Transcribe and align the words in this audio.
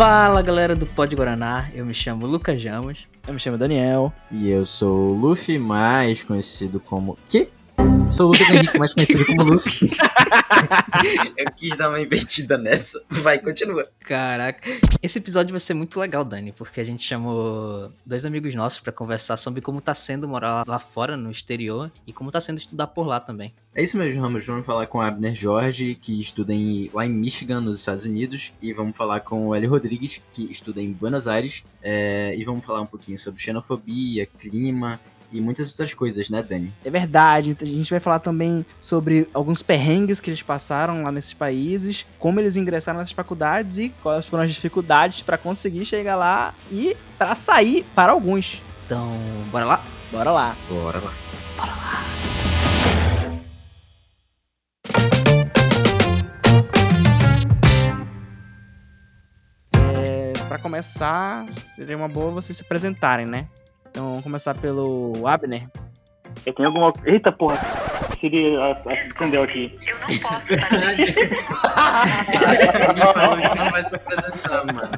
Fala 0.00 0.40
galera 0.40 0.74
do 0.74 0.86
Pod 0.86 1.14
Guaraná, 1.14 1.68
eu 1.74 1.84
me 1.84 1.92
chamo 1.92 2.26
Lucas 2.26 2.58
Jamos. 2.58 3.00
Eu 3.28 3.34
me 3.34 3.38
chamo 3.38 3.58
Daniel. 3.58 4.10
E 4.32 4.48
eu 4.48 4.64
sou 4.64 5.10
o 5.10 5.14
Luffy, 5.14 5.58
mais 5.58 6.24
conhecido 6.24 6.80
como. 6.80 7.18
Que? 7.28 7.50
Sou 8.08 8.28
o 8.28 8.32
Lucas 8.32 8.48
Henrique, 8.48 8.78
mais 8.78 8.94
conhecido 8.94 9.26
como 9.26 9.52
Luffy. 9.52 9.90
eu 11.36 11.46
quis 11.56 11.76
dar 11.76 11.88
uma 11.88 12.00
invertida 12.00 12.56
nessa. 12.56 13.02
Vai, 13.08 13.38
continua. 13.38 13.88
Caraca. 14.00 14.68
Esse 15.02 15.18
episódio 15.18 15.52
vai 15.52 15.60
ser 15.60 15.74
muito 15.74 15.98
legal, 15.98 16.24
Dani, 16.24 16.52
porque 16.52 16.80
a 16.80 16.84
gente 16.84 17.02
chamou 17.02 17.92
dois 18.04 18.24
amigos 18.24 18.54
nossos 18.54 18.80
para 18.80 18.92
conversar 18.92 19.36
sobre 19.36 19.60
como 19.60 19.80
tá 19.80 19.94
sendo 19.94 20.28
morar 20.28 20.64
lá 20.66 20.78
fora, 20.78 21.16
no 21.16 21.30
exterior, 21.30 21.90
e 22.06 22.12
como 22.12 22.30
tá 22.30 22.40
sendo 22.40 22.58
estudar 22.58 22.88
por 22.88 23.06
lá 23.06 23.20
também. 23.20 23.54
É 23.74 23.82
isso 23.82 23.96
mesmo, 23.96 24.20
Ramos. 24.20 24.44
Vamos 24.44 24.66
falar 24.66 24.86
com 24.86 25.00
a 25.00 25.06
Abner 25.06 25.34
Jorge, 25.34 25.94
que 25.94 26.20
estuda 26.20 26.52
em, 26.52 26.90
lá 26.92 27.06
em 27.06 27.10
Michigan, 27.10 27.60
nos 27.60 27.80
Estados 27.80 28.04
Unidos. 28.04 28.52
E 28.60 28.72
vamos 28.72 28.96
falar 28.96 29.20
com 29.20 29.48
o 29.48 29.54
Hélio 29.54 29.70
Rodrigues, 29.70 30.20
que 30.32 30.50
estuda 30.50 30.80
em 30.80 30.92
Buenos 30.92 31.28
Aires. 31.28 31.64
É, 31.82 32.34
e 32.36 32.44
vamos 32.44 32.64
falar 32.64 32.80
um 32.80 32.86
pouquinho 32.86 33.18
sobre 33.18 33.40
xenofobia, 33.40 34.26
clima 34.26 35.00
e 35.32 35.40
muitas 35.40 35.70
outras 35.70 35.94
coisas, 35.94 36.28
né, 36.28 36.42
Dani? 36.42 36.72
É 36.84 36.90
verdade. 36.90 37.56
A 37.60 37.64
gente 37.64 37.90
vai 37.90 38.00
falar 38.00 38.18
também 38.18 38.64
sobre 38.78 39.28
alguns 39.32 39.62
perrengues 39.62 40.20
que 40.20 40.30
eles 40.30 40.42
passaram 40.42 41.02
lá 41.02 41.12
nesses 41.12 41.34
países, 41.34 42.06
como 42.18 42.40
eles 42.40 42.56
ingressaram 42.56 42.98
nessas 42.98 43.12
faculdades 43.12 43.78
e 43.78 43.90
quais 44.02 44.26
foram 44.26 44.44
as 44.44 44.50
dificuldades 44.50 45.22
para 45.22 45.38
conseguir 45.38 45.84
chegar 45.84 46.16
lá 46.16 46.54
e 46.70 46.96
para 47.18 47.34
sair 47.34 47.84
para 47.94 48.12
alguns. 48.12 48.62
Então, 48.86 49.16
bora 49.50 49.64
lá? 49.64 49.84
Bora 50.10 50.32
lá. 50.32 50.56
Bora 50.68 50.98
lá. 50.98 51.14
Bora 51.56 51.70
lá. 51.70 52.04
É, 59.72 60.32
para 60.48 60.58
começar, 60.58 61.46
seria 61.76 61.96
uma 61.96 62.08
boa 62.08 62.32
vocês 62.32 62.58
se 62.58 62.64
apresentarem, 62.64 63.26
né? 63.26 63.46
Então 63.90 64.08
vamos 64.08 64.22
começar 64.22 64.54
pelo 64.54 65.26
Abner. 65.26 65.68
Eu 66.46 66.54
tenho 66.54 66.68
alguma. 66.68 66.92
Eita 67.04 67.32
porra! 67.32 67.58
Siri 68.20 68.54
acendeu 69.16 69.42
aqui. 69.42 69.76
Eu 69.86 69.98
não 69.98 70.06
posso 70.20 70.52
estar 72.62 73.56
não 73.56 73.70
vai 73.70 73.82
se 73.82 73.94
apresentar, 73.94 74.64
mano. 74.66 74.90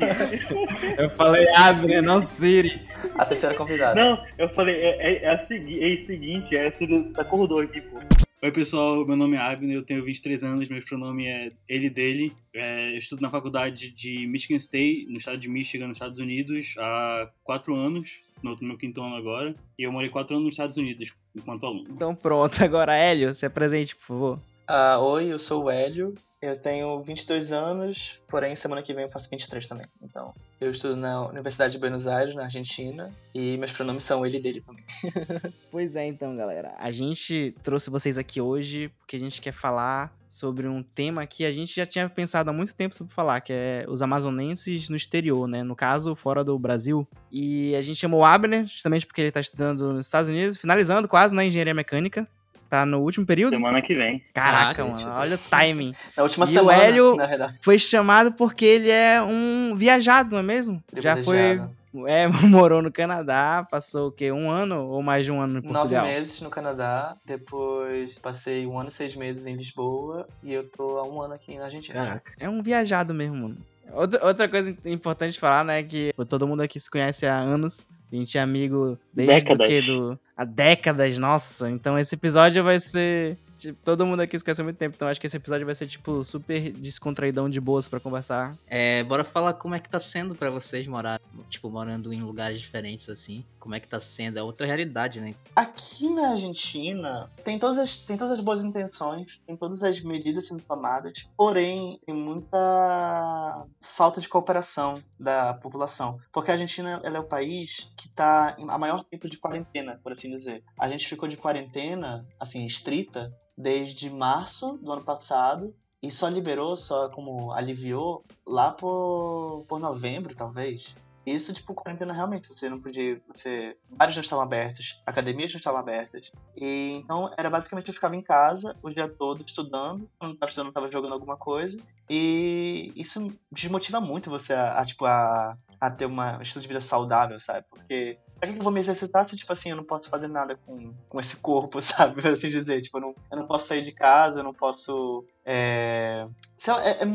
Eu 0.99 1.09
falei 1.11 1.47
Abner, 1.57 2.03
não 2.03 2.21
Siri. 2.21 2.83
A 3.17 3.25
terceira 3.25 3.55
convidada. 3.55 3.95
Não, 3.95 4.23
eu 4.37 4.49
falei, 4.51 4.75
é, 4.75 5.13
é, 5.13 5.23
é, 5.25 5.31
a 5.31 5.47
segui 5.47 5.83
é 5.83 6.03
o 6.03 6.07
seguinte, 6.07 6.57
é 6.57 6.67
a 6.67 6.73
Siri 6.73 7.13
acordou 7.17 7.61
aqui, 7.61 7.81
pô. 7.81 7.99
Oi 8.43 8.51
pessoal, 8.51 9.07
meu 9.07 9.17
nome 9.17 9.37
é 9.37 9.41
Abner, 9.41 9.77
eu 9.77 9.85
tenho 9.85 10.05
23 10.05 10.43
anos, 10.43 10.69
meu 10.69 10.83
pronome 10.83 11.29
é 11.29 11.49
ele 11.69 11.89
dele. 11.89 12.33
É, 12.53 12.93
eu 12.93 12.99
estudo 12.99 13.23
na 13.23 13.31
faculdade 13.31 13.93
de 13.93 14.27
Michigan 14.27 14.57
State, 14.57 15.07
no 15.09 15.19
estado 15.19 15.39
de 15.39 15.49
Michigan, 15.49 15.87
nos 15.87 15.97
Estados 15.97 16.19
Unidos, 16.19 16.75
há 16.77 17.29
quatro 17.45 17.77
anos 17.77 18.09
no 18.43 18.57
meu 18.61 18.77
quinto 18.77 19.03
ano 19.03 19.17
agora. 19.17 19.55
E 19.79 19.85
eu 19.85 19.93
morei 19.93 20.09
quatro 20.09 20.35
anos 20.35 20.47
nos 20.47 20.55
Estados 20.55 20.77
Unidos, 20.77 21.13
enquanto 21.35 21.67
aluno. 21.67 21.89
Então 21.91 22.15
pronto, 22.15 22.57
agora 22.65 22.95
Hélio, 22.95 23.35
se 23.35 23.47
apresente, 23.47 23.97
por 23.97 24.03
favor. 24.03 24.39
Uh, 24.69 25.01
oi, 25.01 25.33
eu 25.33 25.39
sou 25.39 25.65
o 25.65 25.71
Hélio, 25.71 26.15
eu 26.43 26.57
tenho 26.57 27.01
22 27.01 27.53
anos, 27.53 28.27
porém 28.29 28.57
semana 28.57 28.83
que 28.83 28.93
vem 28.93 29.05
eu 29.05 29.11
faço 29.11 29.31
23 29.31 29.69
também. 29.69 29.87
Então, 30.03 30.35
eu 30.61 30.73
estudo 30.73 30.97
na 30.97 31.29
Universidade 31.29 31.75
de 31.75 31.79
Buenos 31.79 32.09
Aires, 32.09 32.35
na 32.35 32.43
Argentina, 32.43 33.13
e 33.33 33.57
meus 33.59 33.73
pronomes 33.73 34.03
são 34.03 34.27
ele 34.27 34.39
e 34.39 34.43
dele 34.43 34.61
também. 34.61 34.85
pois 35.71 35.95
é, 35.95 36.05
então, 36.05 36.35
galera. 36.35 36.75
A 36.79 36.91
gente 36.91 37.55
trouxe 37.63 37.91
vocês 37.91 38.19
aqui 38.19 38.41
hoje 38.41 38.89
porque 38.99 39.15
a 39.15 39.19
gente 39.21 39.41
quer 39.41 39.53
falar 39.53 40.13
sobre 40.33 40.67
um 40.67 40.83
tema 40.83 41.27
que 41.27 41.45
a 41.45 41.53
gente 41.53 41.75
já 41.75 41.85
tinha 41.85 42.09
pensado 42.09 42.51
há 42.51 42.53
muito 42.53 42.75
tempo 42.75 42.95
sobre 42.95 43.13
falar, 43.13 43.41
que 43.41 43.53
é 43.53 43.85
os 43.89 44.01
amazonenses 44.01 44.89
no 44.89 44.97
exterior, 44.97 45.47
né? 45.47 45.63
No 45.63 45.77
caso, 45.77 46.15
fora 46.15 46.43
do 46.43 46.59
Brasil. 46.59 47.07
E 47.31 47.77
a 47.77 47.83
gente 47.83 47.99
chamou 47.99 48.21
o 48.21 48.25
Abner, 48.25 48.65
justamente 48.65 49.07
porque 49.07 49.21
ele 49.21 49.29
está 49.29 49.41
estudando 49.41 49.93
nos 49.93 50.07
Estados 50.07 50.29
Unidos, 50.31 50.57
finalizando 50.57 51.07
quase 51.07 51.35
na 51.35 51.45
engenharia 51.45 51.75
mecânica 51.75 52.27
tá 52.71 52.87
no 52.87 53.01
último 53.01 53.27
período? 53.27 53.51
Semana 53.51 53.83
que 53.83 53.95
vem. 53.95 54.25
Caraca, 54.33 54.83
Nossa, 54.83 55.05
mano, 55.05 55.21
olha 55.21 55.35
o 55.35 55.39
timing. 55.39 55.93
Na 56.17 56.23
última 56.23 56.47
e 56.47 56.49
semana, 56.49 56.79
o 56.79 56.83
Hélio 56.83 57.17
foi 57.61 57.79
chamado 57.79 58.33
porque 58.33 58.65
ele 58.65 58.91
é 58.91 59.21
um 59.21 59.75
viajado, 59.77 60.31
não 60.31 60.39
é 60.39 60.43
mesmo? 60.43 60.83
Já 60.97 61.23
foi 61.23 61.61
é, 62.07 62.27
morou 62.49 62.83
no 62.83 62.91
Canadá, 62.91 63.67
passou 63.71 64.09
o 64.09 64.13
quê? 64.13 64.33
Um 64.33 64.51
ano 64.51 64.87
ou 64.89 65.03
mais 65.03 65.25
de 65.25 65.33
um 65.33 65.41
ano 65.41 65.59
em 65.59 65.63
Portugal? 65.63 66.03
Nove 66.03 66.15
meses 66.15 66.41
no 66.41 66.51
Canadá, 66.51 67.17
depois 67.25 68.19
passei 68.19 68.67
um 68.67 68.79
ano 68.79 68.89
e 68.89 68.93
seis 68.93 69.15
meses 69.15 69.47
em 69.47 69.55
Lisboa 69.55 70.27
e 70.43 70.53
eu 70.53 70.69
tô 70.69 70.99
há 70.99 71.05
um 71.05 71.21
ano 71.21 71.35
aqui 71.35 71.57
na 71.57 71.65
Argentina. 71.65 72.05
Caraca. 72.05 72.33
É 72.39 72.49
um 72.49 72.63
viajado 72.63 73.15
mesmo, 73.15 73.37
mano. 73.37 73.59
Outra, 73.93 74.25
outra 74.27 74.49
coisa 74.49 74.75
importante 74.87 75.33
de 75.33 75.41
falar, 75.41 75.65
né, 75.65 75.83
que 75.83 76.13
todo 76.29 76.49
mundo 76.49 76.63
aqui 76.63 76.81
se 76.81 76.91
conhece 76.91 77.27
há 77.27 77.37
anos. 77.37 77.87
A 78.11 78.17
gente 78.17 78.37
é 78.37 78.41
amigo 78.41 78.99
desde 79.13 79.35
décadas. 79.35 79.69
Do, 79.69 80.11
do, 80.11 80.21
há 80.37 80.45
décadas, 80.45 81.17
nossa. 81.19 81.71
Então 81.71 81.99
esse 81.99 82.15
episódio 82.15 82.63
vai 82.63 82.79
ser. 82.79 83.39
Tipo, 83.57 83.79
todo 83.85 84.07
mundo 84.07 84.21
aqui 84.21 84.39
se 84.39 84.45
conhece 84.45 84.61
há 84.61 84.65
muito 84.65 84.77
tempo, 84.77 84.97
então 84.97 85.09
acho 85.09 85.21
que 85.21 85.27
esse 85.27 85.37
episódio 85.37 85.65
vai 85.67 85.75
ser, 85.75 85.87
tipo, 85.87 86.25
super 86.25 86.73
descontraidão 86.73 87.49
de 87.49 87.61
boas 87.61 87.89
para 87.89 88.01
conversar. 88.01 88.57
É, 88.67 89.05
bora 89.05 89.25
falar 89.25 89.55
como 89.55 89.75
é 89.75 89.79
que 89.79 89.89
tá 89.89 90.01
sendo 90.01 90.35
para 90.35 90.51
vocês 90.51 90.87
morar, 90.87 91.21
tipo, 91.49 91.71
morando 91.71 92.13
em 92.13 92.23
lugares 92.23 92.61
diferentes, 92.61 93.09
assim. 93.09 93.45
Como 93.59 93.75
é 93.75 93.81
que 93.81 93.87
tá 93.87 94.01
sendo? 94.01 94.39
É 94.39 94.43
outra 94.43 94.67
realidade, 94.67 95.21
né? 95.21 95.35
Aqui 95.55 96.09
na 96.11 96.31
Argentina, 96.31 97.31
tem 97.45 97.59
todas 97.59 97.79
as, 97.79 97.97
tem 97.97 98.17
todas 98.17 98.33
as 98.33 98.41
boas 98.41 98.65
intenções, 98.65 99.39
tem 99.47 99.57
todas 99.57 99.83
as 99.83 100.01
medidas 100.03 100.49
sendo 100.49 100.63
tomadas, 100.63 101.29
porém, 101.37 102.01
tem 102.05 102.15
muita 102.15 103.67
falta 103.81 104.21
de 104.21 104.29
cooperação 104.29 104.95
da 105.19 105.55
população. 105.55 106.19
Porque 106.33 106.51
a 106.51 106.55
Argentina, 106.55 107.01
ela 107.05 107.19
é 107.19 107.21
o 107.21 107.25
país 107.25 107.93
que 107.97 108.09
tá 108.09 108.57
a 108.69 108.79
maior 108.79 109.03
tempo 109.05 109.29
de 109.29 109.39
quarentena, 109.39 110.01
por 110.03 110.13
assim 110.13 110.31
dizer. 110.31 110.65
A 110.79 110.89
gente 110.89 111.07
ficou 111.07 111.29
de 111.29 111.37
quarentena, 111.37 112.27
assim, 112.41 112.65
estrita, 112.67 113.33
desde 113.57 114.11
março 114.11 114.79
do 114.79 114.93
ano 114.93 115.05
passado 115.05 115.75
e 116.03 116.11
só 116.11 116.29
liberou, 116.29 116.77
só 116.77 117.09
como 117.09 117.53
aliviou 117.53 118.25
lá 118.47 118.73
por, 118.73 119.65
por 119.69 119.79
novembro, 119.79 120.35
talvez. 120.35 120.97
Isso, 121.25 121.55
tipo, 121.55 121.73
quarentena 121.73 122.13
realmente, 122.13 122.49
você 122.49 122.69
não 122.69 122.81
podia. 122.81 123.21
Você, 123.33 123.77
bares 123.89 124.17
não 124.17 124.23
estavam 124.23 124.45
abertos, 124.45 125.01
academias 125.07 125.53
não 125.53 125.59
estavam 125.59 125.79
abertas. 125.79 126.33
E 126.57 127.01
então 127.05 127.33
era 127.39 127.49
basicamente 127.49 127.87
eu 127.89 127.95
ficava 127.95 128.17
em 128.17 128.23
casa 128.23 128.75
o 128.83 128.91
dia 128.91 129.09
todo 129.09 129.45
estudando. 129.47 130.11
Quando 130.19 130.33
estava 130.33 130.51
estudando, 130.51 130.69
estava 130.71 130.91
jogando 130.91 131.13
alguma 131.13 131.37
coisa. 131.37 131.81
E 132.11 132.93
isso 132.97 133.33
desmotiva 133.53 134.01
muito 134.01 134.31
você 134.31 134.53
a, 134.53 134.81
a 134.81 134.85
tipo, 134.85 135.05
a, 135.07 135.57
a 135.81 135.91
ter 135.91 136.07
uma, 136.07 136.39
um 136.39 136.43
estilo 136.43 136.61
de 136.61 136.69
vida 136.69 136.81
saudável, 136.81 137.39
sabe? 137.39 137.67
Porque 137.71 138.19
pra 138.43 138.53
que 138.53 138.59
eu 138.59 138.63
vou 138.65 138.73
me 138.73 138.81
exercitar 138.81 139.29
se, 139.29 139.37
tipo 139.37 139.53
assim, 139.53 139.71
eu 139.71 139.77
não 139.77 139.85
posso 139.85 140.09
fazer 140.11 140.27
nada 140.27 140.59
com, 140.67 140.93
com 141.09 141.21
esse 141.21 141.37
corpo, 141.37 141.81
sabe? 141.81 142.27
Assim 142.27 142.51
dizer. 142.51 142.81
Tipo, 142.81 142.99
eu 142.99 143.03
não, 143.03 143.15
eu 143.31 143.39
não 143.39 143.47
posso 143.47 143.69
sair 143.69 143.83
de 143.83 143.93
casa, 143.93 144.41
eu 144.41 144.45
não 144.45 144.53
posso. 144.53 145.25
É, 145.45 146.27
lá, 146.67 146.85
é, 146.85 146.91
é, 146.91 147.07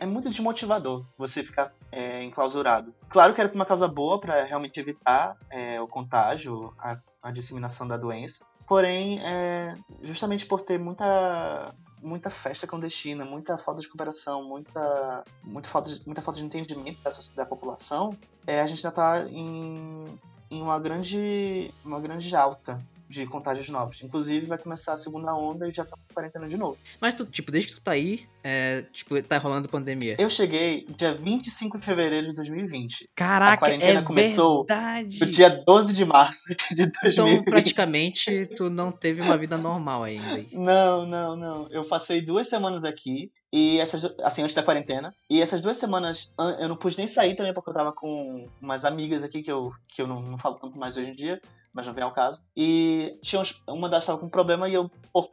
é, 0.00 0.06
muito 0.06 0.28
desmotivador 0.28 1.06
você 1.16 1.44
ficar 1.44 1.72
é, 1.92 2.24
enclausurado. 2.24 2.92
Claro 3.08 3.32
que 3.32 3.40
era 3.40 3.48
por 3.48 3.54
uma 3.54 3.64
causa 3.64 3.86
boa, 3.86 4.20
para 4.20 4.42
realmente 4.42 4.80
evitar 4.80 5.36
é, 5.48 5.80
o 5.80 5.86
contágio, 5.86 6.74
a, 6.78 6.98
a, 7.22 7.30
disseminação 7.30 7.86
da 7.86 7.96
doença. 7.96 8.46
Porém, 8.66 9.20
é, 9.20 9.76
justamente 10.02 10.44
por 10.44 10.60
ter 10.60 10.78
muita 10.78 11.72
muita 12.02 12.28
festa 12.28 12.66
clandestina, 12.66 13.24
muita 13.24 13.56
falta 13.56 13.80
de 13.80 13.88
cooperação, 13.88 14.46
muita, 14.46 15.24
muita, 15.42 15.68
falta, 15.68 15.88
de, 15.90 16.04
muita 16.04 16.20
falta 16.20 16.38
de 16.38 16.44
entendimento 16.44 17.00
da, 17.02 17.10
da 17.34 17.46
população, 17.46 18.14
é, 18.46 18.60
a 18.60 18.66
gente 18.66 18.86
ainda 18.86 18.88
está 18.88 19.26
em 19.30 20.18
em 20.54 20.62
uma 20.62 20.78
grande, 20.78 21.72
uma 21.84 22.00
grande 22.00 22.34
alta 22.36 22.80
de 23.08 23.26
contágios 23.26 23.68
novos. 23.68 24.02
Inclusive, 24.02 24.46
vai 24.46 24.58
começar 24.58 24.94
a 24.94 24.96
segunda 24.96 25.34
onda 25.36 25.68
e 25.68 25.72
já 25.72 25.84
tá 25.84 25.96
com 25.96 26.14
quarentena 26.14 26.48
de 26.48 26.56
novo. 26.56 26.78
Mas 27.00 27.14
tu, 27.14 27.24
tipo, 27.26 27.50
desde 27.50 27.70
que 27.70 27.74
tu 27.76 27.82
tá 27.82 27.92
aí, 27.92 28.26
é, 28.42 28.82
tipo, 28.92 29.20
tá 29.22 29.38
rolando 29.38 29.68
pandemia. 29.68 30.16
Eu 30.18 30.28
cheguei 30.28 30.86
dia 30.96 31.12
25 31.12 31.78
de 31.78 31.86
fevereiro 31.86 32.28
de 32.28 32.34
2020. 32.34 33.10
Caraca, 33.14 33.54
a 33.54 33.56
quarentena 33.56 34.00
é 34.00 34.02
começou 34.02 34.64
verdade. 34.64 35.20
no 35.20 35.26
dia 35.26 35.50
12 35.66 35.94
de 35.94 36.04
março 36.04 36.54
de 36.74 36.86
2020. 37.02 37.04
Então, 37.06 37.44
praticamente, 37.44 38.46
tu 38.56 38.70
não 38.70 38.90
teve 38.90 39.22
uma 39.22 39.36
vida 39.36 39.56
normal 39.56 40.04
ainda. 40.04 40.44
Não, 40.52 41.06
não, 41.06 41.36
não. 41.36 41.68
Eu 41.70 41.84
passei 41.84 42.20
duas 42.20 42.48
semanas 42.48 42.84
aqui 42.84 43.30
e 43.52 43.78
essas, 43.78 44.04
assim, 44.22 44.42
antes 44.42 44.54
da 44.54 44.62
quarentena. 44.62 45.14
E 45.30 45.40
essas 45.40 45.60
duas 45.60 45.76
semanas 45.76 46.34
eu 46.58 46.68
não 46.68 46.76
pude 46.76 46.98
nem 46.98 47.06
sair 47.06 47.36
também, 47.36 47.54
porque 47.54 47.70
eu 47.70 47.74
tava 47.74 47.92
com 47.92 48.48
umas 48.60 48.84
amigas 48.84 49.22
aqui 49.22 49.42
que 49.42 49.52
eu, 49.52 49.70
que 49.88 50.02
eu 50.02 50.06
não, 50.06 50.20
não 50.20 50.36
falo 50.36 50.56
tanto 50.56 50.78
mais 50.78 50.96
hoje 50.96 51.10
em 51.10 51.14
dia 51.14 51.40
mas 51.74 51.86
não 51.86 51.92
vem 51.92 52.04
ao 52.04 52.12
caso. 52.12 52.44
E 52.56 53.18
tinha 53.22 53.42
uma 53.68 53.88
delas 53.88 54.04
estava 54.04 54.18
com 54.18 54.28
problema 54.28 54.68
e 54.68 54.74
eu, 54.74 54.90
por 55.12 55.28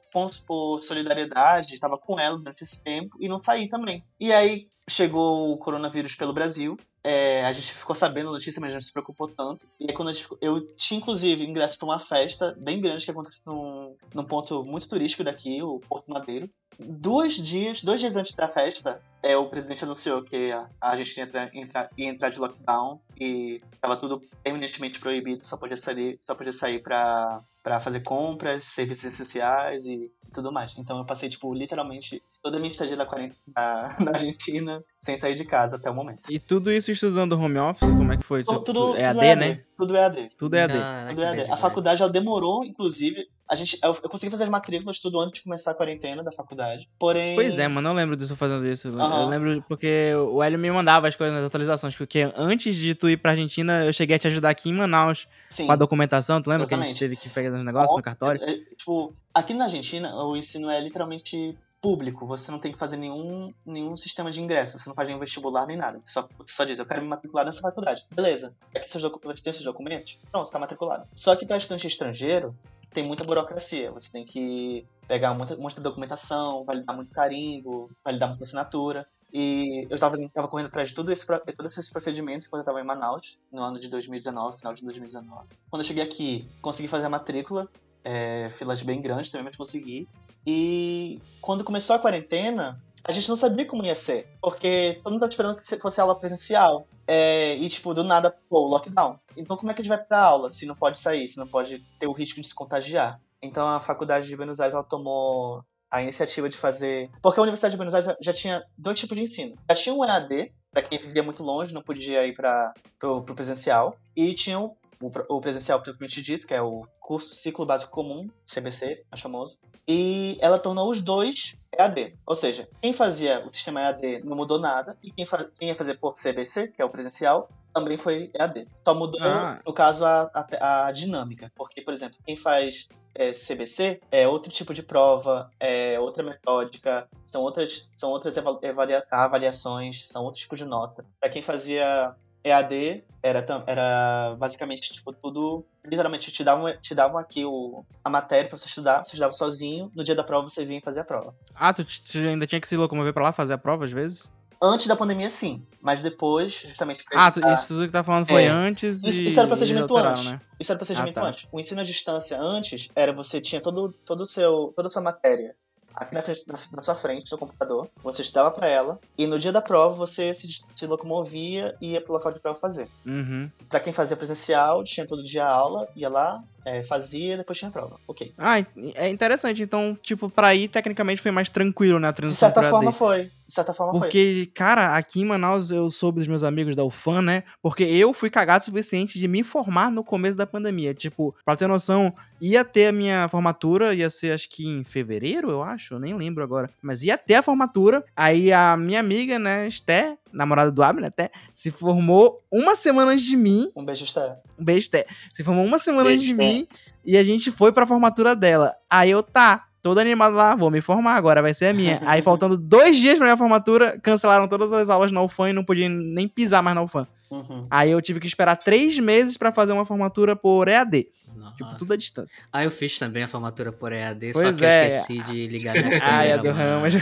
por 0.45 0.81
solidariedade, 0.81 1.73
estava 1.73 1.97
com 1.97 2.19
ela 2.19 2.37
durante 2.37 2.63
esse 2.63 2.83
tempo 2.83 3.15
e 3.19 3.29
não 3.29 3.41
saí 3.41 3.69
também. 3.69 4.03
E 4.19 4.33
aí 4.33 4.67
chegou 4.89 5.51
o 5.51 5.57
coronavírus 5.57 6.15
pelo 6.15 6.33
Brasil 6.33 6.77
é, 7.03 7.43
a 7.45 7.51
gente 7.51 7.73
ficou 7.73 7.95
sabendo 7.95 8.29
a 8.29 8.33
notícia, 8.33 8.61
mas 8.61 8.73
não 8.73 8.81
se 8.81 8.93
preocupou 8.93 9.27
tanto. 9.27 9.67
E 9.79 9.85
aí, 9.89 9.93
quando 9.93 10.13
ficou, 10.13 10.37
eu 10.41 10.61
tinha, 10.75 10.99
inclusive, 10.99 11.45
ingresso 11.45 11.77
pra 11.77 11.87
uma 11.87 11.99
festa 11.99 12.55
bem 12.59 12.79
grande 12.79 13.03
que 13.03 13.11
acontece 13.11 13.47
num, 13.47 13.95
num 14.13 14.23
ponto 14.23 14.63
muito 14.63 14.87
turístico 14.87 15.23
daqui, 15.23 15.61
o 15.63 15.79
Porto 15.79 16.11
Madeiro. 16.11 16.49
Dois 16.79 17.35
dias, 17.35 17.83
dois 17.83 17.99
dias 17.99 18.15
antes 18.15 18.33
da 18.35 18.47
festa, 18.47 19.01
é, 19.21 19.37
o 19.37 19.47
presidente 19.47 19.83
anunciou 19.83 20.23
que 20.23 20.51
a, 20.51 20.67
a 20.79 20.91
Argentina 20.91 21.25
ia 21.25 21.31
entrar, 21.31 21.55
entrar- 21.55 21.89
ia 21.97 22.09
entrar 22.09 22.29
de 22.29 22.39
lockdown 22.39 22.99
e 23.19 23.61
tava 23.79 23.95
tudo 23.97 24.19
permanentemente 24.43 24.99
proibido, 24.99 25.45
só 25.45 25.57
podia 25.57 25.77
sair, 25.77 26.17
só 26.21 26.33
podia 26.33 26.53
sair 26.53 26.79
pra, 26.81 27.41
pra 27.61 27.79
fazer 27.79 27.99
compras, 28.01 28.63
serviços 28.65 29.05
essenciais 29.05 29.85
e 29.85 30.11
tudo 30.33 30.51
mais. 30.51 30.75
Então 30.77 30.97
eu 30.97 31.05
passei, 31.05 31.29
tipo, 31.29 31.53
literalmente 31.53 32.23
toda 32.41 32.57
a 32.57 32.59
minha 32.59 32.71
estadia 32.71 32.97
da 32.97 33.05
quarentena 33.05 33.37
na, 33.55 33.89
na 33.99 34.11
Argentina 34.17 34.83
sem 34.97 35.15
sair 35.15 35.35
de 35.35 35.45
casa 35.45 35.75
até 35.75 35.91
o 35.91 35.93
momento. 35.93 36.31
E 36.31 36.39
tudo 36.39 36.71
isso 36.71 36.91
estudando 36.91 37.33
home 37.33 37.59
office, 37.59 37.91
como 37.91 38.11
é 38.11 38.17
que 38.17 38.23
foi? 38.23 38.43
Tudo, 38.43 38.61
tudo, 38.63 38.95
é 38.95 39.09
tudo 39.09 39.19
AD, 39.19 39.27
EAD, 39.27 39.39
né? 39.39 39.63
Tudo 39.77 39.95
EAD. 39.95 40.29
Tudo 40.37 40.55
é 40.55 40.63
AD. 40.63 40.73
Caraca, 40.73 41.09
Tudo 41.09 41.21
EAD. 41.23 41.37
bad 41.41 41.51
A 41.51 41.57
faculdade, 41.57 42.01
ela 42.01 42.11
demorou, 42.11 42.63
inclusive. 42.65 43.27
A 43.51 43.55
gente, 43.55 43.77
eu, 43.83 43.89
eu 44.01 44.09
consegui 44.09 44.31
fazer 44.31 44.45
as 44.45 44.49
matrículas 44.49 44.97
tudo 45.01 45.19
antes 45.19 45.39
de 45.39 45.43
começar 45.43 45.71
a 45.71 45.73
quarentena 45.73 46.23
da 46.23 46.31
faculdade. 46.31 46.89
Porém. 46.97 47.35
Pois 47.35 47.59
é, 47.59 47.67
mano, 47.67 47.89
eu 47.89 47.93
lembro 47.93 48.15
disso 48.15 48.33
fazendo 48.37 48.65
isso. 48.65 48.87
Eu 48.87 49.01
Aham. 49.01 49.27
lembro 49.27 49.61
porque 49.67 50.13
o 50.15 50.41
Hélio 50.41 50.57
me 50.57 50.71
mandava 50.71 51.09
as 51.09 51.17
coisas 51.17 51.35
nas 51.35 51.43
atualizações, 51.43 51.93
porque 51.93 52.31
antes 52.33 52.73
de 52.73 52.95
tu 52.95 53.09
ir 53.09 53.17
pra 53.17 53.31
Argentina, 53.31 53.83
eu 53.83 53.91
cheguei 53.91 54.15
a 54.15 54.19
te 54.19 54.27
ajudar 54.29 54.51
aqui 54.51 54.69
em 54.69 54.73
Manaus 54.73 55.27
Sim. 55.49 55.65
com 55.65 55.73
a 55.73 55.75
documentação, 55.75 56.41
tu 56.41 56.49
lembra 56.49 56.65
que 56.65 56.73
a 56.73 56.77
gente 56.77 56.91
Exatamente. 56.91 56.99
teve 56.99 57.17
que 57.17 57.27
pegar 57.27 57.53
os 57.53 57.63
negócios 57.65 57.93
no 57.93 58.01
cartório? 58.01 58.41
É, 58.41 58.55
tipo, 58.73 59.13
aqui 59.33 59.53
na 59.53 59.65
Argentina, 59.65 60.15
o 60.15 60.37
ensino 60.37 60.69
é 60.69 60.79
literalmente 60.79 61.53
público. 61.81 62.25
Você 62.27 62.51
não 62.51 62.59
tem 62.59 62.71
que 62.71 62.77
fazer 62.77 62.95
nenhum, 62.95 63.51
nenhum 63.65 63.97
sistema 63.97 64.31
de 64.31 64.39
ingresso. 64.39 64.77
Você 64.77 64.87
não 64.87 64.95
faz 64.95 65.07
nenhum 65.07 65.19
vestibular 65.19 65.65
nem 65.65 65.75
nada. 65.75 65.99
Você 66.03 66.13
só, 66.13 66.21
você 66.21 66.53
só 66.53 66.63
diz, 66.63 66.79
eu 66.79 66.85
quero 66.85 67.01
me 67.01 67.07
matricular 67.07 67.43
nessa 67.43 67.59
faculdade. 67.59 68.05
Beleza. 68.11 68.55
Aqui 68.73 68.89
seus 68.89 69.01
você 69.03 69.43
tem 69.43 69.51
seus 69.51 69.65
documentos? 69.65 70.19
Pronto, 70.31 70.49
tá 70.49 70.59
matriculado. 70.59 71.05
Só 71.15 71.35
que 71.35 71.45
para 71.45 71.57
estudante 71.57 71.87
estrangeiro, 71.87 72.55
tem 72.93 73.05
muita 73.05 73.23
burocracia. 73.23 73.91
Você 73.91 74.11
tem 74.11 74.25
que 74.25 74.85
pegar 75.07 75.33
muita, 75.33 75.55
muita 75.55 75.81
documentação, 75.81 76.63
validar 76.63 76.95
muito 76.95 77.11
carimbo, 77.11 77.89
validar 78.03 78.29
muita 78.29 78.43
assinatura. 78.43 79.07
E 79.33 79.87
eu 79.89 79.95
estava 79.95 80.17
tava 80.33 80.47
correndo 80.47 80.67
atrás 80.67 80.89
de 80.89 80.95
tudo 80.95 81.11
esse, 81.11 81.25
todos 81.25 81.77
esses 81.77 81.89
procedimentos 81.89 82.47
quando 82.47 82.59
eu 82.59 82.63
estava 82.63 82.81
em 82.81 82.85
Manaus, 82.85 83.39
no 83.51 83.61
ano 83.61 83.79
de 83.79 83.87
2019, 83.87 84.57
final 84.57 84.73
de 84.73 84.83
2019. 84.83 85.47
Quando 85.69 85.81
eu 85.81 85.87
cheguei 85.87 86.03
aqui, 86.03 86.49
consegui 86.61 86.89
fazer 86.89 87.05
a 87.05 87.09
matrícula, 87.09 87.69
é, 88.03 88.49
filas 88.49 88.81
bem 88.83 89.01
grandes, 89.01 89.31
também 89.31 89.45
mas 89.45 89.55
consegui. 89.55 90.07
E 90.45 91.19
quando 91.39 91.63
começou 91.63 91.95
a 91.95 91.99
quarentena, 91.99 92.81
a 93.03 93.11
gente 93.11 93.27
não 93.29 93.35
sabia 93.35 93.65
como 93.65 93.83
ia 93.83 93.95
ser, 93.95 94.27
porque 94.41 94.99
todo 95.03 95.11
mundo 95.13 95.21
tava 95.21 95.29
esperando 95.31 95.55
que 95.59 95.75
fosse 95.77 95.99
aula 96.01 96.19
presencial. 96.19 96.87
É, 97.07 97.55
e, 97.55 97.67
tipo, 97.67 97.93
do 97.93 98.03
nada, 98.03 98.33
pô, 98.49 98.59
lockdown. 98.67 99.19
Então, 99.35 99.57
como 99.57 99.69
é 99.71 99.73
que 99.73 99.81
a 99.81 99.83
gente 99.83 99.89
vai 99.89 100.01
pra 100.03 100.19
aula 100.21 100.49
se 100.49 100.65
não 100.65 100.75
pode 100.75 100.97
sair, 100.99 101.27
se 101.27 101.37
não 101.39 101.47
pode 101.47 101.79
ter 101.99 102.07
o 102.07 102.13
risco 102.13 102.39
de 102.39 102.47
se 102.47 102.55
contagiar? 102.55 103.19
Então, 103.41 103.67
a 103.67 103.79
faculdade 103.79 104.27
de 104.27 104.37
Buenos 104.37 104.59
Aires 104.61 104.73
ela 104.73 104.83
tomou 104.83 105.63
a 105.89 106.01
iniciativa 106.01 106.47
de 106.47 106.55
fazer. 106.55 107.09
Porque 107.21 107.39
a 107.39 107.43
Universidade 107.43 107.71
de 107.71 107.77
Buenos 107.77 107.93
Aires 107.93 108.15
já- 108.21 108.31
tinha 108.33 108.63
dois 108.77 108.97
tipos 108.97 109.17
de 109.17 109.23
ensino. 109.23 109.55
Já 109.69 109.75
tinha 109.75 109.95
um 109.95 110.05
EAD, 110.05 110.53
para 110.71 110.83
quem 110.83 110.97
vivia 110.97 111.23
muito 111.23 111.43
longe, 111.43 111.73
não 111.73 111.81
podia 111.81 112.25
ir 112.25 112.33
para 112.33 112.73
pro 112.97 113.21
presencial, 113.23 113.95
e 114.15 114.33
tinha 114.33 114.57
o, 114.57 114.77
o 115.01 115.35
o 115.35 115.41
presencial 115.41 115.81
propriamente 115.81 116.21
dito, 116.21 116.45
que 116.47 116.53
é 116.53 116.61
o 116.61 116.85
curso 116.99 117.33
Ciclo 117.35 117.65
Básico 117.65 117.91
Comum, 117.91 118.29
CBC, 118.45 119.03
mais 119.11 119.21
famoso. 119.21 119.59
E 119.87 120.37
ela 120.41 120.59
tornou 120.59 120.89
os 120.89 121.01
dois 121.01 121.57
EAD. 121.77 122.15
Ou 122.25 122.35
seja, 122.35 122.69
quem 122.81 122.93
fazia 122.93 123.45
o 123.45 123.53
sistema 123.53 123.81
EAD 123.81 124.23
não 124.23 124.35
mudou 124.37 124.59
nada, 124.59 124.97
e 125.03 125.11
quem, 125.11 125.25
faz, 125.25 125.49
quem 125.57 125.69
ia 125.69 125.75
fazer 125.75 125.95
por 125.95 126.13
CBC, 126.13 126.67
que 126.69 126.81
é 126.81 126.85
o 126.85 126.89
presencial, 126.89 127.49
também 127.73 127.97
foi 127.97 128.29
EAD. 128.33 128.67
Só 128.85 128.93
mudou, 128.93 129.19
Ah. 129.21 129.59
no 129.65 129.73
caso, 129.73 130.05
a, 130.05 130.29
a, 130.59 130.87
a 130.87 130.91
dinâmica. 130.91 131.51
Porque, 131.55 131.81
por 131.81 131.93
exemplo, 131.93 132.17
quem 132.25 132.35
faz 132.35 132.89
é, 133.15 133.31
CBC 133.31 133.99
é 134.11 134.27
outro 134.27 134.51
tipo 134.51 134.73
de 134.73 134.83
prova, 134.83 135.49
é 135.59 135.99
outra 135.99 136.21
metódica, 136.23 137.07
são 137.23 137.41
outras, 137.41 137.89
são 137.95 138.09
outras 138.11 138.37
avalia- 138.37 139.05
avaliações, 139.09 140.07
são 140.07 140.23
outros 140.23 140.41
tipos 140.43 140.59
de 140.59 140.65
nota. 140.65 141.05
Para 141.19 141.29
quem 141.29 141.41
fazia 141.41 142.15
EAD, 142.43 143.03
era, 143.23 143.45
era 143.67 144.35
basicamente 144.37 144.93
tipo, 144.93 145.13
tudo. 145.13 145.63
Literalmente, 145.85 146.31
te 146.31 146.43
davam, 146.43 146.71
te 146.79 146.93
davam 146.95 147.17
aqui 147.17 147.43
o, 147.45 147.83
a 148.03 148.09
matéria 148.09 148.47
pra 148.49 148.57
você 148.57 148.67
estudar, 148.67 148.99
você 149.05 149.13
estudava 149.13 149.33
sozinho, 149.33 149.91
no 149.95 150.03
dia 150.03 150.15
da 150.15 150.23
prova 150.23 150.47
você 150.49 150.65
vinha 150.65 150.81
fazer 150.81 151.01
a 151.01 151.03
prova. 151.05 151.33
Ah, 151.55 151.73
tu, 151.73 151.83
tu 151.85 152.17
ainda 152.17 152.45
tinha 152.47 152.61
que 152.61 152.67
se 152.67 152.77
locomover 152.77 153.13
pra 153.13 153.23
lá 153.23 153.31
fazer 153.31 153.53
a 153.53 153.57
prova 153.57 153.85
às 153.85 153.91
vezes? 153.91 154.31
Antes 154.63 154.85
da 154.85 154.95
pandemia, 154.95 155.27
sim, 155.27 155.63
mas 155.81 156.03
depois, 156.03 156.53
justamente 156.53 157.03
pra 157.03 157.25
Ah, 157.27 157.53
isso 157.53 157.69
tudo 157.69 157.87
que 157.87 157.91
tá 157.91 158.03
falando 158.03 158.27
foi 158.27 158.43
É. 158.43 158.47
antes 158.47 159.03
Isso, 159.03 159.23
e... 159.23 159.27
isso 159.29 159.39
era 159.39 159.47
e 159.47 159.49
procedimento 159.49 159.97
antes. 159.97 160.25
né? 160.25 160.41
Isso 160.59 160.71
era 160.71 160.77
procedimento 160.77 161.17
Ah, 161.17 161.21
tá. 161.23 161.27
antes. 161.29 161.47
O 161.51 161.59
ensino 161.59 161.81
à 161.81 161.83
distância 161.83 162.39
antes 162.39 162.89
era 162.95 163.11
você 163.11 163.41
tinha 163.41 163.59
todo, 163.59 163.91
todo 164.05 164.21
o 164.21 164.29
seu, 164.29 164.71
toda 164.75 164.87
a 164.87 164.91
sua 164.91 165.01
matéria 165.01 165.55
aqui 165.95 166.13
na, 166.13 166.21
frente, 166.21 166.47
na, 166.47 166.55
na 166.73 166.81
sua 166.83 166.95
frente, 166.95 167.31
no 167.31 167.37
computador. 167.37 167.89
Você 168.03 168.21
estudava 168.21 168.51
pra 168.51 168.67
ela. 168.67 168.99
E 169.17 169.27
no 169.27 169.37
dia 169.39 169.51
da 169.51 169.61
prova, 169.61 169.95
você 169.95 170.33
se, 170.33 170.47
se 170.75 170.87
locomovia 170.87 171.75
e 171.81 171.91
ia 171.93 172.01
pro 172.01 172.13
local 172.13 172.31
de 172.31 172.39
prova 172.39 172.57
fazer. 172.59 172.87
Uhum. 173.05 173.49
Pra 173.69 173.79
quem 173.79 173.93
fazia 173.93 174.17
presencial, 174.17 174.83
tinha 174.83 175.05
todo 175.07 175.23
dia 175.23 175.45
aula, 175.45 175.87
ia 175.95 176.09
lá, 176.09 176.43
é, 176.65 176.83
fazia, 176.83 177.37
depois 177.37 177.57
tinha 177.57 177.71
prova. 177.71 177.99
Ok. 178.07 178.33
Ah, 178.37 178.59
é 178.95 179.09
interessante. 179.09 179.61
Então, 179.63 179.97
tipo, 180.01 180.29
pra 180.29 180.53
ir, 180.55 180.67
tecnicamente, 180.67 181.21
foi 181.21 181.31
mais 181.31 181.49
tranquilo, 181.49 181.99
né? 181.99 182.07
A 182.07 182.11
De 182.11 182.17
transição 182.17 182.47
certa 182.49 182.61
pro 182.61 182.69
forma 182.69 182.89
AD. 182.89 182.97
foi. 182.97 183.31
De 183.51 183.55
certa 183.55 183.73
forma 183.73 183.91
foi. 183.91 184.07
Porque, 184.07 184.49
cara, 184.55 184.95
aqui 184.95 185.19
em 185.19 185.25
Manaus 185.25 185.71
eu 185.71 185.89
soube 185.89 186.19
dos 186.19 186.27
meus 186.29 186.41
amigos 186.41 186.73
da 186.73 186.85
UFAM, 186.85 187.21
né? 187.21 187.43
Porque 187.61 187.83
eu 187.83 188.13
fui 188.13 188.29
cagado 188.29 188.61
o 188.61 188.65
suficiente 188.65 189.19
de 189.19 189.27
me 189.27 189.43
formar 189.43 189.91
no 189.91 190.05
começo 190.05 190.37
da 190.37 190.47
pandemia. 190.47 190.93
Tipo, 190.93 191.35
pra 191.43 191.57
ter 191.57 191.67
noção, 191.67 192.13
ia 192.39 192.63
ter 192.63 192.87
a 192.87 192.91
minha 192.93 193.27
formatura, 193.27 193.93
ia 193.93 194.09
ser 194.09 194.31
acho 194.31 194.47
que 194.49 194.65
em 194.65 194.85
fevereiro, 194.85 195.49
eu 195.49 195.61
acho, 195.61 195.95
eu 195.95 195.99
nem 195.99 196.13
lembro 196.13 196.41
agora. 196.41 196.69
Mas 196.81 197.03
ia 197.03 197.17
ter 197.17 197.35
a 197.35 197.41
formatura. 197.41 198.05
Aí 198.15 198.53
a 198.53 198.77
minha 198.77 199.01
amiga, 199.01 199.37
né, 199.37 199.67
Esté, 199.67 200.17
namorada 200.31 200.71
do 200.71 200.81
Abner, 200.81 201.09
até, 201.09 201.29
se 201.53 201.71
formou 201.71 202.41
uma 202.49 202.73
semana 202.73 203.11
antes 203.11 203.25
de 203.25 203.35
mim. 203.35 203.69
Um 203.75 203.83
beijo, 203.83 204.05
Sté. 204.05 204.41
Um 204.57 204.63
beijo, 204.63 204.89
Té. 204.89 205.05
Se 205.33 205.43
formou 205.43 205.65
uma 205.65 205.77
semana 205.77 206.09
antes 206.09 206.23
de 206.23 206.33
Beijo, 206.33 206.59
mim 206.61 206.67
e 207.05 207.17
a 207.17 207.23
gente 207.23 207.51
foi 207.51 207.71
pra 207.71 207.87
formatura 207.87 208.35
dela. 208.35 208.75
Aí 208.89 209.11
eu, 209.11 209.23
tá, 209.23 209.65
todo 209.81 209.99
animado 209.99 210.35
lá, 210.35 210.55
vou 210.55 210.69
me 210.69 210.81
formar 210.81 211.15
agora, 211.15 211.41
vai 211.41 211.53
ser 211.53 211.67
a 211.67 211.73
minha. 211.73 211.99
Aí 212.05 212.21
faltando 212.21 212.57
dois 212.57 212.97
dias 212.97 213.17
pra 213.17 213.25
minha 213.27 213.37
formatura, 213.37 213.99
cancelaram 214.01 214.47
todas 214.47 214.71
as 214.73 214.89
aulas 214.89 215.11
na 215.11 215.21
UFAM 215.21 215.49
e 215.49 215.53
não 215.53 215.63
podia 215.63 215.89
nem 215.89 216.27
pisar 216.27 216.61
mais 216.61 216.75
na 216.75 216.81
UFAM. 216.83 217.07
Uhum. 217.29 217.65
Aí 217.71 217.89
eu 217.91 218.01
tive 218.01 218.19
que 218.19 218.27
esperar 218.27 218.57
três 218.57 218.99
meses 218.99 219.37
pra 219.37 219.51
fazer 219.53 219.71
uma 219.71 219.85
formatura 219.85 220.35
por 220.35 220.67
EAD. 220.67 221.07
Nossa. 221.33 221.55
Tipo, 221.55 221.75
tudo 221.75 221.93
à 221.93 221.95
distância. 221.95 222.43
Ah, 222.51 222.63
eu 222.63 222.69
fiz 222.71 222.99
também 222.99 223.23
a 223.23 223.27
formatura 223.27 223.71
por 223.71 223.91
EAD, 223.93 224.33
só 224.33 224.41
Pois 224.41 224.57
que 224.57 224.65
é. 224.65 224.83
eu 224.83 224.87
esqueci 224.89 225.23
de 225.23 225.47
ligar 225.47 225.73
minha 225.73 225.83
câmera. 225.99 226.05
Ai, 226.05 226.31
EAD 226.31 226.43
mano. 226.49 226.59
Ramos. 226.59 226.93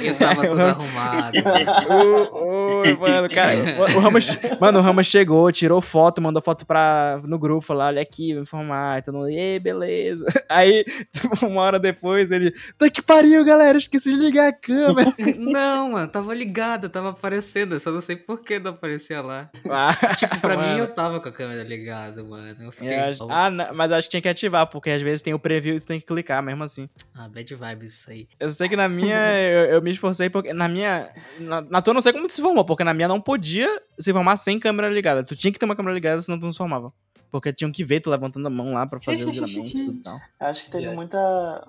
Eu 0.00 0.14
tava 0.16 0.46
tudo 0.48 0.60
arrumado. 0.62 1.32
Mano, 2.98 3.28
cara, 3.28 3.52
o, 3.94 3.96
o 3.96 4.00
Ramos, 4.00 4.26
mano, 4.60 4.78
o 4.78 4.82
Ramos 4.82 5.06
chegou, 5.06 5.50
tirou 5.52 5.80
foto, 5.80 6.20
mandou 6.20 6.42
foto 6.42 6.66
pra, 6.66 7.20
no 7.24 7.38
grupo, 7.38 7.60
falou, 7.64 7.84
olha 7.84 8.02
aqui, 8.02 8.32
vou 8.34 8.42
informar, 8.42 8.98
e 8.98 9.02
todo 9.02 9.14
mundo, 9.18 9.28
ei, 9.28 9.58
beleza. 9.58 10.24
Aí, 10.48 10.84
uma 11.42 11.62
hora 11.62 11.78
depois, 11.78 12.30
ele, 12.30 12.52
tá 12.78 12.88
que 12.90 13.02
pariu, 13.02 13.44
galera, 13.44 13.78
esqueci 13.78 14.12
de 14.14 14.18
ligar 14.20 14.48
a 14.48 14.52
câmera. 14.52 15.12
Não, 15.38 15.92
mano, 15.92 16.08
tava 16.08 16.34
ligado, 16.34 16.88
tava 16.88 17.10
aparecendo, 17.10 17.74
eu 17.74 17.80
só 17.80 17.90
não 17.90 18.00
sei 18.00 18.16
por 18.16 18.40
que 18.40 18.58
não 18.58 18.72
aparecia 18.72 19.20
lá. 19.20 19.50
Ah, 19.70 19.92
Tipo, 20.16 20.40
pra 20.40 20.56
mim 20.56 20.62
mano. 20.64 20.78
eu 20.80 20.88
tava 20.88 21.20
com 21.20 21.28
a 21.28 21.32
câmera 21.32 21.62
ligada, 21.62 22.22
mano. 22.22 22.54
Eu 22.60 22.72
fiquei. 22.72 22.92
Eu 22.94 23.30
Ah, 23.30 23.50
não, 23.50 23.74
mas 23.74 23.90
eu 23.90 23.96
acho 23.96 24.08
que 24.08 24.10
tinha 24.12 24.22
que 24.22 24.28
ativar, 24.28 24.66
porque 24.66 24.90
às 24.90 25.02
vezes 25.02 25.22
tem 25.22 25.32
o 25.34 25.38
preview 25.38 25.76
e 25.76 25.80
tu 25.80 25.86
tem 25.86 26.00
que 26.00 26.06
clicar, 26.06 26.42
mesmo 26.42 26.62
assim. 26.64 26.88
Ah, 27.14 27.28
bad 27.28 27.54
vibes 27.54 27.94
isso 27.94 28.10
aí. 28.10 28.28
Eu 28.38 28.50
sei 28.50 28.68
que 28.68 28.76
na 28.76 28.88
minha, 28.88 29.16
eu, 29.40 29.64
eu 29.76 29.82
me 29.82 29.90
esforcei, 29.92 30.28
porque 30.28 30.52
na 30.52 30.68
minha. 30.68 31.08
Na, 31.40 31.60
na 31.60 31.82
tua 31.82 31.94
não 31.94 32.00
sei 32.00 32.12
como 32.12 32.26
tu 32.26 32.32
se 32.32 32.40
formou, 32.42 32.64
porque 32.72 32.84
na 32.84 32.94
minha 32.94 33.06
não 33.06 33.20
podia 33.20 33.68
se 33.98 34.12
formar 34.14 34.36
sem 34.38 34.58
câmera 34.58 34.88
ligada. 34.88 35.22
Tu 35.22 35.36
tinha 35.36 35.52
que 35.52 35.58
ter 35.58 35.66
uma 35.66 35.76
câmera 35.76 35.94
ligada, 35.94 36.22
senão 36.22 36.38
tu 36.38 36.44
não 36.46 36.52
se 36.52 36.56
formava. 36.58 36.90
Porque 37.30 37.52
tinham 37.52 37.70
que 37.70 37.84
ver 37.84 38.00
tu 38.00 38.08
levantando 38.10 38.46
a 38.46 38.50
mão 38.50 38.72
lá 38.72 38.86
pra 38.86 38.98
fazer 38.98 39.26
o 39.26 39.32
giramento 39.32 39.76
e 39.76 39.84
tudo 39.84 40.00
tal. 40.02 40.18
Acho 40.40 40.64
que 40.64 40.70
teve 40.70 40.84
Yeah. 40.84 40.96
muita, 40.96 41.68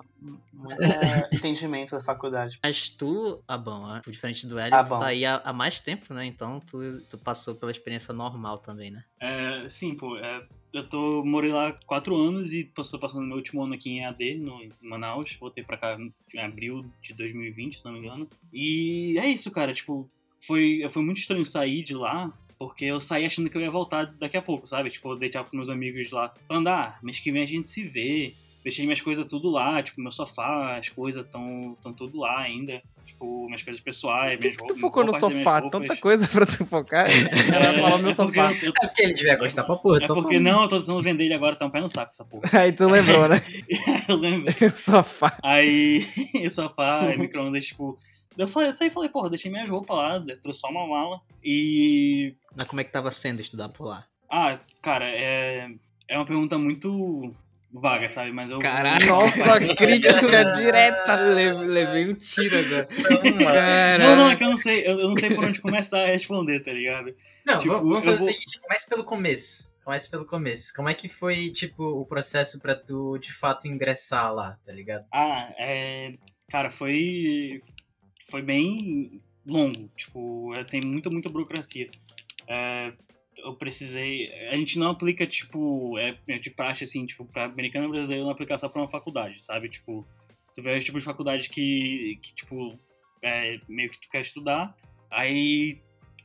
muita 0.52 1.28
entendimento 1.32 1.90
da 1.92 2.00
faculdade. 2.00 2.58
Mas 2.62 2.88
tu, 2.88 3.42
ah 3.46 3.58
bom, 3.58 3.84
diferente 4.08 4.46
do 4.46 4.58
Hélio, 4.58 4.76
Ah, 4.78 4.82
tu 4.82 4.88
tá 4.90 5.06
aí 5.06 5.24
há, 5.26 5.36
há 5.44 5.52
mais 5.52 5.78
tempo, 5.80 6.12
né? 6.14 6.24
Então 6.24 6.60
tu, 6.60 6.78
tu 7.08 7.18
passou 7.18 7.54
pela 7.54 7.70
experiência 7.70 8.12
normal 8.14 8.58
também, 8.58 8.90
né? 8.90 9.04
É, 9.20 9.68
sim, 9.68 9.94
pô, 9.94 10.16
é, 10.18 10.46
eu 10.72 10.86
tô, 10.88 11.24
morei 11.24 11.52
lá 11.52 11.72
quatro 11.86 12.16
anos 12.16 12.52
e 12.52 12.70
estou 12.78 12.98
passando 13.00 13.26
meu 13.26 13.36
último 13.36 13.62
ano 13.62 13.74
aqui 13.74 13.90
em 13.90 14.04
AD, 14.04 14.34
no, 14.36 14.62
em 14.62 14.70
Manaus. 14.82 15.36
Voltei 15.40 15.62
pra 15.64 15.76
cá 15.78 15.96
em 16.34 16.40
abril 16.40 16.84
de 17.02 17.14
2020, 17.14 17.78
se 17.78 17.84
não 17.84 17.92
me 17.92 18.00
engano. 18.00 18.28
E 18.52 19.16
é 19.18 19.26
isso, 19.28 19.50
cara, 19.50 19.72
tipo, 19.72 20.10
foi, 20.46 20.86
foi 20.90 21.02
muito 21.02 21.18
estranho 21.18 21.44
sair 21.44 21.82
de 21.82 21.94
lá, 21.94 22.32
porque 22.58 22.84
eu 22.84 23.00
saí 23.00 23.24
achando 23.24 23.48
que 23.50 23.56
eu 23.56 23.62
ia 23.62 23.70
voltar 23.70 24.04
daqui 24.18 24.36
a 24.36 24.42
pouco, 24.42 24.66
sabe? 24.66 24.90
Tipo, 24.90 25.12
eu 25.12 25.16
dei 25.18 25.28
tchau 25.28 25.42
pros 25.44 25.54
meus 25.54 25.70
amigos 25.70 26.10
lá, 26.10 26.32
falando, 26.48 26.68
ah, 26.68 26.96
mês 27.02 27.18
que 27.18 27.30
vem 27.30 27.42
a 27.42 27.46
gente 27.46 27.68
se 27.68 27.82
vê. 27.84 28.34
deixei 28.62 28.84
minhas 28.86 29.00
coisas 29.02 29.26
tudo 29.26 29.50
lá, 29.50 29.82
tipo, 29.82 30.00
meu 30.00 30.10
sofá, 30.10 30.78
as 30.78 30.88
coisas 30.88 31.22
estão 31.24 31.76
tão 31.82 31.92
tudo 31.92 32.20
lá 32.20 32.38
ainda. 32.40 32.80
Tipo, 33.04 33.44
minhas 33.44 33.62
coisas 33.62 33.80
pessoais, 33.80 34.32
Por 34.36 34.40
que, 34.40 34.48
minhas 34.48 34.56
tu 34.74 34.76
focou 34.80 35.04
no 35.04 35.12
sofá? 35.12 35.60
Tanta 35.60 35.94
coisa 35.98 36.26
pra 36.26 36.46
tu 36.46 36.64
focar. 36.64 37.06
Cara 37.50 37.64
É, 37.66 37.74
falou 37.74 37.98
meu 37.98 38.10
é 38.10 38.14
porque 38.14 38.14
sofá. 38.14 38.52
eu- 38.52 38.68
eu- 38.68 38.72
É 38.82 38.86
porque 38.86 39.02
ele 39.02 39.12
devia 39.12 39.36
gostar 39.36 39.64
pra 39.64 39.76
porra, 39.76 39.98
É 40.02 40.06
só 40.06 40.14
porque 40.14 40.40
não, 40.40 40.62
eu 40.62 40.68
tô 40.68 40.80
tentando 40.80 41.02
vender 41.02 41.24
ele 41.26 41.34
agora, 41.34 41.54
tá 41.54 41.66
um 41.66 41.70
pé 41.70 41.80
no 41.82 41.88
saco 41.90 42.10
essa 42.14 42.24
porra. 42.24 42.48
Aí 42.58 42.72
tu 42.72 42.88
lembrou, 42.88 43.28
né? 43.28 43.36
eu 44.08 44.16
lembro. 44.16 44.46
O 44.74 44.78
sofá. 44.78 45.36
Aí, 45.42 46.02
o 46.46 46.48
sofá, 46.50 47.12
micro-ondas, 47.18 47.66
tipo. 47.66 47.98
Eu 48.36 48.48
falei, 48.48 48.68
eu 48.68 48.72
saí 48.72 48.88
e 48.88 48.92
falei, 48.92 49.08
porra, 49.08 49.30
deixei 49.30 49.50
minhas 49.50 49.68
roupas 49.70 49.96
lá, 49.96 50.24
trouxe 50.42 50.60
só 50.60 50.68
uma 50.68 50.86
mala. 50.86 51.20
E. 51.42 52.34
Mas 52.56 52.66
como 52.66 52.80
é 52.80 52.84
que 52.84 52.90
tava 52.92 53.10
sendo 53.10 53.40
estudar 53.40 53.68
por 53.68 53.86
lá? 53.86 54.04
Ah, 54.30 54.58
cara, 54.82 55.04
é. 55.06 55.68
É 56.08 56.16
uma 56.18 56.26
pergunta 56.26 56.58
muito 56.58 57.34
vaga, 57.72 58.08
sabe? 58.10 58.32
Mas 58.32 58.50
eu. 58.50 58.58
Caralho. 58.58 59.06
Nossa, 59.06 59.58
crítica 59.76 60.54
direta. 60.56 61.14
Le- 61.16 61.52
levei 61.52 62.10
um 62.10 62.14
tiro 62.14 62.56
agora. 62.58 63.98
Não, 63.98 64.16
não, 64.16 64.30
é 64.30 64.36
que 64.36 64.44
eu 64.44 64.50
não 64.50 64.56
sei, 64.56 64.86
eu, 64.86 64.98
eu 65.00 65.08
não 65.08 65.16
sei 65.16 65.34
por 65.34 65.44
onde 65.44 65.60
começar 65.60 66.02
a 66.02 66.06
responder, 66.06 66.60
tá 66.60 66.72
ligado? 66.72 67.14
Não, 67.46 67.58
Tipo, 67.58 67.74
vamos 67.74 68.04
fazer 68.04 68.18
vou- 68.18 68.28
o 68.28 68.30
seguinte, 68.32 68.60
comece 68.60 68.88
pelo 68.88 69.04
começo. 69.04 69.72
Comece 69.84 70.10
pelo 70.10 70.24
começo. 70.24 70.72
Como 70.74 70.88
é 70.88 70.94
que 70.94 71.08
foi, 71.08 71.50
tipo, 71.50 71.82
o 71.84 72.06
processo 72.06 72.58
pra 72.58 72.74
tu, 72.74 73.18
de 73.18 73.30
fato, 73.32 73.68
ingressar 73.68 74.32
lá, 74.32 74.56
tá 74.64 74.72
ligado? 74.72 75.04
Ah, 75.12 75.50
é. 75.58 76.14
Cara, 76.50 76.70
foi. 76.70 77.62
Foi 78.28 78.42
bem 78.42 79.20
longo. 79.46 79.88
Tipo, 79.96 80.54
é, 80.54 80.64
tem 80.64 80.80
muita, 80.80 81.10
muita 81.10 81.28
burocracia. 81.28 81.90
É, 82.48 82.92
eu 83.38 83.54
precisei. 83.54 84.32
A 84.48 84.56
gente 84.56 84.78
não 84.78 84.90
aplica, 84.90 85.26
tipo, 85.26 85.98
é, 85.98 86.16
é 86.28 86.38
de 86.38 86.50
praxe, 86.50 86.84
assim, 86.84 87.04
tipo, 87.06 87.24
pra 87.24 87.44
americano 87.44 87.86
e 87.86 87.90
brasileiro 87.90 88.24
não 88.24 88.32
aplicar 88.32 88.58
só 88.58 88.68
pra 88.68 88.80
uma 88.80 88.88
faculdade, 88.88 89.44
sabe? 89.44 89.68
Tipo, 89.68 90.06
tu 90.54 90.62
vê 90.62 90.76
os 90.76 90.84
tipos 90.84 91.02
de 91.02 91.06
faculdade 91.06 91.48
que, 91.48 92.18
que 92.22 92.34
tipo, 92.34 92.78
é, 93.22 93.58
meio 93.68 93.90
que 93.90 94.00
tu 94.00 94.08
quer 94.08 94.20
estudar, 94.20 94.76
aí 95.10 95.78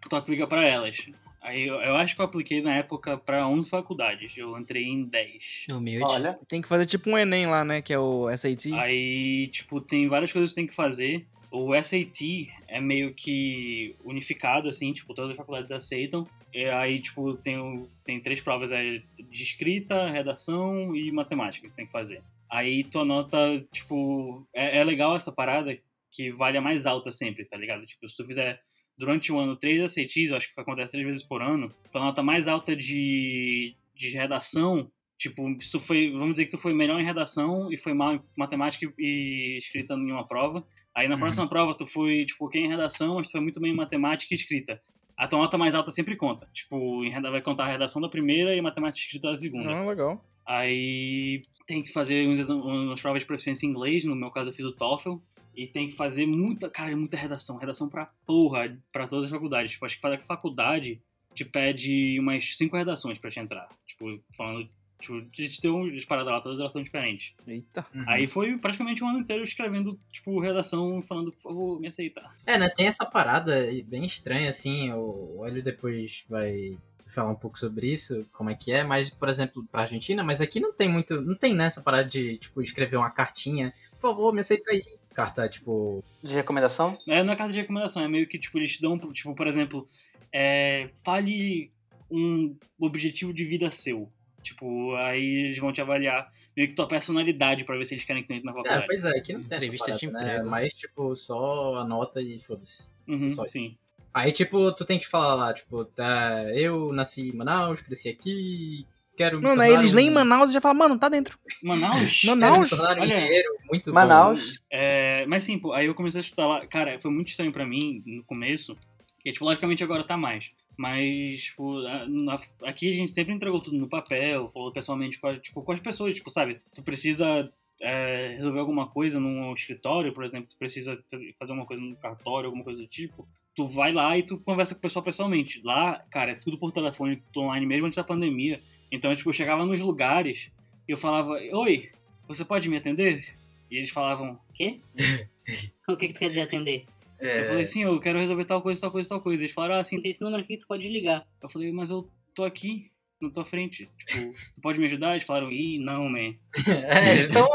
tu 0.10 0.16
aplica 0.16 0.48
pra 0.48 0.64
elas. 0.64 0.98
Aí 1.42 1.68
eu, 1.68 1.76
eu 1.76 1.96
acho 1.96 2.16
que 2.16 2.22
eu 2.22 2.26
apliquei 2.26 2.62
na 2.62 2.76
época 2.76 3.18
pra 3.18 3.48
11 3.48 3.70
faculdades. 3.70 4.36
Eu 4.36 4.58
entrei 4.58 4.84
em 4.84 5.06
10. 5.06 5.68
Humilde. 5.72 6.06
Olha, 6.06 6.40
Tem 6.48 6.62
que 6.62 6.68
fazer 6.68 6.86
tipo 6.86 7.10
um 7.10 7.18
Enem 7.18 7.48
lá, 7.48 7.64
né? 7.64 7.82
Que 7.82 7.94
é 7.94 8.00
o 8.00 8.30
SAT. 8.36 8.74
Aí, 8.74 9.48
tipo, 9.48 9.80
tem 9.80 10.08
várias 10.08 10.34
coisas 10.34 10.50
que 10.50 10.56
você 10.56 10.62
tem 10.62 10.68
que 10.68 10.76
fazer. 10.76 11.26
O 11.52 11.74
SAT 11.82 12.50
é 12.68 12.80
meio 12.80 13.14
que 13.14 13.96
unificado, 14.04 14.70
assim, 14.70 14.94
tipo, 14.94 15.14
todas 15.14 15.32
as 15.32 15.38
faculdades 15.38 15.72
aceitam. 15.72 16.28
E 16.54 16.66
aí, 16.66 17.00
tipo, 17.00 17.36
tem, 17.38 17.88
tem 18.04 18.22
três 18.22 18.42
provas 18.42 18.72
é, 18.72 19.02
de 19.18 19.44
escrita, 19.44 20.10
redação 20.10 20.96
e 20.96 21.12
matemática 21.12 21.68
que 21.68 21.76
tem 21.76 21.86
que 21.86 21.92
fazer. 21.92 22.22
Aí 22.50 22.84
tua 22.84 23.06
nota, 23.06 23.38
tipo, 23.72 24.48
é, 24.54 24.80
é 24.80 24.84
legal 24.84 25.16
essa 25.16 25.32
parada 25.32 25.74
que 26.12 26.32
vale 26.32 26.58
a 26.58 26.62
mais 26.62 26.86
alta 26.86 27.12
sempre, 27.12 27.46
tá 27.46 27.58
ligado? 27.58 27.86
Tipo, 27.86 28.10
se 28.10 28.18
tu 28.18 28.26
fizer 28.26 28.62
durante 28.98 29.32
o 29.32 29.38
ano 29.38 29.56
três 29.56 29.92
SATs, 29.92 30.32
eu 30.32 30.38
acho 30.38 30.54
que 30.54 30.60
acontece 30.60 30.92
três 30.92 31.06
vezes 31.06 31.24
por 31.24 31.42
ano, 31.42 31.74
tua 31.92 32.02
nota 32.02 32.24
mais 32.24 32.48
alta 32.48 32.76
de, 32.76 33.76
de 33.96 34.10
redação 34.10 34.92
Tipo, 35.20 35.54
se 35.60 35.70
tu 35.70 35.82
foi, 35.82 36.12
vamos 36.12 36.32
dizer 36.32 36.46
que 36.46 36.52
tu 36.52 36.58
foi 36.58 36.74
melhor 36.74 36.98
em 36.98 37.04
redação 37.04 37.70
e 37.70 37.78
foi 37.78 37.94
mal 37.94 38.16
em 38.16 38.22
matemática 38.38 38.90
e 38.98 39.58
escrita 39.58 39.94
em 39.94 40.12
uma 40.14 40.26
prova. 40.26 40.66
Aí 41.00 41.08
na 41.08 41.16
Uhum. 41.16 41.22
próxima 41.22 41.48
prova 41.48 41.74
tu 41.74 41.86
foi, 41.86 42.26
tipo, 42.26 42.46
ok 42.46 42.62
em 42.62 42.68
redação, 42.68 43.16
mas 43.16 43.28
tu 43.28 43.32
foi 43.32 43.40
muito 43.42 43.60
bem 43.62 43.72
em 43.72 43.76
matemática 43.76 44.34
e 44.34 44.38
escrita. 44.38 44.82
A 45.16 45.28
tua 45.28 45.40
nota 45.40 45.58
mais 45.58 45.74
alta 45.74 45.92
sempre 45.92 46.16
conta. 46.18 46.46
Tipo, 46.54 47.02
vai 47.22 47.42
contar 47.42 47.64
a 47.64 47.68
redação 47.68 48.02
da 48.02 48.10
primeira 48.10 48.54
e 48.54 48.60
a 48.60 48.64
matemática 48.64 49.00
e 49.00 49.06
escrita 49.06 49.32
da 49.32 49.38
segunda. 49.38 49.72
Ah, 49.72 49.86
legal. 49.86 50.24
Aí 50.46 51.42
tem 51.66 51.82
que 51.82 51.92
fazer 51.94 52.28
uns 52.28 52.38
exam- 52.40 52.60
umas 52.60 53.02
provas 53.02 53.22
de 53.22 53.28
proficiência 53.28 53.66
em 53.66 53.70
inglês, 53.70 54.04
no 54.04 54.16
meu 54.16 54.30
caso 54.30 54.50
eu 54.50 54.54
fiz 54.54 54.66
o 54.66 54.72
TOEFL. 54.74 55.16
E 55.56 55.68
tem 55.68 55.88
que 55.88 55.96
fazer 55.96 56.26
muita, 56.26 56.70
cara, 56.70 56.96
muita 56.96 57.18
redação. 57.18 57.58
Redação 57.58 57.88
pra 57.90 58.10
porra, 58.26 58.78
pra 58.92 59.08
todas 59.08 59.26
as 59.26 59.32
faculdades. 59.32 59.72
Tipo, 59.74 59.86
acho 59.86 59.96
que 59.96 60.02
cada 60.02 60.18
faculdade 60.20 61.02
te 61.34 61.44
pede 61.46 62.18
umas 62.20 62.58
cinco 62.58 62.76
redações 62.78 63.18
pra 63.18 63.30
te 63.30 63.40
entrar. 63.40 63.68
Tipo, 63.86 64.20
falando, 64.38 64.70
tipo, 65.00 65.16
a 65.18 65.42
gente 65.42 65.62
deu 65.62 65.76
umas 65.76 66.06
paradas 66.06 66.32
lá, 66.32 66.42
todas 66.42 66.60
elas 66.60 66.74
são 66.74 66.84
diferentes. 66.84 67.34
Eita. 67.48 67.86
Uhum. 67.94 68.04
Aí 68.08 68.28
foi 68.28 68.58
praticamente 68.58 69.04
um 69.04 69.08
ano 69.08 69.20
inteiro 69.20 69.44
escrevendo, 69.44 70.00
tipo, 70.12 70.40
redação, 70.40 71.02
falando, 71.02 71.32
por 71.32 71.42
favor, 71.42 71.80
me 71.80 71.88
aceita. 71.88 72.22
É, 72.46 72.58
né? 72.58 72.70
Tem 72.70 72.88
essa 72.88 73.06
parada 73.06 73.56
bem 73.86 74.06
estranha, 74.06 74.50
assim. 74.50 74.92
O 74.94 75.44
Hélio 75.46 75.64
depois 75.64 76.24
vai 76.30 76.78
falar 77.08 77.32
um 77.32 77.36
pouco 77.36 77.58
sobre 77.58 77.92
isso, 77.92 78.26
como 78.32 78.50
é 78.50 78.56
que 78.56 78.72
é, 78.72 78.84
mas, 78.84 79.10
por 79.10 79.30
exemplo, 79.30 79.66
pra 79.72 79.82
Argentina, 79.82 80.24
mas 80.24 80.42
aqui 80.42 80.60
não 80.60 80.74
tem 80.74 80.88
muito. 80.88 81.20
Não 81.22 81.36
tem 81.36 81.56
nessa 81.56 81.82
parada 81.82 82.06
de, 82.06 82.38
tipo, 82.38 82.62
escrever 82.62 82.98
uma 82.98 83.10
cartinha. 83.10 83.74
Por 83.92 84.02
favor, 84.02 84.34
me 84.34 84.42
aceita 84.42 84.72
aí. 84.72 84.84
Carta, 85.14 85.50
tipo. 85.50 86.04
de 86.24 86.36
recomendação? 86.36 86.98
É, 87.08 87.24
não 87.24 87.34
é 87.34 87.36
carta 87.36 87.52
de 87.52 87.60
recomendação, 87.60 88.04
é 88.04 88.08
meio 88.08 88.28
que, 88.28 88.38
tipo, 88.38 88.58
eles 88.58 88.74
te 88.74 88.82
dão, 88.82 88.98
tipo, 88.98 89.34
por 89.34 89.48
exemplo, 89.48 89.90
é, 90.32 90.90
fale 91.04 91.72
um 92.10 92.56
objetivo 92.80 93.34
de 93.34 93.46
vida 93.46 93.70
seu. 93.70 94.10
Tipo, 94.42 94.96
aí 94.96 95.46
eles 95.46 95.58
vão 95.60 95.72
te 95.72 95.82
avaliar 95.82 96.32
meio 96.56 96.68
que 96.70 96.76
tua 96.76 96.88
personalidade 96.88 97.64
pra 97.64 97.78
ver 97.78 97.86
se 97.86 97.94
eles 97.94 98.04
querem 98.06 98.22
que 98.22 98.28
tu 98.28 98.34
entre 98.34 98.46
na 98.46 98.52
É, 98.52 98.56
faculdade. 98.56 98.86
pois 98.88 99.06
é, 99.06 99.10
aqui 99.18 99.34
não 99.34 99.44
tem 99.44 99.56
essa 99.58 99.66
Entrevista 99.66 99.86
parada, 99.88 100.00
de 100.00 100.08
né? 100.12 100.22
emprego. 100.36 100.50
Mas, 100.50 100.74
tipo, 100.74 101.16
só 101.16 101.76
anota 101.76 102.22
e 102.22 102.40
foda-se. 102.40 102.90
Uhum, 103.08 103.30
só 103.30 103.44
isso. 103.44 103.54
sim. 103.54 103.78
Aí, 104.14 104.32
tipo, 104.32 104.72
tu 104.74 104.86
tem 104.86 104.98
que 104.98 105.08
falar 105.08 105.36
lá, 105.36 105.54
tipo, 105.54 105.86
tá, 105.86 106.44
eu 106.54 106.92
nasci 106.92 107.30
em 107.30 107.34
Manaus, 107.34 107.80
cresci 107.82 108.10
aqui, 108.10 108.86
quero 109.16 109.40
Não, 109.40 109.56
né? 109.56 109.68
tornar 109.68 109.80
Eles 109.82 109.94
um- 109.94 109.96
leem 109.96 110.08
em 110.08 110.12
Manaus 110.12 110.50
e 110.50 110.54
já 110.54 110.60
falam, 110.62 110.78
mano, 110.78 110.98
tá 110.98 111.08
dentro. 111.10 111.38
Manaus? 111.62 112.24
Um 112.26 112.32
Olha, 112.32 113.06
engenheiro 113.06 113.50
muito 113.70 113.86
bom. 113.92 113.94
Manaus. 113.94 114.60
É, 114.72 115.26
mas 115.28 115.44
sim, 115.44 115.60
pô, 115.60 115.74
aí 115.74 115.86
eu 115.86 115.94
comecei 115.94 116.20
a 116.20 116.24
estudar 116.24 116.48
lá. 116.48 116.66
Cara, 116.66 117.00
foi 117.00 117.12
muito 117.12 117.28
estranho 117.30 117.52
pra 117.52 117.66
mim 117.68 118.02
no 118.06 118.24
começo. 118.24 118.76
Que, 119.22 119.32
tipo, 119.32 119.46
logicamente 119.46 119.84
agora 119.84 120.04
tá 120.04 120.18
mais. 120.18 120.50
Mas, 120.80 121.44
tipo, 121.44 121.82
na- 122.08 122.38
aqui 122.64 122.90
a 122.90 122.94
gente 122.94 123.12
sempre 123.12 123.34
entregou 123.34 123.60
tudo 123.60 123.76
no 123.78 123.90
papel, 123.90 124.48
falou 124.48 124.72
pessoalmente 124.72 125.20
com, 125.20 125.28
a- 125.28 125.38
tipo, 125.38 125.62
com 125.62 125.74
as 125.74 125.82
pessoas, 125.82 126.16
tipo, 126.16 126.30
sabe? 126.30 126.62
Tu 126.74 126.82
precisa 126.82 127.52
é, 127.82 128.36
resolver 128.38 128.60
alguma 128.60 128.88
coisa 128.88 129.20
num 129.20 129.54
escritório, 129.54 130.14
por 130.14 130.24
exemplo, 130.24 130.48
tu 130.50 130.56
precisa 130.58 131.02
faz- 131.12 131.36
fazer 131.38 131.52
uma 131.52 131.66
coisa 131.66 131.84
no 131.84 131.98
cartório, 131.98 132.48
alguma 132.48 132.64
coisa 132.64 132.80
do 132.80 132.88
tipo. 132.88 133.28
Tu 133.56 133.68
vai 133.68 133.92
lá 133.92 134.18
e 134.18 134.24
tu 134.24 134.38
conversa 134.38 134.74
com 134.74 134.80
o 134.80 134.82
pessoal 134.82 135.04
pessoalmente. 135.04 135.62
Lá, 135.66 136.00
cara, 136.10 136.32
é 136.32 136.36
tudo 136.36 136.58
por 136.58 136.72
telefone, 136.72 137.22
tudo 137.34 137.44
online, 137.46 137.66
mesmo 137.66 137.86
antes 137.86 137.98
da 137.98 138.04
pandemia. 138.06 138.62
Então, 138.90 139.14
tipo, 139.14 139.28
eu 139.30 139.34
chegava 139.34 139.66
nos 139.66 139.82
lugares 139.82 140.50
e 140.88 140.92
eu 140.94 140.98
falava, 140.98 141.32
oi, 141.52 141.90
você 142.26 142.46
pode 142.46 142.70
me 142.70 142.78
atender? 142.78 143.36
E 143.70 143.76
eles 143.76 143.90
falavam, 143.90 144.40
Quê? 144.54 144.80
o 145.90 145.98
que, 145.98 146.08
que 146.08 146.14
tu 146.14 146.20
quer 146.20 146.28
dizer 146.30 146.42
atender? 146.44 146.86
Eu 147.22 147.46
falei 147.48 147.64
assim, 147.64 147.84
eu 147.84 148.00
quero 148.00 148.20
resolver 148.20 148.46
tal 148.46 148.62
coisa, 148.62 148.80
tal 148.82 148.92
coisa, 148.92 149.10
tal 149.10 149.22
coisa. 149.22 149.42
Eles 149.44 149.54
falaram, 149.54 149.76
ah, 149.76 149.80
assim, 149.80 150.02
Tem 150.02 150.12
esse 150.12 150.24
número 150.24 150.42
aqui 150.44 150.56
que 150.56 150.62
tu 150.62 150.68
pode 150.68 150.88
ligar. 150.90 151.26
eu 151.42 151.50
falei, 151.50 151.72
mas 151.72 151.90
eu 151.90 152.10
tô 152.34 152.44
aqui, 152.44 152.92
na 153.22 153.30
tua 153.30 153.44
frente. 153.44 153.90
Tipo, 154.06 154.32
tu 154.56 154.62
pode 154.62 154.80
me 154.80 154.86
ajudar? 154.86 155.12
Eles 155.12 155.24
falaram, 155.26 155.52
ih, 155.52 155.78
não, 155.80 156.08
man. 156.10 156.34
É, 156.68 157.14
eles 157.14 157.26
estão. 157.26 157.48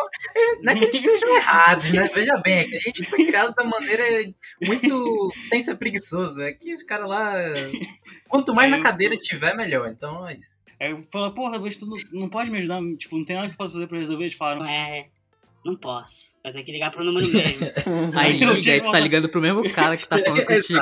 Não 0.63 0.73
é 0.73 0.77
que 0.77 0.85
eles 0.85 0.95
estejam 0.97 1.37
errados, 1.37 1.91
né? 1.93 2.09
Veja 2.15 2.37
bem, 2.39 2.59
é 2.59 2.65
que 2.69 2.77
a 2.77 2.79
gente 2.79 3.05
foi 3.05 3.25
criado 3.27 3.55
da 3.55 3.65
maneira 3.65 4.05
muito. 4.67 5.33
sem 5.43 5.61
ser 5.61 5.77
preguiçoso. 5.77 6.43
É 6.43 6.53
que 6.53 6.75
os 6.75 6.83
caras 6.83 7.09
lá. 7.09 7.33
Quanto 8.29 8.53
mais 8.55 8.67
Aí 8.67 8.71
na 8.73 8.77
eu- 8.79 8.83
cadeira 8.83 9.17
tiver, 9.17 9.55
melhor. 9.57 9.89
Então 9.89 10.29
é 10.29 10.35
isso. 10.35 10.63
Aí 10.81 10.91
eu 10.91 11.03
falei, 11.13 11.31
porra, 11.31 11.59
mas 11.59 11.77
tu 11.77 11.87
não, 11.87 11.97
não 12.13 12.29
pode 12.29 12.51
me 12.51 12.59
ajudar? 12.59 12.81
Tipo, 12.99 13.17
não 13.17 13.25
tem 13.25 13.37
nada 13.37 13.49
que 13.49 13.55
tu 13.55 13.59
possa 13.59 13.75
fazer 13.75 13.87
pra 13.87 13.97
resolver? 13.99 14.25
Eles 14.25 14.35
falaram, 14.35 14.67
É, 14.67 15.09
não 15.65 15.75
posso. 15.77 16.37
Vai 16.43 16.53
ter 16.53 16.63
que 16.63 16.73
ligar 16.73 16.91
pro 16.91 17.03
número 17.05 17.27
mesmo. 17.27 17.67
Aí 18.19 18.33
liga, 18.33 18.73
aí 18.73 18.81
tu 18.83 18.91
tá 18.91 19.01
ligando 19.01 19.29
pro 19.29 19.41
mesmo 19.41 19.63
cara 19.73 19.97
que 19.97 20.07
tá 20.07 20.19
falando 20.19 20.45
contigo. 20.47 20.81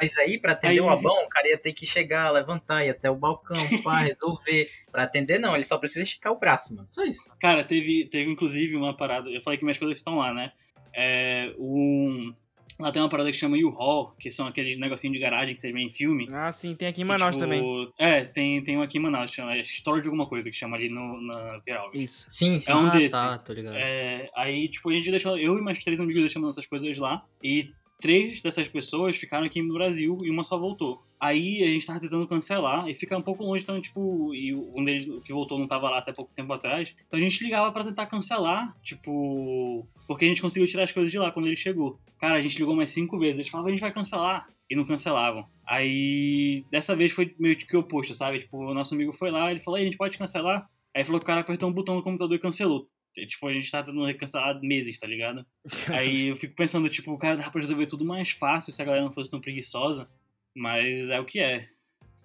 Mas 0.00 0.16
aí, 0.18 0.38
pra 0.38 0.52
atender 0.52 0.74
Aí- 0.74 0.80
o 0.80 0.88
Abão, 0.88 1.24
o 1.24 1.28
cara 1.28 1.48
ia 1.48 1.58
ter 1.58 1.72
que 1.72 1.86
chegar, 1.86 2.30
levantar, 2.30 2.84
ir 2.84 2.90
até 2.90 3.10
o 3.10 3.14
balcão, 3.16 3.56
pá, 3.82 3.98
resolver. 4.02 4.68
Pra 4.90 5.04
atender, 5.04 5.38
não, 5.38 5.54
ele 5.54 5.64
só 5.64 5.78
precisa 5.78 6.02
esticar 6.02 6.32
o 6.32 6.38
braço, 6.38 6.74
mano. 6.74 6.86
Só 6.90 7.04
isso. 7.04 7.30
Cara, 7.40 7.62
teve, 7.64 8.08
teve 8.10 8.30
inclusive 8.30 8.74
uma 8.76 8.96
parada. 8.96 9.28
Eu 9.30 9.40
falei 9.42 9.58
que 9.58 9.64
minhas 9.64 9.78
coisas 9.78 9.98
estão 9.98 10.16
lá, 10.16 10.32
né? 10.32 10.52
É, 10.94 11.52
um, 11.58 12.34
lá 12.78 12.92
tem 12.92 13.02
uma 13.02 13.08
parada 13.08 13.30
que 13.30 13.36
chama 13.36 13.56
U-Haul, 13.56 14.12
que 14.18 14.30
são 14.30 14.46
aqueles 14.46 14.78
negocinhos 14.78 15.14
de 15.14 15.20
garagem 15.20 15.54
que 15.54 15.60
você 15.60 15.72
vê 15.72 15.80
em 15.80 15.90
filme. 15.90 16.28
Ah, 16.30 16.52
sim, 16.52 16.74
tem 16.74 16.88
aqui 16.88 17.02
em 17.02 17.04
que, 17.04 17.08
Manaus 17.08 17.36
tipo, 17.36 17.44
também. 17.44 17.92
É, 17.98 18.24
tem, 18.24 18.62
tem 18.62 18.76
um 18.76 18.82
aqui 18.82 18.98
em 18.98 19.00
Manaus, 19.00 19.30
chama 19.30 19.56
é 19.56 19.62
Store 19.62 20.00
de 20.00 20.08
alguma 20.08 20.26
coisa, 20.26 20.50
que 20.50 20.56
chama 20.56 20.76
ali 20.76 20.88
no, 20.88 21.20
na 21.20 21.58
Viral. 21.64 21.90
Isso. 21.94 22.28
Sim, 22.30 22.60
sim. 22.60 22.70
É 22.70 22.74
um 22.74 22.86
ah, 22.86 22.90
desse. 22.90 23.14
tá, 23.14 23.38
tô 23.38 23.52
ligado. 23.52 23.76
É, 23.76 24.30
aí, 24.34 24.68
tipo, 24.68 24.90
a 24.90 24.94
gente 24.94 25.10
deixou. 25.10 25.36
Eu 25.36 25.58
e 25.58 25.60
mais 25.60 25.82
três 25.82 26.00
amigos 26.00 26.20
deixamos 26.20 26.46
nossas 26.46 26.66
coisas 26.66 26.96
lá. 26.98 27.22
E 27.42 27.70
três 28.00 28.40
dessas 28.40 28.68
pessoas 28.68 29.16
ficaram 29.16 29.46
aqui 29.46 29.62
no 29.62 29.74
Brasil 29.74 30.18
e 30.22 30.30
uma 30.30 30.44
só 30.44 30.58
voltou. 30.58 31.02
Aí 31.18 31.62
a 31.62 31.66
gente 31.68 31.86
tava 31.86 32.00
tentando 32.00 32.26
cancelar 32.26 32.88
e 32.88 32.94
fica 32.94 33.16
um 33.16 33.22
pouco 33.22 33.42
longe, 33.42 33.62
então, 33.62 33.80
tipo, 33.80 34.34
e 34.34 34.54
um 34.54 34.84
deles 34.84 35.06
que 35.24 35.32
voltou 35.32 35.58
não 35.58 35.66
tava 35.66 35.88
lá 35.88 35.98
até 35.98 36.12
pouco 36.12 36.34
tempo 36.34 36.52
atrás. 36.52 36.94
Então 37.06 37.18
a 37.18 37.22
gente 37.22 37.42
ligava 37.42 37.72
pra 37.72 37.84
tentar 37.84 38.06
cancelar, 38.06 38.76
tipo. 38.82 39.86
Porque 40.06 40.24
a 40.24 40.28
gente 40.28 40.42
conseguiu 40.42 40.68
tirar 40.68 40.84
as 40.84 40.92
coisas 40.92 41.10
de 41.10 41.18
lá 41.18 41.32
quando 41.32 41.46
ele 41.46 41.56
chegou. 41.56 41.98
Cara, 42.18 42.34
a 42.34 42.40
gente 42.42 42.58
ligou 42.58 42.76
mais 42.76 42.90
cinco 42.90 43.18
vezes. 43.18 43.38
Eles 43.38 43.48
falavam, 43.48 43.68
a 43.68 43.70
gente 43.70 43.80
vai 43.80 43.92
cancelar. 43.92 44.46
E 44.68 44.74
não 44.74 44.84
cancelavam. 44.84 45.46
Aí, 45.66 46.64
dessa 46.70 46.94
vez 46.96 47.12
foi 47.12 47.34
meio 47.38 47.56
que 47.56 47.76
o 47.76 47.80
oposto, 47.80 48.12
sabe? 48.14 48.40
Tipo, 48.40 48.58
o 48.58 48.74
nosso 48.74 48.94
amigo 48.94 49.12
foi 49.12 49.30
lá, 49.30 49.48
ele 49.50 49.60
falou, 49.60 49.78
"Ei, 49.78 49.84
a 49.84 49.86
gente 49.86 49.96
pode 49.96 50.18
cancelar? 50.18 50.68
Aí 50.94 51.04
falou 51.04 51.20
que 51.20 51.24
o 51.24 51.26
cara 51.26 51.42
apertou 51.42 51.68
um 51.68 51.72
botão 51.72 51.94
no 51.94 52.02
computador 52.02 52.34
e 52.34 52.40
cancelou. 52.40 52.88
Tipo, 53.24 53.46
a 53.48 53.52
gente 53.52 53.70
tá 53.70 53.82
tentando 53.82 54.14
cancelar 54.18 54.56
há 54.56 54.60
meses, 54.60 54.98
tá 54.98 55.06
ligado? 55.06 55.46
Aí 55.88 56.26
eu 56.28 56.36
fico 56.36 56.54
pensando, 56.54 56.88
tipo, 56.90 57.12
o 57.12 57.18
cara 57.18 57.36
dá 57.36 57.50
pra 57.50 57.60
resolver 57.60 57.86
tudo 57.86 58.04
mais 58.04 58.30
fácil 58.30 58.72
se 58.72 58.82
a 58.82 58.84
galera 58.84 59.04
não 59.04 59.12
fosse 59.12 59.30
tão 59.30 59.40
preguiçosa. 59.40 60.08
Mas 60.54 61.08
é 61.10 61.20
o 61.20 61.24
que 61.24 61.38
é. 61.38 61.68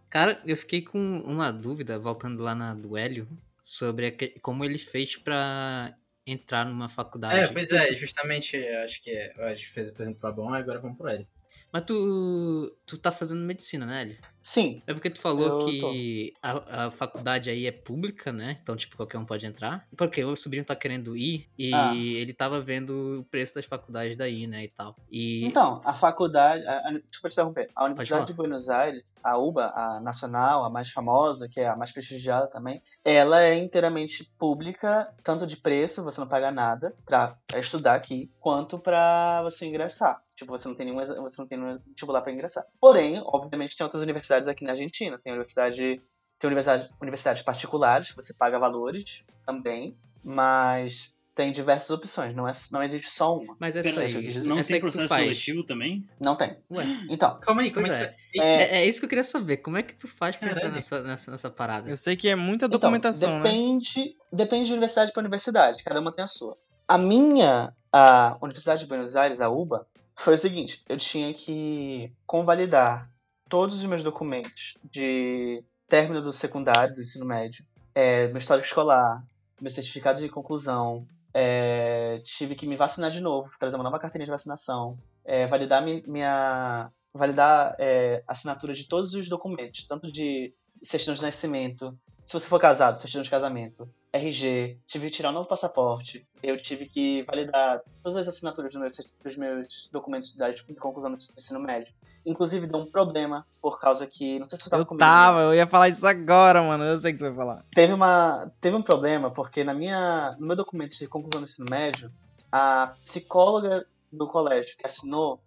Cara, 0.10 0.42
eu 0.46 0.58
fiquei 0.58 0.82
com 0.82 1.20
uma 1.20 1.52
dúvida, 1.52 1.98
voltando 2.00 2.42
lá 2.44 2.54
na 2.56 2.74
do 2.74 2.98
Hélio, 2.98 3.28
sobre 3.64 4.08
a 4.08 4.12
que- 4.12 4.40
como 4.42 4.66
ele 4.66 4.78
fez 4.78 5.16
pra 5.16 5.96
entrar 6.28 6.66
numa 6.66 6.90
faculdade. 6.90 7.40
É, 7.40 7.48
pois 7.48 7.72
é, 7.72 7.94
justamente, 7.96 8.58
acho 8.58 9.02
que 9.02 9.10
é, 9.10 9.34
eu 9.38 9.44
acho 9.48 9.66
que 9.68 9.74
fez 9.74 9.90
a 9.90 9.94
pergunta 9.94 10.20
pra 10.20 10.32
bom, 10.32 10.54
agora 10.54 10.80
vamos 10.80 10.98
pro 10.98 11.08
L. 11.08 11.26
Mas 11.72 11.84
tu, 11.86 12.76
tu 12.86 12.98
tá 12.98 13.12
fazendo 13.12 13.42
medicina, 13.42 13.86
né, 13.86 14.02
Hélio? 14.02 14.18
Sim, 14.40 14.82
É 14.86 14.94
porque 14.94 15.10
tu 15.10 15.20
falou 15.22 15.66
que 15.66 16.34
a, 16.42 16.86
a 16.88 16.92
faculdade 16.92 17.50
aí 17.50 17.66
é 17.66 17.72
pública, 17.72 18.32
né? 18.32 18.58
Então, 18.62 18.76
tipo, 18.76 18.98
qualquer 18.98 19.18
um 19.18 19.26
pode 19.26 19.46
entrar. 19.46 19.88
Porque 19.96 20.24
o 20.24 20.36
sobrinho 20.36 20.66
tá 20.66 20.76
querendo 20.76 21.16
ir 21.16 21.48
e 21.58 21.72
Ah. 21.74 21.96
ele 21.96 22.34
tava 22.34 22.60
vendo 22.60 23.20
o 23.22 23.24
preço 23.26 23.56
das 23.56 23.66
faculdades 23.66 24.18
daí, 24.18 24.48
né? 24.48 24.64
E 24.66 24.68
tal. 24.68 24.96
E. 25.10 25.46
Então, 25.46 25.80
a 25.86 25.94
faculdade. 25.94 26.66
A, 26.66 26.90
a, 26.90 26.92
desculpa 27.10 27.30
te 27.30 27.34
interromper. 27.34 27.70
A 27.76 27.86
Universidade 27.86 28.26
de 28.26 28.34
Buenos 28.34 28.70
Aires, 28.70 29.06
a 29.24 29.38
UBA, 29.38 29.72
a 29.76 30.02
nacional, 30.02 30.66
a 30.66 30.70
mais 30.70 30.90
famosa, 30.92 31.48
que 31.48 31.60
é 31.60 31.68
a 31.68 31.78
mais 31.78 31.92
prestigiada 31.92 32.48
também, 32.48 32.82
ela 33.06 33.42
é 33.42 33.56
inteiramente 33.56 34.26
pública, 34.38 35.14
tanto 35.24 35.46
de 35.46 35.58
preço, 35.58 36.04
você 36.04 36.20
não 36.20 36.28
paga 36.28 36.52
nada 36.52 36.94
pra, 37.06 37.38
pra 37.48 37.60
estudar 37.60 37.94
aqui, 37.96 38.32
quanto 38.40 38.80
pra 38.80 39.42
você 39.44 39.68
ingressar. 39.68 40.22
Tipo, 40.42 40.52
você 40.60 40.68
não 40.68 40.76
tem 40.76 40.88
nenhum, 40.88 40.98
você 40.98 41.40
não 41.42 41.48
tem 41.48 41.58
nenhum 41.58 41.72
vestibular 41.86 42.22
pra 42.22 42.32
ingressar. 42.34 42.64
Porém, 42.80 43.22
obviamente, 43.26 43.78
tem 43.78 43.84
outras 43.84 44.02
universidades 44.02 44.48
aqui 44.48 44.64
na 44.66 44.72
Argentina. 44.72 45.20
Tem 45.24 45.32
universidade. 45.32 46.02
Tem 46.40 46.48
universidade, 46.48 46.90
universidades 47.00 47.44
particulares, 47.44 48.10
que 48.10 48.16
você 48.16 48.34
paga 48.34 48.58
valores 48.58 49.24
também, 49.46 49.96
mas 50.24 51.14
tem 51.36 51.52
diversas 51.52 51.92
opções, 51.92 52.34
não, 52.34 52.48
é, 52.48 52.52
não 52.72 52.82
existe 52.82 53.08
só 53.08 53.38
uma. 53.38 53.56
Mas 53.60 53.76
essa 53.76 53.90
Peraí, 53.92 54.16
aí, 54.16 54.44
não 54.46 54.58
essa 54.58 54.70
tem 54.72 54.80
processo 54.82 55.08
seletivo 55.14 55.64
também? 55.64 56.04
Não 56.20 56.36
tem. 56.36 56.58
Ué, 56.72 56.84
Então, 57.10 57.40
Calma 57.42 57.62
aí, 57.62 57.70
como 57.72 57.86
Pois 57.86 57.96
é 58.00 58.08
que 58.32 58.40
é. 58.40 58.44
vai? 58.44 58.48
é, 58.48 58.62
é, 58.64 58.82
é 58.82 58.86
isso 58.88 59.00
que 59.00 59.06
eu 59.06 59.10
queria 59.10 59.24
saber. 59.24 59.58
Como 59.58 59.78
é 59.78 59.84
que 59.84 59.94
tu 59.94 60.08
faz 60.08 60.36
pra 60.36 60.52
entrar 60.52 60.72
nessa, 60.72 61.04
nessa, 61.04 61.30
nessa 61.32 61.50
parada? 61.52 61.90
Eu 61.90 61.96
sei 61.96 62.16
que 62.16 62.28
é 62.28 62.36
muita 62.36 62.66
Então, 62.66 62.80
documentação, 62.80 63.38
né? 63.38 63.44
depende, 63.44 64.16
depende 64.34 64.66
de 64.66 64.72
universidade 64.74 65.12
para 65.14 65.22
universidade, 65.22 65.84
cada 65.84 66.00
uma 66.02 66.12
tem 66.12 66.24
a 66.24 66.28
sua. 66.28 66.58
A 66.88 66.98
minha, 66.98 67.72
a 67.94 68.36
Universidade 68.42 68.82
de 68.82 68.88
Buenos 68.88 69.16
Aires, 69.16 69.40
a 69.42 69.50
UBA, 69.50 69.88
foi 70.16 70.34
o 70.34 70.38
seguinte: 70.38 70.84
eu 70.88 70.98
tinha 70.98 71.34
que 71.34 72.12
convalidar 72.26 73.10
todos 73.50 73.76
os 73.76 73.86
meus 73.86 74.04
documentos 74.04 74.78
de 74.90 75.64
término 75.88 76.22
do 76.22 76.32
secundário, 76.32 76.96
do 76.96 77.02
ensino 77.02 77.26
médio, 77.26 77.66
é, 77.94 78.28
meu 78.28 78.38
histórico 78.38 78.66
escolar, 78.66 79.26
meu 79.60 79.70
certificado 79.72 80.20
de 80.22 80.30
conclusão, 80.30 81.06
é, 81.34 82.22
tive 82.24 82.56
que 82.56 82.66
me 82.68 82.76
vacinar 82.76 83.12
de 83.12 83.20
novo, 83.22 83.50
trazer 83.60 83.76
uma 83.76 83.84
nova 83.84 84.00
carteirinha 84.00 84.26
de 84.26 84.32
vacinação, 84.32 84.98
é, 85.26 85.46
validar 85.48 85.84
mi- 85.84 86.04
minha. 86.08 86.92
validar 87.14 87.76
é, 87.78 88.24
assinatura 88.28 88.74
de 88.74 88.86
todos 88.88 89.14
os 89.14 89.28
documentos, 89.28 89.86
tanto 89.86 90.10
de 90.12 90.54
certidão 90.82 91.14
de 91.14 91.22
nascimento, 91.22 91.98
se 92.24 92.34
você 92.40 92.48
for 92.48 92.60
casado, 92.60 92.96
certidão 92.96 93.22
de 93.24 93.30
casamento, 93.30 93.88
RG, 94.14 94.78
tive 94.86 95.06
que 95.10 95.16
tirar 95.18 95.30
um 95.30 95.34
novo 95.34 95.48
passaporte, 95.48 96.28
eu 96.44 96.58
tive 96.58 96.86
que 96.86 97.24
validar 97.24 97.82
todas 98.04 98.18
as 98.18 98.28
assinaturas 98.28 98.74
dos 98.74 98.82
meus, 98.82 99.12
dos 99.24 99.38
meus 99.38 99.90
documentos 99.92 100.34
de 100.34 100.52
de 100.54 100.76
conclusão 100.76 101.12
do 101.12 101.16
ensino 101.18 101.60
médio. 101.60 101.94
Inclusive, 102.26 102.68
deu 102.68 102.80
um 102.80 102.86
problema, 102.86 103.48
por 103.62 103.80
causa 103.80 104.06
que. 104.06 104.38
Não 104.38 104.48
sei 104.48 104.58
se 104.60 104.66
você 104.66 104.70
tava 104.70 104.84
Eu 104.84 104.86
comigo. 104.86 105.04
né? 105.04 105.10
tava, 105.12 105.42
eu 105.42 105.56
ia 105.56 105.66
falar 105.66 105.90
disso 105.90 106.06
agora, 106.06 106.62
mano. 106.62 106.84
Eu 106.84 107.00
sei 107.00 107.14
que 107.14 107.18
tu 107.18 107.24
vai 107.26 107.34
falar. 107.34 107.66
Teve, 107.74 107.94
uma, 107.94 108.52
teve 108.62 108.76
um 108.76 108.82
problema, 108.82 109.32
porque 109.32 109.64
na 109.64 109.74
minha, 109.74 110.36
no 110.40 110.46
meu 110.46 110.56
documento 110.56 110.96
de 110.96 111.08
conclusão 111.08 111.40
do 111.42 111.46
ensino 111.46 111.68
médio, 111.70 112.12
a 112.52 112.94
psicóloga 113.02 113.86
do 114.12 114.28
colégio 114.28 114.78
que 114.78 114.86
assinou 114.86 115.42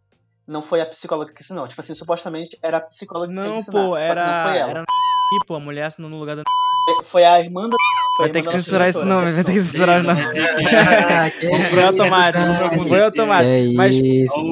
não 0.49 0.61
foi 0.63 0.81
a 0.81 0.87
psicóloga 0.87 1.33
que 1.33 1.43
assinou. 1.43 1.69
Tipo 1.69 1.81
assim, 1.81 1.95
supostamente 1.95 2.59
era 2.61 2.79
a 2.79 2.81
psicóloga 2.81 3.33
que 3.33 3.41
tinha 3.41 3.47
Não, 3.51 3.57
que 3.57 3.61
assinar. 3.63 3.85
pô, 3.87 3.95
só 3.95 4.01
que 4.01 4.11
era. 4.11 4.27
não 4.27 4.51
foi 4.51 4.59
ela. 4.59 4.71
Era 4.71 4.85
pô, 5.47 5.55
a 5.55 5.61
mulher 5.61 5.85
assinou 5.85 6.11
no 6.11 6.19
lugar 6.19 6.35
da. 6.35 6.43
Foi 7.05 7.25
a 7.25 7.39
irmã 7.41 7.69
da. 7.69 7.77
Vai 8.19 8.29
ter 8.31 8.43
que 8.43 8.51
censurar 8.51 8.89
esse 8.89 9.05
nome, 9.05 9.31
vai 9.31 9.43
ter 9.45 9.53
que 9.53 9.61
censurar 9.63 10.01
o 10.01 10.03
nome. 10.05 10.23
Foi 11.71 11.83
automático, 11.83 12.89
foi 12.89 13.03
automático. 13.03 13.75
Mas. 13.75 13.97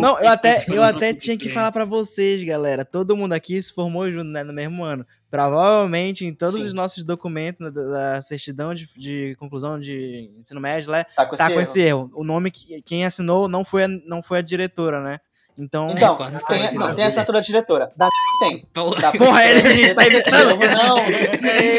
Não, 0.00 0.18
eu 0.18 0.28
até, 0.28 0.64
eu 0.68 0.82
até 0.82 1.14
tinha 1.14 1.36
que 1.38 1.48
falar 1.48 1.70
pra 1.70 1.84
vocês, 1.84 2.42
galera. 2.42 2.84
Todo 2.84 3.16
mundo 3.16 3.32
aqui 3.34 3.60
se 3.62 3.72
formou 3.72 4.10
junto, 4.10 4.24
né, 4.24 4.42
no 4.42 4.52
mesmo 4.52 4.82
ano. 4.84 5.06
Provavelmente 5.30 6.26
em 6.26 6.34
todos 6.34 6.56
Sim. 6.56 6.66
os 6.66 6.74
nossos 6.74 7.04
documentos 7.04 7.60
né, 7.60 7.70
da, 7.70 8.14
da 8.14 8.20
certidão 8.20 8.74
de, 8.74 8.86
de 8.96 9.34
conclusão 9.38 9.78
de 9.78 10.30
ensino 10.38 10.60
médio 10.60 10.90
lá, 10.90 11.04
Tá 11.04 11.24
com 11.24 11.34
esse 11.34 11.42
tá 11.42 11.46
com 11.48 11.52
erro. 11.54 11.62
esse 11.62 11.80
erro. 11.80 12.10
O 12.14 12.22
nome 12.24 12.50
que 12.50 12.82
quem 12.82 13.04
assinou 13.06 13.48
não 13.48 13.64
foi 13.64 13.84
a, 13.84 13.88
não 13.88 14.20
foi 14.22 14.38
a 14.38 14.42
diretora, 14.42 15.00
né? 15.00 15.20
Então, 15.56 15.86
Então, 15.90 16.16
quase 16.16 16.44
tem, 16.46 16.74
não, 16.74 16.94
tem 16.94 17.04
a 17.04 17.08
assinatura 17.08 17.38
da 17.38 17.44
diretora. 17.44 17.92
Da 17.96 18.08
tem. 18.48 18.66
Porra. 18.72 19.00
Da, 19.00 19.12
Porra, 19.12 19.44
ele 19.44 19.62
gente 19.74 19.94
tá 19.94 20.06
imitando. 20.06 20.56
Não, 20.58 20.96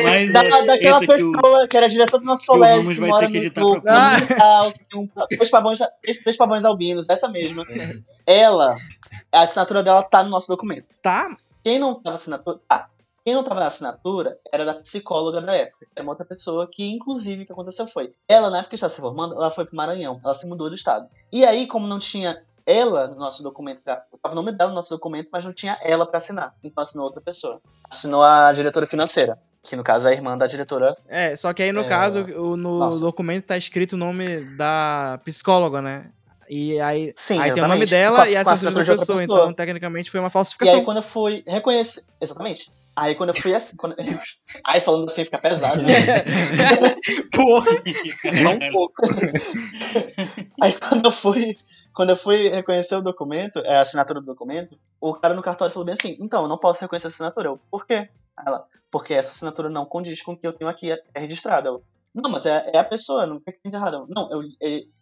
Mas 0.04 0.34
da, 0.34 0.39
é, 0.43 0.65
daquela 0.65 1.02
eita, 1.02 1.15
que 1.15 1.23
o- 1.23 1.32
pessoa 1.32 1.67
que 1.67 1.78
era 1.78 1.88
diretora 1.89 2.19
do 2.21 2.26
nosso 2.26 2.41
que 2.43 2.47
colégio, 2.47 2.93
que 2.93 2.99
vai 2.99 3.10
mora 3.10 3.28
que 3.28 3.34
no, 3.34 3.82
que 4.73 4.84
tem 4.89 4.99
um, 4.99 5.08
três, 5.28 5.49
pavões, 5.49 5.80
três, 6.23 6.38
pavões 6.38 6.65
albinos, 6.65 7.10
essa 7.10 7.28
mesma. 7.30 7.63
Ela, 8.26 8.76
a 9.32 9.41
assinatura 9.41 9.84
dela 9.84 10.04
tá 10.04 10.23
no 10.23 10.30
nosso 10.30 10.47
documento. 10.47 10.95
tá. 11.02 11.36
Quem 11.63 11.80
não 11.80 11.93
tava 12.02 12.17
assinatura. 12.17 12.60
Ah, 12.69 12.88
quem 13.23 13.34
não 13.34 13.41
tava 13.41 13.62
na 13.62 13.67
assinatura 13.67 14.38
era 14.52 14.65
da 14.65 14.73
psicóloga 14.73 15.41
da 15.41 15.56
época, 15.56 15.86
que 15.86 15.91
era 15.95 16.04
uma 16.04 16.12
outra 16.12 16.26
pessoa 16.26 16.67
que, 16.69 16.84
inclusive, 16.91 17.43
o 17.43 17.45
que 17.45 17.54
aconteceu 17.54 17.88
foi. 17.88 18.12
Ela, 18.28 18.49
na 18.49 18.58
época 18.58 18.71
que 18.71 18.76
estava 18.76 18.91
se 18.93 18.99
formando, 18.99 19.34
ela 19.36 19.49
foi 19.49 19.63
pro 19.65 19.73
Maranhão, 19.78 20.19
ela 20.21 20.34
se 20.34 20.45
mudou 20.49 20.67
de 20.67 20.76
estado. 20.76 21.08
E 21.32 21.45
aí, 21.45 21.65
como 21.65 21.88
não 21.88 21.99
tinha 21.99 22.43
ela 22.65 23.08
no 23.08 23.15
nosso 23.15 23.43
documento, 23.43 23.82
pra, 23.84 24.04
tava 24.21 24.34
o 24.34 24.36
nome 24.36 24.52
dela 24.52 24.69
no 24.69 24.76
nosso 24.76 24.89
documento, 24.91 25.30
mas 25.32 25.43
não 25.45 25.52
tinha 25.54 25.78
ela 25.82 26.06
pra 26.06 26.17
assinar. 26.17 26.54
Então 26.63 26.82
assinou 26.82 27.06
outra 27.06 27.21
pessoa. 27.21 27.60
Assinou 27.91 28.23
a 28.23 28.52
diretora 28.54 28.86
financeira, 28.88 29.38
que 29.62 29.76
no 29.76 29.84
caso 29.84 30.08
é 30.08 30.12
a 30.12 30.13
irmã 30.13 30.38
da 30.38 30.47
diretora. 30.47 30.95
É, 31.08 31.36
só 31.36 31.52
que 31.54 31.62
aí 31.63 31.71
no 31.71 31.82
É, 31.82 31.88
caso, 31.88 32.23
o, 32.23 32.56
no 32.58 32.80
nossa. 32.80 32.99
documento 32.99 33.45
tá 33.47 33.58
escrito 33.58 33.93
o 33.93 33.97
nome 33.97 34.39
da 34.58 35.19
psicóloga, 35.26 35.82
né? 35.82 36.10
E 36.49 36.80
aí, 36.82 37.13
Sim, 37.15 37.39
aí 37.39 37.52
tem 37.54 37.63
o 37.63 37.67
nome 37.67 37.84
exatamente. 37.84 37.89
dela 37.89 38.15
Com 38.17 38.21
a- 38.23 38.30
e 38.30 38.36
a 38.36 38.41
assinatura 38.41 38.84
de 38.84 38.91
outra 38.91 39.06
pessoa. 39.06 39.19
pessoa. 39.19 39.39
Então, 39.43 39.54
tecnicamente, 39.54 40.12
foi 40.12 40.19
uma 40.19 40.28
E 40.30 40.32
falsificação. 40.32 40.76
aí 40.76 40.86
quando 40.86 40.97
eu 40.97 41.04
fui 41.04 41.43
reconhecer. 41.47 42.04
Exatamente. 42.21 42.71
Aí 42.95 43.15
quando 43.15 43.30
eu 43.30 43.36
fui 43.36 43.56
assim. 43.56 43.76
Quando... 43.76 43.95
Aí 44.63 44.80
falando 44.80 45.06
assim 45.06 45.26
fica 45.26 45.39
pesado, 45.39 45.82
né? 45.82 45.93
Porra! 47.34 47.65
Só 48.39 48.49
um 48.49 48.71
pouco. 48.71 49.02
Aí 50.62 50.73
quando 50.73 51.06
eu 51.06 51.12
fui, 51.12 51.58
quando 51.93 52.10
eu 52.10 52.17
fui 52.17 52.49
reconhecer 52.49 52.95
o 52.95 53.01
documento, 53.01 53.60
é, 53.60 53.77
a 53.77 53.82
assinatura 53.82 54.19
do 54.19 54.25
documento, 54.25 54.77
o 54.99 55.13
cara 55.13 55.34
no 55.34 55.41
cartório 55.41 55.73
falou 55.73 55.86
bem 55.86 55.93
assim, 55.93 56.17
então, 56.19 56.43
eu 56.43 56.47
não 56.47 56.58
posso 56.58 56.82
reconhecer 56.82 57.08
essa 57.08 57.15
assinatura. 57.15 57.49
Eu, 57.49 57.60
por 57.69 57.86
quê? 57.86 58.10
Ela, 58.45 58.65
porque 58.91 59.13
essa 59.13 59.32
assinatura 59.32 59.69
não 59.69 59.86
condiz 59.86 60.21
com 60.21 60.34
o 60.34 60.38
que 60.38 60.45
eu 60.45 60.53
tenho 60.53 60.69
aqui 60.69 60.91
é, 60.91 61.01
é 61.13 61.19
registrada. 61.19 61.69
Não, 62.13 62.29
mas 62.29 62.45
é, 62.45 62.69
é 62.73 62.77
a 62.77 62.84
pessoa, 62.84 63.25
não 63.25 63.38
o 63.38 63.41
que 63.41 63.49
é 63.49 63.53
tem 63.53 63.73
errado? 63.73 64.06
Não, 64.08 64.29
eu, 64.32 64.41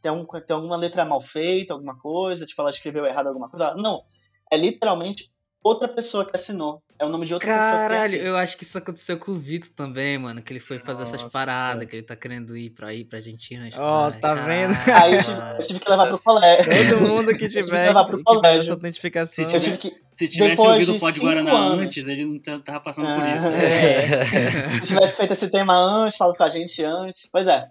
tem, 0.01 0.11
um, 0.11 0.25
tem 0.25 0.55
alguma 0.55 0.77
letra 0.77 1.03
mal 1.03 1.19
feita, 1.19 1.73
alguma 1.73 1.97
coisa, 1.97 2.45
tipo, 2.45 2.61
ela 2.61 2.69
escreveu 2.69 3.05
errado 3.05 3.27
alguma 3.27 3.49
coisa. 3.49 3.75
Não, 3.75 4.03
é 4.51 4.57
literalmente 4.57 5.31
outra 5.63 5.87
pessoa 5.87 6.25
que 6.25 6.35
assinou. 6.35 6.81
É 7.01 7.05
o 7.05 7.09
nome 7.09 7.25
de 7.25 7.33
outra 7.33 7.47
pessoa 7.47 7.71
Caralho, 7.71 8.11
tem 8.11 8.19
aqui. 8.19 8.29
eu 8.29 8.37
acho 8.37 8.55
que 8.57 8.63
isso 8.63 8.77
aconteceu 8.77 9.17
com 9.17 9.31
o 9.31 9.39
Vitor 9.39 9.71
também, 9.75 10.19
mano. 10.19 10.39
Que 10.41 10.53
ele 10.53 10.59
foi 10.59 10.77
fazer 10.77 11.01
essas 11.03 11.21
Nossa. 11.23 11.33
paradas, 11.33 11.87
que 11.89 11.95
ele 11.95 12.03
tá 12.03 12.15
querendo 12.15 12.55
ir 12.55 12.69
pra 12.69 12.93
ir 12.93 13.05
pra 13.05 13.17
Argentina. 13.17 13.63
Ó, 13.75 14.09
estudar. 14.09 14.19
tá 14.19 14.35
vendo? 14.45 14.75
Caralho, 14.85 15.03
Aí 15.05 15.13
eu 15.15 15.19
tive, 15.23 15.39
eu 15.59 15.67
tive 15.67 15.79
que 15.79 15.89
levar 15.89 16.07
pro 16.07 16.21
colégio. 16.21 16.89
Todo 16.89 17.01
mundo 17.09 17.25
que 17.35 17.45
Eu 17.45 17.49
tive 17.49 17.53
que 17.61 17.65
tiver 17.65 17.87
levar 17.87 18.05
pro 18.05 18.17
que 18.19 18.23
tiver 18.23 18.35
colégio. 18.39 18.61
essa 18.61 18.71
autentificação. 18.73 19.49
Eu 19.49 19.59
tive 19.59 19.77
que, 19.79 19.89
Se 20.15 20.27
tivesse 20.27 20.49
Depois 20.51 20.69
ouvido 20.69 20.91
de 20.91 20.97
o 20.97 20.99
Pode 20.99 21.13
cinco 21.15 21.25
Guaraná 21.25 21.51
anos. 21.51 21.85
antes, 21.85 22.07
ele 22.07 22.25
não 22.25 22.61
tava 22.61 22.79
passando 22.81 23.05
por 23.07 23.23
Ah, 23.23 23.35
isso. 23.35 23.47
é. 23.47 24.73
Se 24.85 24.93
tivesse 24.93 25.17
feito 25.17 25.33
esse 25.33 25.49
tema 25.49 25.75
antes, 25.75 26.17
falado 26.17 26.37
com 26.37 26.43
a 26.43 26.49
gente 26.49 26.83
antes. 26.85 27.27
Pois 27.31 27.47
é. 27.47 27.67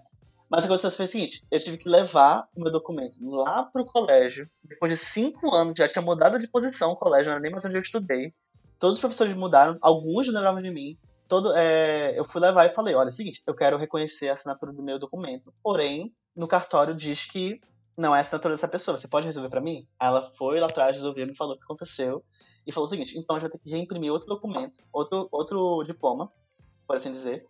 Mas 0.49 0.65
o 0.65 0.67
que 0.67 0.73
aconteceu 0.73 0.91
foi 0.91 1.05
o 1.05 1.07
seguinte: 1.07 1.43
eu 1.49 1.57
tive 1.63 1.77
que 1.77 1.87
levar 1.87 2.45
o 2.53 2.61
meu 2.61 2.69
documento 2.69 3.17
lá 3.23 3.63
pro 3.63 3.85
colégio. 3.85 4.49
Depois 4.61 4.91
de 4.91 4.97
cinco 4.99 5.55
anos, 5.55 5.73
já 5.77 5.87
tinha 5.87 6.01
mudado 6.01 6.37
de 6.37 6.47
posição 6.49 6.91
o 6.91 6.95
colégio, 6.97 7.27
não 7.27 7.33
era 7.35 7.41
nem 7.41 7.49
mais 7.51 7.63
onde 7.63 7.75
eu 7.77 7.81
estudei. 7.81 8.33
Todos 8.81 8.95
os 8.95 8.99
professores 8.99 9.35
mudaram, 9.35 9.77
alguns 9.79 10.27
lembravam 10.27 10.59
de 10.59 10.71
mim. 10.71 10.97
Todo, 11.27 11.53
é, 11.55 12.17
eu 12.17 12.25
fui 12.25 12.41
levar 12.41 12.65
e 12.65 12.69
falei: 12.69 12.95
olha, 12.95 13.09
é 13.09 13.09
o 13.09 13.11
seguinte, 13.11 13.43
eu 13.45 13.53
quero 13.53 13.77
reconhecer 13.77 14.27
a 14.29 14.33
assinatura 14.33 14.73
do 14.73 14.81
meu 14.81 14.97
documento. 14.97 15.53
Porém, 15.61 16.11
no 16.35 16.47
cartório 16.47 16.95
diz 16.95 17.29
que 17.29 17.61
não 17.95 18.15
é 18.15 18.17
a 18.17 18.21
assinatura 18.21 18.55
dessa 18.55 18.67
pessoa, 18.67 18.97
você 18.97 19.07
pode 19.07 19.27
resolver 19.27 19.49
pra 19.49 19.61
mim? 19.61 19.87
Ela 20.01 20.23
foi 20.23 20.59
lá 20.59 20.65
atrás, 20.65 20.95
resolveu, 20.95 21.27
me 21.27 21.35
falou 21.35 21.53
o 21.53 21.59
que 21.59 21.63
aconteceu. 21.63 22.25
E 22.65 22.71
falou 22.71 22.87
o 22.87 22.89
seguinte: 22.89 23.19
então 23.19 23.35
a 23.35 23.39
gente 23.39 23.51
vai 23.51 23.59
ter 23.59 23.63
que 23.63 23.69
reimprimir 23.69 24.11
outro 24.11 24.27
documento, 24.27 24.81
outro, 24.91 25.29
outro 25.31 25.83
diploma, 25.83 26.33
por 26.87 26.95
assim 26.95 27.11
dizer. 27.11 27.45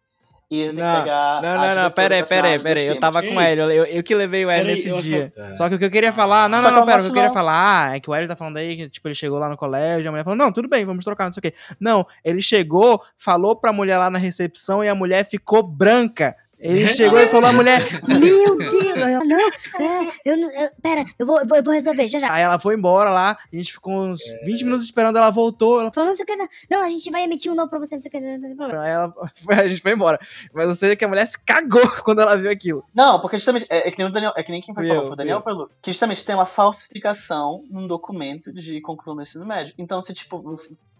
E 0.51 0.65
gente 0.65 0.75
tem 0.75 0.83
que 0.83 0.99
pegar. 0.99 1.41
Não, 1.41 1.49
a 1.49 1.75
não, 1.75 1.83
não, 1.83 1.91
pera 1.91 2.15
aí, 2.15 2.25
pera 2.25 2.47
aí, 2.49 2.59
pera 2.59 2.81
aí. 2.81 2.87
Eu 2.87 2.99
tava 2.99 3.21
com 3.21 3.35
o 3.35 3.39
Hélio, 3.39 3.71
eu, 3.71 3.85
eu 3.85 4.03
que 4.03 4.13
levei 4.13 4.45
o 4.45 4.49
Hélio 4.49 4.67
nesse 4.67 4.89
eu 4.89 4.97
dia. 4.97 5.31
Só 5.55 5.69
que 5.69 5.75
o 5.75 5.79
que 5.79 5.85
eu 5.85 5.89
queria 5.89 6.11
falar, 6.11 6.49
não, 6.49 6.61
Só 6.61 6.69
não, 6.69 6.79
não, 6.79 6.85
pera, 6.85 6.99
o 6.99 7.03
que 7.03 7.09
eu 7.09 7.13
queria 7.13 7.31
falar 7.31 7.95
é 7.95 8.01
que 8.01 8.09
o 8.09 8.13
Hélio 8.13 8.27
tá 8.27 8.35
falando 8.35 8.57
aí 8.57 8.75
que, 8.75 8.89
tipo, 8.89 9.07
ele 9.07 9.15
chegou 9.15 9.39
lá 9.39 9.47
no 9.47 9.55
colégio, 9.55 10.09
a 10.09 10.11
mulher 10.11 10.25
falou, 10.25 10.37
não, 10.37 10.51
tudo 10.51 10.67
bem, 10.67 10.83
vamos 10.83 11.05
trocar, 11.05 11.23
não 11.23 11.31
sei 11.31 11.39
o 11.39 11.41
quê. 11.41 11.53
Não, 11.79 12.05
ele 12.21 12.41
chegou, 12.41 13.01
falou 13.17 13.55
pra 13.55 13.71
mulher 13.71 13.97
lá 13.97 14.09
na 14.09 14.19
recepção 14.19 14.83
e 14.83 14.89
a 14.89 14.93
mulher 14.93 15.23
ficou 15.23 15.63
branca. 15.63 16.35
Ele 16.61 16.87
chegou 16.87 17.19
e 17.19 17.27
falou 17.27 17.49
a 17.49 17.53
mulher. 17.53 17.81
Meu 18.07 18.57
Deus! 18.57 18.95
Não, 18.95 19.49
é, 19.79 20.11
eu 20.23 20.37
não. 20.37 20.51
eu- 20.51 20.69
pera, 20.81 21.03
eu 21.17 21.25
vou, 21.25 21.39
eu 21.39 21.47
vou, 21.47 21.57
eu 21.57 21.63
vou 21.63 21.73
resolver, 21.73 22.07
já 22.07 22.19
já. 22.19 22.31
Aí 22.31 22.43
ela 22.43 22.59
foi 22.59 22.75
embora 22.75 23.09
lá, 23.09 23.37
a 23.51 23.55
gente 23.55 23.73
ficou 23.73 23.93
uns 23.93 24.21
20 24.45 24.63
minutos 24.63 24.85
esperando, 24.85 25.17
ela 25.17 25.31
voltou, 25.31 25.81
ela 25.81 25.91
Falou, 25.91 26.09
não 26.09 26.15
sei 26.15 26.23
o 26.23 26.27
que, 26.27 26.35
não, 26.35 26.47
não, 26.69 26.83
a 26.83 26.89
gente 26.89 27.09
vai 27.09 27.23
emitir 27.23 27.51
um 27.51 27.55
novo 27.55 27.69
pra 27.69 27.79
você, 27.79 27.95
não 27.95 28.01
sei 28.01 28.09
o 28.09 28.11
que, 28.11 28.19
não 28.19 28.39
tem 28.39 28.55
problema. 28.55 28.83
Aí 28.83 28.91
ela, 28.91 29.13
a 29.63 29.67
gente 29.67 29.81
foi 29.81 29.93
embora. 29.93 30.19
Mas 30.53 30.67
ou 30.67 30.75
seja, 30.75 30.95
que 30.95 31.03
a 31.03 31.07
mulher 31.07 31.25
se 31.25 31.39
cagou 31.39 31.81
quando 32.03 32.21
ela 32.21 32.37
viu 32.37 32.51
aquilo. 32.51 32.83
Não, 32.93 33.19
porque 33.19 33.37
justamente. 33.37 33.65
É, 33.69 33.87
é 33.87 33.91
que 33.91 33.97
nem 33.97 34.07
o 34.07 34.11
Daniel. 34.11 34.33
É 34.35 34.43
que 34.43 34.51
nem 34.51 34.61
quem 34.61 34.73
foi 34.75 34.85
falou, 34.87 35.01
eu, 35.01 35.05
foi 35.07 35.13
o 35.13 35.17
Daniel 35.17 35.37
ou 35.37 35.43
foi 35.43 35.53
o 35.53 35.55
Luffy? 35.57 35.75
Que 35.81 35.91
justamente 35.91 36.23
tem 36.23 36.35
uma 36.35 36.45
falsificação 36.45 37.63
num 37.69 37.87
documento 37.87 38.51
de 38.53 38.79
conclusão 38.81 39.15
do 39.15 39.21
ensino 39.21 39.45
médio. 39.45 39.73
Então, 39.77 40.01
se 40.01 40.13
tipo. 40.13 40.41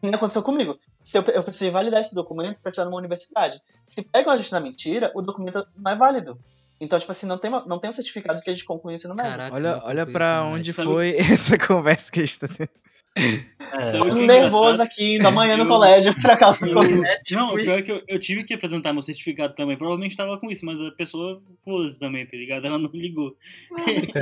Aconteceu 0.09 0.41
comigo. 0.41 0.77
Se 1.03 1.17
eu, 1.17 1.23
eu 1.33 1.43
precisei 1.43 1.69
validar 1.69 2.01
esse 2.01 2.15
documento 2.15 2.59
pra 2.61 2.71
tirar 2.71 2.85
numa 2.85 2.97
universidade. 2.97 3.61
Se 3.85 4.09
pegam 4.09 4.31
a 4.33 4.35
gente 4.37 4.51
na 4.51 4.59
mentira, 4.59 5.11
o 5.15 5.21
documento 5.21 5.65
não 5.75 5.91
é 5.91 5.95
válido. 5.95 6.39
Então, 6.79 6.97
tipo 6.97 7.11
assim, 7.11 7.27
não 7.27 7.37
tem, 7.37 7.49
uma- 7.51 7.63
não 7.67 7.77
tem 7.77 7.89
um 7.89 7.93
certificado 7.93 8.41
que 8.41 8.49
a 8.49 8.53
gente 8.53 8.65
conclui 8.65 8.93
o 8.93 8.97
ensino 8.97 9.13
médio. 9.13 9.31
Caraca, 9.31 9.55
Olha, 9.55 9.81
olha 9.83 10.01
isso, 10.01 10.43
onde 10.55 10.73
foi 10.73 11.15
essa 11.19 11.57
conversa 11.57 12.11
que 12.11 12.21
a 12.21 12.25
gente 12.25 12.39
tá 12.39 12.47
tendo. 12.47 12.69
Sabe 13.17 13.97
o 13.97 14.09
Tô 14.09 14.17
é 14.19 14.25
nervoso 14.25 14.81
aqui, 14.81 15.15
indo 15.15 15.27
amanhã 15.27 15.55
no 15.57 15.63
Eu- 15.63 15.67
colégio 15.69 16.13
pra 16.21 16.35
casa 16.37 16.59
do 16.65 16.71
Eu- 16.71 16.75
colégio. 16.75 17.05
É 17.05 17.17
tipo 17.21 17.39
não, 17.39 17.53
o 17.53 17.55
pior 17.55 17.77
é 17.77 17.81
que 17.81 17.91
eu, 17.91 18.01
eu 18.07 18.19
tive 18.19 18.43
que 18.43 18.53
apresentar 18.53 18.93
meu 18.93 19.01
certificado 19.01 19.53
também. 19.53 19.77
Provavelmente 19.77 20.15
tava 20.15 20.37
com 20.39 20.49
isso, 20.49 20.65
mas 20.65 20.79
a 20.81 20.91
pessoa 20.91 21.41
foda-se 21.63 21.99
também, 21.99 22.25
tá 22.25 22.35
ligado? 22.37 22.65
Ela 22.65 22.77
não 22.79 22.89
ligou. 22.93 23.35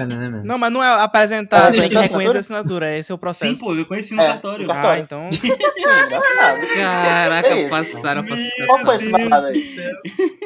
Né? 0.08 0.41
Não, 0.43 0.58
mas 0.58 0.71
não 0.71 0.84
é 0.84 0.88
apresentar, 1.04 1.65
Ah, 1.65 1.69
é 1.69 1.71
que 1.71 1.78
reconheceu 1.78 1.99
a 1.99 2.04
reconhece 2.04 2.38
a 2.38 2.39
assinatura? 2.39 2.39
assinatura, 2.39 2.97
esse 2.97 3.12
é 3.12 3.15
o 3.15 3.17
processo. 3.17 3.54
Sim, 3.56 3.60
pô, 3.60 3.75
eu 3.75 3.86
conheci 3.86 4.15
no 4.15 4.21
É, 4.21 4.28
cartório. 4.28 4.67
cartório. 4.67 5.02
Ah, 5.02 5.04
então. 5.06 5.30
Engraçado. 5.78 6.62
Caraca, 6.75 7.47
É 7.49 7.69
passaram 7.69 8.21
a 8.21 8.65
Qual 8.65 8.80
foi 8.80 8.95
esse 8.95 9.12
babado 9.12 9.45
aí? 9.47 9.63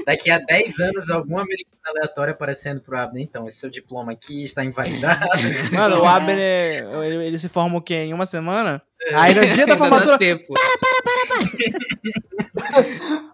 Daqui 0.05 0.29
a 0.31 0.37
10 0.39 0.79
anos, 0.79 1.09
algum 1.09 1.37
americano 1.37 1.73
aleatório 1.85 2.33
aparecendo 2.33 2.79
pro 2.81 2.97
Abner. 2.97 3.21
Então, 3.23 3.45
esse 3.47 3.57
seu 3.57 3.69
diploma 3.69 4.11
aqui 4.13 4.43
está 4.43 4.63
invalidado. 4.63 5.25
Mano, 5.71 6.01
o 6.01 6.05
Abner, 6.07 6.85
ele, 7.03 7.25
ele 7.27 7.37
se 7.37 7.49
forma 7.49 7.77
o 7.77 7.81
quê? 7.81 7.95
Em 7.95 8.13
uma 8.13 8.25
semana? 8.37 8.81
Aí 9.15 9.33
no 9.33 9.45
dia 9.45 9.65
da 9.65 9.73
Ainda 9.73 9.75
dá 9.75 9.77
formatura. 9.77 10.17
tempo. 10.17 10.53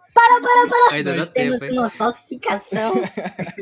Ainda 0.92 1.12
dá 1.12 1.18
Nós 1.18 1.30
temos 1.30 1.60
tempo, 1.60 1.72
hein? 1.74 1.80
uma 1.80 1.90
falsificação. 1.90 2.94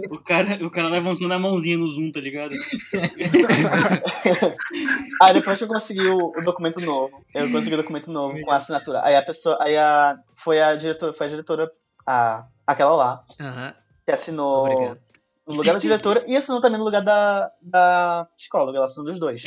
O 0.10 0.20
cara, 0.24 0.66
o 0.66 0.70
cara 0.72 0.88
levantando 0.90 1.34
a 1.34 1.40
mãozinha 1.40 1.78
no 1.78 1.88
Zoom, 1.88 2.12
tá 2.12 2.20
ligado? 2.20 2.54
Aí 5.22 5.34
depois 5.34 5.58
que 5.58 5.64
eu 5.64 5.68
consegui 5.68 6.08
o, 6.08 6.18
o 6.18 6.44
documento 6.44 6.80
novo, 6.82 7.24
eu 7.34 7.50
consegui 7.52 7.76
o 7.76 7.78
documento 7.78 8.12
novo 8.12 8.40
com 8.42 8.52
a 8.52 8.56
assinatura. 8.56 9.02
Aí 9.04 9.16
a 9.16 9.22
pessoa, 9.22 9.58
aí 9.62 9.78
a, 9.78 10.18
foi 10.34 10.62
a 10.62 10.76
diretora, 10.76 11.14
foi 11.14 11.28
a 11.28 11.30
diretora, 11.30 11.72
a, 12.06 12.46
aquela 12.66 12.96
lá, 12.96 13.24
Aham, 13.40 13.74
que 14.06 14.12
assinou 14.12 14.66
obrigado. 14.72 15.00
no 15.48 15.56
lugar 15.56 15.74
da 15.74 15.80
diretora 15.80 16.24
e 16.28 16.36
assinou 16.36 16.62
também 16.62 16.80
no 16.80 16.86
lugar 16.86 17.02
da, 17.04 17.52
da 17.62 18.28
psicóloga, 18.36 18.78
ela 18.78 18.86
assinou 18.86 19.06
dos 19.06 19.20
dois. 19.20 19.44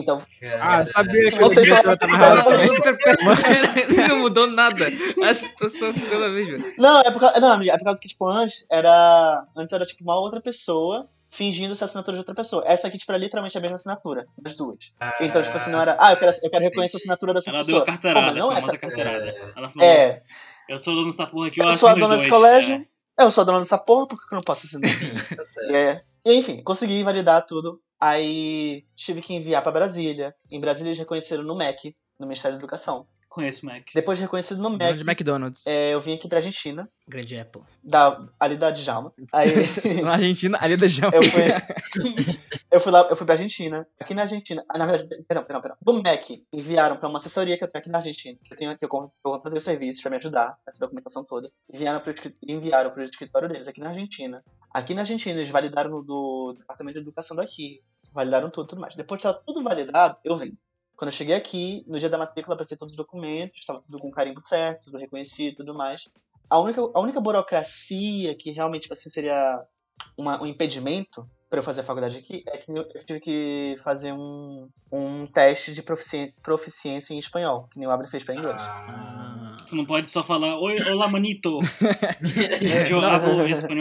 Então, 0.00 0.22
Ah, 0.60 0.84
sabia 0.86 1.24
que 1.24 1.30
Vocês 1.32 1.66
o 1.66 1.74
só- 1.74 1.82
diretor 1.82 1.96
tava 1.98 2.12
só- 2.12 2.18
errado. 2.18 2.48
Não 4.08 4.18
mudou 4.20 4.46
nada. 4.46 4.86
A 5.24 5.34
situação 5.34 5.92
ficou 5.92 6.22
a 6.24 6.28
mesma. 6.28 6.64
não, 6.78 7.00
é 7.00 7.10
por 7.10 7.20
causa, 7.20 7.40
não, 7.40 7.52
amiga, 7.52 7.72
é 7.72 7.78
por 7.78 7.84
causa 7.84 8.00
que 8.00 8.08
tipo 8.08 8.26
antes 8.28 8.66
era, 8.70 9.44
antes 9.56 9.72
era 9.72 9.84
tipo 9.84 10.02
uma 10.04 10.18
outra 10.18 10.40
pessoa 10.40 11.06
fingindo 11.30 11.74
ser 11.76 11.84
assinatura 11.84 12.14
de 12.16 12.20
outra 12.20 12.34
pessoa. 12.34 12.62
Essa 12.66 12.88
aqui 12.88 12.96
tipo 12.96 13.10
era 13.12 13.18
literalmente 13.18 13.56
a 13.58 13.60
mesma 13.60 13.74
assinatura 13.74 14.26
das 14.40 14.56
duas. 14.56 14.78
Então, 15.20 15.42
tipo 15.42 15.56
assim, 15.56 15.70
não 15.70 15.80
era, 15.80 15.96
ah, 16.00 16.12
eu 16.12 16.16
quero, 16.16 16.32
eu 16.42 16.50
quero 16.50 16.64
reconhecer 16.64 16.96
a 16.96 16.98
assinatura 16.98 17.34
dessa 17.34 17.50
Ela 17.50 17.58
deu 17.60 17.66
pessoa. 17.66 17.82
a 17.82 17.86
carteirada, 17.86 18.20
Pô, 18.20 18.26
mas 18.26 18.36
a 18.36 18.40
não 18.40 18.48
famosa 18.48 18.66
essa. 18.70 18.78
carteirada. 18.78 19.52
Ela 19.56 19.68
falou, 19.70 19.88
É, 19.88 20.18
eu 20.68 20.78
sou 20.78 20.94
dono 20.94 21.10
dessa 21.10 21.26
porra 21.26 21.48
aqui, 21.48 21.60
Eu 21.60 21.66
eu, 21.66 21.72
sou 21.72 21.88
a 21.88 21.94
dona 21.94 22.16
desse 22.16 22.28
colégio. 22.30 22.86
É. 23.18 23.24
eu 23.24 23.30
sou 23.30 23.42
a 23.42 23.44
dona 23.44 23.58
dessa 23.58 23.76
porra, 23.78 24.06
por 24.06 24.16
que 24.16 24.32
eu 24.34 24.36
não 24.36 24.42
posso 24.42 24.64
assinar? 24.66 24.90
Tá 25.36 25.44
certo. 25.44 25.74
É, 25.74 26.02
e 26.24 26.34
enfim, 26.34 26.62
consegui 26.62 27.02
validar 27.02 27.44
tudo. 27.46 27.80
Aí 28.00 28.84
tive 28.94 29.20
que 29.20 29.34
enviar 29.34 29.62
pra 29.62 29.72
Brasília. 29.72 30.34
Em 30.50 30.60
Brasília 30.60 30.88
eles 30.90 30.98
reconheceram 30.98 31.42
no 31.42 31.56
MEC, 31.56 31.96
no 32.18 32.26
Ministério 32.26 32.56
da 32.56 32.60
Educação. 32.60 33.06
Conheço 33.30 33.62
o 33.62 33.66
Mac. 33.66 33.84
Depois 33.94 34.16
de 34.16 34.24
reconhecido 34.24 34.62
no 34.62 34.70
MEC, 34.70 34.94
de 34.96 35.02
McDonald's. 35.02 35.66
é, 35.66 35.92
eu 35.92 36.00
vim 36.00 36.14
aqui 36.14 36.26
pra 36.26 36.38
Argentina, 36.38 36.88
Grande 37.06 37.36
Apple. 37.38 37.60
da, 37.84 38.26
ali 38.40 38.56
da 38.56 38.70
Djalma. 38.70 39.12
Aí 39.30 39.48
Na 40.02 40.12
Argentina, 40.12 40.56
ali 40.60 40.78
da 40.78 40.86
Jão. 40.86 41.10
eu 41.12 41.22
fui, 41.22 41.42
eu 42.70 42.80
fui 42.80 42.90
lá, 42.90 43.06
eu 43.10 43.14
fui 43.14 43.26
pra 43.26 43.34
Argentina. 43.34 43.86
Aqui 44.00 44.14
na 44.14 44.22
Argentina, 44.22 44.64
na 44.74 44.86
verdade, 44.86 45.08
perdão, 45.28 45.44
perdão, 45.44 45.60
perdão. 45.60 45.76
Do 45.82 46.02
MEC, 46.02 46.42
enviaram 46.52 46.96
pra 46.96 47.06
uma 47.08 47.18
assessoria 47.18 47.58
que 47.58 47.62
eu 47.64 47.68
tenho 47.68 47.80
aqui 47.82 47.90
na 47.90 47.98
Argentina, 47.98 48.38
que 48.42 48.54
eu 48.54 48.56
tenho 48.56 48.78
que 48.78 48.84
eu 48.84 48.88
con- 48.88 49.10
eu 49.24 49.30
contratei 49.32 49.58
o 49.58 49.62
serviço 49.62 50.00
pra 50.00 50.10
me 50.10 50.16
ajudar, 50.16 50.56
essa 50.66 50.80
documentação 50.80 51.22
toda. 51.22 51.50
Enviaram 51.72 52.00
pro, 52.00 52.14
enviaram 52.48 52.90
pro 52.90 53.02
escritório 53.02 53.46
deles 53.48 53.68
aqui 53.68 53.80
na 53.80 53.90
Argentina. 53.90 54.42
Aqui 54.78 54.94
na 54.94 55.02
Argentina, 55.02 55.36
eles 55.36 55.50
validaram 55.50 56.02
do 56.04 56.54
Departamento 56.56 56.94
de 56.94 57.00
Educação 57.02 57.36
daqui. 57.36 57.82
Validaram 58.12 58.48
tudo, 58.48 58.68
tudo 58.68 58.80
mais. 58.80 58.94
Depois 58.94 59.20
de 59.20 59.26
estar 59.26 59.40
tudo 59.42 59.60
validado, 59.60 60.16
eu 60.24 60.36
vim. 60.36 60.56
Quando 60.96 61.08
eu 61.08 61.12
cheguei 61.16 61.34
aqui, 61.34 61.84
no 61.88 61.98
dia 61.98 62.08
da 62.08 62.16
matrícula, 62.16 62.54
apresentei 62.54 62.78
todos 62.78 62.92
os 62.92 62.96
documentos, 62.96 63.58
estava 63.58 63.80
tudo 63.80 63.98
com 63.98 64.08
carimbo 64.10 64.40
certo, 64.44 64.84
tudo 64.84 64.98
reconhecido 64.98 65.56
tudo 65.56 65.74
mais. 65.74 66.08
A 66.48 66.60
única, 66.60 66.80
a 66.94 67.00
única 67.00 67.20
burocracia 67.20 68.36
que 68.36 68.52
realmente 68.52 68.82
tipo 68.82 68.94
assim, 68.94 69.10
seria 69.10 69.60
uma- 70.16 70.40
um 70.40 70.46
impedimento 70.46 71.28
para 71.50 71.60
eu 71.60 71.62
fazer 71.62 71.80
a 71.80 71.84
faculdade 71.84 72.18
aqui 72.18 72.42
é 72.48 72.58
que 72.58 72.70
eu 72.70 72.84
tive 73.06 73.20
que 73.20 73.74
fazer 73.82 74.12
um, 74.12 74.68
um 74.92 75.26
teste 75.26 75.72
de 75.72 75.82
profici- 75.82 76.32
proficiência 76.42 77.14
em 77.14 77.18
espanhol, 77.18 77.66
que 77.72 77.78
nem 77.78 77.88
o 77.88 77.90
Abre 77.90 78.06
fez 78.08 78.22
para 78.24 78.34
inglês. 78.34 78.60
Ah, 78.62 79.56
Tu 79.68 79.76
não 79.76 79.84
pode 79.84 80.08
só 80.08 80.22
falar, 80.24 80.58
oi, 80.58 80.80
olá, 80.90 81.08
manito. 81.08 81.58
É. 82.60 82.84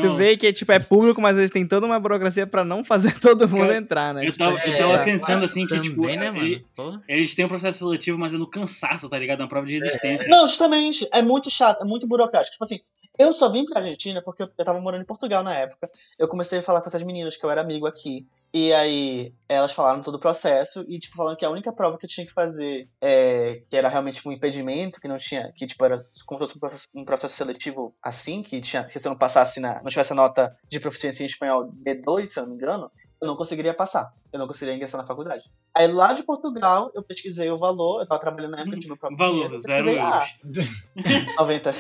Tu 0.01 0.15
vê 0.15 0.36
que 0.38 0.51
tipo, 0.53 0.71
é 0.71 0.80
público, 0.80 1.21
mas 1.21 1.38
eles 1.38 1.51
têm 1.51 1.65
toda 1.67 1.86
uma 1.86 1.99
burocracia 1.99 2.45
pra 2.45 2.63
não 2.63 2.84
fazer 2.84 3.17
todo 3.19 3.47
mundo 3.47 3.62
Cara, 3.62 3.77
entrar, 3.77 4.13
né? 4.13 4.21
Eu 4.27 4.32
Tipo, 4.32 4.38
tava, 4.43 4.60
eu 4.67 4.77
tava 4.77 4.93
É, 4.93 5.03
pensando 5.03 5.45
assim 5.45 5.62
que, 5.65 5.75
também, 5.75 5.89
tipo, 5.89 6.06
né, 6.06 6.32
mano? 6.32 6.45
ele- 6.45 6.65
Pô. 6.75 6.97
eles 7.08 7.34
têm 7.36 7.45
um 7.45 7.49
processo 7.49 7.80
seletivo, 7.80 8.17
mas 8.17 8.34
é 8.34 8.38
no 8.38 8.47
cansaço, 8.49 9.10
tá 9.10 9.17
ligado? 9.17 9.39
É 9.39 9.43
uma 9.43 9.49
prova 9.49 9.65
de 9.65 9.73
resistência. 9.80 10.27
Não, 10.30 10.45
justamente, 10.47 11.08
é 11.13 11.21
muito 11.21 11.49
chato, 11.49 11.82
é 11.82 11.86
muito 11.86 12.08
burocrático. 12.08 12.51
Tipo 12.53 12.63
assim, 12.65 12.80
eu 13.17 13.34
só 13.34 13.49
vim 13.49 13.65
pra 13.65 13.80
Argentina 13.80 14.21
porque 14.21 14.43
eu, 14.43 14.47
tava 14.47 14.80
morando 14.80 15.01
em 15.01 15.06
Portugal 15.06 15.43
na 15.43 15.53
época. 15.53 15.89
Eu 16.17 16.27
comecei 16.27 16.60
a 16.60 16.63
falar 16.63 16.82
com 16.82 16.88
essas 16.88 17.03
meninas 17.03 17.38
que 17.38 17.45
eu 17.45 17.49
era 17.49 17.62
amigo 17.62 17.88
aqui. 17.88 18.27
E 18.53 18.73
aí, 18.73 19.34
elas 19.47 19.73
falaram 19.73 20.01
todo 20.01 20.15
o 20.15 20.19
processo 20.19 20.86
e, 20.88 20.97
tipo, 20.97 21.17
falando 21.17 21.36
que 21.36 21.45
a 21.45 21.49
única 21.49 21.71
prova 21.73 21.97
que 21.97 22.06
eu 22.06 22.10
tinha 22.10 22.25
que 22.25 22.32
fazer, 22.32 22.89
é, 23.01 23.62
que 23.69 23.75
era 23.75 23.89
realmente 23.89 24.15
tipo, 24.15 24.30
um 24.30 24.32
impedimento, 24.32 25.01
que 25.01 25.08
não 25.08 25.17
tinha, 25.17 25.51
que, 25.56 25.67
tipo, 25.67 25.84
era 25.84 25.95
como 26.25 26.39
se 26.39 26.45
fosse 26.45 26.58
um 26.58 26.60
processo, 26.60 26.89
um 26.95 27.06
processo 27.06 27.36
seletivo 27.36 27.93
assim, 28.01 28.41
que, 28.41 28.62
tinha, 28.62 28.88
se 28.88 29.06
eu 29.06 29.12
não 29.12 29.17
passasse 29.17 29.60
na, 29.60 29.82
não 29.82 29.89
tivesse 29.89 30.13
a 30.13 30.15
nota 30.15 30.56
de 30.69 30.80
proficiência 30.80 31.23
em 31.23 31.25
espanhol 31.25 31.69
B2, 31.86 32.30
se 32.30 32.39
eu 32.39 32.43
não 32.43 32.51
me 32.51 32.56
engano, 32.56 32.89
eu 33.21 33.27
não 33.27 33.36
conseguiria 33.36 33.73
passar. 33.73 34.13
Eu 34.32 34.39
não 34.39 34.47
conseguiria 34.47 34.75
ingressar 34.75 34.99
na 34.99 35.08
faculdade. 35.08 35.51
Aí, 35.73 35.88
lá 35.88 36.13
de 36.13 36.23
Portugal, 36.23 36.91
eu 36.93 37.03
pesquisei 37.03 37.49
o 37.49 37.58
valor, 37.58 38.01
eu 38.01 38.08
tava 38.08 38.21
trabalhando 38.21 38.51
na 38.51 38.60
época, 38.60 38.75
eu 38.75 38.80
tinha 38.80 38.89
meu 38.89 38.97
próprio 38.97 39.17
Valor, 39.17 39.34
dinheiro, 39.34 39.56
eu 39.56 39.60
zero 39.60 40.01
ah, 40.01 40.27
euros. 40.43 40.86
90. 41.38 41.73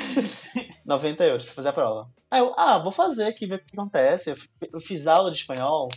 90 0.85 1.23
euros 1.25 1.45
pra 1.45 1.53
fazer 1.53 1.69
a 1.69 1.73
prova. 1.73 2.09
Aí 2.29 2.39
eu, 2.39 2.53
ah, 2.57 2.79
vou 2.79 2.91
fazer 2.91 3.25
aqui, 3.25 3.45
ver 3.45 3.55
o 3.55 3.59
que 3.59 3.77
acontece. 3.77 4.35
Eu 4.71 4.79
fiz 4.79 5.07
aula 5.07 5.31
de 5.31 5.37
espanhol 5.37 5.87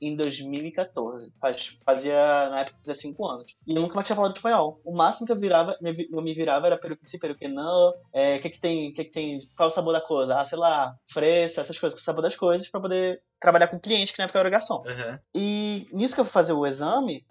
em 0.00 0.16
2014. 0.16 1.32
Faz, 1.40 1.78
fazia, 1.84 2.48
na 2.48 2.60
época, 2.60 2.78
fazia 2.78 2.94
5 2.94 3.26
anos. 3.26 3.56
E 3.66 3.74
eu 3.74 3.82
nunca 3.82 3.94
mais 3.94 4.06
tinha 4.06 4.16
falado 4.16 4.34
espanhol. 4.34 4.80
O 4.84 4.96
máximo 4.96 5.26
que 5.26 5.32
eu 5.32 5.38
virava, 5.38 5.76
eu 5.82 6.22
me 6.22 6.32
virava 6.32 6.66
era 6.66 6.78
pelo 6.78 6.96
que 6.96 7.06
sim, 7.06 7.18
pelo 7.18 7.34
que 7.34 7.48
não. 7.48 7.92
É, 8.12 8.36
o 8.36 8.40
que 8.40 8.50
que 8.50 8.60
tem, 8.60 8.92
que 8.92 9.04
que 9.04 9.10
tem, 9.10 9.38
qual 9.56 9.68
é 9.68 9.72
o 9.72 9.74
sabor 9.74 9.92
da 9.92 10.00
coisa? 10.00 10.40
Ah, 10.40 10.44
sei 10.44 10.58
lá, 10.58 10.96
fresca, 11.06 11.60
essas 11.60 11.78
coisas, 11.78 11.98
o 11.98 12.02
sabor 12.02 12.22
das 12.22 12.36
coisas, 12.36 12.68
pra 12.68 12.80
poder 12.80 13.20
trabalhar 13.40 13.68
com 13.68 13.78
cliente, 13.78 14.12
que 14.12 14.18
na 14.18 14.24
época 14.24 14.38
era 14.38 14.50
garçom. 14.50 14.82
Aham. 14.86 15.18
E 15.34 15.88
nisso 15.92 16.14
que 16.14 16.20
eu 16.20 16.24
fui 16.24 16.32
fazer 16.32 16.52
o 16.52 16.66
exame, 16.66 17.24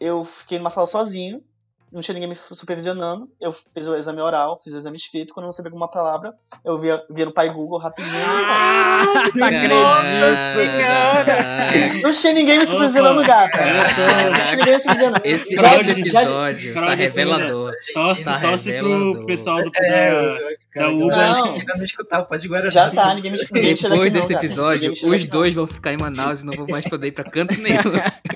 eu 0.00 0.24
fiquei 0.24 0.58
numa 0.58 0.70
sala 0.70 0.86
sozinho, 0.86 1.42
não 1.90 2.02
tinha 2.02 2.12
ninguém 2.12 2.28
me 2.28 2.34
supervisionando. 2.36 3.30
Eu 3.40 3.50
fiz 3.50 3.86
o 3.86 3.96
exame 3.96 4.20
oral, 4.20 4.60
fiz 4.62 4.74
o 4.74 4.78
exame 4.78 4.96
escrito. 4.96 5.32
Quando 5.32 5.44
eu 5.44 5.46
não 5.48 5.52
sabia 5.52 5.70
alguma 5.70 5.90
palavra, 5.90 6.34
eu 6.62 6.78
via, 6.78 7.02
via 7.10 7.24
no 7.24 7.32
pai 7.32 7.48
Google 7.48 7.78
rapidinho. 7.78 8.12
não 9.34 9.44
acredito, 9.44 10.78
cara. 10.78 11.72
Não 12.02 12.10
tinha 12.10 12.32
ninguém 12.34 12.58
me 12.58 12.66
supervisionando, 12.66 13.22
gata. 13.22 13.58
Não 13.64 14.42
tinha 14.42 14.56
ninguém 14.56 14.74
me 14.74 14.78
supervisionando. 14.80 15.20
Esse, 15.24 15.56
Já- 15.56 15.76
esse 15.76 15.84
já- 16.10 16.22
episódio 16.22 16.74
tá 16.74 16.94
revelador. 16.94 17.72
Torce, 17.94 18.24
Tá 18.24 18.38
torce 18.40 18.70
revelador. 18.70 19.12
pro 19.16 19.26
pessoal 19.26 19.62
do, 19.62 19.70
É, 19.76 20.56
da, 20.78 20.84
eu, 20.84 20.90
eu 21.00 21.06
Uber. 21.06 21.16
Não. 21.16 21.54
ainda 21.54 21.74
não 21.76 21.84
escutar 21.84 22.20
o 22.20 22.26
Pode 22.26 22.48
Guaraná. 22.48 22.68
Já 22.70 22.90
tá, 22.90 23.14
ninguém 23.14 23.32
me 23.32 23.38
tira 23.38 23.50
Depois 23.52 23.82
daqui 23.82 23.96
não, 24.04 24.10
desse 24.10 24.32
gata. 24.32 24.44
episódio, 24.46 24.92
os 24.92 25.24
dois 25.26 25.54
vão 25.54 25.66
ficar 25.66 25.92
em 25.92 25.96
Manaus 25.96 26.42
e 26.42 26.46
não 26.46 26.54
vão 26.54 26.66
mais 26.68 26.88
poder 26.88 27.08
ir 27.08 27.12
pra 27.12 27.24
canto 27.24 27.56
nenhum. 27.60 27.78
não. 27.84 28.28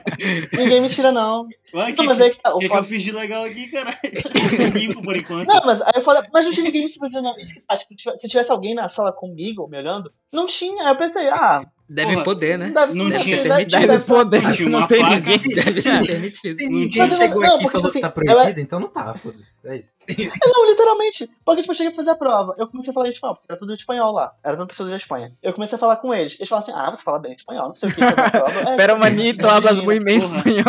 Ninguém 0.57 0.81
me 0.81 0.88
tira, 0.88 1.11
não. 1.11 1.48
Ué, 1.74 1.88
Não, 1.88 1.94
que, 1.96 2.02
mas 2.05 2.20
aí 2.20 2.31
que 2.31 2.38
tá. 2.40 2.50
que, 2.50 2.57
O 2.57 2.59
que 2.61 2.64
eu 2.66 2.68
foda- 2.68 2.85
fiz 2.85 3.02
de 3.02 3.11
legal 3.12 3.44
aqui, 3.44 3.66
caralho? 3.68 3.96
Limpo 4.74 5.02
por 5.02 5.16
enquanto. 5.16 5.48
Não, 5.48 5.61
mas 5.66 5.81
aí 5.83 5.92
eu 5.96 6.02
falei, 6.02 6.22
mas 6.33 6.44
não 6.44 6.52
tinha 6.52 6.64
ninguém 6.64 6.83
me 6.83 6.88
supervisionando. 6.88 7.40
Isso 7.40 7.55
que 7.55 7.61
tá, 7.62 7.76
tipo, 7.76 8.16
se 8.16 8.28
tivesse 8.28 8.52
alguém 8.52 8.74
na 8.74 8.88
sala 8.88 9.12
comigo, 9.12 9.66
me 9.68 9.78
olhando, 9.78 10.12
não 10.33 10.46
tinha. 10.46 10.85
Aí 10.85 10.90
eu 10.90 10.96
pensei, 10.96 11.28
ah, 11.28 11.64
Deve 11.88 12.12
Porra, 12.12 12.25
poder, 12.25 12.59
né? 12.59 12.71
Deve, 12.71 12.95
Não 12.95 13.09
deve, 13.11 13.25
tinha- 13.25 13.37
ser- 13.37 13.49
deve 13.49 13.64
deve, 13.66 13.87
deve 13.87 14.03
ser- 14.03 14.14
poder, 14.14 14.42
não 14.42 14.87
tem 14.87 14.99
placa, 14.99 15.14
ninguém. 15.16 15.38
Deve 15.55 15.83
ser 15.83 15.95
É. 15.95 16.07
permitido. 16.07 16.57
Se 16.57 16.68
ninguém 16.68 16.99
Mas 17.03 17.11
eu 17.12 17.16
chegou 17.18 17.40
não, 17.42 17.49
aqui 17.49 17.59
e 17.59 17.62
porque, 17.62 17.79
falou 17.79 17.90
tipo 17.90 17.92
que 17.92 18.01
tá 18.01 18.09
assim, 18.09 18.27
ela- 18.31 18.40
proibido, 18.42 18.61
então 18.61 18.81
não 18.81 18.88
tá, 18.88 19.14
foda-se. 19.14 19.61
É 19.66 19.77
isso. 19.77 19.95
Não, 20.47 20.71
literalmente. 20.71 21.29
Porque, 21.45 21.61
tipo, 21.61 21.73
eu 21.73 21.77
cheguei 21.77 21.92
a 21.92 21.95
fazer 21.95 22.11
a 22.11 22.14
prova. 22.14 22.55
Eu 22.57 22.66
comecei 22.66 22.90
a 22.90 22.95
falar 22.95 23.09
espanhol, 23.09 23.35
porque 23.37 23.47
era 23.51 23.59
tudo 23.59 23.75
espanhol 23.75 24.12
lá. 24.12 24.33
Era 24.42 24.57
tudo 24.57 24.66
pessoas 24.68 24.88
da 24.90 24.97
Espanha. 24.97 25.33
Eu 25.42 25.53
comecei 25.53 25.77
a 25.77 25.79
falar 25.79 25.97
com 25.97 26.14
eles. 26.14 26.37
Eles 26.38 26.49
falaram 26.49 26.66
assim: 26.68 26.79
ah, 26.79 26.90
você 26.95 27.03
fala 27.03 27.18
bem 27.18 27.33
espanhol, 27.33 27.66
não 27.66 27.73
sei 27.75 27.88
o 27.90 27.95
que 27.95 28.01
fazer 28.01 28.21
a 28.21 28.31
prova. 28.31 28.71
É, 28.71 28.77
Pero 28.77 28.99
manito, 28.99 29.47
hablas 29.47 29.81
muy 29.81 29.99
bem 30.01 30.16
espanhol. 30.16 30.64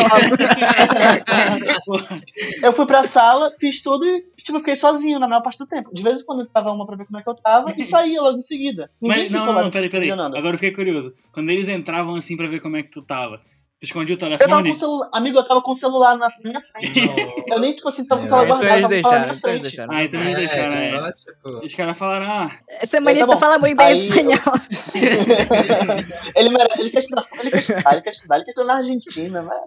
Eu 2.62 2.72
fui 2.72 2.86
pra 2.86 3.02
sala, 3.02 3.50
fiz 3.58 3.82
tudo 3.82 4.04
e, 4.06 4.24
tipo, 4.36 4.58
fiquei 4.58 4.76
sozinho 4.76 5.18
na 5.18 5.28
maior 5.28 5.42
parte 5.42 5.58
do 5.58 5.66
tempo. 5.66 5.90
De 5.92 6.02
vez 6.02 6.20
em 6.20 6.24
quando 6.24 6.42
entrava 6.42 6.70
uma 6.72 6.86
pra 6.86 6.96
ver 6.96 7.06
como 7.06 7.18
é 7.18 7.22
que 7.22 7.28
eu 7.28 7.34
tava 7.34 7.72
e 7.76 7.84
saía 7.84 8.20
logo 8.20 8.36
em 8.36 8.40
seguida. 8.40 8.90
Ninguém 9.00 9.22
Mas 9.22 9.30
ficou 9.30 9.46
não, 9.46 9.54
lá 9.54 9.62
não, 9.64 9.70
peraí, 9.70 9.88
peraí. 9.90 10.10
Agora 10.10 10.48
eu 10.48 10.54
fiquei 10.54 10.72
curioso. 10.72 11.03
Quando 11.32 11.50
eles 11.50 11.68
entravam 11.68 12.14
assim 12.16 12.36
pra 12.36 12.46
ver 12.48 12.60
como 12.60 12.76
é 12.76 12.82
que 12.82 12.90
tu 12.90 13.02
tava, 13.02 13.38
tu 13.80 13.84
escondia 13.84 14.14
o 14.14 14.16
Eu 14.16 14.18
tava 14.20 14.36
telefone? 14.38 14.68
com 14.68 14.72
o 14.72 14.74
celular. 14.78 15.10
Amigo, 15.12 15.38
eu 15.38 15.44
tava 15.44 15.62
com 15.62 15.72
o 15.72 15.76
celular 15.76 16.16
na 16.16 16.28
minha 16.44 16.60
frente. 16.60 17.00
Eu 17.48 17.58
nem, 17.60 17.74
tipo 17.74 17.88
assim, 17.88 18.06
tava 18.06 18.20
com 18.20 18.26
o 18.26 18.30
celular 18.30 18.44
Então 18.46 18.58
guardado, 18.60 18.82
tava 18.82 18.88
com 18.88 18.94
o 18.94 18.98
celular 18.98 19.18
na 19.18 19.26
deixaram, 19.26 19.26
minha 19.26 19.34
então 19.36 19.50
eles 19.50 19.60
frente. 19.60 19.62
deixaram. 19.62 19.94
Ah, 19.94 20.04
então 20.04 20.20
eles 20.20 20.36
deixaram, 20.36 20.74
É, 20.74 20.88
é. 20.88 21.00
só, 21.00 21.12
tipo, 21.12 21.66
Os 21.66 21.74
caras 21.74 21.98
falaram, 21.98 22.26
ah, 22.30 22.56
Esse 22.82 23.00
manito 23.00 23.26
Tá 23.26 23.36
fala 23.36 23.58
muito 23.58 23.76
bem 23.76 23.86
Aí 23.86 24.08
eu- 24.08 24.14
espanhol. 24.14 24.54
ele, 26.36 26.48
mere- 26.50 26.80
ele 26.80 26.90
quer 26.90 26.98
estudar, 26.98 27.24
ele 27.40 27.50
quer 27.50 27.58
estudar, 27.58 27.92
ele 27.92 28.02
quer 28.02 28.10
estudar, 28.10 28.36
ele 28.36 28.44
quer 28.44 28.50
estudar 28.50 28.72
na 28.72 28.78
Argentina. 28.78 29.42
Vai, 29.42 29.58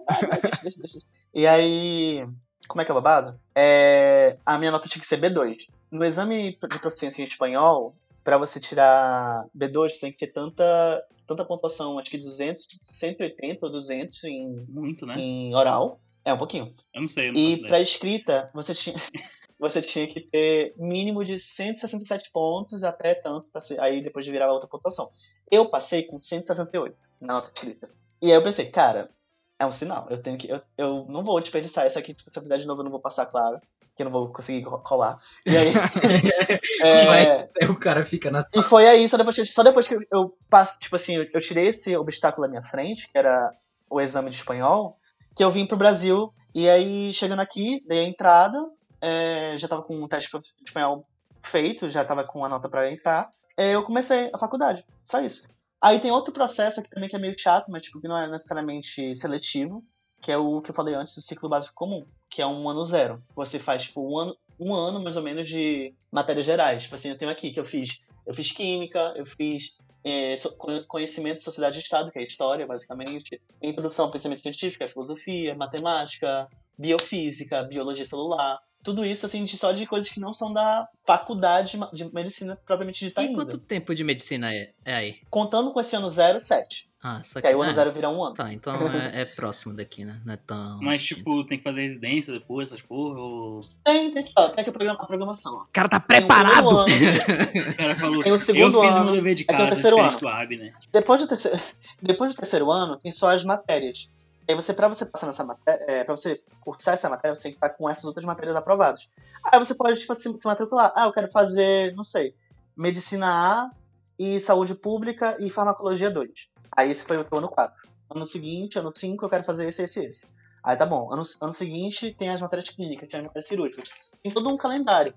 deixa, 0.42 0.62
deixa, 0.62 0.78
deixa. 0.80 0.98
E 1.34 1.46
aí, 1.46 2.26
como 2.66 2.80
é 2.80 2.84
que 2.84 2.90
é 2.90 2.94
o 2.94 3.00
babado? 3.00 3.38
É, 3.54 4.36
a 4.44 4.58
minha 4.58 4.70
nota 4.70 4.88
tinha 4.88 5.00
que 5.00 5.06
ser 5.06 5.20
B2. 5.20 5.56
No 5.90 6.04
exame 6.04 6.50
de 6.70 6.78
proficiência 6.80 7.22
em 7.22 7.24
espanhol, 7.24 7.94
pra 8.22 8.36
você 8.38 8.60
tirar 8.60 9.44
B2, 9.56 9.88
você 9.90 10.00
tem 10.00 10.12
que 10.12 10.18
ter 10.18 10.28
tanta, 10.28 11.02
tanta 11.28 11.44
pontuação, 11.44 11.98
acho 11.98 12.10
que 12.10 12.16
200, 12.16 12.66
180 12.80 13.66
ou 13.66 13.70
200 13.70 14.24
em, 14.24 14.66
muito, 14.66 15.04
né? 15.04 15.20
em 15.20 15.54
oral. 15.54 16.00
É, 16.24 16.32
um 16.32 16.38
pouquinho. 16.38 16.72
Eu 16.92 17.02
não 17.02 17.08
sei, 17.08 17.28
eu 17.28 17.32
não 17.32 17.40
E 17.40 17.60
pra 17.60 17.80
escrita, 17.80 18.50
você 18.54 18.74
tinha, 18.74 18.96
você 19.60 19.80
tinha 19.80 20.06
que 20.06 20.20
ter 20.22 20.74
mínimo 20.76 21.24
de 21.24 21.38
167 21.38 22.30
pontos 22.32 22.82
até 22.82 23.14
tanto, 23.14 23.46
pra 23.52 23.60
ser, 23.60 23.78
aí 23.78 24.02
depois 24.02 24.24
de 24.24 24.32
virar 24.32 24.50
outra 24.50 24.68
pontuação. 24.68 25.10
Eu 25.50 25.70
passei 25.70 26.02
com 26.04 26.20
168 26.20 26.96
na 27.20 27.34
nota 27.34 27.48
escrita. 27.54 27.88
E 28.20 28.26
aí 28.26 28.32
eu 28.32 28.42
pensei, 28.42 28.70
cara, 28.70 29.10
é 29.58 29.66
um 29.66 29.70
sinal. 29.70 30.06
Eu 30.10 30.20
tenho 30.22 30.38
que. 30.38 30.50
Eu, 30.50 30.60
eu 30.76 31.04
não 31.08 31.22
vou 31.22 31.40
desperdiçar 31.40 31.86
isso 31.86 31.98
aqui, 31.98 32.14
tipo, 32.14 32.30
se 32.32 32.38
eu 32.38 32.42
fizer 32.42 32.58
de 32.58 32.66
novo, 32.66 32.80
eu 32.80 32.84
não 32.84 32.90
vou 32.90 33.00
passar, 33.00 33.26
claro. 33.26 33.60
Que 33.98 34.02
eu 34.02 34.04
não 34.04 34.12
vou 34.12 34.32
conseguir 34.32 34.62
co- 34.62 34.78
colar. 34.78 35.18
E 35.44 35.56
aí. 35.56 35.72
é, 36.80 37.04
vai 37.04 37.48
que 37.48 37.64
o 37.64 37.74
cara 37.74 38.04
fica 38.04 38.30
na 38.30 38.44
e 38.54 38.62
foi 38.62 38.86
aí, 38.86 39.08
só 39.08 39.16
depois 39.16 39.34
que, 39.34 39.44
só 39.44 39.64
depois 39.64 39.88
que 39.88 39.98
eu, 40.12 40.38
passo, 40.48 40.78
tipo 40.78 40.94
assim, 40.94 41.16
eu, 41.34 41.40
tirei 41.40 41.66
esse 41.66 41.96
obstáculo 41.96 42.46
da 42.46 42.48
minha 42.48 42.62
frente, 42.62 43.10
que 43.10 43.18
era 43.18 43.52
o 43.90 44.00
exame 44.00 44.30
de 44.30 44.36
espanhol, 44.36 44.96
que 45.34 45.42
eu 45.42 45.50
vim 45.50 45.66
pro 45.66 45.76
Brasil, 45.76 46.32
e 46.54 46.68
aí, 46.68 47.12
chegando 47.12 47.40
aqui, 47.40 47.82
dei 47.88 48.04
a 48.04 48.08
entrada, 48.08 48.56
é, 49.00 49.58
já 49.58 49.66
tava 49.66 49.82
com 49.82 49.96
um 49.96 50.06
teste 50.06 50.30
de 50.30 50.64
espanhol 50.64 51.04
feito, 51.40 51.88
já 51.88 52.04
tava 52.04 52.22
com 52.22 52.44
a 52.44 52.48
nota 52.48 52.68
pra 52.68 52.88
entrar, 52.88 53.32
é, 53.56 53.74
eu 53.74 53.82
comecei 53.82 54.30
a 54.32 54.38
faculdade, 54.38 54.84
só 55.02 55.20
isso. 55.20 55.48
Aí 55.82 55.98
tem 55.98 56.12
outro 56.12 56.32
processo 56.32 56.78
aqui 56.78 56.88
também 56.88 57.08
que 57.08 57.16
é 57.16 57.18
meio 57.18 57.34
chato, 57.36 57.68
mas 57.68 57.82
tipo, 57.82 58.00
que 58.00 58.06
não 58.06 58.16
é 58.16 58.28
necessariamente 58.28 59.12
seletivo, 59.16 59.82
que 60.20 60.30
é 60.32 60.36
o 60.38 60.60
que 60.60 60.70
eu 60.70 60.74
falei 60.74 60.94
antes 60.94 61.14
do 61.14 61.22
ciclo 61.22 61.48
básico 61.48 61.74
comum, 61.74 62.04
que 62.30 62.42
é 62.42 62.46
um 62.46 62.68
ano 62.68 62.84
zero. 62.84 63.22
Você 63.36 63.58
faz, 63.58 63.82
tipo, 63.84 64.00
um 64.02 64.18
ano, 64.18 64.36
um 64.58 64.74
ano 64.74 65.00
mais 65.02 65.16
ou 65.16 65.22
menos 65.22 65.48
de 65.48 65.94
matérias 66.10 66.44
gerais. 66.46 66.82
Tipo 66.82 66.94
assim, 66.94 67.10
eu 67.10 67.16
tenho 67.16 67.30
aqui 67.30 67.50
que 67.52 67.60
eu 67.60 67.64
fiz. 67.64 68.06
Eu 68.26 68.34
fiz 68.34 68.52
química, 68.52 69.14
eu 69.16 69.24
fiz 69.24 69.86
é, 70.04 70.36
so- 70.36 70.54
conhe- 70.56 70.84
conhecimento 70.84 71.38
de 71.38 71.44
sociedade 71.44 71.78
e 71.78 71.82
Estado, 71.82 72.10
que 72.12 72.18
é 72.18 72.22
história, 72.24 72.66
basicamente. 72.66 73.40
Introdução 73.62 74.04
ao 74.06 74.10
pensamento 74.10 74.40
científico, 74.42 74.84
é 74.84 74.88
filosofia, 74.88 75.54
matemática, 75.54 76.46
biofísica, 76.78 77.62
biologia 77.64 78.04
celular. 78.04 78.58
Tudo 78.82 79.04
isso, 79.04 79.26
assim, 79.26 79.44
de- 79.44 79.56
só 79.58 79.72
de 79.72 79.86
coisas 79.86 80.08
que 80.10 80.20
não 80.20 80.32
são 80.32 80.52
da 80.52 80.86
faculdade 81.06 81.78
de 81.92 82.12
medicina 82.14 82.56
propriamente 82.64 83.04
dita 83.04 83.20
E 83.22 83.26
ainda. 83.26 83.34
quanto 83.34 83.58
tempo 83.58 83.94
de 83.94 84.04
medicina 84.04 84.54
é, 84.54 84.72
é 84.84 84.94
aí? 84.94 85.16
Contando 85.30 85.72
com 85.72 85.80
esse 85.80 85.96
ano 85.96 86.08
zero, 86.08 86.40
sete. 86.40 86.87
Ah, 87.00 87.20
só 87.22 87.34
Que 87.34 87.42
que. 87.42 87.46
aí 87.48 87.54
o 87.54 87.62
ano 87.62 87.70
ah, 87.70 87.74
zero 87.74 87.92
vira 87.92 88.08
um 88.10 88.22
ano. 88.24 88.34
Tá, 88.34 88.52
então 88.52 88.74
é, 88.92 89.22
é 89.22 89.24
próximo 89.24 89.72
daqui, 89.72 90.04
né? 90.04 90.20
Não 90.24 90.34
é 90.34 90.36
tão. 90.36 90.80
Mas, 90.80 91.02
tipo, 91.04 91.44
tem 91.46 91.56
que 91.58 91.62
fazer 91.62 91.82
residência 91.82 92.32
depois, 92.32 92.66
essas 92.68 92.82
porra, 92.82 93.20
ou... 93.20 93.60
Tem, 93.84 94.10
tem, 94.10 94.22
aqui, 94.24 94.32
ó, 94.36 94.48
tem 94.48 94.62
aqui 94.62 94.70
a 94.70 94.72
programa- 94.72 94.98
a 95.00 95.06
programação. 95.06 95.54
Ó. 95.54 95.62
O 95.62 95.72
cara 95.72 95.88
tá 95.88 95.98
o 95.98 96.00
preparado. 96.00 96.68
ano, 96.68 96.86
O 97.70 97.76
cara 97.76 97.94
falou, 97.94 98.22
Tem 98.24 98.32
o 98.32 98.34
eu 98.34 98.38
segundo 98.40 98.80
fiz 98.80 98.90
o 98.90 98.94
ano, 98.96 99.04
meu 99.04 99.14
dever 99.14 99.34
de 99.36 99.44
tem 99.44 99.54
o 99.54 99.58
casa, 99.58 99.70
terceiro 99.70 100.00
ano. 100.00 100.18
né? 100.58 100.72
Depois 100.92 101.22
do 101.22 101.28
terceiro, 101.28 101.56
depois 102.02 102.34
do 102.34 102.38
terceiro 102.38 102.70
ano, 102.70 102.96
tem 102.96 103.12
só 103.12 103.30
as 103.30 103.44
matérias. 103.44 104.10
E 104.48 104.52
aí 104.52 104.56
você, 104.56 104.74
pra 104.74 104.88
você 104.88 105.06
passar 105.06 105.26
nessa 105.26 105.44
matéria, 105.44 105.84
é, 105.86 106.02
pra 106.02 106.16
você 106.16 106.34
cursar 106.60 106.94
essa 106.94 107.08
matéria, 107.08 107.34
você 107.34 107.42
tem 107.44 107.52
que 107.52 107.58
estar 107.58 107.68
com 107.70 107.88
essas 107.88 108.06
outras 108.06 108.24
matérias 108.24 108.56
aprovadas. 108.56 109.08
Aí 109.44 109.58
você 109.60 109.72
pode, 109.74 110.00
tipo, 110.00 110.14
se, 110.16 110.36
se 110.36 110.46
matricular. 110.48 110.90
Ah, 110.96 111.04
eu 111.04 111.12
quero 111.12 111.30
fazer, 111.30 111.94
não 111.94 112.02
sei, 112.02 112.34
medicina 112.76 113.26
A 113.28 113.70
e 114.18 114.40
saúde 114.40 114.74
pública 114.74 115.36
e 115.38 115.48
farmacologia 115.48 116.10
2. 116.10 116.48
Aí 116.78 116.92
esse 116.92 117.04
foi 117.04 117.16
o 117.16 117.24
teu 117.24 117.38
ano 117.38 117.48
4. 117.48 117.88
Ano 118.14 118.24
seguinte, 118.24 118.78
ano 118.78 118.92
5, 118.94 119.24
eu 119.24 119.28
quero 119.28 119.42
fazer 119.42 119.66
esse, 119.66 119.82
esse, 119.82 120.04
esse. 120.06 120.32
Aí 120.62 120.76
tá 120.76 120.86
bom. 120.86 121.12
Ano, 121.12 121.22
ano 121.42 121.52
seguinte 121.52 122.14
tem 122.14 122.28
as 122.28 122.40
matérias 122.40 122.68
clínicas, 122.68 123.08
tem 123.08 123.18
as 123.18 123.26
matérias 123.26 123.46
cirúrgicas. 123.48 123.90
Tem 124.22 124.30
todo 124.30 124.48
um 124.48 124.56
calendário. 124.56 125.12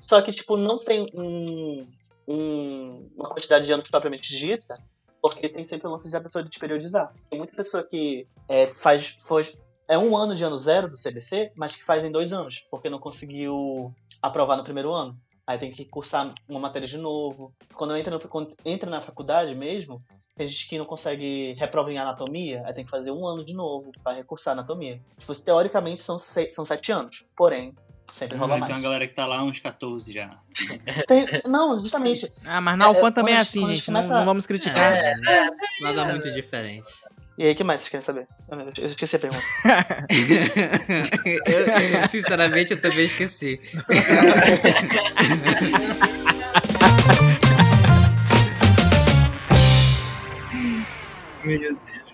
Só 0.00 0.20
que, 0.20 0.32
tipo, 0.32 0.56
não 0.56 0.76
tem 0.76 1.08
um, 1.14 1.86
um- 2.26 3.08
uma 3.16 3.28
quantidade 3.28 3.64
de 3.64 3.72
anos 3.72 3.88
propriamente 3.88 4.36
dita, 4.36 4.76
porque 5.22 5.48
tem 5.48 5.64
sempre 5.64 5.86
o 5.86 5.90
lance 5.92 6.10
de 6.10 6.16
a 6.16 6.20
pessoa 6.20 6.42
de 6.42 6.58
periodizar. 6.58 7.14
Tem 7.30 7.38
muita 7.38 7.54
pessoa 7.54 7.84
que 7.84 8.26
é, 8.48 8.66
faz, 8.74 9.14
faz. 9.28 9.56
É 9.86 9.96
um 9.96 10.16
ano 10.16 10.34
de 10.34 10.42
ano 10.44 10.56
zero 10.56 10.88
do 10.88 10.96
CBC, 10.96 11.52
mas 11.54 11.76
que 11.76 11.84
faz 11.84 12.04
em 12.04 12.10
dois 12.10 12.32
anos, 12.32 12.66
porque 12.68 12.90
não 12.90 12.98
conseguiu 12.98 13.88
aprovar 14.20 14.56
no 14.56 14.64
primeiro 14.64 14.92
ano. 14.92 15.16
Aí 15.46 15.58
tem 15.58 15.70
que 15.70 15.84
cursar 15.84 16.32
uma 16.48 16.58
matéria 16.60 16.88
de 16.88 16.96
novo. 16.98 17.52
Quando 17.74 17.96
entra, 17.96 18.10
no, 18.10 18.20
quando 18.20 18.54
entra 18.64 18.88
na 18.90 19.00
faculdade 19.00 19.54
mesmo, 19.54 20.02
tem 20.34 20.46
gente 20.46 20.68
que 20.68 20.78
não 20.78 20.86
consegue 20.86 21.54
reprova 21.58 21.92
em 21.92 21.98
anatomia, 21.98 22.62
aí 22.66 22.72
tem 22.72 22.84
que 22.84 22.90
fazer 22.90 23.10
um 23.10 23.26
ano 23.26 23.44
de 23.44 23.54
novo 23.54 23.92
para 24.02 24.14
recursar 24.16 24.52
anatomia. 24.52 24.98
Tipo, 25.18 25.34
teoricamente 25.34 26.00
são, 26.00 26.18
seis, 26.18 26.54
são 26.54 26.64
sete 26.64 26.90
anos. 26.92 27.24
Porém, 27.36 27.74
sempre 28.08 28.36
rola 28.38 28.54
Tem 28.54 28.62
uma 28.62 28.68
mais. 28.68 28.82
galera 28.82 29.06
que 29.06 29.14
tá 29.14 29.26
lá 29.26 29.44
uns 29.44 29.58
14 29.60 30.12
já. 30.12 30.30
Tem- 31.06 31.26
não, 31.46 31.78
justamente. 31.78 32.32
Ah, 32.44 32.60
mas 32.60 32.78
na 32.78 32.86
É, 32.86 32.88
UFAM 32.88 33.00
quando 33.00 33.14
também 33.14 33.34
é 33.34 33.38
a 33.38 33.40
assim, 33.42 33.60
gente 33.66 33.76
gente. 33.76 33.86
começa- 33.86 34.12
Não, 34.12 34.18
não 34.20 34.26
vamos 34.26 34.46
criticar. 34.46 34.76
É, 34.92 35.14
nada 35.82 36.06
muito 36.06 36.30
diferente. 36.32 36.88
E 37.36 37.44
aí, 37.44 37.52
o 37.52 37.56
que 37.56 37.64
mais 37.64 37.80
vocês 37.80 37.90
querem 37.90 38.04
saber? 38.04 38.28
Eu 38.78 38.86
esqueci 38.86 39.16
a 39.16 39.18
pergunta. 39.18 39.42
eu, 41.26 42.08
sinceramente, 42.08 42.72
eu 42.72 42.80
também 42.80 43.06
esqueci. 43.06 43.60
Meu 51.44 51.58
Deus. 51.58 52.04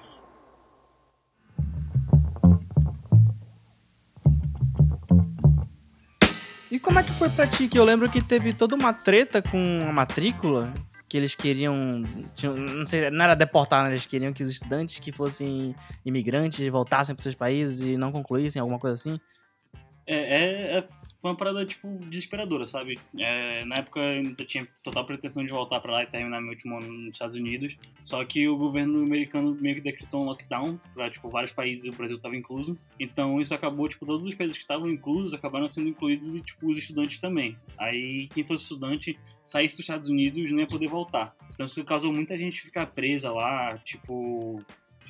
E 6.70 6.78
como 6.78 6.98
é 6.98 7.02
que 7.02 7.12
foi 7.12 7.28
pra 7.28 7.46
ti? 7.46 7.68
Que 7.68 7.78
eu 7.78 7.84
lembro 7.84 8.08
que 8.08 8.22
teve 8.22 8.54
toda 8.54 8.74
uma 8.74 8.94
treta 8.94 9.42
com 9.42 9.80
a 9.82 9.92
matrícula. 9.92 10.72
Que 11.10 11.16
eles 11.16 11.34
queriam. 11.34 12.04
tinham- 12.36 12.56
não 12.56 12.86
sei, 12.86 13.10
não 13.10 13.24
era 13.24 13.34
deportar, 13.34 13.82
né? 13.84 13.90
Eles 13.90 14.06
queriam 14.06 14.32
que 14.32 14.44
os 14.44 14.48
estudantes 14.48 15.00
que 15.00 15.10
fossem 15.10 15.74
imigrantes 16.06 16.66
voltassem 16.70 17.16
pros 17.16 17.24
seus 17.24 17.34
países 17.34 17.80
e 17.80 17.96
não 17.96 18.12
concluíssem, 18.12 18.60
alguma 18.60 18.78
coisa 18.78 18.94
assim. 18.94 19.18
É, 20.06 20.16
é, 20.16 20.78
é- 20.78 20.88
foi 21.20 21.30
uma 21.30 21.36
parada, 21.36 21.66
tipo, 21.66 21.86
desesperadora, 22.08 22.66
sabe? 22.66 22.98
É, 23.18 23.62
na 23.66 23.74
época 23.76 24.00
eu 24.00 24.34
tinha 24.46 24.66
total 24.82 25.04
pretensão 25.04 25.44
de 25.44 25.52
voltar 25.52 25.78
pra 25.78 25.92
lá 25.92 26.02
e 26.02 26.06
terminar 26.06 26.40
meu 26.40 26.48
último 26.50 26.78
ano 26.78 26.90
nos 26.90 27.12
Estados 27.12 27.36
Unidos. 27.36 27.76
Só 28.00 28.24
que 28.24 28.48
o 28.48 28.56
governo 28.56 29.02
americano 29.02 29.54
meio 29.54 29.74
que 29.74 29.80
decretou 29.82 30.22
um 30.22 30.24
lockdown 30.24 30.80
pra, 30.94 31.10
tipo, 31.10 31.28
vários 31.28 31.52
países 31.52 31.84
e 31.84 31.90
o 31.90 31.92
Brasil 31.92 32.16
tava 32.18 32.34
incluso. 32.36 32.78
Então 32.98 33.38
isso 33.38 33.54
acabou, 33.54 33.86
tipo, 33.86 34.06
todos 34.06 34.26
os 34.26 34.34
países 34.34 34.56
que 34.56 34.62
estavam 34.62 34.88
inclusos 34.88 35.34
acabaram 35.34 35.68
sendo 35.68 35.90
incluídos 35.90 36.34
e, 36.34 36.40
tipo, 36.40 36.70
os 36.70 36.78
estudantes 36.78 37.18
também. 37.20 37.54
Aí 37.76 38.26
quem 38.32 38.42
fosse 38.42 38.62
estudante 38.62 39.18
saísse 39.42 39.76
dos 39.76 39.84
Estados 39.84 40.08
Unidos 40.08 40.50
não 40.50 40.60
ia 40.60 40.66
poder 40.66 40.88
voltar. 40.88 41.36
Então 41.52 41.66
isso 41.66 41.84
causou 41.84 42.10
muita 42.10 42.38
gente 42.38 42.62
ficar 42.62 42.86
presa 42.86 43.30
lá, 43.30 43.76
tipo, 43.84 44.58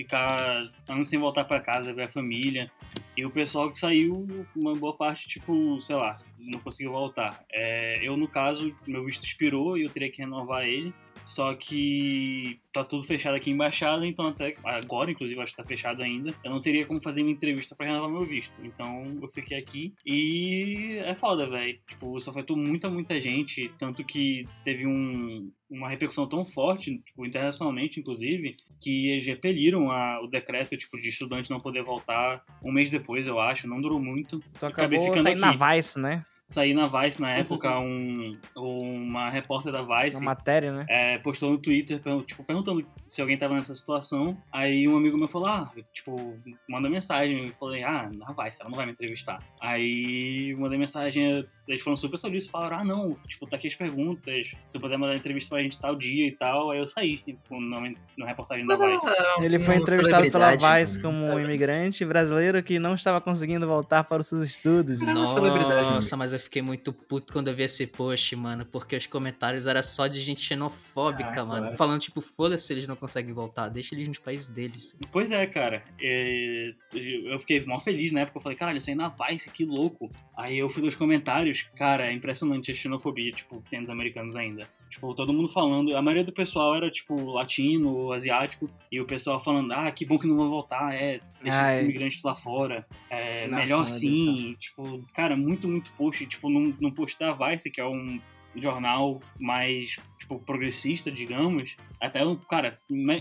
ficar 0.03 0.65
anos 0.89 1.09
sem 1.09 1.19
voltar 1.19 1.45
pra 1.45 1.61
casa, 1.61 1.93
ver 1.93 2.05
a 2.05 2.11
família. 2.11 2.71
E 3.17 3.25
o 3.25 3.31
pessoal 3.31 3.71
que 3.71 3.79
saiu, 3.79 4.27
uma 4.57 4.75
boa 4.75 4.97
parte, 4.97 5.29
tipo, 5.29 5.81
sei 5.81 5.97
lá, 5.97 6.17
não 6.39 6.59
conseguiu 6.61 6.93
voltar. 6.93 7.45
É, 7.53 8.01
eu, 8.03 8.17
no 8.17 8.27
caso, 8.27 8.75
meu 8.87 9.05
visto 9.05 9.25
expirou 9.25 9.77
e 9.77 9.83
eu 9.83 9.91
teria 9.91 10.11
que 10.11 10.23
renovar 10.23 10.65
ele. 10.65 10.93
Só 11.25 11.55
que 11.55 12.59
tá 12.73 12.85
tudo 12.85 13.03
fechado 13.03 13.37
aqui 13.37 13.51
em 13.51 13.55
embaixada, 13.55 14.07
então 14.07 14.27
até 14.27 14.57
agora, 14.65 15.11
inclusive, 15.11 15.41
acho 15.41 15.53
que 15.55 15.63
tá 15.63 15.69
fechado 15.69 16.03
ainda. 16.03 16.35
Eu 16.43 16.51
não 16.51 16.61
teria 16.61 16.87
como 16.87 17.01
fazer 17.01 17.23
uma 17.23 17.31
entrevista 17.31 17.75
pra 17.75 17.87
renovar 17.87 18.11
meu 18.11 18.25
visto. 18.25 18.53
Então 18.63 19.19
eu 19.21 19.29
fiquei 19.29 19.59
aqui 19.59 19.93
e 20.05 20.99
é 21.05 21.15
foda, 21.15 21.49
velho. 21.49 21.79
Tipo, 21.89 22.17
isso 22.17 22.31
afetou 22.31 22.57
muita, 22.57 22.89
muita 22.89 23.21
gente. 23.21 23.71
Tanto 23.79 24.05
que 24.05 24.47
teve 24.65 24.87
um, 24.87 25.51
uma 25.69 25.89
repercussão 25.89 26.29
tão 26.29 26.45
forte, 26.45 26.99
tipo, 26.99 27.27
internacionalmente, 27.27 28.01
inclusive, 28.01 28.57
que 28.81 29.09
eles 29.11 29.27
repeliram 29.27 29.91
a, 29.91 30.21
o 30.23 30.27
decreto, 30.27 30.77
tipo, 30.77 31.01
de 31.01 31.09
estudante 31.09 31.51
não 31.51 31.61
poder 31.61 31.83
voltar 31.83 32.43
um 32.63 32.73
mês 32.73 32.91
depois, 32.91 33.27
eu 33.27 33.39
acho. 33.39 33.69
Não 33.69 33.81
durou 33.81 34.01
muito. 34.01 34.41
Tu 34.59 34.67
Acabei 34.67 34.99
acabou 34.99 35.01
ficando 35.01 35.23
saindo 35.23 35.45
aqui. 35.45 35.59
na 35.59 35.75
Vice, 35.75 36.01
né? 36.01 36.25
Saí 36.51 36.75
na 36.75 36.89
Vice 36.89 37.21
na 37.21 37.31
época, 37.39 37.79
um, 37.79 38.37
uma 38.57 39.31
repórter 39.31 39.73
da 39.73 39.83
Vice 39.83 40.19
Na 40.19 40.25
matéria, 40.25 40.73
né? 40.73 40.85
é, 40.89 41.19
postou 41.19 41.53
no 41.53 41.59
Twitter, 41.59 42.03
tipo, 42.27 42.43
perguntando 42.43 42.85
se 43.07 43.21
alguém 43.21 43.39
tava 43.39 43.55
nessa 43.55 43.73
situação. 43.73 44.37
Aí 44.53 44.89
um 44.89 44.97
amigo 44.97 45.17
meu 45.17 45.29
falou, 45.29 45.49
ah, 45.49 45.71
tipo, 45.93 46.37
manda 46.69 46.91
mensagem. 46.91 47.47
Eu 47.47 47.55
falei, 47.55 47.85
ah, 47.85 48.11
não 48.13 48.35
vai, 48.35 48.51
ela 48.59 48.69
não 48.69 48.77
vai 48.77 48.85
me 48.85 48.93
entrevistar. 48.93 49.41
Aí 49.61 50.57
mandei 50.59 50.77
mensagem, 50.77 51.47
eles 51.71 51.83
foram 51.83 51.97
super 51.97 52.17
solícitos, 52.19 52.51
falaram, 52.51 52.79
ah, 52.79 52.85
não, 52.85 53.17
tipo, 53.27 53.47
tá 53.47 53.57
aqui 53.57 53.69
as 53.69 53.75
perguntas, 53.75 54.53
se 54.65 54.73
tu 54.73 54.79
puder 54.81 54.99
mandar 54.99 55.15
entrevista 55.17 55.51
pra 55.55 55.63
gente 55.63 55.79
tal 55.79 55.95
dia 55.97 56.27
e 56.27 56.33
tal. 56.33 56.71
Aí 56.71 56.79
eu 56.79 56.87
saí, 56.87 57.19
tipo, 57.19 57.61
no, 57.61 57.95
no 58.17 58.27
reportagem 58.27 58.67
da 58.67 58.77
Vice. 58.77 59.07
Ele 59.41 59.59
foi 59.59 59.77
entrevistado 59.77 60.31
pela 60.31 60.57
Vice 60.57 61.01
como 61.01 61.17
um 61.17 61.41
imigrante 61.41 62.05
brasileiro 62.05 62.63
que 62.63 62.79
não 62.79 62.95
estava 62.95 63.21
conseguindo 63.21 63.67
voltar 63.67 64.05
para 64.05 64.21
os 64.21 64.27
seus 64.27 64.43
estudos. 64.43 65.01
meu 65.01 65.15
Nossa, 65.15 66.17
mas 66.17 66.33
eu 66.33 66.41
fiquei 66.41 66.63
muito 66.63 66.93
puto 66.93 67.33
quando 67.33 67.49
eu 67.49 67.55
vi 67.55 67.63
esse 67.63 67.87
post, 67.87 68.35
mano, 68.37 68.65
porque 68.65 68.97
os 68.97 69.07
comentários 69.07 69.67
eram 69.67 69.83
só 69.83 70.07
de 70.07 70.21
gente 70.21 70.43
xenofóbica, 70.43 71.43
Ah, 71.43 71.45
mano. 71.45 71.61
claro. 71.63 71.77
Falando, 71.77 72.01
tipo, 72.01 72.21
foda-se, 72.21 72.73
eles 72.73 72.87
não 72.87 72.97
conseguem 72.97 73.33
voltar, 73.33 73.69
deixa 73.69 73.95
eles 73.95 74.09
nos 74.09 74.19
países 74.19 74.49
deles. 74.51 74.97
Pois 75.13 75.31
é, 75.31 75.47
cara. 75.47 75.83
É, 76.01 76.73
eu 76.95 77.39
fiquei 77.39 77.65
mó 77.65 77.79
feliz 77.81 78.13
na 78.13 78.21
época. 78.21 78.39
Eu 78.39 78.43
falei, 78.43 78.57
caralho, 78.59 78.79
isso 78.79 78.91
aí 78.91 78.97
na 78.97 79.09
Vice, 79.09 79.51
que 79.51 79.65
louco. 79.65 80.11
Aí 80.37 80.59
eu 80.59 80.69
fui 80.69 80.83
nos 80.83 80.95
comentários. 80.95 81.60
Cara, 81.77 82.07
é 82.07 82.13
impressionante 82.13 82.71
a 82.71 82.75
xenofobia, 82.75 83.33
tipo, 83.33 83.61
que 83.63 83.71
tem 83.71 83.81
dos 83.81 83.91
americanos 83.91 84.37
ainda. 84.37 84.69
Tipo, 84.89 85.15
todo 85.15 85.33
mundo 85.33 85.49
falando. 85.49 85.97
A 85.97 86.03
maioria 86.03 86.25
do 86.25 86.33
pessoal 86.33 86.75
era, 86.75 86.91
tipo, 86.91 87.15
latino, 87.31 88.13
asiático. 88.13 88.67
E 88.91 89.01
o 89.01 89.07
pessoal 89.07 89.43
falando, 89.43 89.73
ah, 89.73 89.91
que 89.91 90.05
bom 90.05 90.19
que 90.19 90.27
não 90.27 90.37
vão 90.37 90.49
voltar. 90.49 90.95
É, 90.95 91.21
deixa 91.43 91.59
Ai. 91.59 91.75
esses 91.75 91.81
imigrantes 91.83 92.23
lá 92.23 92.35
fora. 92.35 92.87
É, 93.09 93.47
Nossa, 93.47 93.63
melhor 93.63 93.83
assim. 93.83 94.55
Tipo, 94.59 95.05
cara, 95.15 95.37
muito, 95.37 95.69
muito 95.69 95.93
post. 95.93 96.27
Tipo, 96.27 96.49
num, 96.49 96.75
num 96.81 96.91
post 96.91 97.19
da 97.19 97.33
Vice, 97.33 97.71
que 97.71 97.81
é 97.81 97.87
um 97.87 98.21
jornal 98.57 99.21
mais, 99.39 99.97
tipo, 100.19 100.39
progressista, 100.41 101.11
digamos. 101.11 101.77
Até, 102.01 102.21
cara, 102.49 102.79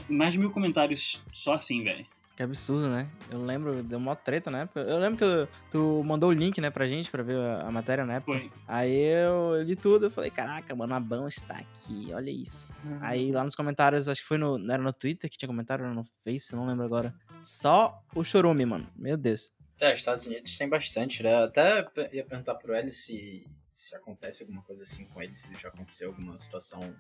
mais 0.09 0.33
de 0.33 0.39
mil 0.39 0.51
comentários 0.51 1.23
só 1.31 1.53
assim, 1.53 1.83
velho. 1.83 2.05
Que 2.39 2.43
absurdo, 2.43 2.87
né? 2.87 3.11
Eu 3.29 3.43
lembro, 3.43 3.83
deu 3.83 3.97
uma 3.97 4.15
treta 4.15 4.49
na 4.49 4.59
época. 4.61 4.79
Eu 4.79 4.97
lembro 4.97 5.17
que 5.17 5.25
eu- 5.25 5.45
tu 5.69 6.01
mandou 6.05 6.29
o 6.29 6.31
link, 6.31 6.61
né, 6.61 6.69
pra 6.69 6.87
gente, 6.87 7.11
pra 7.11 7.21
ver 7.21 7.35
a, 7.37 7.67
a 7.67 7.69
matéria 7.69 8.05
na 8.05 8.13
época. 8.13 8.31
Foi. 8.31 8.49
Aí 8.65 8.95
eu 8.95 9.61
li 9.61 9.75
tudo, 9.75 10.05
eu 10.05 10.09
falei, 10.09 10.31
caraca, 10.31 10.73
mano, 10.73 10.93
a 10.95 11.01
Ban 11.01 11.27
está 11.27 11.55
aqui, 11.57 12.13
olha 12.13 12.31
isso. 12.31 12.73
Aí 13.01 13.29
lá 13.33 13.43
nos 13.43 13.55
comentários, 13.55 14.07
acho 14.07 14.21
que 14.21 14.27
foi 14.29 14.37
no. 14.37 14.57
Não 14.57 14.73
era 14.73 14.81
no 14.81 14.93
Twitter 14.93 15.29
que 15.29 15.37
tinha 15.37 15.49
comentário, 15.49 15.83
era 15.83 15.93
no 15.93 16.05
Face, 16.23 16.55
não 16.55 16.65
lembro 16.65 16.85
agora. 16.85 17.13
Só 17.43 18.01
o 18.15 18.23
chorume, 18.23 18.65
mano. 18.65 18.87
Meu 18.95 19.17
Deus. 19.17 19.51
É, 19.81 19.91
os 19.91 19.99
Estados 19.99 20.25
Unidos 20.25 20.57
tem 20.57 20.69
bastante, 20.69 21.21
né? 21.21 21.43
Até 21.43 21.85
ia 22.13 22.23
perguntar 22.23 22.55
pro 22.55 22.73
Eli 22.73 22.93
se, 22.93 23.45
se 23.69 23.93
acontece 23.97 24.43
alguma 24.43 24.61
coisa 24.61 24.83
assim 24.83 25.03
com 25.07 25.21
ele, 25.21 25.35
se 25.35 25.53
já 25.57 25.67
aconteceu 25.67 26.07
alguma 26.11 26.39
situação. 26.39 26.95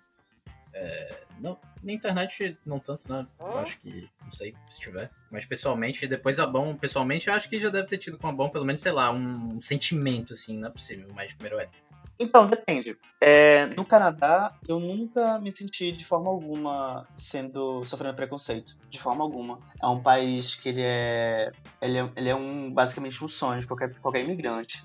É, 0.73 1.23
não, 1.39 1.57
na 1.83 1.91
internet 1.91 2.57
não 2.65 2.79
tanto, 2.79 3.11
né? 3.11 3.25
Eu 3.39 3.57
acho 3.57 3.77
que, 3.79 4.09
não 4.21 4.31
sei 4.31 4.53
se 4.67 4.79
tiver. 4.79 5.09
Mas 5.31 5.45
pessoalmente, 5.45 6.07
depois 6.07 6.39
a 6.39 6.45
Bom, 6.45 6.75
pessoalmente, 6.75 7.27
eu 7.27 7.33
acho 7.33 7.49
que 7.49 7.59
já 7.59 7.69
deve 7.69 7.87
ter 7.87 7.97
tido 7.97 8.17
com 8.17 8.27
a 8.27 8.31
Bom, 8.31 8.49
pelo 8.49 8.65
menos, 8.65 8.81
sei 8.81 8.91
lá, 8.91 9.11
um 9.11 9.59
sentimento, 9.61 10.33
assim, 10.33 10.57
não 10.57 10.67
é 10.67 10.71
possível. 10.71 11.07
Mas 11.13 11.33
primeiro 11.33 11.59
Eli. 11.59 11.69
Então, 12.19 12.45
depende. 12.45 12.97
É, 13.21 13.67
no 13.67 13.85
Canadá, 13.85 14.53
eu 14.67 14.77
nunca 14.77 15.39
me 15.39 15.55
senti 15.55 15.89
de 15.89 16.03
forma 16.03 16.29
alguma 16.29 17.07
sendo 17.15 17.85
sofrendo 17.85 18.13
preconceito. 18.13 18.77
De 18.89 18.99
forma 18.99 19.23
alguma. 19.23 19.59
É 19.81 19.87
um 19.87 20.01
país 20.01 20.53
que 20.53 20.67
ele 20.67 20.81
é. 20.83 21.49
Ele 21.81 21.97
é, 21.97 22.11
ele 22.17 22.29
é 22.29 22.35
um, 22.35 22.69
basicamente 22.73 23.23
um 23.23 23.27
sonho 23.27 23.61
de 23.61 23.65
qualquer, 23.65 23.97
qualquer 23.99 24.25
imigrante. 24.25 24.83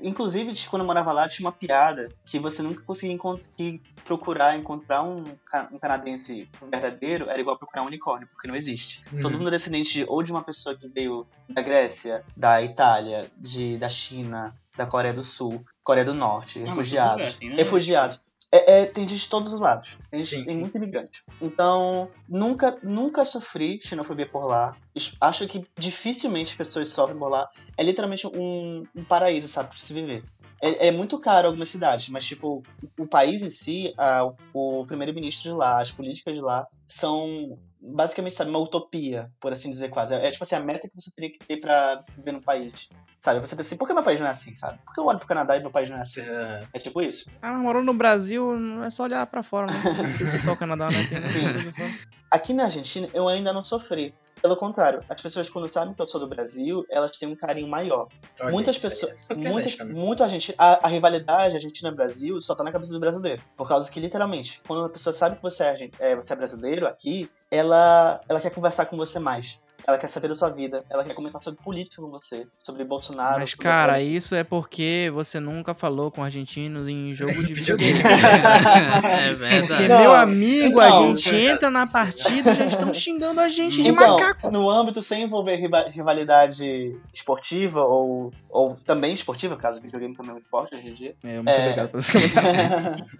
Inclusive, 0.00 0.52
quando 0.68 0.82
eu 0.82 0.86
morava 0.86 1.12
lá, 1.12 1.28
tinha 1.28 1.46
uma 1.46 1.52
piada 1.52 2.08
que 2.26 2.38
você 2.38 2.62
nunca 2.62 2.82
conseguia 2.82 3.16
que 3.56 3.80
procurar 4.04 4.56
encontrar 4.58 5.02
um, 5.02 5.24
ca- 5.46 5.68
um 5.72 5.78
canadense 5.78 6.48
verdadeiro 6.70 7.28
era 7.30 7.40
igual 7.40 7.56
procurar 7.58 7.82
um 7.82 7.86
unicórnio, 7.86 8.28
porque 8.28 8.48
não 8.48 8.56
existe. 8.56 9.02
Uhum. 9.12 9.20
Todo 9.20 9.38
mundo 9.38 9.48
é 9.48 9.52
descendente 9.52 9.92
de, 9.92 10.04
ou 10.08 10.22
de 10.22 10.30
uma 10.32 10.42
pessoa 10.42 10.76
que 10.76 10.88
veio 10.88 11.26
da 11.48 11.62
Grécia, 11.62 12.24
da 12.36 12.60
Itália, 12.62 13.30
de, 13.36 13.78
da 13.78 13.88
China, 13.88 14.54
da 14.76 14.84
Coreia 14.86 15.14
do 15.14 15.22
Sul, 15.22 15.64
Coreia 15.82 16.04
do 16.04 16.14
Norte, 16.14 16.58
mas 16.58 16.68
todo 16.68 16.76
refugiados. 16.78 17.26
assim, 17.26 17.48
né? 17.50 17.56
Refugiados. 17.56 18.22
É, 18.56 18.82
é, 18.82 18.86
tem 18.86 19.04
gente 19.04 19.20
de 19.22 19.28
todos 19.28 19.52
os 19.52 19.58
lados. 19.60 19.98
Tem, 20.12 20.22
gente- 20.22 20.36
Sim, 20.38 20.44
tem 20.44 20.54
sim. 20.54 20.60
muito 20.60 20.76
imigrante. 20.76 21.24
Então, 21.40 22.08
nunca, 22.28 22.78
nunca 22.84 23.24
sofri 23.24 23.80
xenofobia 23.82 24.26
por 24.28 24.46
lá. 24.46 24.76
Acho 25.20 25.48
que 25.48 25.66
dificilmente 25.76 26.52
as 26.52 26.56
pessoas 26.56 26.88
sofrem 26.88 27.18
por 27.18 27.28
lá. 27.28 27.48
É 27.76 27.82
literalmente 27.82 28.28
um, 28.28 28.84
um 28.94 29.02
paraíso, 29.02 29.48
sabe, 29.48 29.70
pra 29.70 29.78
se 29.78 29.92
viver. 29.92 30.22
É, 30.62 30.86
é 30.86 30.90
muito 30.92 31.18
caro 31.18 31.48
algumas 31.48 31.68
cidades, 31.68 32.08
mas, 32.08 32.24
tipo, 32.24 32.62
o, 32.98 33.02
o 33.02 33.06
país 33.08 33.42
em 33.42 33.50
si, 33.50 33.92
a- 33.98 34.30
o 34.54 34.86
primeiro-ministro 34.86 35.50
de 35.50 35.56
lá, 35.56 35.80
as 35.82 35.90
políticas 35.90 36.36
de 36.36 36.40
lá, 36.40 36.64
são 36.86 37.58
basicamente, 37.86 38.34
sabe, 38.34 38.50
uma 38.50 38.58
utopia, 38.58 39.30
por 39.38 39.52
assim 39.52 39.70
dizer, 39.70 39.90
quase. 39.90 40.14
É, 40.14 40.26
é, 40.26 40.30
tipo 40.30 40.42
assim, 40.42 40.54
a 40.54 40.60
meta 40.60 40.88
que 40.88 40.94
você 40.94 41.10
teria 41.14 41.30
que 41.30 41.38
ter 41.38 41.58
pra 41.58 42.02
viver 42.16 42.32
no 42.32 42.40
país. 42.40 42.88
Sabe? 43.18 43.40
Você 43.40 43.54
pensa 43.56 43.68
assim, 43.68 43.78
por 43.78 43.86
que 43.86 43.94
meu 43.94 44.02
país 44.02 44.20
não 44.20 44.26
é 44.26 44.30
assim, 44.30 44.54
sabe? 44.54 44.78
Por 44.84 44.94
que 44.94 45.00
eu 45.00 45.06
olho 45.06 45.18
pro 45.18 45.28
Canadá 45.28 45.56
e 45.56 45.60
meu 45.60 45.70
país 45.70 45.88
não 45.90 45.98
é 45.98 46.00
assim? 46.00 46.22
É, 46.22 46.66
É 46.72 46.78
tipo 46.78 47.00
isso. 47.00 47.30
Ah, 47.40 47.52
mas 47.52 47.62
morando 47.62 47.86
no 47.86 47.94
Brasil, 47.94 48.58
não 48.58 48.84
é 48.84 48.90
só 48.90 49.04
olhar 49.04 49.26
pra 49.26 49.42
fora, 49.42 49.66
né? 49.66 49.82
Não 49.84 50.04
precisa 50.04 50.30
ser 50.30 50.38
só 50.38 50.52
o 50.52 50.56
Canadá, 50.56 50.88
né? 50.88 50.98
Sim. 51.30 51.98
Aqui 52.30 52.52
na 52.52 52.64
Argentina, 52.64 53.08
eu 53.14 53.28
ainda 53.28 53.52
não 53.52 53.64
sofri. 53.64 54.14
Pelo 54.44 54.56
contrário, 54.56 55.02
as 55.08 55.22
pessoas, 55.22 55.48
quando 55.48 55.72
sabem 55.72 55.94
que 55.94 56.02
eu 56.02 56.06
sou 56.06 56.20
do 56.20 56.28
Brasil, 56.28 56.84
elas 56.90 57.16
têm 57.16 57.26
um 57.26 57.34
carinho 57.34 57.66
maior. 57.66 58.08
muitas 58.52 58.76
é 58.76 58.80
pessoas. 58.80 59.20
surpreendente 59.20 59.78
muitas, 59.78 59.96
muito 59.96 60.22
argentino, 60.22 60.54
a, 60.58 60.86
a 60.86 60.88
rivalidade 60.90 61.54
Argentina-Brasil 61.54 62.38
só 62.42 62.54
tá 62.54 62.62
na 62.62 62.70
cabeça 62.70 62.92
do 62.92 63.00
brasileiro. 63.00 63.40
Por 63.56 63.66
causa 63.66 63.90
que, 63.90 63.98
literalmente, 63.98 64.60
quando 64.66 64.84
a 64.84 64.90
pessoa 64.90 65.14
sabe 65.14 65.36
que 65.36 65.42
você 65.42 65.64
é, 65.64 65.90
é, 65.98 66.16
você 66.16 66.34
é 66.34 66.36
brasileiro 66.36 66.86
aqui, 66.86 67.30
ela, 67.50 68.20
ela 68.28 68.38
quer 68.38 68.50
conversar 68.50 68.84
com 68.84 68.98
você 68.98 69.18
mais. 69.18 69.62
Ela 69.86 69.98
quer 69.98 70.06
saber 70.08 70.28
da 70.28 70.34
sua 70.34 70.48
vida. 70.48 70.84
Ela 70.88 71.04
quer 71.04 71.14
comentar 71.14 71.42
sobre 71.42 71.62
política 71.62 72.00
com 72.00 72.08
você. 72.10 72.46
Sobre 72.64 72.84
Bolsonaro. 72.84 73.40
Mas, 73.40 73.50
sobre 73.50 73.64
cara, 73.64 74.00
isso 74.00 74.34
é 74.34 74.42
porque 74.42 75.10
você 75.14 75.38
nunca 75.38 75.74
falou 75.74 76.10
com 76.10 76.22
argentinos 76.22 76.88
em 76.88 77.12
jogo 77.12 77.32
de 77.44 77.52
videogame. 77.52 77.98
é 79.04 79.34
verdade. 79.34 79.66
Porque, 79.68 79.88
Não, 79.88 80.00
meu 80.00 80.14
amigo, 80.14 80.80
a 80.80 80.86
então. 80.88 81.16
gente 81.16 81.34
entra 81.34 81.70
na 81.70 81.86
partida 81.86 82.50
e 82.52 82.54
já 82.54 82.64
estão 82.66 82.94
xingando 82.94 83.40
a 83.40 83.48
gente 83.48 83.82
de 83.82 83.88
Então, 83.90 84.16
macaco. 84.18 84.50
no 84.50 84.70
âmbito 84.70 85.02
sem 85.02 85.22
envolver 85.24 85.56
riva- 85.56 85.88
rivalidade 85.88 86.96
esportiva 87.12 87.84
ou, 87.84 88.32
ou 88.48 88.76
também 88.86 89.12
esportiva, 89.12 89.56
caso 89.56 89.80
o 89.80 89.82
videogame 89.82 90.16
também 90.16 90.32
é 90.32 90.34
um 90.34 90.38
esporte 90.38 90.74
hoje 90.76 90.88
em 90.88 90.94
dia, 90.94 91.14
É, 91.22 91.34
muito 91.36 91.48
É. 91.50 91.62
obrigado 91.62 91.88
pelos 91.90 92.10
comentários. 92.10 93.04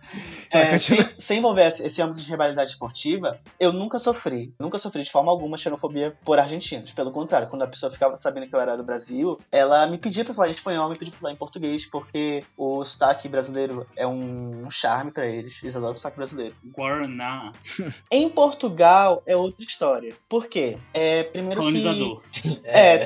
É, 0.51 0.79
sem, 0.79 1.09
sem 1.19 1.39
envolver 1.39 1.67
esse, 1.67 1.85
esse 1.87 2.01
âmbito 2.01 2.21
de 2.21 2.29
rivalidade 2.31 2.71
esportiva, 2.71 3.39
eu 3.59 3.73
nunca 3.73 3.99
sofri, 3.99 4.55
nunca 4.59 4.79
sofri 4.79 5.03
de 5.03 5.11
forma 5.11 5.31
alguma 5.31 5.57
xenofobia 5.57 6.15
por 6.25 6.39
argentinos. 6.39 6.54
Pelo 6.95 7.11
contrário, 7.11 7.49
quando 7.49 7.63
a 7.63 7.67
pessoa 7.67 7.91
ficava 7.91 8.19
sabendo 8.19 8.47
que 8.47 8.55
eu 8.55 8.61
era 8.61 8.77
do 8.77 8.85
Brasil, 8.85 9.39
ela 9.51 9.87
me 9.87 9.99
pedia 9.99 10.25
pra 10.25 10.35
falar 10.35 10.49
em 10.49 10.53
espanhol, 10.53 10.89
me 10.89 10.97
pedia 10.97 11.13
pra 11.13 11.21
falar 11.21 11.33
em 11.33 11.37
português, 11.37 11.87
porque 11.87 12.45
o 12.57 12.85
sotaque 12.85 13.29
brasileiro 13.29 13.87
é 13.97 14.07
um, 14.07 14.63
um 14.65 14.71
charme 14.71 15.11
pra 15.11 15.27
eles. 15.27 15.63
Eles 15.63 15.77
adoram 15.77 15.93
o 15.93 15.97
sotaque 15.97 16.17
brasileiro. 16.17 16.55
Guaraná. 16.65 17.53
Em 18.11 18.29
Portugal 18.29 19.23
é 19.27 19.37
outra 19.37 19.65
história. 19.65 20.15
Por 20.29 20.47
quê? 20.47 20.79
É, 20.93 21.25
primeiro 21.25 21.61
Colonizador. 21.61 22.23
que... 22.31 22.61
É, 22.65 22.99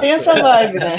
tem 0.00 0.10
essa 0.12 0.40
vibe, 0.40 0.78
né? 0.78 0.96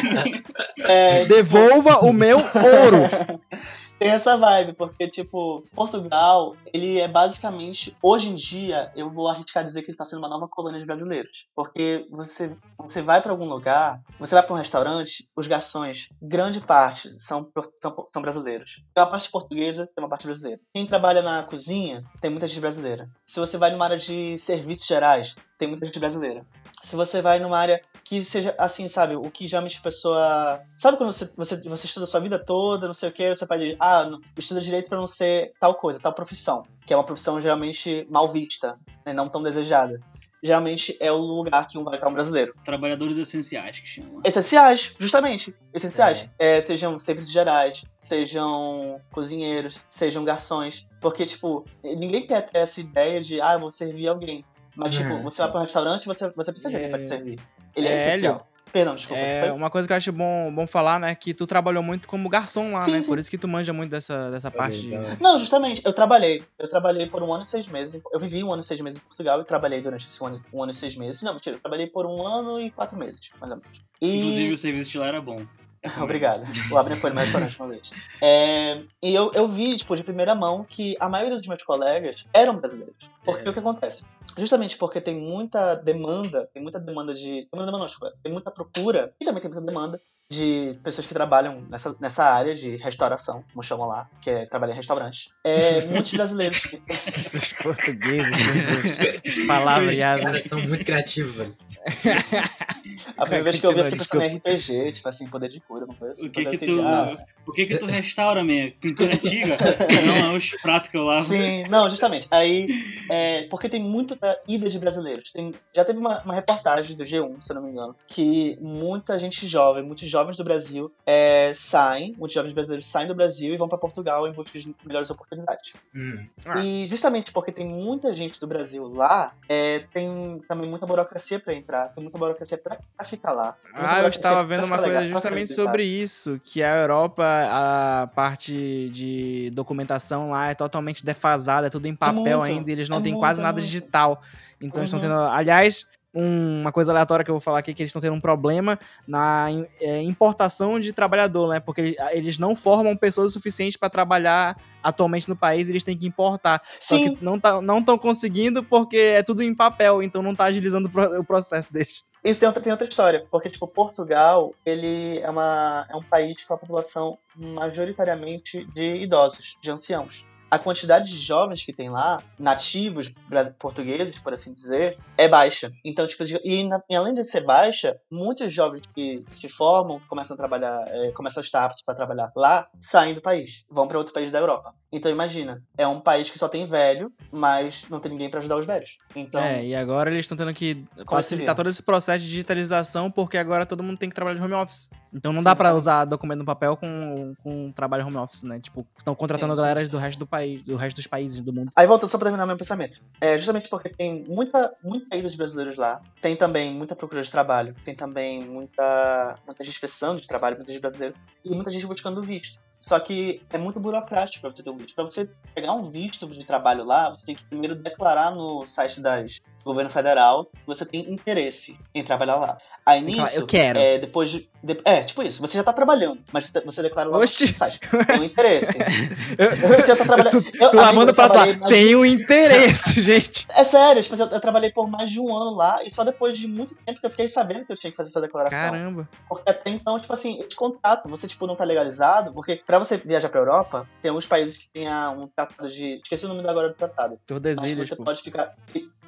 É, 0.79 1.25
Devolva 1.25 1.99
o 1.99 2.13
meu 2.13 2.37
ouro. 2.37 3.39
Tem 4.03 4.11
essa 4.11 4.35
vibe, 4.35 4.73
porque, 4.73 5.07
tipo, 5.07 5.63
Portugal, 5.73 6.57
ele 6.73 6.99
é 6.99 7.07
basicamente, 7.07 7.95
hoje 8.03 8.31
em 8.31 8.35
dia, 8.35 8.91
eu 8.97 9.09
vou 9.09 9.29
arriscar 9.29 9.63
dizer 9.63 9.81
que 9.81 9.91
ele 9.91 9.97
tá 9.97 10.03
sendo 10.03 10.19
uma 10.19 10.27
nova 10.27 10.45
colônia 10.45 10.77
de 10.77 10.85
brasileiros. 10.85 11.47
Porque 11.55 12.05
você, 12.11 12.53
você 12.77 13.01
vai 13.01 13.21
pra 13.21 13.31
algum 13.31 13.47
lugar, 13.47 14.01
você 14.19 14.35
vai 14.35 14.43
pra 14.43 14.55
um 14.55 14.57
restaurante, 14.57 15.29
os 15.37 15.47
garçons, 15.47 16.09
grande 16.21 16.59
parte 16.59 17.09
são, 17.11 17.49
são, 17.73 17.95
são 18.11 18.21
brasileiros. 18.21 18.83
Tem 18.93 19.01
uma 19.05 19.09
parte 19.09 19.31
portuguesa, 19.31 19.87
tem 19.87 20.03
uma 20.03 20.09
parte 20.09 20.25
brasileira. 20.25 20.59
Quem 20.75 20.85
trabalha 20.85 21.21
na 21.21 21.43
cozinha, 21.43 22.03
tem 22.19 22.29
muita 22.29 22.45
gente 22.45 22.59
brasileira. 22.59 23.09
Se 23.25 23.39
você 23.39 23.57
vai 23.57 23.71
numa 23.71 23.85
área 23.85 23.97
de 23.97 24.37
serviços 24.37 24.85
gerais, 24.85 25.37
tem 25.57 25.69
muita 25.69 25.85
gente 25.85 25.99
brasileira. 25.99 26.45
Se 26.83 26.97
você 26.97 27.21
vai 27.21 27.39
numa 27.39 27.57
área 27.57 27.81
que 28.03 28.21
seja 28.25 28.53
assim, 28.57 28.89
sabe? 28.89 29.15
O 29.15 29.31
que 29.31 29.47
geralmente 29.47 29.77
a 29.79 29.81
pessoa. 29.81 30.61
Sabe 30.75 30.97
quando 30.97 31.13
você, 31.13 31.31
você, 31.37 31.55
você 31.69 31.85
estuda 31.85 32.03
a 32.03 32.07
sua 32.07 32.19
vida 32.19 32.37
toda, 32.37 32.85
não 32.87 32.93
sei 32.93 33.07
o 33.07 33.11
quê, 33.13 33.29
você 33.35 33.47
pode. 33.47 33.77
Ah, 33.79 34.05
não- 34.05 34.19
estuda 34.37 34.59
direito 34.59 34.89
pra 34.89 34.97
não 34.97 35.07
ser 35.07 35.53
tal 35.59 35.75
coisa, 35.75 36.01
tal 36.01 36.13
profissão. 36.13 36.63
Que 36.85 36.93
é 36.93 36.97
uma 36.97 37.05
profissão 37.05 37.39
geralmente 37.39 38.05
mal 38.11 38.27
vista, 38.27 38.77
né, 39.05 39.13
não 39.13 39.29
tão 39.29 39.41
desejada. 39.41 39.97
Geralmente 40.43 40.97
é 40.99 41.09
o 41.09 41.15
lugar 41.15 41.65
que 41.69 41.77
um 41.77 41.85
vai 41.85 41.95
estar 41.95 42.09
um 42.09 42.13
brasileiro. 42.13 42.53
Trabalhadores 42.65 43.17
essenciais 43.17 43.79
que 43.79 43.87
chamam. 43.87 44.19
Essenciais, 44.25 44.93
justamente. 44.99 45.55
Essenciais. 45.73 46.29
É, 46.37 46.59
sejam 46.59 46.99
serviços 46.99 47.31
gerais, 47.31 47.85
sejam 47.95 48.99
cozinheiros, 49.13 49.79
sejam 49.87 50.25
garçons. 50.25 50.85
Porque, 50.99 51.25
tipo, 51.25 51.63
ninguém 51.81 52.27
quer 52.27 52.41
ter 52.41 52.57
essa 52.57 52.81
ideia 52.81 53.21
de, 53.21 53.39
ah, 53.39 53.53
eu 53.53 53.61
vou 53.61 53.71
servir 53.71 54.09
alguém. 54.09 54.43
Mas, 54.75 54.95
tipo, 54.95 55.13
É, 55.13 55.21
você 55.21 55.41
vai 55.41 55.51
para 55.51 55.59
um 55.59 55.63
restaurante 55.63 56.05
você, 56.05 56.31
você 56.35 56.51
precisa 56.51 56.69
de 56.69 56.75
alguém 56.77 56.89
pra 56.89 56.97
te 56.99 57.03
servir. 57.05 57.39
Ele 57.75 57.87
é, 57.87 57.91
É, 57.93 57.97
essencial. 57.97 58.47
Perdão, 58.71 58.95
desculpa. 58.95 59.21
É, 59.21 59.39
foi? 59.41 59.51
uma 59.51 59.69
coisa 59.69 59.87
que 59.87 59.93
eu 59.93 59.97
acho 59.97 60.11
bom, 60.11 60.51
bom 60.51 60.65
falar, 60.65 60.99
né? 60.99 61.13
Que 61.13 61.31
tu 61.31 61.45
trabalhou 61.45 61.83
muito 61.83 62.07
como 62.07 62.27
garçom 62.27 62.71
lá, 62.71 62.79
Sim, 62.79 62.93
né? 62.93 63.01
sim. 63.03 63.07
Por 63.07 63.19
isso 63.19 63.29
que 63.29 63.37
tu 63.37 63.47
manja 63.47 63.71
muito 63.71 63.91
dessa, 63.91 64.31
dessa 64.31 64.49
parte. 64.49 64.81
de- 64.81 64.99
Não, 65.21 65.37
justamente, 65.37 65.79
eu 65.85 65.93
trabalhei. 65.93 66.43
Eu 66.57 66.67
trabalhei 66.67 67.05
por 67.05 67.21
um 67.21 67.31
ano 67.31 67.43
e 67.45 67.49
seis 67.49 67.67
meses. 67.67 68.01
Eu 68.11 68.19
vivi 68.19 68.43
um 68.43 68.51
ano 68.51 68.61
e 68.61 68.63
seis 68.63 68.81
meses 68.81 68.99
em 68.99 69.03
Portugal 69.03 69.39
e 69.39 69.43
trabalhei 69.45 69.79
durante 69.79 70.07
esse 70.07 70.25
ano, 70.25 70.35
um 70.51 70.63
ano 70.63 70.71
e 70.71 70.75
seis 70.75 70.95
meses. 70.95 71.21
Não, 71.21 71.33
mentira, 71.33 71.55
eu 71.55 71.59
trabalhei 71.59 71.85
por 71.85 72.07
um 72.07 72.25
ano 72.25 72.59
e 72.59 72.71
quatro 72.71 72.97
meses, 72.97 73.29
mais 73.39 73.51
ou 73.51 73.57
menos. 73.59 73.79
E... 74.01 74.17
Inclusive, 74.17 74.53
o 74.53 74.57
serviço 74.57 74.89
de 74.89 74.97
lá 74.97 75.07
era 75.07 75.21
bom. 75.21 75.45
Obrigado. 76.01 76.45
O 76.71 76.77
Abner 76.77 76.97
foi 76.97 77.09
no 77.09 77.15
meu 77.17 77.23
restaurante 77.25 77.59
uma 77.59 77.67
vez. 77.69 77.91
É, 78.21 78.81
e 79.01 79.13
eu, 79.13 79.29
eu 79.33 79.47
vi, 79.47 79.75
tipo, 79.77 79.95
de 79.95 80.03
primeira 80.03 80.33
mão 80.33 80.63
que 80.63 80.95
a 80.99 81.09
maioria 81.09 81.37
dos 81.37 81.47
meus 81.47 81.61
colegas 81.63 82.25
eram 82.33 82.55
brasileiros. 82.57 83.09
Porque 83.25 83.45
É. 83.47 83.49
o 83.49 83.53
que 83.53 83.59
acontece? 83.59 84.05
Justamente 84.37 84.77
porque 84.77 84.99
tem 85.01 85.15
muita 85.15 85.75
demanda, 85.75 86.49
tem 86.53 86.63
muita 86.63 86.79
demanda 86.79 87.13
de. 87.13 87.47
Demanda 87.51 87.71
não, 87.71 87.85
desculpa, 87.85 88.13
tem 88.23 88.31
muita 88.31 88.49
procura 88.49 89.13
e 89.19 89.25
também 89.25 89.41
tem 89.41 89.51
muita 89.51 89.65
demanda 89.65 89.99
de 90.31 90.79
pessoas 90.81 91.05
que 91.05 91.13
trabalham 91.13 91.61
nessa, 91.69 91.95
nessa 91.99 92.23
área 92.23 92.55
de 92.55 92.77
restauração, 92.77 93.43
como 93.51 93.61
chamam 93.61 93.87
lá, 93.87 94.09
que 94.19 94.29
é 94.31 94.45
trabalhar 94.47 94.73
em 94.73 94.77
restaurantes. 94.77 95.29
É, 95.43 95.81
muitos 95.85 96.11
brasileiros. 96.13 96.59
que- 96.59 96.81
Esses 96.89 97.51
portugueses, 97.53 98.31
com 98.31 98.81
suas 99.21 99.37
Os 99.37 99.45
palavreadas. 99.45 100.23
caras 100.23 100.43
são 100.45 100.59
muito 100.61 100.83
criativos, 100.85 101.35
velho. 101.35 101.55
A 103.17 103.23
primeira 103.23 103.43
vez 103.43 103.59
que 103.59 103.65
eu 103.65 103.73
vi, 103.73 103.79
eu 103.79 103.85
fiquei 103.85 103.99
pensando 103.99 104.23
em 104.23 104.37
RPG, 104.37 104.91
tipo 104.93 105.09
assim, 105.09 105.27
poder 105.27 105.49
de 105.49 105.59
cura, 105.59 105.85
uma 105.85 105.95
coisa 105.95 106.13
assim. 106.13 106.27
O 106.27 106.31
que 106.31 106.45
que 106.45 106.57
tu, 106.65 106.81
ah, 106.81 107.15
o 107.45 107.51
que 107.51 107.65
que 107.65 107.77
tu 107.77 107.85
restaura, 107.85 108.43
man? 108.43 108.71
Pintura 108.79 109.13
antiga? 109.13 109.57
Não, 110.05 110.33
é 110.33 110.37
os 110.37 110.49
pratos 110.61 110.89
que 110.89 110.97
eu 110.97 111.03
lavo. 111.03 111.23
Sim, 111.23 111.63
não, 111.69 111.89
justamente. 111.89 112.27
Aí, 112.31 112.67
é, 113.09 113.43
porque 113.43 113.69
tem 113.69 113.81
muita 113.81 114.17
ida 114.47 114.69
de 114.69 114.79
brasileiros. 114.79 115.31
Tem, 115.31 115.53
já 115.73 115.85
teve 115.85 115.99
uma, 115.99 116.21
uma 116.23 116.33
reportagem 116.33 116.95
do 116.95 117.03
G1, 117.03 117.41
se 117.41 117.51
eu 117.51 117.55
não 117.55 117.63
me 117.63 117.71
engano, 117.71 117.95
que 118.07 118.57
muita 118.61 119.17
gente 119.17 119.47
jovem, 119.47 119.83
muitos 119.83 120.07
jovens 120.07 120.37
do 120.37 120.43
Brasil 120.43 120.91
é, 121.05 121.51
saem, 121.53 122.13
muitos 122.17 122.33
jovens 122.33 122.53
brasileiros 122.53 122.87
saem 122.87 123.07
do 123.07 123.15
Brasil 123.15 123.53
e 123.53 123.57
vão 123.57 123.67
para 123.67 123.77
Portugal 123.77 124.27
em 124.27 124.31
busca 124.31 124.57
de 124.59 124.75
melhores 124.85 125.09
oportunidades. 125.09 125.73
Hum. 125.95 126.25
Ah. 126.45 126.59
E 126.59 126.87
justamente 126.89 127.31
porque 127.31 127.51
tem 127.51 127.67
muita 127.67 128.13
gente 128.13 128.39
do 128.39 128.47
Brasil 128.47 128.87
lá, 128.87 129.33
é, 129.47 129.79
tem 129.93 130.41
também 130.47 130.69
muita 130.69 130.85
burocracia 130.85 131.39
para 131.39 131.53
entrar, 131.53 131.89
tem 131.89 132.03
muita 132.03 132.17
burocracia 132.17 132.57
para 132.57 132.79
ficar 133.03 133.31
lá. 133.31 133.55
Ah, 133.73 134.01
eu 134.01 134.09
estava 134.09 134.43
vendo 134.43 134.65
uma 134.65 134.77
coisa 134.77 134.91
legal, 134.91 135.07
justamente 135.07 135.53
sobre 135.53 135.83
isso, 135.83 136.39
que 136.43 136.61
a 136.61 136.75
Europa, 136.77 137.23
a 137.33 138.07
parte 138.07 138.89
de 138.91 139.49
documentação 139.53 140.31
lá 140.31 140.51
é 140.51 140.55
totalmente 140.55 141.05
defasada, 141.05 141.67
é 141.67 141.69
tudo 141.69 141.85
em 141.87 141.95
papel 141.95 142.39
muito, 142.39 142.51
ainda, 142.51 142.71
eles 142.71 142.89
não 142.89 142.97
é 142.97 143.01
têm 143.01 143.11
muito, 143.13 143.19
quase 143.21 143.39
é 143.39 143.43
nada 143.43 143.53
muito. 143.59 143.65
digital. 143.65 144.21
Então 144.61 144.81
eles 144.81 144.93
estão 144.93 144.99
Uhum. 144.99 145.15
tendo. 145.17 145.29
Aliás, 145.31 145.85
um- 146.15 146.61
uma 146.61 146.71
coisa 146.71 146.91
aleatória 146.91 147.25
que 147.25 147.31
eu 147.31 147.33
vou 147.33 147.41
falar 147.41 147.59
aqui 147.59 147.71
é 147.71 147.73
que 147.73 147.81
eles 147.81 147.89
estão 147.89 148.01
tendo 148.01 148.13
um 148.13 148.21
problema 148.21 148.77
na 149.07 149.47
é, 149.81 149.99
importação 150.01 150.79
de 150.79 150.93
trabalhador, 150.93 151.49
né? 151.49 151.59
Porque 151.59 151.95
eles, 152.11 152.37
não 152.37 152.55
formam 152.55 152.95
pessoas 152.95 153.33
suficientes 153.33 153.75
para 153.77 153.89
trabalhar 153.89 154.55
atualmente 154.83 155.27
no 155.27 155.35
país, 155.35 155.69
eles 155.69 155.83
têm 155.83 155.97
que 155.97 156.05
importar. 156.07 156.61
Só 156.79 156.97
Sim, 156.97 157.15
que 157.15 157.23
não 157.25 157.37
estão 157.37 157.61
não 157.61 157.81
tão 157.81 157.97
conseguindo 157.97 158.63
porque 158.63 158.95
é 158.97 159.23
tudo 159.23 159.41
em 159.41 159.55
papel, 159.55 160.03
então 160.03 160.21
não 160.21 160.35
tá 160.35 160.45
agilizando 160.45 160.87
o 161.19 161.23
processo 161.23 161.73
deles. 161.73 162.03
Isso 162.23 162.39
tem 162.39 162.47
outra, 162.47 162.63
tem 162.63 162.71
outra 162.71 162.87
história, 162.87 163.27
porque, 163.29 163.49
tipo, 163.49 163.67
Portugal, 163.67 164.55
ele 164.65 165.19
é, 165.19 165.29
uma, 165.29 165.85
é 165.89 165.95
um 165.95 166.03
país 166.03 166.43
com 166.45 166.53
a 166.53 166.57
população 166.57 167.17
majoritariamente 167.35 168.63
de 168.73 168.95
idosos, 168.95 169.57
de 169.61 169.69
anciãos. 169.69 170.25
A 170.53 170.59
quantidade 170.59 171.09
de 171.09 171.17
jovens 171.17 171.63
que 171.63 171.73
tem 171.73 171.89
lá, 171.89 172.21
nativos 172.39 173.11
portugueses, 173.57 174.19
por 174.19 174.33
assim 174.33 174.51
dizer, 174.51 174.95
é 175.17 175.27
baixa. 175.27 175.71
Então, 175.83 176.05
tipo, 176.05 176.23
e, 176.43 176.67
na- 176.67 176.79
e 176.87 176.95
além 176.95 177.11
de 177.11 177.23
ser 177.23 177.41
baixa, 177.43 177.95
muitos 178.11 178.53
jovens 178.53 178.81
que 178.93 179.23
se 179.31 179.49
formam, 179.49 179.99
começam 180.07 180.35
a 180.35 180.37
trabalhar, 180.37 180.79
é, 180.89 181.11
começam 181.13 181.41
a 181.41 181.43
estar 181.43 181.65
aptos 181.65 181.81
para 181.83 181.95
trabalhar 181.95 182.31
lá, 182.35 182.67
saem 182.77 183.15
do 183.15 183.21
país, 183.21 183.65
vão 183.71 183.87
para 183.87 183.97
outro 183.97 184.13
país 184.13 184.31
da 184.31 184.37
Europa. 184.37 184.73
Então, 184.91 185.11
imagina, 185.11 185.59
é 185.75 185.87
um 185.87 185.99
país 185.99 186.29
que 186.29 186.37
só 186.37 186.47
tem 186.47 186.65
velho, 186.65 187.11
mas 187.31 187.87
não 187.89 187.99
tem 187.99 188.11
ninguém 188.11 188.29
para 188.29 188.39
ajudar 188.39 188.57
os 188.57 188.65
velhos. 188.67 188.91
Então, 189.15 189.41
É, 189.43 189.65
e 189.65 189.75
agora 189.75 190.11
eles 190.11 190.25
estão 190.25 190.37
tendo 190.37 190.53
que 190.53 190.85
facilitar 191.09 191.55
todo 191.55 191.67
esse 191.67 191.81
processo 191.81 192.23
de 192.23 192.29
digitalização, 192.29 193.09
porque 193.09 193.39
agora 193.39 193.65
todo 193.65 193.81
mundo 193.81 193.97
tem 193.97 194.07
que 194.07 194.13
trabalhar 194.13 194.37
de 194.37 194.43
home 194.43 194.53
office. 194.53 194.89
Então 195.11 195.31
não 195.31 195.39
Sim, 195.39 195.45
dá 195.45 195.51
exatamente. 195.51 195.77
usar 195.77 196.05
documento 196.05 196.39
no 196.39 196.45
papel 196.45 196.75
com, 196.77 197.33
com 197.43 197.71
trabalho 197.71 198.05
home 198.05 198.17
office, 198.17 198.43
né? 198.43 198.59
Tipo, 198.59 198.85
estão 198.97 199.15
contratando 199.15 199.53
sim, 199.53 199.57
galera 199.57 199.83
sim. 199.83 199.91
do 199.91 199.97
resto 199.97 200.19
do 200.19 200.27
país, 200.27 200.42
do 200.65 200.75
resto 200.75 200.97
dos 200.97 201.07
países 201.07 201.39
do 201.39 201.53
mundo. 201.53 201.71
Aí 201.75 201.87
voltando 201.87 202.09
só 202.09 202.17
pra 202.17 202.25
terminar 202.25 202.45
meu 202.45 202.57
pensamento. 202.57 203.01
É 203.19 203.37
justamente 203.37 203.69
porque 203.69 203.89
tem 203.89 204.23
muita, 204.27 204.73
muita 204.83 205.15
ida 205.15 205.29
de 205.29 205.37
brasileiros 205.37 205.77
lá. 205.77 206.01
Tem 206.21 206.35
também 206.35 206.71
muita 206.71 206.95
procura 206.95 207.21
de 207.21 207.31
trabalho. 207.31 207.75
Tem 207.83 207.95
também 207.95 208.45
muita, 208.45 209.37
muita 209.45 209.63
gente 209.63 209.79
precisando 209.79 210.21
de 210.21 210.27
trabalho, 210.27 210.57
muita 210.57 210.71
gente 210.71 210.81
brasileira. 210.81 211.15
E 211.43 211.49
muita 211.49 211.69
gente 211.69 211.85
buscando 211.85 212.21
visto. 212.21 212.59
Só 212.83 212.99
que 212.99 213.41
é 213.49 213.57
muito 213.57 213.79
burocrático 213.79 214.41
pra 214.41 214.49
você 214.53 214.61
ter 214.61 214.69
um 214.69 214.75
visto. 214.75 214.93
Pra 214.93 215.05
você 215.05 215.29
pegar 215.55 215.71
um 215.71 215.81
visto 215.83 216.27
de 216.27 216.45
trabalho 216.45 216.83
lá, 216.83 217.09
você 217.11 217.27
tem 217.27 217.35
que 217.35 217.45
primeiro 217.45 217.75
declarar 217.75 218.31
no 218.31 218.65
site 218.65 218.99
das, 218.99 219.37
do 219.59 219.63
governo 219.63 219.89
federal 219.89 220.45
que 220.45 220.51
você 220.67 220.85
tem 220.85 221.09
interesse 221.09 221.79
em 221.95 222.03
trabalher 222.03 222.37
lá. 222.37 222.57
Aí 222.85 222.99
falar, 222.99 223.23
nisso, 223.23 223.39
"Eu 223.39 223.47
quero." 223.47 223.79
É, 223.79 223.97
depois 223.99 224.29
de, 224.29 224.49
de- 224.61 224.81
É, 224.83 225.01
tipo 225.01 225.23
isso. 225.23 225.39
Você 225.39 225.57
já 225.57 225.63
tá 225.63 225.71
trabalhando, 225.71 226.19
mas 226.33 226.49
você, 226.49 226.81
declara 226.81 227.07
lá 227.09 227.19
Oxi. 227.19 227.47
no 227.47 227.53
site. 227.53 227.79
Tem 227.79 228.19
um 228.19 228.23
interesse. 228.25 228.79
você 229.65 229.87
já 229.87 229.95
tá 229.95 230.03
trabalhando. 230.03 230.43
Eu, 230.59 230.75
lavando 230.75 231.11
eu 231.11 231.15
pra 231.15 231.27
de- 231.45 231.59
Tem 231.69 231.95
um 231.95 232.05
interesse, 232.05 232.99
gente. 233.01 233.47
é 233.55 233.63
sério, 233.63 234.03
tipo, 234.03 234.15
eu, 234.17 234.27
eu 234.27 234.41
trabalhei 234.41 234.71
por 234.71 234.89
mais 234.89 235.09
de 235.09 235.21
um 235.21 235.33
ano 235.33 235.55
lá 235.55 235.81
e 235.85 235.93
só 235.95 236.03
depois 236.03 236.37
de 236.37 236.47
muito 236.49 236.75
tempo 236.75 236.99
que 236.99 237.05
eu 237.05 237.09
fiquei 237.09 237.29
sabendo 237.29 237.65
que 237.65 237.71
eu 237.71 237.77
tinha 237.77 237.91
que 237.91 237.95
fazer 237.95 238.09
essa 238.09 238.19
declaração. 238.19 238.59
Caramba. 238.71 239.07
Porque 239.29 239.49
até 239.49 239.69
então, 239.69 239.97
tipo 239.97 240.11
assim, 240.11 240.39
eles 240.41 240.53
contratam, 240.53 241.09
você, 241.09 241.25
tipo, 241.27 241.47
não 241.47 241.55
tá 241.55 241.63
legalizado, 241.63 242.33
porque 242.33 242.57
pra 242.79 242.85
você 242.85 242.97
viajar 242.97 243.29
pra 243.29 243.39
Europa, 243.39 243.87
tem 244.01 244.09
alguns 244.09 244.27
países 244.27 244.57
que 244.57 244.69
tem 244.69 244.87
um 244.89 245.27
tratado 245.27 245.69
de. 245.69 245.99
Esqueci 246.03 246.25
o 246.25 246.29
nome 246.29 246.47
agora 246.47 246.69
do 246.69 246.75
tratado. 246.75 247.11
Mas 247.11 247.19
que 247.19 247.25
Tordesilhas, 247.27 247.89
você 247.89 247.95
pô. 247.95 248.03
pode 248.03 248.21
ficar. 248.21 248.55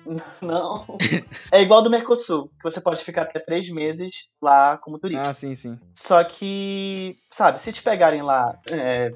Não. 0.41 0.86
É 1.51 1.61
igual 1.61 1.82
do 1.82 1.89
Mercosul, 1.89 2.47
que 2.59 2.63
você 2.63 2.80
pode 2.80 3.03
ficar 3.03 3.24
até 3.24 3.39
três 3.39 3.70
meses 3.70 4.30
lá 4.41 4.78
como 4.78 4.99
turista. 4.99 5.32
Ah, 5.32 5.34
sim, 5.34 5.55
sim. 5.55 5.80
Só 5.95 6.24
que, 6.24 7.18
sabe, 7.30 7.59
se 7.59 7.72
te 7.72 7.82
pegarem 7.82 8.22
lá 8.22 8.55
é, 8.70 9.11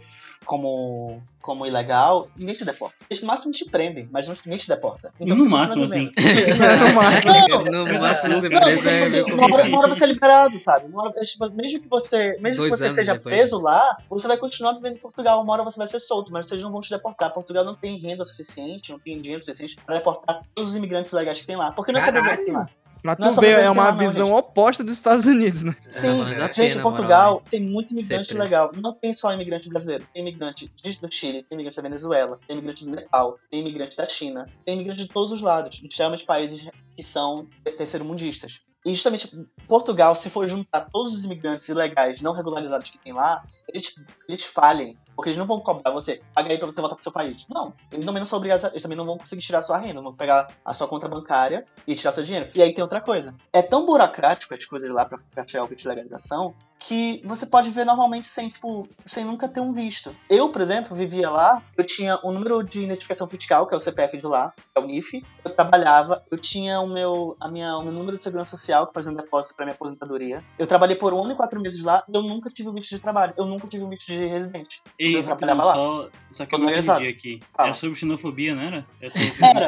como, 0.49 1.21
como 1.43 1.63
ilegal, 1.63 2.27
ninguém 2.35 2.55
te 2.55 2.65
deporta. 2.65 2.95
Eles 3.07 3.21
no 3.21 3.27
máximo 3.27 3.51
te 3.53 3.69
prendem, 3.69 4.09
mas 4.11 4.27
não- 4.27 4.35
ninguém 4.43 4.57
te 4.57 4.67
deporta. 4.67 5.11
Então, 5.19 5.37
No 5.37 5.43
você 5.43 5.47
máximo, 5.49 5.83
assim. 5.83 6.11
No 6.89 6.93
máximo. 6.95 7.63
Não, 7.71 7.85
No 7.85 7.99
máximo, 8.01 8.33
você 8.35 8.49
não, 8.49 8.59
porque, 8.59 8.89
é 8.89 9.03
assim, 9.03 9.11
meio 9.21 9.35
uma 9.35 9.55
hora, 9.55 9.67
uma 9.67 9.77
hora 9.77 9.87
você 9.89 10.03
é 10.05 10.07
liberado, 10.07 10.59
sabe? 10.59 10.87
Uma 10.87 11.03
hora, 11.03 11.13
é, 11.17 11.21
tipo, 11.21 11.47
mesmo 11.51 11.79
que 11.79 11.87
você, 11.87 12.35
mesmo 12.41 12.57
Dois 12.57 12.73
que 12.73 12.79
você 12.79 12.89
seja 12.89 13.13
depois. 13.13 13.35
preso 13.35 13.61
lá, 13.61 13.95
você 14.09 14.27
vai 14.27 14.37
continuar 14.37 14.73
vivendo 14.73 14.95
em 14.95 14.99
Portugal. 14.99 15.39
Uma 15.43 15.53
hora 15.53 15.63
você 15.63 15.77
vai 15.77 15.87
ser 15.87 15.99
solto, 15.99 16.31
mas 16.33 16.47
vocês 16.47 16.63
não 16.63 16.71
vão 16.71 16.81
te 16.81 16.89
deportar. 16.89 17.31
Portugal 17.31 17.63
não 17.63 17.75
tem 17.75 17.95
renda 17.99 18.25
suficiente, 18.25 18.91
não 18.91 18.97
tem 18.97 19.21
dinheiro 19.21 19.43
suficiente 19.43 19.75
para 19.85 19.97
deportar 19.97 20.41
todos 20.55 20.71
os 20.71 20.75
imigrantes 20.75 21.11
legais 21.11 21.39
que 21.39 21.45
tem 21.45 21.57
lá. 21.57 21.71
Porque 21.73 21.91
não 21.91 21.99
é 21.99 22.01
só 22.01 22.11
que 22.11 22.45
tem 22.45 22.55
lá. 22.55 22.67
Pra 23.01 23.13
é 23.13 23.15
tu 23.15 23.31
só 23.31 23.41
ver, 23.41 23.59
é 23.59 23.69
uma 23.69 23.91
não, 23.91 23.97
visão 23.97 24.25
gente. 24.25 24.35
oposta 24.35 24.83
dos 24.83 24.93
Estados 24.93 25.25
Unidos, 25.25 25.63
né? 25.63 25.75
Sim, 25.89 26.19
mas 26.21 26.37
dá 26.37 26.47
gente, 26.47 26.55
pena, 26.55 26.79
em 26.79 26.81
Portugal 26.83 27.23
moralmente, 27.25 27.49
tem 27.51 27.61
muito 27.61 27.91
imigrante 27.93 28.33
legal. 28.33 28.71
Não 28.75 28.93
tem 28.93 29.15
só 29.15 29.31
imigrante 29.33 29.69
brasileiro. 29.69 30.05
Tem 30.13 30.21
imigrante 30.21 30.69
de- 30.73 30.99
do 30.99 31.13
Chile, 31.13 31.43
tem 31.43 31.55
imigrante 31.55 31.77
da 31.77 31.83
Venezuela, 31.83 32.39
tem 32.47 32.57
imigrante 32.57 32.83
do 32.85 32.91
Nepal, 32.91 33.37
tem 33.49 33.61
imigrante 33.61 33.95
da 33.95 34.07
China, 34.07 34.47
tem 34.65 34.75
imigrante 34.75 35.03
de 35.03 35.09
todos 35.09 35.31
os 35.31 35.41
lados, 35.41 35.81
geralmente 35.91 36.25
países 36.25 36.67
que 36.95 37.03
são 37.03 37.47
terceiro-mundistas. 37.77 38.61
E 38.85 38.93
justamente 38.93 39.29
Portugal, 39.67 40.15
se 40.15 40.29
for 40.29 40.47
juntar 40.47 40.81
todos 40.91 41.13
os 41.13 41.25
imigrantes 41.25 41.67
ilegais 41.67 42.21
não 42.21 42.33
regularizados 42.33 42.89
que 42.89 42.97
tem 42.97 43.11
lá, 43.13 43.43
eles, 43.73 43.93
eles 44.27 44.45
falhem. 44.45 44.97
Porque 45.19 45.31
eles 45.31 45.37
não 45.37 45.45
vão 45.45 45.59
cobrar 45.59 45.91
você, 45.91 46.21
paga 46.33 46.49
aí 46.49 46.57
pra 46.57 46.65
você 46.67 46.79
voltar 46.79 46.95
pro 46.95 47.03
seu 47.03 47.11
país. 47.11 47.45
Não. 47.49 47.73
Eles 47.91 48.05
também 48.05 48.21
não 48.21 48.25
são 48.25 48.37
obrigados, 48.37 48.63
a- 48.63 48.69
eles 48.69 48.81
também 48.81 48.97
não 48.97 49.05
vão 49.05 49.17
conseguir 49.17 49.41
tirar 49.41 49.59
a 49.59 49.61
sua 49.61 49.77
renda, 49.77 50.01
vão 50.01 50.15
pegar 50.15 50.47
a 50.63 50.73
sua 50.73 50.87
conta 50.87 51.09
bancária 51.09 51.65
e 51.85 51.93
tirar 51.93 52.13
seu 52.13 52.23
dinheiro. 52.23 52.49
E 52.55 52.61
aí 52.61 52.73
tem 52.73 52.81
outra 52.81 53.01
coisa. 53.01 53.35
É 53.51 53.61
tão 53.61 53.85
burocrático 53.85 54.53
as 54.53 54.63
coisas 54.63 54.89
lá 54.89 55.03
pra, 55.03 55.19
pra 55.31 55.43
tirar 55.43 55.63
o 55.65 55.67
visto 55.67 55.81
de 55.81 55.89
legalização 55.89 56.55
que 56.79 57.21
você 57.25 57.45
pode 57.45 57.69
ver 57.69 57.85
normalmente 57.85 58.25
sem, 58.25 58.47
tipo, 58.47 58.87
sem 59.05 59.25
nunca 59.25 59.47
ter 59.47 59.59
um 59.59 59.73
visto. 59.73 60.15
Eu, 60.29 60.49
por 60.49 60.61
exemplo, 60.61 60.95
vivia 60.95 61.29
lá, 61.29 61.61
eu 61.77 61.85
tinha 61.85 62.17
o 62.23 62.31
número 62.31 62.63
de 62.63 62.83
identificação 62.83 63.27
fiscal, 63.27 63.67
que 63.67 63.73
é 63.73 63.77
o 63.77 63.79
CPF 63.79 64.17
de 64.17 64.25
lá, 64.25 64.53
que 64.55 64.63
é 64.75 64.79
o 64.79 64.85
NIF. 64.85 65.23
Eu 65.43 65.51
trabalhava, 65.53 66.23
eu 66.31 66.37
tinha 66.37 66.79
o 66.79 66.87
meu, 66.87 67.35
a 67.39 67.49
minha, 67.49 67.77
o 67.77 67.83
meu 67.83 67.91
número 67.91 68.15
de 68.15 68.23
segurança 68.23 68.51
social, 68.51 68.87
que 68.87 68.93
fazia 68.93 69.11
um 69.11 69.15
depósito 69.15 69.55
para 69.55 69.65
minha 69.65 69.75
aposentadoria. 69.75 70.43
Eu 70.57 70.65
trabalhei 70.65 70.95
por 70.95 71.13
um 71.13 71.23
ano 71.23 71.33
e 71.33 71.35
quatro 71.35 71.59
meses 71.59 71.83
lá, 71.83 72.03
e 72.07 72.15
eu 72.15 72.23
nunca 72.23 72.49
tive 72.49 72.69
um 72.69 72.73
visto 72.73 72.95
de 72.95 73.01
trabalho, 73.01 73.33
eu 73.37 73.45
nunca 73.45 73.67
tive 73.67 73.83
um 73.83 73.89
visto 73.89 74.07
de 74.07 74.25
residente. 74.25 74.81
Ei, 74.97 75.17
Eu 75.17 75.23
trabalhava 75.23 75.65
lá. 75.65 75.75
Só, 75.75 76.09
só 76.31 76.45
que 76.45 76.55
eu 76.55 76.59
legalizado. 76.59 76.99
perdi 77.01 77.13
aqui. 77.13 77.39
Fala. 77.53 77.69
Era 77.69 77.75
sobre 77.75 77.99
xenofobia, 77.99 78.55
não 78.55 78.61
era? 78.61 78.87
Eu 79.01 79.11
tô 79.11 79.19
Era. 79.45 79.67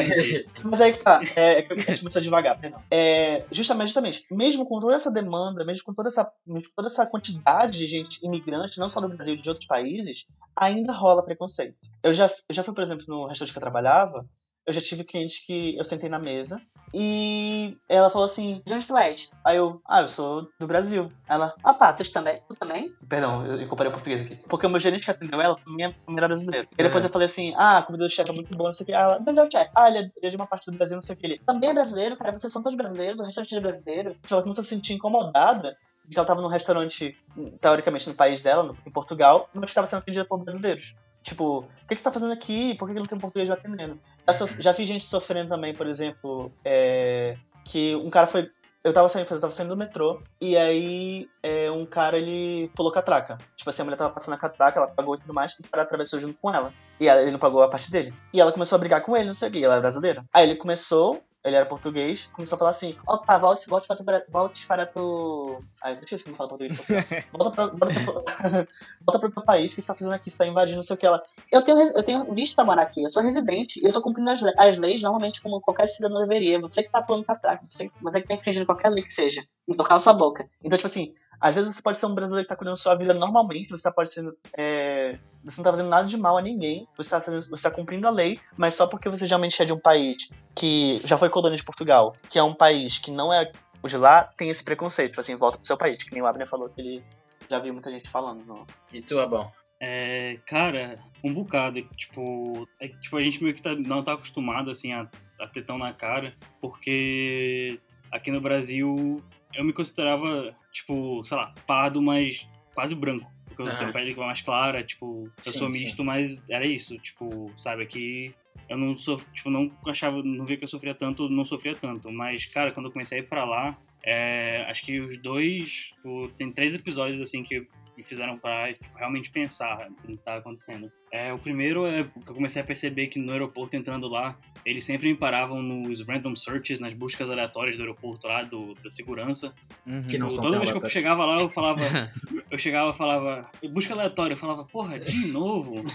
Mas 0.64 0.82
aí 0.82 0.94
que 0.94 1.00
tá, 1.00 1.22
é, 1.36 1.60
é 1.60 1.62
que 1.62 1.74
a 1.74 1.76
gente 1.76 2.00
começou 2.00 2.22
devagar, 2.22 2.58
perdão. 2.60 2.82
É, 2.90 3.44
justamente, 3.52 3.88
justamente, 3.88 4.26
mesmo 4.32 4.66
com 4.66 4.80
toda 4.80 4.96
essa 4.96 5.12
demanda, 5.12 5.66
mesmo 5.66 5.84
com 5.84 5.94
toda 5.94 6.08
essa, 6.08 6.32
mesmo 6.46 6.70
com 6.70 6.76
toda 6.76 6.88
essa 6.88 7.01
quantidade 7.08 7.78
de 7.78 7.86
gente 7.88 8.20
imigrante, 8.26 8.80
não 8.80 8.90
só 8.90 9.00
do 9.02 9.10
Brasil, 9.10 9.36
de 9.36 9.50
outros 9.50 9.68
países, 9.68 10.26
ainda 10.56 10.94
rola 10.94 11.24
preconceito. 11.24 11.78
Eu 12.04 12.14
já, 12.14 12.26
eu 12.28 12.54
já 12.56 12.64
fui, 12.64 12.74
por 12.74 12.84
exemplo, 12.84 13.06
no 13.08 13.26
restaurante 13.28 13.52
que 13.54 13.58
eu 13.58 13.62
trabalhava, 13.62 14.26
eu 14.68 14.74
já 14.74 14.82
tive 14.82 15.04
clientes 15.04 15.44
que 15.46 15.76
eu 15.78 15.84
sentei 15.84 16.08
na 16.10 16.20
mesa 16.20 16.62
e 16.94 17.78
ela 17.90 18.10
falou 18.10 18.26
assim, 18.26 18.62
De 18.66 18.74
onde 18.74 18.86
tu 18.86 18.98
és? 18.98 19.30
aí 19.46 19.58
eu, 19.58 19.82
ah, 19.88 20.02
eu 20.02 20.08
sou 20.08 20.48
do 20.60 20.68
Brasil. 20.68 21.10
Ela, 21.28 21.54
Opa, 21.66 21.94
tu 21.94 22.04
também? 22.12 22.42
Tu 22.48 22.56
também? 22.56 22.94
Perdão, 23.10 23.46
eu, 23.46 23.62
eu 23.62 23.68
comparei 23.68 23.90
o 23.90 23.94
português 23.94 24.22
aqui. 24.22 24.36
Porque 24.48 24.68
o 24.68 24.70
meu 24.70 24.80
gerente 24.80 25.06
que 25.06 25.12
atendeu 25.12 25.40
ela 25.42 25.56
também 25.66 25.86
é- 25.88 25.90
também 26.06 26.18
era 26.18 26.28
brasileiro. 26.28 26.68
E 26.78 26.84
depois 26.84 27.04
eu 27.04 27.10
falei 27.10 27.26
assim: 27.28 27.54
ah, 27.56 27.78
a 27.80 27.84
comida 27.84 28.04
do 28.06 28.10
chefe 28.10 28.30
é 28.30 28.34
muito 28.34 28.56
boa, 28.58 28.70
não 28.70 28.74
sei 28.74 28.84
o 28.84 28.88
que. 28.88 28.94
Ah, 28.94 29.00
Ela, 29.00 29.18
de 29.20 29.30
onde 29.32 29.40
é 29.40 29.44
o 29.44 29.52
chefe? 29.52 29.72
Ah, 29.76 29.88
ele 29.90 29.98
é, 30.00 30.02
ele 30.02 30.28
é 30.28 30.30
de 30.30 30.36
uma 30.36 30.48
parte 30.48 30.70
do 30.70 30.78
Brasil, 30.78 30.96
não 30.96 31.02
sei 31.02 31.16
o 31.16 31.18
que. 31.20 31.26
Ele 31.26 31.40
também 31.46 31.70
é 31.70 31.74
brasileiro, 31.74 32.18
cara, 32.18 32.38
vocês 32.38 32.52
são 32.52 32.62
todos 32.62 32.78
brasileiros, 32.78 33.20
o 33.20 33.24
restaurante 33.24 33.56
é 33.56 33.60
brasileiro. 33.60 34.16
Ela 34.30 34.42
começou 34.44 34.62
a 34.62 34.64
se 34.66 34.70
sentir 34.70 34.94
incomodada 34.94 35.76
que 36.14 36.20
ela 36.20 36.28
tava 36.28 36.42
num 36.42 36.48
restaurante, 36.48 37.18
teoricamente, 37.60 38.08
no 38.10 38.16
país 38.16 38.42
dela, 38.44 38.76
em 38.86 38.92
Portugal, 38.92 39.50
mas 39.54 39.66
que 39.66 39.72
estava 39.72 39.88
sendo 39.88 40.00
atendida 40.00 40.26
por 40.26 40.38
brasileiros. 40.40 40.96
Tipo, 41.24 41.60
o 41.60 41.68
que, 41.88 41.94
que 41.96 41.98
você 41.98 42.04
tá 42.04 42.12
fazendo 42.12 42.34
aqui? 42.34 42.74
Por 42.76 42.88
que, 42.88 42.94
que 42.94 43.00
não 43.00 43.06
tem 43.06 43.18
um 43.18 43.22
português 43.22 43.50
atendendo? 43.50 44.00
Já, 44.28 44.34
sof- 44.34 44.56
já 44.62 44.72
vi 44.72 44.86
gente 44.86 45.04
sofrendo 45.04 45.50
também, 45.50 45.74
por 45.74 45.88
exemplo, 45.88 46.52
é, 46.66 47.38
que 47.66 47.96
um 47.96 48.10
cara 48.10 48.26
foi 48.28 48.50
eu 48.84 48.92
tava 48.92 49.08
saindo, 49.08 49.32
eu 49.32 49.40
tava 49.40 49.54
saindo 49.54 49.70
do 49.70 49.78
metrô, 49.78 50.24
e 50.42 50.58
aí 50.58 51.30
é, 51.44 51.70
um 51.70 51.86
cara, 51.86 52.18
ele 52.18 52.68
pulou 52.76 52.92
catraca. 52.92 53.38
Tipo 53.56 53.70
assim, 53.70 53.84
a 53.84 53.86
mulher 53.86 53.96
tava 53.98 54.12
passando 54.12 54.34
a 54.34 54.38
catraca, 54.38 54.80
ela 54.80 54.88
pagou 54.88 55.14
e 55.14 55.20
tudo 55.20 55.36
mais, 55.36 55.52
e 55.52 55.62
o 55.62 55.70
cara 55.70 55.84
atravessou 55.84 56.18
junto 56.18 56.36
com 56.42 56.52
ela. 56.52 56.74
E 57.00 57.08
ela- 57.08 57.22
ele 57.22 57.30
não 57.30 57.38
pagou 57.38 57.62
a 57.62 57.68
parte 57.70 57.92
dele. 57.92 58.12
E 58.34 58.42
ela 58.42 58.52
começou 58.52 58.76
a 58.78 58.80
brigar 58.80 59.02
com 59.02 59.16
ele, 59.16 59.28
não 59.28 59.36
sei 59.36 59.50
o 59.50 59.52
que, 59.52 59.64
ela 59.64 59.76
era 59.76 59.82
brasileira. 59.82 60.26
Aí 60.34 60.50
ele 60.50 60.56
começou, 60.58 61.22
ele 61.44 61.56
era 61.56 61.66
português, 61.66 62.30
começou 62.34 62.56
a 62.56 62.60
falar 62.60 62.72
assim, 62.72 62.96
opa, 63.08 63.38
volte, 63.38 63.68
volte 63.68 63.88
para 63.88 64.26
volte 64.30 64.68
para 64.68 64.86
tu... 64.86 65.60
Ah, 65.84 65.92
eu 65.92 65.96
esqueci 65.96 66.24
como 66.24 66.36
fala 66.36 66.50
português. 66.50 66.80
volta, 67.34 67.52
pra, 67.52 67.66
volta, 67.68 67.86
pra, 67.86 68.50
volta 69.06 69.20
pro 69.20 69.32
teu 69.32 69.44
país, 69.44 69.72
o 69.72 69.76
que 69.76 69.82
você 69.82 69.88
tá 69.88 69.96
fazendo 69.96 70.14
aqui? 70.14 70.30
Você 70.30 70.38
tá 70.38 70.46
invadindo, 70.46 70.78
não 70.78 70.84
sei 70.84 70.96
o 70.96 71.00
que. 71.00 71.06
Ela, 71.06 71.24
Eu 71.52 71.64
tenho, 71.64 71.80
eu 71.80 72.04
tenho 72.04 72.34
visto 72.34 72.56
pra 72.56 72.64
morar 72.64 72.84
aqui. 72.84 73.04
Eu 73.04 73.12
sou 73.12 73.24
residente 73.24 73.80
e 73.84 73.88
eu 73.88 73.92
tô 73.92 74.02
cumprindo 74.02 74.30
as, 74.30 74.44
as 74.58 74.78
leis 74.78 75.02
normalmente 75.02 75.42
como 75.42 75.60
qualquer 75.62 75.88
cidadão 75.88 76.22
deveria. 76.22 76.60
Você 76.60 76.84
que 76.84 76.92
tá 76.92 77.02
pulando 77.02 77.26
pra 77.26 77.36
trás, 77.36 77.60
você, 77.68 77.90
você 78.02 78.22
que 78.22 78.28
tá 78.28 78.36
infringindo 78.36 78.66
qualquer 78.66 78.90
lei 78.90 79.04
que 79.04 79.14
seja. 79.14 79.44
Então 79.68 79.86
cala 79.86 80.00
sua 80.00 80.14
boca. 80.14 80.48
Então, 80.64 80.78
tipo 80.78 80.88
assim, 80.88 81.14
às 81.40 81.56
vezes 81.56 81.74
você 81.74 81.82
pode 81.82 81.98
ser 81.98 82.06
um 82.06 82.14
brasileiro 82.14 82.46
que 82.46 82.50
tá 82.50 82.56
cuidando 82.56 82.76
da 82.76 82.82
sua 82.82 82.96
vida 82.96 83.14
normalmente, 83.16 83.70
você 83.70 83.84
tá 83.84 83.92
pode 83.92 84.12
ser. 84.12 84.32
é, 84.56 85.18
você 85.44 85.60
não 85.60 85.64
tá 85.66 85.72
fazendo 85.72 85.90
nada 85.90 86.08
de 86.08 86.18
mal 86.18 86.38
a 86.38 86.42
ninguém, 86.42 86.88
você 86.98 87.12
tá, 87.12 87.22
fazendo, 87.22 87.50
você 87.50 87.70
tá 87.70 87.76
cumprindo 87.76 88.08
a 88.08 88.12
lei, 88.12 88.40
mas 88.58 88.76
só 88.76 88.88
porque 88.88 89.10
você 89.10 89.26
geralmente 89.26 89.62
é 89.62 89.66
de 89.66 89.74
um 89.74 89.80
país 89.80 90.30
que 90.56 91.02
já 91.04 91.18
foi 91.18 91.30
colônia 91.30 91.58
de 91.58 91.64
Portugal, 91.64 92.16
que 92.30 92.38
é 92.38 92.44
um 92.44 92.54
país 92.54 92.98
que 92.98 93.12
não 93.12 93.34
é 93.34 93.52
o 93.82 93.88
de 93.88 93.98
lá, 93.98 94.24
tem 94.24 94.50
esse 94.50 94.64
preconceito, 94.64 95.10
tipo 95.10 95.20
assim, 95.20 95.36
volta 95.36 95.58
pro 95.58 95.66
seu 95.66 95.78
país, 95.78 96.04
que 96.04 96.14
nem 96.14 96.22
o 96.22 96.28
Abner 96.28 96.48
falou 96.48 96.70
que 96.70 96.82
ele 96.82 97.04
já 97.50 97.60
viu 97.60 97.74
muita 97.74 97.90
gente 97.90 98.10
falando. 98.10 98.46
No... 98.46 98.66
E 98.94 99.02
tu, 99.02 99.20
Abão? 99.20 99.52
É, 99.80 100.38
cara, 100.46 101.00
um 101.24 101.34
bocado. 101.34 101.82
Tipo, 101.98 102.68
é, 102.80 102.88
que, 102.88 103.00
tipo 103.00 103.18
a 103.18 103.24
gente 103.24 103.44
meio 103.44 103.56
que 103.56 103.62
tá- 103.62 103.76
não 103.76 104.04
tá 104.04 104.14
acostumado, 104.14 104.70
assim, 104.70 104.94
a, 104.94 105.10
a 105.40 105.48
ter 105.48 105.66
tão 105.66 105.78
na 105.78 105.92
cara, 105.92 106.36
porque 106.62 107.80
aqui 108.12 108.32
no 108.32 108.40
Brasil 108.40 109.18
eu 109.54 109.64
me 109.66 109.74
considerava, 109.74 110.56
tipo, 110.72 111.26
sei 111.26 111.36
lá, 111.36 111.54
pardo, 111.66 112.02
mas 112.02 112.48
quase 112.76 112.94
branco. 112.94 113.30
Porque 113.64 113.84
eu 113.84 113.88
Aham. 113.88 113.92
tenho 113.92 114.06
pele 114.06 114.16
mais 114.16 114.42
clara, 114.42 114.84
tipo, 114.84 115.30
eu 115.46 115.52
Sim, 115.52 115.60
sou 115.60 115.70
sim. 115.70 115.86
misto, 115.86 116.04
mas 116.04 116.50
era 116.50 116.66
isso, 116.66 116.98
tipo, 117.00 117.52
sabe, 117.58 117.84
aqui 117.84 118.34
eu 118.70 118.78
não 118.78 118.98
sou, 118.98 119.18
tipo, 119.34 119.50
não 119.50 119.70
achava, 119.86 120.24
não 120.24 120.46
via 120.46 120.58
que 120.58 120.64
eu 120.64 120.68
sofria 120.68 120.96
tanto, 120.96 121.30
não 121.30 121.44
sofria 121.44 121.76
tanto. 121.76 122.10
Mas, 122.12 122.46
cara, 122.46 122.72
quando 122.72 122.86
eu 122.86 122.92
comecei 122.92 123.20
a 123.20 123.22
ir 123.22 123.28
pra 123.28 123.44
lá, 123.44 123.74
é, 124.06 124.66
acho 124.70 124.86
que 124.86 125.00
os 125.00 125.18
dois, 125.22 125.70
tipo, 125.96 126.30
tem 126.38 126.52
três 126.54 126.74
episódios, 126.74 127.22
assim, 127.22 127.44
que 127.44 127.68
me 128.02 128.08
fizeram 128.08 128.38
parar, 128.38 128.74
tipo, 128.74 128.86
realmente 128.98 129.30
pensar 129.30 129.88
no 130.08 130.18
que 130.18 130.24
tá 130.24 130.38
acontecendo. 130.38 130.92
É, 131.12 131.32
o 131.34 131.38
primeiro 131.38 131.86
é 131.86 132.04
que 132.04 132.30
eu 132.30 132.34
comecei 132.34 132.62
a 132.62 132.66
perceber 132.66 133.08
que 133.08 133.20
no 133.20 133.32
aeroporto 133.34 133.76
entrando 133.76 134.08
lá, 134.08 134.38
eles 134.66 134.86
sempre 134.86 135.10
me 135.10 135.16
paravam 135.16 135.62
nos 135.62 136.02
random 136.02 136.36
searches, 136.36 136.80
nas 136.80 136.94
buscas 136.94 137.30
aleatórias 137.30 137.76
do 137.76 137.82
aeroporto 137.82 138.28
lá, 138.28 138.44
do, 138.44 138.74
da 138.76 138.90
segurança. 138.90 139.54
Uhum. 139.86 140.04
Que 140.04 140.18
não 140.18 140.28
Tipo, 140.28 140.42
são 140.42 140.44
toda 140.44 140.60
vez 140.60 140.72
que 140.72 140.78
eu 140.78 140.90
chegava 140.90 141.26
lá, 141.26 141.36
eu 141.36 141.50
falava. 141.50 141.82
eu 142.50 142.58
chegava 142.58 142.92
e 142.92 142.94
falava. 142.94 143.50
Busca 143.72 143.94
aleatória. 143.94 144.34
Eu 144.34 144.38
falava, 144.38 144.64
porra, 144.64 145.00
de 145.00 145.32
novo? 145.32 145.84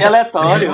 É 0.00 0.04
aleatório. 0.04 0.70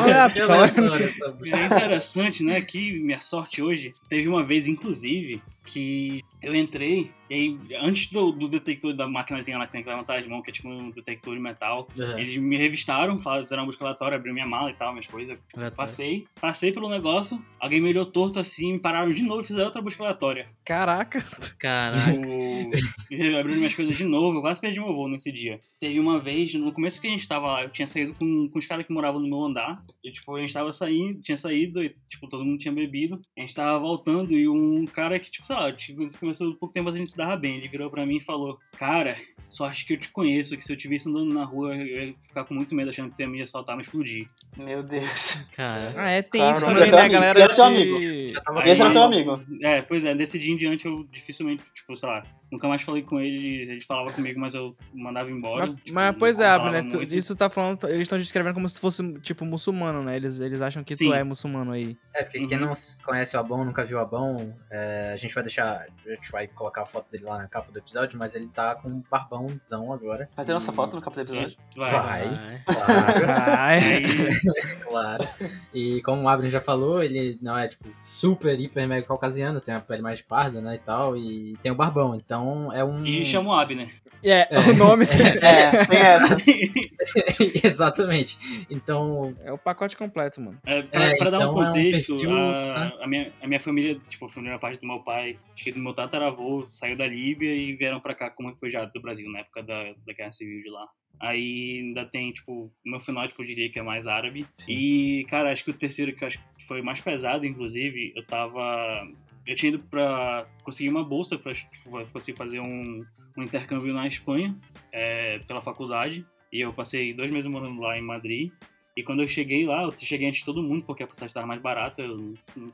É 1.52 1.66
interessante, 1.66 2.42
né? 2.42 2.60
Que 2.60 2.98
minha 3.00 3.18
sorte 3.18 3.62
hoje. 3.62 3.94
Teve 4.08 4.28
uma 4.28 4.44
vez, 4.44 4.66
inclusive, 4.66 5.42
que 5.64 6.22
eu 6.42 6.54
entrei, 6.54 7.10
e 7.32 7.34
aí, 7.34 7.58
antes 7.80 8.10
do, 8.10 8.30
do 8.30 8.46
detector 8.46 8.92
da 8.94 9.08
maquinazinha 9.08 9.56
lá 9.56 9.66
que 9.66 9.72
tem 9.72 9.82
que 9.82 9.88
levantar 9.88 10.18
as 10.18 10.26
mãos, 10.26 10.42
que 10.42 10.50
é 10.50 10.52
tipo 10.52 10.68
um 10.68 10.90
detector 10.90 11.34
de 11.34 11.40
metal, 11.40 11.88
Uhum. 11.96 12.18
eles 12.18 12.36
me 12.36 12.56
revistaram, 12.56 13.16
fizeram 13.16 13.62
uma 13.62 13.66
busca 13.66 13.84
aleatória, 13.84 14.16
abriu 14.16 14.34
minha 14.34 14.46
mala 14.46 14.70
e 14.70 14.74
tal, 14.74 14.92
minhas 14.92 15.06
coisas. 15.06 15.38
Passei, 15.74 16.26
passei 16.40 16.72
pelo 16.72 16.88
negócio, 16.88 17.42
alguém 17.58 17.80
me 17.80 17.88
olhou 17.88 18.04
torto 18.04 18.38
assim, 18.38 18.74
me 18.74 18.78
pararam 18.78 19.12
de 19.12 19.22
novo 19.22 19.40
e 19.40 19.44
fizeram 19.44 19.66
outra 19.66 19.80
busca 19.80 20.02
aleatória. 20.02 20.48
Caraca. 20.64 21.20
Caraca. 21.58 22.12
Tipo, 22.12 23.36
abrindo 23.38 23.58
minhas 23.58 23.74
coisas 23.74 23.96
de 23.96 24.04
novo, 24.04 24.38
eu 24.38 24.42
quase 24.42 24.60
perdi 24.60 24.78
meu 24.80 24.94
voo 24.94 25.08
nesse 25.08 25.30
dia. 25.32 25.58
Teve 25.80 25.98
uma 25.98 26.18
vez, 26.20 26.52
no 26.54 26.72
começo 26.72 27.00
que 27.00 27.06
a 27.06 27.10
gente 27.10 27.26
tava 27.26 27.46
lá, 27.46 27.62
eu 27.64 27.70
tinha 27.70 27.86
saído 27.86 28.14
com, 28.18 28.48
com 28.48 28.58
os 28.58 28.66
caras 28.66 28.86
que 28.86 28.92
moravam 28.92 29.20
no 29.20 29.28
meu 29.28 29.42
andar. 29.44 29.82
E, 30.04 30.10
tipo, 30.10 30.34
a 30.36 30.40
gente 30.40 30.52
tava 30.52 30.72
saindo, 30.72 31.20
tinha 31.20 31.36
saído, 31.36 31.82
e, 31.82 31.94
tipo, 32.08 32.28
todo 32.28 32.44
mundo 32.44 32.58
tinha 32.58 32.72
bebido. 32.72 33.20
A 33.36 33.40
gente 33.40 33.54
tava 33.54 33.78
voltando 33.78 34.32
e 34.32 34.48
um 34.48 34.84
cara 34.86 35.18
que, 35.18 35.30
tipo, 35.30 35.46
sei 35.46 35.56
lá, 35.56 35.72
tipo, 35.72 36.06
começou 36.18 36.50
há 36.50 36.56
pouco 36.56 36.72
tempo, 36.72 36.88
a 36.88 36.92
gente 36.92 37.10
se 37.10 37.16
dava 37.22 37.36
bem. 37.36 37.56
Ele 37.56 37.68
virou 37.68 37.90
pra 37.90 38.04
mim 38.04 38.16
e 38.16 38.20
falou: 38.20 38.58
Cara, 38.76 39.16
só 39.48 39.66
acho 39.66 39.86
que 39.86 39.94
eu 39.94 39.98
te 39.98 40.10
conheço, 40.10 40.56
que 40.56 40.64
se 40.64 40.72
eu 40.72 40.76
te 40.76 40.88
visse 40.88 41.08
andando 41.08 41.32
na 41.32 41.44
rua, 41.44 41.76
eu 41.76 42.06
ia 42.08 42.14
ficar 42.22 42.44
com 42.44 42.54
muito 42.54 42.74
medo 42.74 42.90
achando 42.90 43.10
que 43.10 43.16
tu 43.16 43.20
ia 43.20 43.28
me 43.28 43.42
assaltar, 43.42 43.76
me 43.76 43.82
explodir. 43.82 44.28
Meu 44.56 44.82
Deus. 44.82 45.48
Cara. 45.54 45.92
Ah, 45.96 46.10
é, 46.10 46.22
tem 46.22 46.40
Cara, 46.40 46.52
isso 46.52 46.60
não, 46.62 46.68
também, 46.68 46.82
ele 46.88 46.90
é 46.90 46.96
né, 46.96 47.02
teu 47.02 47.12
galera? 47.12 47.38
amigo, 47.38 47.38
ele 47.38 47.52
é 47.52 47.54
teu 47.54 47.64
amigo. 47.64 48.68
Esse 48.68 48.82
era 48.82 48.92
teu 48.92 49.02
amigo. 49.02 49.44
É, 49.62 49.82
pois 49.82 50.04
é, 50.04 50.14
desse 50.14 50.38
dia 50.38 50.52
em 50.52 50.56
diante 50.56 50.86
eu 50.86 51.06
dificilmente, 51.10 51.62
tipo, 51.74 51.96
sei 51.96 52.08
lá, 52.08 52.24
nunca 52.52 52.68
mais 52.68 52.82
falei 52.82 53.02
com 53.02 53.18
ele, 53.18 53.62
ele 53.62 53.80
falava 53.80 54.12
comigo, 54.12 54.38
mas 54.38 54.54
eu 54.54 54.76
mandava 54.94 55.30
embora. 55.30 55.66
Mas, 55.68 55.76
tipo, 55.80 55.92
mas, 55.94 56.16
pois 56.18 56.38
é, 56.38 56.46
Abner, 56.46 56.84
né? 56.84 56.90
tu- 56.90 56.96
muito. 56.98 57.14
isso 57.14 57.34
tá 57.34 57.48
falando. 57.50 57.84
Eles 57.88 58.02
estão 58.02 58.18
descrevendo 58.18 58.54
como 58.54 58.68
se 58.68 58.74
tu 58.74 58.80
fosse, 58.80 59.12
tipo, 59.20 59.44
muçulmano, 59.44 60.02
né? 60.02 60.14
Eles, 60.14 60.38
eles 60.38 60.60
acham 60.60 60.84
que 60.84 60.94
tu 60.94 60.98
Sim. 60.98 61.12
é 61.14 61.24
muçulmano 61.24 61.72
aí. 61.72 61.96
É, 62.14 62.22
porque 62.22 62.44
quem 62.46 62.58
Uhum. 62.58 62.66
não 62.66 62.72
conhece 63.04 63.36
o 63.36 63.40
Abão, 63.40 63.64
nunca 63.64 63.84
viu 63.84 63.96
o 63.96 64.00
Abão, 64.00 64.54
é, 64.70 65.12
a 65.12 65.16
gente 65.16 65.34
vai 65.34 65.42
deixar. 65.42 65.86
A 66.06 66.10
gente 66.14 66.30
vai 66.30 66.46
colocar 66.46 66.82
a 66.82 66.86
foto 66.86 67.10
dele 67.10 67.24
lá 67.24 67.38
na 67.38 67.48
capa 67.48 67.72
do 67.72 67.78
episódio, 67.78 68.18
mas 68.18 68.34
ele 68.34 68.46
tá 68.48 68.74
com 68.74 68.88
um 68.88 69.02
barbãozão 69.10 69.92
agora. 69.92 70.28
Vai 70.36 70.44
ter 70.44 70.52
nossa 70.52 70.70
E- 70.70 70.74
foto 70.74 70.94
no 70.96 71.00
capítulo 71.02 71.26
do 71.40 71.46
episódio? 71.46 71.56
Vai. 71.76 71.90
Vai. 71.90 72.28
Vai. 72.28 72.62
Claro, 72.66 73.24
Ai. 73.58 73.78
Aí, 73.78 74.02
claro. 74.86 75.28
E 75.72 76.02
como 76.02 76.22
o 76.22 76.28
Abner 76.28 76.50
já 76.50 76.60
falou, 76.60 77.02
ele 77.02 77.38
não 77.40 77.56
é, 77.56 77.68
tipo, 77.68 77.88
super, 77.98 78.58
hiper, 78.60 78.86
mega 78.86 79.06
caucasiano, 79.06 79.60
tem 79.60 79.74
a 79.74 79.80
pele 79.80 80.02
mais 80.02 80.20
parda, 80.20 80.60
né, 80.60 80.74
e 80.74 80.78
tal, 80.78 81.16
e 81.16 81.56
tem 81.62 81.72
o 81.72 81.74
barbão. 81.74 82.14
Então 82.14 82.41
é 82.72 82.84
um. 82.84 83.04
e 83.04 83.24
chama 83.24 83.50
o 83.50 83.52
Abner. 83.52 83.90
É, 84.24 84.46
o 84.70 84.76
nome 84.76 85.04
É, 85.04 85.84
tem 85.86 85.98
essa. 85.98 86.36
Exatamente. 87.66 88.38
Então, 88.70 89.36
é 89.44 89.52
o 89.52 89.58
pacote 89.58 89.96
completo, 89.96 90.40
mano. 90.40 90.58
É, 90.64 90.82
pra, 90.82 91.04
É, 91.04 91.16
pra 91.16 91.30
dar 91.30 91.38
um 91.40 91.42
então 91.42 91.62
é 91.62 91.62
um 91.62 91.66
contexto, 91.66 92.14
perfil, 92.14 92.30
a, 92.30 92.34
né? 92.78 92.92
a 93.00 93.06
minha, 93.08 93.32
a 93.42 93.46
minha 93.48 93.60
família, 93.60 94.00
tipo, 94.08 94.26
a 94.26 94.28
primeira 94.28 94.58
parte 94.58 94.80
do 94.80 94.86
meu 94.86 95.00
pai, 95.00 95.38
acho 95.54 95.64
que 95.64 95.72
do 95.72 95.80
meu 95.80 95.92
tataravô, 95.92 96.68
saiu 96.70 96.96
da 96.96 97.06
Líbia 97.06 97.54
e 97.54 97.74
vieram 97.74 98.00
pra 98.00 98.14
cá 98.14 98.30
como 98.30 98.50
refugiado 98.50 98.92
do 98.92 99.02
Brasil, 99.02 99.28
na 99.30 99.40
época 99.40 99.62
da, 99.62 99.92
da 100.06 100.12
Guerra 100.16 100.32
Civil 100.32 100.62
de 100.62 100.70
lá. 100.70 100.86
Aí 101.20 101.80
ainda 101.84 102.04
tem, 102.04 102.32
tipo, 102.32 102.64
o 102.64 102.90
meu 102.90 103.00
fenótipo 103.00 103.42
eu 103.42 103.46
diria 103.46 103.70
que 103.70 103.78
é 103.78 103.82
mais 103.82 104.06
árabe. 104.06 104.46
Sim. 104.58 104.72
E, 104.72 105.24
cara, 105.24 105.52
acho 105.52 105.64
que 105.64 105.70
o 105.70 105.74
terceiro 105.74 106.14
que 106.14 106.24
eu 106.24 106.28
acho 106.28 106.38
que 106.38 106.66
foi 106.66 106.82
mais 106.82 107.00
pesado, 107.00 107.46
inclusive, 107.46 108.12
eu 108.16 108.24
tava. 108.26 109.06
Eu 109.46 109.56
tinha 109.56 109.72
ido 109.72 109.82
pra 109.84 110.46
conseguir 110.62 110.88
uma 110.88 111.04
bolsa 111.04 111.38
pra 111.38 111.54
tipo, 111.54 111.90
conseguir 112.12 112.36
fazer 112.36 112.60
um, 112.60 113.04
um 113.36 113.42
intercâmbio 113.42 113.92
na 113.92 114.06
Espanha, 114.06 114.56
é, 114.92 115.38
pela 115.40 115.60
faculdade. 115.60 116.24
E 116.52 116.60
eu 116.60 116.72
passei 116.72 117.14
dois 117.14 117.30
meses 117.30 117.50
morando 117.50 117.80
lá 117.80 117.98
em 117.98 118.02
Madrid. 118.02 118.52
E 118.96 119.02
quando 119.02 119.22
eu 119.22 119.28
cheguei 119.28 119.66
lá, 119.66 119.82
eu 119.84 119.92
cheguei 119.96 120.28
antes 120.28 120.40
de 120.40 120.44
todo 120.44 120.62
mundo, 120.62 120.84
porque 120.84 121.02
a 121.02 121.06
passagem 121.06 121.28
estava 121.28 121.46
mais 121.46 121.60
barata, 121.60 122.02
eu 122.02 122.34
não 122.54 122.72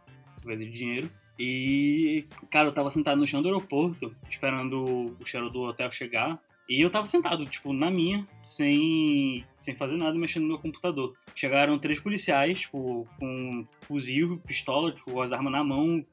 de 0.56 0.70
dinheiro. 0.70 1.10
E, 1.38 2.26
cara, 2.50 2.68
eu 2.68 2.72
tava 2.72 2.90
sentado 2.90 3.18
no 3.18 3.26
chão 3.26 3.40
do 3.40 3.48
aeroporto, 3.48 4.14
esperando 4.28 5.16
o 5.20 5.26
cheiro 5.26 5.48
do 5.50 5.62
hotel 5.62 5.90
chegar. 5.92 6.40
E 6.68 6.82
eu 6.82 6.90
tava 6.90 7.06
sentado, 7.06 7.46
tipo, 7.46 7.72
na 7.72 7.90
minha, 7.90 8.26
sem, 8.42 9.42
sem 9.58 9.74
fazer 9.74 9.96
nada, 9.96 10.18
mexendo 10.18 10.42
no 10.42 10.48
meu 10.48 10.58
computador. 10.58 11.14
Chegaram 11.34 11.78
três 11.78 11.98
policiais, 11.98 12.60
tipo, 12.60 13.08
com 13.18 13.64
fuzil, 13.80 14.38
pistola, 14.46 14.92
tipo, 14.92 15.20
as 15.22 15.32
armas 15.32 15.52
na 15.52 15.64
mão, 15.64 16.04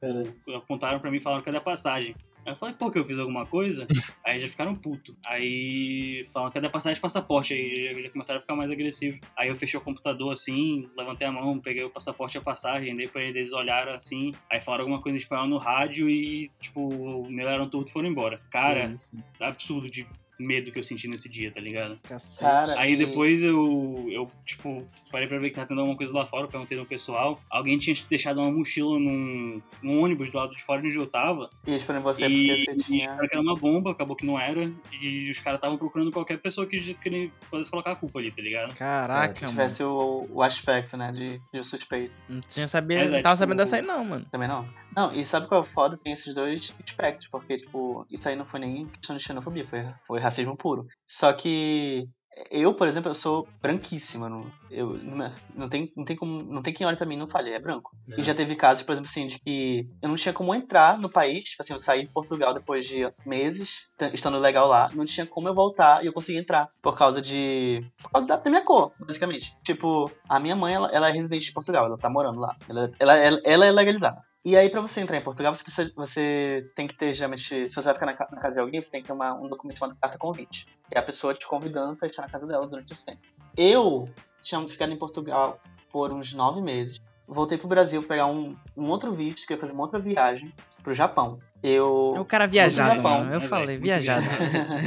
apontaram 0.56 0.98
pra 0.98 1.10
mim 1.10 1.18
e 1.18 1.22
falaram, 1.22 1.42
cadê 1.42 1.58
a 1.58 1.60
passagem? 1.60 2.14
Aí 2.46 2.52
eu 2.52 2.56
falei, 2.56 2.76
pô, 2.78 2.90
que 2.92 2.98
eu 2.98 3.04
fiz 3.04 3.18
alguma 3.18 3.44
coisa? 3.44 3.86
aí 4.24 4.38
já 4.38 4.46
ficaram 4.46 4.74
puto. 4.74 5.16
Aí 5.26 6.24
falaram, 6.32 6.52
cadê 6.52 6.68
a 6.68 6.70
passagem 6.70 6.94
de 6.94 7.00
passaporte? 7.00 7.52
Aí 7.52 8.02
já 8.02 8.10
começaram 8.10 8.38
a 8.38 8.40
ficar 8.40 8.54
mais 8.54 8.70
agressivos. 8.70 9.20
Aí 9.36 9.48
eu 9.48 9.56
fechei 9.56 9.78
o 9.78 9.82
computador 9.82 10.32
assim, 10.32 10.88
levantei 10.96 11.26
a 11.26 11.32
mão, 11.32 11.58
peguei 11.58 11.82
o 11.82 11.90
passaporte 11.90 12.36
e 12.36 12.38
a 12.38 12.42
passagem, 12.42 12.96
depois 12.96 13.34
eles 13.34 13.52
olharam 13.52 13.92
assim, 13.92 14.32
aí 14.50 14.60
falaram 14.60 14.84
alguma 14.84 15.02
coisa 15.02 15.16
em 15.16 15.20
espanhol 15.20 15.48
no 15.48 15.58
rádio 15.58 16.08
e, 16.08 16.48
tipo, 16.60 17.28
me 17.28 17.42
olharam 17.44 17.68
tudo 17.68 17.88
e 17.88 17.92
foram 17.92 18.08
embora. 18.08 18.40
Cara, 18.48 18.94
absurdo 19.40 19.90
de 19.90 20.06
medo 20.38 20.70
que 20.70 20.78
eu 20.78 20.82
senti 20.82 21.08
nesse 21.08 21.28
dia, 21.28 21.50
tá 21.50 21.60
ligado? 21.60 21.98
Cara, 22.38 22.78
Aí 22.78 22.92
e- 22.92 22.96
depois 22.96 23.42
eu, 23.42 24.06
eu, 24.10 24.30
tipo, 24.44 24.86
parei 25.10 25.26
pra 25.26 25.38
ver 25.38 25.50
que 25.50 25.56
tá 25.56 25.64
tendo 25.66 25.80
alguma 25.80 25.96
coisa 25.96 26.12
lá 26.12 26.26
fora, 26.26 26.46
perguntei 26.48 26.76
no 26.76 26.84
pessoal. 26.86 27.40
Alguém 27.50 27.78
tinha 27.78 27.96
deixado 28.08 28.40
uma 28.40 28.50
mochila 28.50 28.98
num, 28.98 29.60
num 29.82 30.02
ônibus 30.02 30.30
do 30.30 30.36
lado 30.38 30.54
de 30.54 30.62
fora 30.62 30.80
de 30.82 30.88
onde 30.88 30.98
eu 30.98 31.06
tava. 31.06 31.50
E 31.66 31.70
eles 31.70 31.84
foram 31.84 32.00
em 32.00 32.02
você 32.02 32.26
e, 32.26 32.30
porque 32.48 32.56
você 32.56 32.72
e 32.72 32.76
tinha. 32.76 33.16
que 33.16 33.28
era 33.32 33.40
uma 33.40 33.56
bomba, 33.56 33.90
acabou 33.92 34.14
que 34.16 34.26
não 34.26 34.38
era. 34.38 34.70
E 35.00 35.30
os 35.30 35.40
caras 35.40 35.58
estavam 35.58 35.76
procurando 35.78 36.10
qualquer 36.10 36.38
pessoa 36.38 36.66
que 36.66 36.76
que 36.94 37.30
pudesse 37.50 37.70
colocar 37.70 37.92
a 37.92 37.96
culpa 37.96 38.18
ali, 38.18 38.30
tá 38.30 38.42
ligado? 38.42 38.74
Caraca, 38.74 39.34
Que 39.34 39.42
mano. 39.42 39.52
tivesse 39.52 39.82
o, 39.82 40.28
o 40.30 40.42
aspecto, 40.42 40.96
né, 40.96 41.10
de, 41.12 41.40
de 41.52 41.64
suspeito. 41.64 42.12
Não 42.28 42.40
tinha 42.40 42.66
sabia, 42.68 42.98
Mas 42.98 43.08
é, 43.08 43.12
não 43.12 43.22
tava 43.22 43.34
tipo, 43.34 43.38
sabendo 43.38 43.56
dessa 43.58 43.76
aí 43.76 43.82
não, 43.82 44.04
mano. 44.04 44.26
Também 44.30 44.48
não. 44.48 44.68
Não, 44.96 45.12
e 45.12 45.24
sabe 45.26 45.46
qual 45.46 45.60
é 45.60 45.62
o 45.62 45.66
foda? 45.66 45.98
Tem 45.98 46.12
esses 46.12 46.34
dois 46.34 46.74
aspectos, 46.82 47.28
porque, 47.28 47.58
tipo, 47.58 48.06
isso 48.10 48.28
aí 48.28 48.34
não 48.34 48.46
foi 48.46 48.60
nem 48.60 48.86
questão 48.86 49.14
de 49.14 49.22
xenofobia, 49.22 49.64
foi, 49.64 49.86
foi 50.06 50.18
racismo 50.18 50.56
puro. 50.56 50.86
Só 51.06 51.32
que 51.34 52.08
eu, 52.50 52.74
por 52.74 52.86
exemplo, 52.86 53.10
eu 53.10 53.14
sou 53.14 53.48
branquíssima. 53.62 54.28
Não, 54.28 54.50
eu, 54.70 54.98
não, 54.98 55.32
não, 55.54 55.68
tem, 55.68 55.90
não, 55.96 56.04
tem 56.04 56.14
como, 56.14 56.42
não 56.42 56.62
tem 56.62 56.72
quem 56.72 56.86
olhe 56.86 56.96
pra 56.96 57.06
mim 57.06 57.14
e 57.14 57.18
não 57.18 57.28
fale, 57.28 57.50
é 57.50 57.58
branco. 57.58 57.96
É. 58.10 58.20
E 58.20 58.22
já 58.22 58.34
teve 58.34 58.54
casos, 58.54 58.82
por 58.82 58.92
exemplo, 58.92 59.08
assim, 59.08 59.26
de 59.26 59.38
que 59.38 59.88
eu 60.02 60.08
não 60.08 60.16
tinha 60.16 60.32
como 60.32 60.54
entrar 60.54 60.98
no 60.98 61.08
país. 61.08 61.44
Tipo 61.44 61.62
assim, 61.62 61.72
eu 61.72 61.78
saí 61.78 62.06
de 62.06 62.12
Portugal 62.12 62.52
depois 62.52 62.86
de 62.86 63.10
meses, 63.24 63.88
estando 64.12 64.38
legal 64.38 64.68
lá. 64.68 64.90
Não 64.94 65.04
tinha 65.04 65.26
como 65.26 65.48
eu 65.48 65.54
voltar 65.54 66.02
e 66.02 66.06
eu 66.06 66.12
consegui 66.12 66.38
entrar. 66.38 66.68
Por 66.82 66.96
causa 66.96 67.22
de. 67.22 67.82
Por 68.02 68.10
causa 68.12 68.28
da, 68.28 68.36
da 68.36 68.50
minha 68.50 68.64
cor, 68.64 68.92
basicamente. 68.98 69.56
Tipo, 69.64 70.10
a 70.28 70.38
minha 70.38 70.56
mãe, 70.56 70.74
ela, 70.74 70.90
ela 70.92 71.08
é 71.08 71.12
residente 71.12 71.46
de 71.46 71.52
Portugal, 71.52 71.86
ela 71.86 71.98
tá 71.98 72.10
morando 72.10 72.38
lá. 72.38 72.54
Ela, 72.68 72.90
ela, 72.98 73.16
ela, 73.16 73.40
ela 73.44 73.66
é 73.66 73.70
legalizada. 73.70 74.22
E 74.46 74.56
aí, 74.56 74.70
pra 74.70 74.80
você 74.80 75.00
entrar 75.00 75.16
em 75.16 75.22
Portugal, 75.22 75.52
você, 75.52 75.64
precisa, 75.64 75.92
você 75.96 76.70
tem 76.76 76.86
que 76.86 76.94
ter, 76.94 77.12
geralmente, 77.12 77.68
se 77.68 77.74
você 77.74 77.82
vai 77.82 77.94
ficar 77.94 78.06
na, 78.06 78.12
na 78.12 78.40
casa 78.40 78.54
de 78.54 78.60
alguém, 78.60 78.80
você 78.80 78.92
tem 78.92 79.00
que 79.00 79.08
ter 79.08 79.12
uma, 79.12 79.34
um 79.34 79.48
documento 79.48 79.76
chamado 79.76 79.98
carta 80.00 80.16
convite. 80.16 80.66
Que 80.88 80.96
é 80.96 81.00
a 81.00 81.02
pessoa 81.02 81.34
te 81.34 81.44
convidando 81.48 81.96
pra 81.96 82.06
estar 82.06 82.22
na 82.22 82.28
casa 82.28 82.46
dela 82.46 82.64
durante 82.64 82.92
esse 82.92 83.04
tempo. 83.04 83.18
Eu 83.56 84.08
tinha 84.40 84.64
ficado 84.68 84.92
em 84.92 84.96
Portugal 84.96 85.58
por 85.90 86.14
uns 86.14 86.32
nove 86.32 86.62
meses. 86.62 87.00
Voltei 87.26 87.58
pro 87.58 87.66
Brasil 87.66 88.04
pegar 88.04 88.28
um, 88.28 88.56
um 88.76 88.88
outro 88.88 89.10
visto, 89.10 89.44
que 89.48 89.52
eu 89.52 89.56
ia 89.56 89.60
fazer 89.60 89.72
uma 89.72 89.82
outra 89.82 89.98
viagem 89.98 90.54
pro 90.80 90.94
Japão. 90.94 91.40
Eu. 91.60 92.14
É 92.16 92.20
o 92.20 92.24
cara 92.24 92.46
viajado, 92.46 92.98
Japão. 92.98 93.18
mano. 93.18 93.34
Eu 93.34 93.40
né, 93.40 93.48
falei, 93.48 93.78
velho? 93.78 93.82
Viajado. 93.82 94.22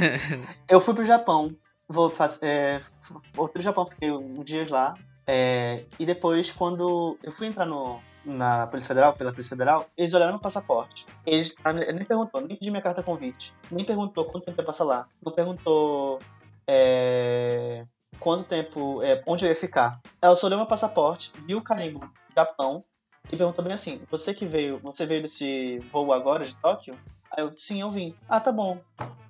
Eu 0.66 0.80
fui 0.80 0.94
pro 0.94 1.04
Japão, 1.04 1.54
vou, 1.86 2.10
é, 2.40 2.80
pro 3.34 3.60
Japão, 3.60 3.84
fiquei 3.84 4.10
uns 4.10 4.42
dias 4.42 4.70
lá. 4.70 4.94
é, 5.26 5.84
e 5.98 6.06
depois, 6.06 6.50
quando 6.50 7.18
eu 7.22 7.30
fui 7.30 7.46
entrar 7.46 7.66
no, 7.66 8.00
na 8.24 8.66
Polícia 8.66 8.88
Federal, 8.88 9.12
pela 9.14 9.30
Polícia 9.30 9.50
Federal, 9.50 9.86
eles 9.96 10.12
olharam 10.14 10.32
meu 10.32 10.40
passaporte. 10.40 11.06
Eles 11.26 11.54
nem 11.94 12.04
perguntou, 12.04 12.40
nem 12.40 12.56
pediu 12.56 12.72
minha 12.72 12.82
carta 12.82 13.02
convite, 13.02 13.54
nem 13.70 13.84
perguntou 13.84 14.24
quanto 14.24 14.44
tempo 14.44 14.60
eu 14.60 14.62
ia 14.62 14.66
passar 14.66 14.84
lá, 14.84 15.08
não 15.24 15.32
perguntou 15.32 16.18
é, 16.66 17.86
quanto 18.18 18.44
tempo, 18.44 19.02
é, 19.02 19.22
onde 19.26 19.44
eu 19.44 19.48
ia 19.48 19.56
ficar. 19.56 20.00
Ela 20.20 20.36
só 20.36 20.46
olhou 20.46 20.58
meu 20.58 20.66
passaporte, 20.66 21.32
viu 21.46 21.58
o 21.58 21.62
carimbo 21.62 22.00
Japão 22.36 22.84
e 23.32 23.36
perguntou 23.36 23.64
bem 23.64 23.74
assim: 23.74 24.02
Você 24.10 24.34
que 24.34 24.46
veio, 24.46 24.78
você 24.78 25.06
veio 25.06 25.22
desse 25.22 25.78
voo 25.90 26.12
agora 26.12 26.44
de 26.44 26.56
Tóquio? 26.56 26.98
Aí 27.30 27.44
eu, 27.44 27.52
sim, 27.52 27.80
eu 27.80 27.90
vim. 27.90 28.14
Ah, 28.28 28.40
tá 28.40 28.50
bom. 28.50 28.80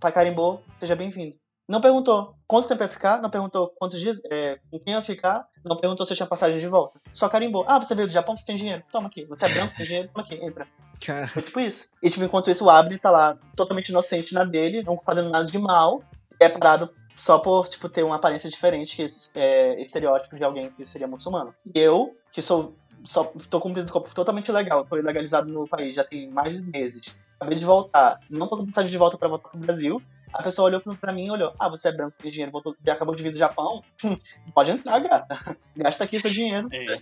Pai 0.00 0.10
carimbou, 0.10 0.62
seja 0.72 0.96
bem-vindo. 0.96 1.36
Não 1.70 1.80
perguntou 1.80 2.34
quanto 2.48 2.66
tempo 2.66 2.82
ia 2.82 2.88
ficar, 2.88 3.22
não 3.22 3.30
perguntou 3.30 3.72
quantos 3.78 4.00
dias, 4.00 4.20
é, 4.28 4.58
com 4.68 4.80
quem 4.80 4.92
ia 4.92 5.00
ficar, 5.00 5.46
não 5.64 5.76
perguntou 5.76 6.04
se 6.04 6.12
eu 6.12 6.16
tinha 6.16 6.26
passagem 6.26 6.58
de 6.58 6.66
volta. 6.66 7.00
Só 7.12 7.28
carimbou. 7.28 7.64
Ah, 7.68 7.78
você 7.78 7.94
veio 7.94 8.08
do 8.08 8.12
Japão, 8.12 8.36
você 8.36 8.44
tem 8.44 8.56
dinheiro? 8.56 8.82
Toma 8.90 9.06
aqui. 9.06 9.24
Você 9.26 9.46
é 9.46 9.48
branco, 9.50 9.76
tem 9.76 9.86
dinheiro? 9.86 10.08
Toma 10.12 10.26
aqui, 10.26 10.34
entra. 10.44 10.66
Cara, 11.00 11.28
Foi 11.28 11.42
tipo 11.42 11.60
isso. 11.60 11.90
E 12.02 12.10
tipo, 12.10 12.24
enquanto 12.24 12.50
isso, 12.50 12.64
o 12.64 12.70
Abdi 12.70 12.98
tá 12.98 13.12
lá 13.12 13.38
totalmente 13.54 13.90
inocente 13.90 14.34
na 14.34 14.42
dele, 14.42 14.82
não 14.82 14.98
fazendo 14.98 15.30
nada 15.30 15.44
de 15.44 15.58
mal, 15.60 16.02
e 16.40 16.44
é 16.44 16.48
parado 16.48 16.90
só 17.14 17.38
por, 17.38 17.68
tipo, 17.68 17.88
ter 17.88 18.02
uma 18.02 18.16
aparência 18.16 18.50
diferente, 18.50 18.96
que 18.96 19.04
é 19.36 19.80
estereótipo 19.80 20.34
de 20.34 20.42
alguém 20.42 20.70
que 20.70 20.84
seria 20.84 21.06
muçulmano. 21.06 21.54
E 21.72 21.78
eu, 21.78 22.16
que 22.32 22.42
sou 22.42 22.74
só 23.04 23.24
tô 23.48 23.60
cumprindo 23.60 23.90
totalmente 24.12 24.50
legal, 24.52 24.84
tô 24.84 24.96
legalizado 24.96 25.50
no 25.50 25.68
país 25.68 25.94
já 25.94 26.02
tem 26.02 26.28
mais 26.28 26.56
de 26.56 26.66
meses. 26.68 27.16
Acabei 27.36 27.56
de 27.56 27.64
voltar, 27.64 28.20
não 28.28 28.46
tô 28.46 28.58
com 28.58 28.66
passagem 28.66 28.90
de 28.90 28.98
volta 28.98 29.16
pra 29.16 29.28
voltar 29.28 29.48
pro 29.48 29.58
Brasil. 29.58 30.02
A 30.32 30.42
pessoa 30.42 30.68
olhou 30.68 30.80
pra- 30.80 31.12
mim 31.12 31.26
e 31.26 31.30
olhou: 31.30 31.52
Ah, 31.58 31.68
você 31.68 31.88
é 31.88 31.92
branco, 31.92 32.14
tem 32.20 32.30
dinheiro, 32.30 32.52
voltou, 32.52 32.76
acabou 32.88 33.14
de 33.14 33.22
vir 33.22 33.30
do 33.30 33.36
Japão. 33.38 33.82
Pode 34.54 34.70
entrar, 34.70 34.98
gata. 35.00 35.56
Gasta 35.76 36.04
aqui 36.04 36.20
seu 36.20 36.30
dinheiro. 36.30 36.68
É, 36.72 37.00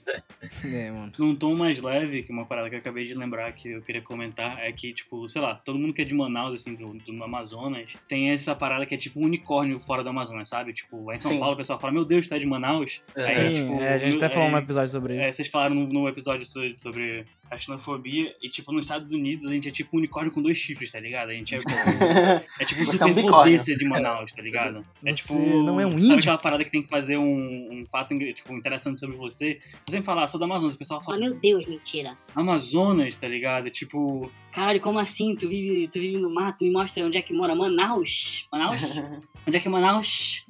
é, 0.64 0.90
mano. 0.90 1.12
num 1.18 1.34
tom 1.36 1.54
mais 1.54 1.80
leve, 1.80 2.22
que 2.22 2.32
uma 2.32 2.46
parada 2.46 2.68
que 2.68 2.74
eu 2.76 2.78
acabei 2.80 3.06
de 3.06 3.14
lembrar 3.14 3.52
que 3.52 3.70
eu 3.70 3.82
queria 3.82 4.02
comentar 4.02 4.58
é 4.60 4.72
que, 4.72 4.92
tipo, 4.92 5.28
sei 5.28 5.42
lá, 5.42 5.54
todo 5.56 5.78
mundo 5.78 5.92
que 5.92 6.02
é 6.02 6.04
de 6.04 6.14
Manaus, 6.14 6.60
assim, 6.60 6.74
do, 6.74 6.94
do 6.94 7.22
Amazonas, 7.24 7.90
tem 8.08 8.30
essa 8.30 8.54
parada 8.54 8.86
que 8.86 8.94
é 8.94 8.98
tipo 8.98 9.20
um 9.20 9.24
unicórnio 9.24 9.78
fora 9.80 10.02
do 10.02 10.08
Amazonas, 10.08 10.48
sabe? 10.48 10.72
Tipo, 10.72 11.04
lá 11.06 11.14
em 11.14 11.18
São 11.18 11.32
Sim. 11.32 11.38
Paulo 11.38 11.54
o 11.54 11.56
pessoal 11.56 11.78
fala, 11.78 11.92
meu 11.92 12.04
Deus, 12.04 12.26
tu 12.26 12.34
é 12.34 12.38
de 12.38 12.46
Manaus? 12.46 13.00
Sim, 13.14 13.30
Aí, 13.32 13.54
tipo, 13.54 13.80
é, 13.80 13.94
a 13.94 13.98
gente 13.98 14.16
meu- 14.16 14.24
até 14.24 14.34
falou 14.34 14.48
é, 14.48 14.52
um 14.54 14.58
episódio 14.58 14.88
sobre 14.90 15.16
É, 15.16 15.28
isso. 15.28 15.36
vocês 15.36 15.48
falaram 15.48 15.74
no, 15.74 15.86
no 15.86 16.08
episódio 16.08 16.46
so- 16.46 16.58
sobre 16.78 17.26
a 17.50 17.58
xenofobia, 17.58 18.34
e 18.42 18.48
tipo, 18.48 18.72
nos 18.72 18.84
Estados 18.84 19.12
Unidos 19.12 19.46
a 19.46 19.50
gente 19.50 19.68
é 19.68 19.70
tipo 19.70 19.96
um 19.96 19.98
unicórnio 19.98 20.32
com 20.32 20.42
dois 20.42 20.56
chifres, 20.58 20.90
tá 20.90 21.00
ligado? 21.00 21.30
A 21.30 21.34
gente 21.34 21.54
é, 21.54 21.58
é 22.60 22.64
tipo 22.64 22.82
um 22.82 22.84
Você 22.84 23.02
é 23.02 23.06
um 23.06 23.16
super 23.16 23.60
ser 23.60 23.78
de 23.78 23.84
Manaus, 23.84 24.32
tá 24.32 24.42
ligado? 24.42 24.84
É 25.04 25.12
Você 25.12 25.22
tipo. 25.22 25.38
não 25.62 25.80
é 25.80 25.86
um 25.86 25.90
Sabe 25.92 26.04
índio? 26.04 26.18
aquela 26.18 26.38
parada 26.38 26.64
que 26.64 26.70
tem 26.70 26.82
que 26.82 26.88
fazer 26.88 27.16
um, 27.16 27.24
um 27.72 27.86
fato 27.90 28.16
tipo, 28.18 28.52
interessante 28.54 29.00
sobre 29.00 29.16
você? 29.16 29.60
Eu 29.86 29.92
sempre 29.92 30.06
falar, 30.06 30.26
sou 30.26 30.38
da 30.38 30.46
Amazonas, 30.46 30.74
o 30.74 30.78
pessoal 30.78 31.00
Ah, 31.00 31.04
fala, 31.04 31.18
meu 31.18 31.38
Deus, 31.40 31.66
mentira. 31.66 32.16
Amazonas, 32.34 33.16
tá 33.16 33.28
ligado? 33.28 33.70
Tipo, 33.70 34.30
Caralho, 34.52 34.80
como 34.80 34.98
assim? 34.98 35.34
Tu 35.36 35.48
vive, 35.48 35.88
tu 35.88 36.00
vive 36.00 36.18
no 36.18 36.30
mato? 36.32 36.64
Me 36.64 36.70
mostra 36.70 37.04
onde 37.04 37.18
é 37.18 37.22
que 37.22 37.32
mora 37.32 37.54
Manaus. 37.54 38.48
Manaus? 38.50 38.76
onde 39.46 39.56
é 39.56 39.60
que 39.60 39.68
é 39.68 39.70
Manaus? 39.70 40.44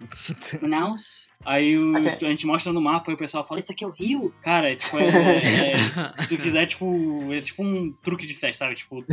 Manaus? 0.63 1.29
Aí 1.51 1.79
o- 1.79 1.97
Ok. 1.97 2.19
a 2.29 2.31
gente 2.31 2.47
mostra 2.47 2.73
no 2.75 2.81
mapa 2.81 3.11
e 3.11 3.15
o 3.15 3.17
pessoal 3.17 3.43
fala, 3.43 3.59
Isso 3.59 3.73
aqui 3.73 3.83
é 3.83 3.87
o 3.87 3.91
Rio? 3.91 4.35
cara, 4.43 4.71
é, 4.71 4.77
tipo, 4.77 4.99
é, 4.99 5.73
é- 5.73 6.13
se 6.15 6.29
tu 6.29 6.37
quiser, 6.37 6.67
tipo, 6.67 7.33
é 7.33 7.41
tipo 7.41 7.63
um 7.65 7.91
truque 8.03 8.27
de 8.27 8.35
festa, 8.35 8.67
sabe? 8.67 8.75
Tipo, 8.77 9.03
tu, 9.03 9.09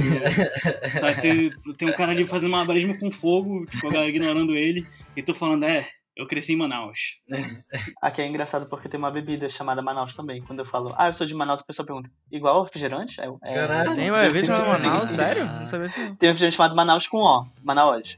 tá, 0.99 1.13
tem, 1.21 1.49
tem 1.77 1.89
um 1.89 1.93
cara 1.93 2.11
ali 2.11 2.25
fazendo 2.25 2.51
malabarismo 2.51 2.97
com 2.99 3.09
fogo, 3.09 3.65
tipo, 3.65 3.87
a 3.87 3.89
galera 3.91 4.09
ignorando 4.09 4.53
ele, 4.55 4.85
e 5.15 5.23
tu 5.23 5.33
falando, 5.33 5.63
é, 5.63 5.87
eu 6.15 6.27
cresci 6.27 6.53
em 6.53 6.57
Manaus. 6.57 6.99
Aqui 8.01 8.21
é 8.21 8.27
engraçado 8.27 8.67
porque 8.67 8.87
tem 8.89 8.97
uma 8.97 9.11
bebida 9.11 9.47
chamada 9.49 9.81
Manaus 9.81 10.15
também. 10.15 10.41
Quando 10.41 10.59
eu 10.59 10.65
falo, 10.65 10.93
ah, 10.97 11.07
eu 11.07 11.13
sou 11.13 11.25
de 11.27 11.33
Manaus, 11.33 11.61
a 11.61 11.65
pessoa 11.65 11.85
pergunta, 11.85 12.09
igual 12.31 12.63
refrigerante? 12.63 13.19
Eu, 13.21 13.37
é, 13.43 13.53
Caralho. 13.53 13.95
Tem 13.95 14.09
uma 14.09 14.27
vez 14.29 14.45
chamada 14.45 14.65
Manaus? 14.87 15.03
Ah. 15.03 15.07
Sério? 15.07 15.45
Não 15.45 15.67
sabia 15.67 15.87
não. 15.87 16.15
Tem 16.15 16.29
um 16.29 16.31
refrigerante 16.33 16.55
chamado 16.55 16.75
Manaus 16.75 17.07
com 17.07 17.17
O, 17.17 17.45
Manaus. 17.63 18.17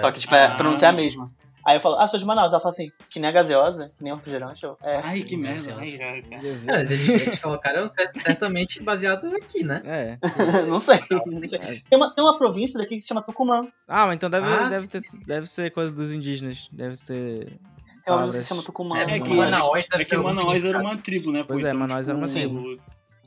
Só 0.00 0.10
que, 0.12 0.20
tipo, 0.20 0.34
é, 0.34 0.44
Ah. 0.46 0.52
a 0.52 0.54
pronúncia 0.54 0.86
é 0.86 0.88
a 0.88 0.92
mesma. 0.92 1.30
Aí 1.66 1.76
eu 1.76 1.80
falo, 1.80 1.96
ah, 1.98 2.06
sou 2.06 2.18
de 2.18 2.26
Manaus. 2.26 2.52
Ela 2.52 2.60
fala 2.60 2.72
assim, 2.72 2.90
que 3.08 3.18
nem 3.18 3.28
a 3.28 3.32
gaseosa, 3.32 3.90
que 3.96 4.04
nem 4.04 4.12
o 4.12 4.16
refrigerante. 4.16 4.64
Eu, 4.64 4.76
é. 4.82 5.00
Ai, 5.02 5.22
que 5.22 5.36
merda. 5.36 5.62
Deus. 5.62 5.78
Ai, 5.78 5.92
cara, 5.98 6.22
cara. 6.22 6.42
Mas 6.68 6.90
eles, 6.90 7.08
eles 7.08 7.38
colocaram 7.38 7.88
cer- 7.88 8.10
certamente 8.22 8.82
baseado 8.82 9.26
aqui, 9.34 9.64
né? 9.64 9.80
É. 9.84 10.18
não 10.68 10.78
sei. 10.78 10.98
não 11.26 11.38
sei. 11.48 11.58
Tem, 11.88 11.96
uma, 11.98 12.14
tem 12.14 12.22
uma 12.24 12.36
província 12.38 12.78
daqui 12.78 12.96
que 12.96 13.02
se 13.02 13.08
chama 13.08 13.22
Tucumã. 13.22 13.66
Ah, 13.88 14.06
mas 14.06 14.16
então 14.16 14.28
deve, 14.28 14.46
Ah, 14.46 14.68
deve, 14.68 14.86
ter, 14.88 15.00
deve 15.26 15.46
ser 15.46 15.70
coisa 15.70 15.92
dos 15.94 16.12
indígenas. 16.12 16.68
Deve 16.70 16.96
ser. 16.96 17.58
Tem 18.04 18.12
uma 18.12 18.18
província 18.18 18.38
que 18.40 18.44
se 18.44 18.48
chama 18.48 18.62
Tucumã. 18.62 18.98
É, 18.98 19.02
É 19.02 19.20
que 19.20 19.34
Manaus 19.34 19.88
É 19.92 20.04
que 20.04 20.16
Manaus 20.16 20.64
era 20.64 20.78
uma 20.80 20.96
tribo, 20.98 21.32
né? 21.32 21.44
Pois 21.46 21.62
é, 21.64 21.72
Manaus 21.72 22.08
era 22.08 22.18
uma 22.18 22.26
tipo, 22.26 22.78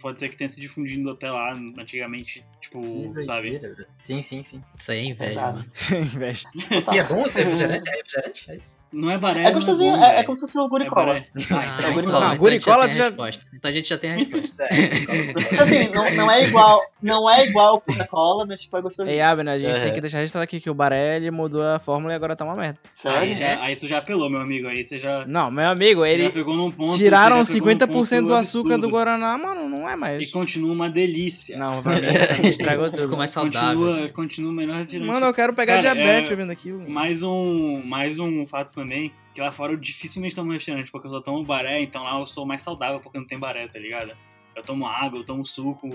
Pode 0.08 0.22
ser 0.22 0.30
que 0.30 0.38
tenha 0.38 0.48
se 0.48 0.62
difundido 0.62 1.10
até 1.12 1.30
lá, 1.30 1.52
antigamente, 1.78 2.42
tipo, 2.62 2.82
Que 3.14 3.26
sabe? 3.26 3.60
Sim, 4.00 4.22
sim, 4.22 4.42
sim. 4.42 4.64
Isso 4.80 4.90
aí 4.90 5.00
é 5.00 5.04
inveja, 5.04 5.32
Exato. 5.32 5.58
mano. 5.58 5.70
Inveja. 6.16 6.50
E 6.56 6.98
é 6.98 7.04
bom 7.04 7.26
esse 7.26 7.44
refrigerante? 7.44 7.90
É 7.90 7.98
refrigerante? 7.98 8.52
É 8.52 8.56
isso? 8.56 8.74
Não 8.92 9.12
é 9.12 9.18
baré. 9.18 9.44
É 9.44 9.52
gostosinho, 9.52 9.96
é, 9.96 10.00
bom, 10.00 10.06
é, 10.06 10.20
é 10.20 10.24
como 10.24 10.36
se 10.36 10.42
fosse 10.42 10.58
um 10.58 10.66
É 10.66 10.70
guricola. 10.70 11.06
baré. 11.06 11.28
Ah, 11.52 11.56
Ah, 11.58 11.76
então- 11.80 11.94
guri- 11.94 12.06
então, 12.08 12.18
então 12.18 12.18
a 12.18 12.30
gente 12.30 12.40
guricola 12.40 12.84
já 12.84 12.88
tem 12.90 12.98
já- 12.98 13.04
a 13.04 13.08
resposta. 13.08 13.46
Então 13.54 13.70
a 13.70 13.74
gente 13.74 13.90
já 13.90 13.98
tem 13.98 14.12
a 14.12 14.16
resposta. 14.16 14.64
assim, 15.62 15.92
não, 15.94 16.12
não 16.16 16.32
é 16.32 16.44
igual, 16.46 16.82
não 17.02 17.30
é 17.30 17.46
igual 17.46 17.82
Coca-Cola, 17.82 18.46
mas 18.46 18.62
tipo, 18.62 18.78
é 18.78 18.82
gostosinho. 18.82 19.14
Ei, 19.14 19.22
Abner, 19.22 19.54
a 19.54 19.60
gente 19.60 19.78
É. 19.78 19.84
tem 19.84 19.94
que 19.94 20.02
deixar 20.02 20.18
registrado 20.20 20.44
aqui 20.44 20.60
que 20.60 20.70
o 20.70 20.74
Baré 20.74 21.18
ele 21.18 21.32
mudou 21.32 21.64
a 21.64 21.80
fórmula 21.80 22.14
e 22.14 22.16
agora 22.16 22.36
tá 22.36 22.46
uma 22.46 22.56
merda. 22.56 22.80
Aí, 22.84 22.90
Sério? 22.94 23.36
já, 23.36 23.62
aí 23.62 23.76
tu 23.76 23.88
já 23.88 23.98
apelou, 24.00 24.30
meu 24.30 24.42
amigo. 24.42 24.68
Aí 24.68 24.84
você 24.84 24.98
já, 24.98 25.26
Não, 25.26 25.52
meu 25.52 25.70
amigo, 25.70 26.06
ele 26.06 26.30
pegou 26.30 26.56
num 26.56 26.72
ponto. 26.72 26.96
tiraram 26.96 27.44
você 27.44 27.54
já 27.54 27.60
pegou 27.60 27.68
num 27.74 28.04
50% 28.06 28.28
do 28.28 28.34
açúcar 28.34 28.70
do 28.70 28.74
absurdo. 28.76 28.90
Guaraná, 28.90 29.38
mano, 29.38 29.70
não 29.70 29.88
é 29.90 29.94
E 29.94 29.96
mais. 29.96 30.32
continua 30.32 30.72
uma 30.74 30.90
delícia. 30.90 31.58
Não, 31.58 31.82
pra 31.84 31.94
mim, 32.00 32.48
estragou 32.50 32.90
tudo. 32.90 33.04
Ficou 33.04 33.18
mais 33.18 33.32
saudável. 33.32 33.80
Continua, 33.88 34.10
continua 34.10 34.52
o 34.52 34.54
melhor 34.54 34.78
refrigerante. 34.78 35.12
Mano, 35.12 35.26
eu 35.26 35.34
quero 35.34 35.54
pegar 35.54 35.82
Cara, 35.82 35.94
diabetes 35.94 36.28
é- 36.28 36.30
bebendo 36.30 36.52
aquilo. 36.52 36.90
Mais 36.90 37.22
um, 37.24 37.82
mais 37.86 38.20
um 38.20 38.46
fato 38.46 38.68
também, 38.88 39.12
que 39.34 39.42
lá 39.42 39.52
fora 39.52 39.74
eu 39.74 39.78
dificilmente 39.78 40.34
tomo 40.34 40.54
restaurante, 40.54 40.90
porque 40.90 41.08
eu 41.08 41.12
só 41.12 41.20
tomo 41.20 41.44
baré, 41.44 41.82
então 41.82 42.04
lá 42.04 42.18
eu 42.18 42.26
sou 42.26 42.46
mais 42.46 42.62
saudável 42.62 43.02
porque 43.02 43.20
não 43.20 43.28
tem 43.28 43.38
baré, 43.38 43.68
tá 43.68 43.78
ligado? 43.78 44.12
Eu 44.56 44.64
tomo 44.64 44.88
água, 44.88 45.20
eu 45.20 45.26
tomo 45.26 45.46
suco. 45.46 45.88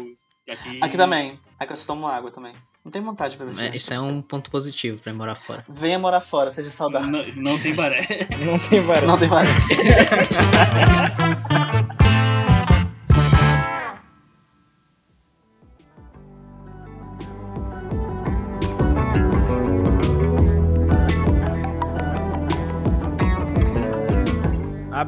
Aqui, 0.51 0.78
Aqui 0.80 0.97
também. 0.97 1.38
Aqui 1.59 1.72
eu 1.72 1.76
só 1.76 1.95
tomo 1.95 2.07
água 2.07 2.30
também. 2.30 2.53
Não 2.84 2.90
tem 2.93 3.01
vontade 3.01 3.32
de 3.32 3.38
beber 3.38 3.51
É, 3.51 3.53
refrigerante. 3.53 3.78
Isso 3.78 3.95
é 3.95 4.01
um 4.01 4.20
ponto 4.20 4.51
positivo 4.51 4.99
pra 5.01 5.14
morar 5.14 5.36
fora. 5.36 5.64
Venha 5.68 5.99
morar 5.99 6.20
fora, 6.20 6.51
seja 6.51 6.68
saudável. 6.68 7.09
Não, 7.09 7.24
não 7.36 7.59
tem 7.59 7.74
baré. 7.74 8.01
Não 8.45 8.59
tem 8.59 8.82
baré. 8.82 9.07
Não 9.07 9.18
tem 9.18 9.28
mais. 9.28 9.49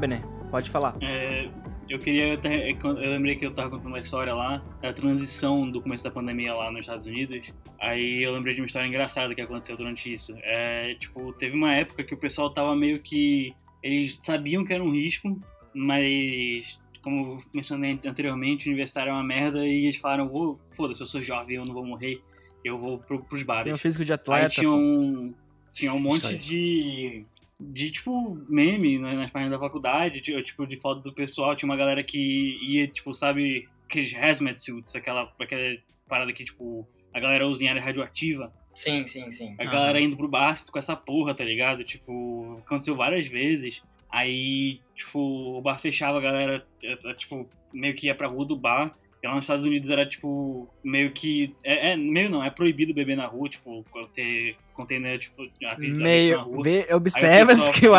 Abner, 0.04 0.22
pode 0.50 0.70
falar. 0.70 0.96
É, 1.00 1.48
eu 1.88 1.98
queria. 1.98 2.34
até- 2.34 2.70
Eu 2.70 2.92
lembrei 3.10 3.36
que 3.36 3.44
eu 3.46 3.52
tava 3.52 3.70
contando 3.70 3.88
uma 3.88 3.98
história 4.00 4.34
lá, 4.34 4.62
da 4.80 4.92
transição 4.92 5.70
do 5.70 5.80
começo 5.80 6.04
da 6.04 6.10
pandemia 6.10 6.54
lá 6.54 6.70
nos 6.70 6.80
Estados 6.80 7.06
Unidos. 7.06 7.52
Aí 7.80 8.22
eu 8.22 8.32
lembrei 8.32 8.54
de 8.54 8.60
uma 8.60 8.66
história 8.66 8.86
engraçada 8.86 9.34
que 9.34 9.40
aconteceu 9.40 9.76
durante 9.76 10.12
isso. 10.12 10.34
É, 10.42 10.94
tipo, 10.94 11.32
teve 11.34 11.56
uma 11.56 11.74
época 11.74 12.04
que 12.04 12.14
o 12.14 12.18
pessoal 12.18 12.50
tava 12.50 12.74
meio 12.76 13.00
que. 13.00 13.54
Eles 13.82 14.18
sabiam 14.22 14.64
que 14.64 14.72
era 14.72 14.82
um 14.82 14.90
risco, 14.92 15.40
mas. 15.74 16.78
Como 17.02 17.34
eu 17.34 17.42
mencionei 17.52 17.98
anteriormente, 18.06 18.66
o 18.66 18.70
universitário 18.70 19.10
é 19.10 19.12
uma 19.12 19.22
merda 19.22 19.66
e 19.66 19.84
eles 19.84 19.96
falaram: 19.96 20.26
vou, 20.28 20.58
foda-se, 20.72 21.02
eu 21.02 21.06
sou 21.06 21.20
jovem, 21.20 21.56
eu 21.56 21.64
não 21.66 21.74
vou 21.74 21.84
morrer, 21.84 22.18
eu 22.64 22.78
vou 22.78 22.96
pro, 22.98 23.22
pros 23.22 23.42
bares. 23.42 23.64
Tem 23.64 23.74
um 23.74 23.78
físico 23.78 24.02
de 24.04 24.12
Aí 24.12 24.14
atleta. 24.14 24.48
tinha 24.48 24.70
pô. 24.70 24.74
um, 24.76 25.34
tinha 25.70 25.92
um 25.92 26.00
monte 26.00 26.26
aí. 26.28 26.38
de. 26.38 27.26
De, 27.60 27.90
tipo, 27.90 28.34
meme 28.48 28.98
né, 28.98 29.14
nas 29.14 29.30
páginas 29.30 29.52
da 29.52 29.58
faculdade, 29.64 30.20
de- 30.20 30.42
tipo, 30.42 30.66
de 30.66 30.76
foto 30.80 31.00
do 31.02 31.12
pessoal. 31.12 31.54
Tinha 31.54 31.68
uma 31.68 31.76
galera 31.76 32.02
que 32.02 32.58
ia, 32.62 32.86
tipo, 32.88 33.14
sabe, 33.14 33.68
aqueles 33.84 34.14
hazmat 34.14 34.56
suits, 34.58 34.94
aquela, 34.96 35.32
aquela 35.38 35.76
parada 36.08 36.32
que, 36.32 36.44
tipo, 36.44 36.86
a 37.12 37.20
galera 37.20 37.46
usa 37.46 37.64
em 37.64 37.68
área 37.68 37.80
radioativa. 37.82 38.52
Sim, 38.74 39.06
sim, 39.06 39.30
sim. 39.30 39.54
A 39.58 39.64
galera 39.64 40.00
indo 40.00 40.16
pro 40.16 40.26
bar 40.26 40.54
com 40.70 40.78
essa 40.78 40.96
porra, 40.96 41.32
tá 41.32 41.44
ligado? 41.44 41.84
Tipo, 41.84 42.60
aconteceu 42.64 42.96
várias 42.96 43.26
vezes. 43.28 43.80
Aí, 44.10 44.80
tipo, 44.96 45.18
o 45.56 45.60
bar 45.62 45.78
fechava, 45.78 46.18
a 46.18 46.20
galera, 46.20 46.66
eh, 46.82 46.98
eh, 47.04 47.14
tipo, 47.14 47.48
meio 47.72 47.94
que 47.94 48.06
ia 48.08 48.14
pra 48.14 48.26
rua 48.28 48.44
do 48.44 48.56
bar. 48.56 48.96
E 49.24 49.26
lá 49.26 49.36
nos 49.36 49.44
Estados 49.44 49.64
Unidos 49.64 49.88
era, 49.88 50.04
tipo, 50.04 50.68
meio 50.84 51.10
que. 51.10 51.56
É, 51.64 51.92
é- 51.92 51.96
meio 51.96 52.28
não, 52.28 52.44
é 52.44 52.50
proibido 52.50 52.92
beber 52.92 53.16
na 53.16 53.24
rua, 53.24 53.48
tipo, 53.48 53.82
ter 54.14 54.54
container, 54.74 55.18
tipo, 55.18 55.44
a 55.64 55.74
pista 55.76 55.96
na 55.96 56.04
Meio. 56.04 56.40
rua. 56.42 56.62
Vê, 56.62 56.86
observa-se 56.92 57.72
pessoal 57.72 57.80
que 57.80 57.88
o 57.88 57.94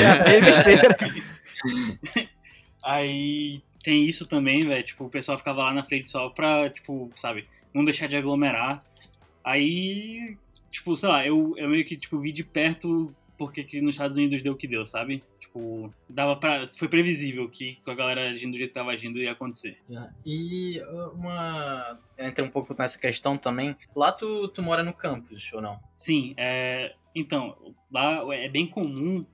já 0.00 0.24
fez 0.24 0.42
besteira. 0.44 0.96
Aí 2.84 3.62
tem 3.84 4.04
isso 4.04 4.26
também, 4.26 4.58
velho. 4.66 4.82
Tipo, 4.82 5.04
o 5.04 5.08
pessoal 5.08 5.38
ficava 5.38 5.62
lá 5.62 5.72
na 5.72 5.84
frente 5.84 6.10
só 6.10 6.28
pra, 6.28 6.68
tipo, 6.70 7.08
sabe, 7.16 7.46
não 7.72 7.84
deixar 7.84 8.08
de 8.08 8.16
aglomerar. 8.16 8.82
Aí, 9.44 10.36
tipo, 10.72 10.96
sei 10.96 11.08
lá, 11.08 11.24
eu, 11.24 11.54
eu 11.56 11.68
meio 11.68 11.84
que, 11.84 11.96
tipo, 11.96 12.18
vi 12.18 12.32
de 12.32 12.42
perto 12.42 13.14
porque 13.40 13.64
que 13.64 13.80
nos 13.80 13.94
Estados 13.94 14.18
Unidos 14.18 14.42
deu 14.42 14.52
o 14.52 14.56
que 14.56 14.68
deu, 14.68 14.84
sabe? 14.84 15.22
Tipo, 15.38 15.90
dava 16.06 16.36
pra. 16.36 16.68
Foi 16.76 16.88
previsível 16.88 17.48
que 17.48 17.76
com 17.82 17.90
a 17.90 17.94
galera 17.94 18.28
agindo 18.28 18.52
do 18.52 18.58
jeito 18.58 18.68
que 18.68 18.74
tava 18.74 18.90
agindo 18.90 19.18
ia 19.18 19.32
acontecer. 19.32 19.78
E 20.26 20.78
uh, 20.82 21.14
uma. 21.14 21.98
Entra 22.18 22.44
um 22.44 22.50
pouco 22.50 22.76
nessa 22.78 22.98
questão 22.98 23.38
também. 23.38 23.74
Lá 23.96 24.12
tu, 24.12 24.46
tu 24.48 24.62
mora 24.62 24.82
no 24.82 24.92
campus, 24.92 25.50
ou 25.54 25.62
não? 25.62 25.80
Sim, 25.96 26.34
é. 26.36 26.94
Então, 27.14 27.56
lá 27.90 28.22
é 28.34 28.46
bem 28.50 28.66
comum. 28.66 29.24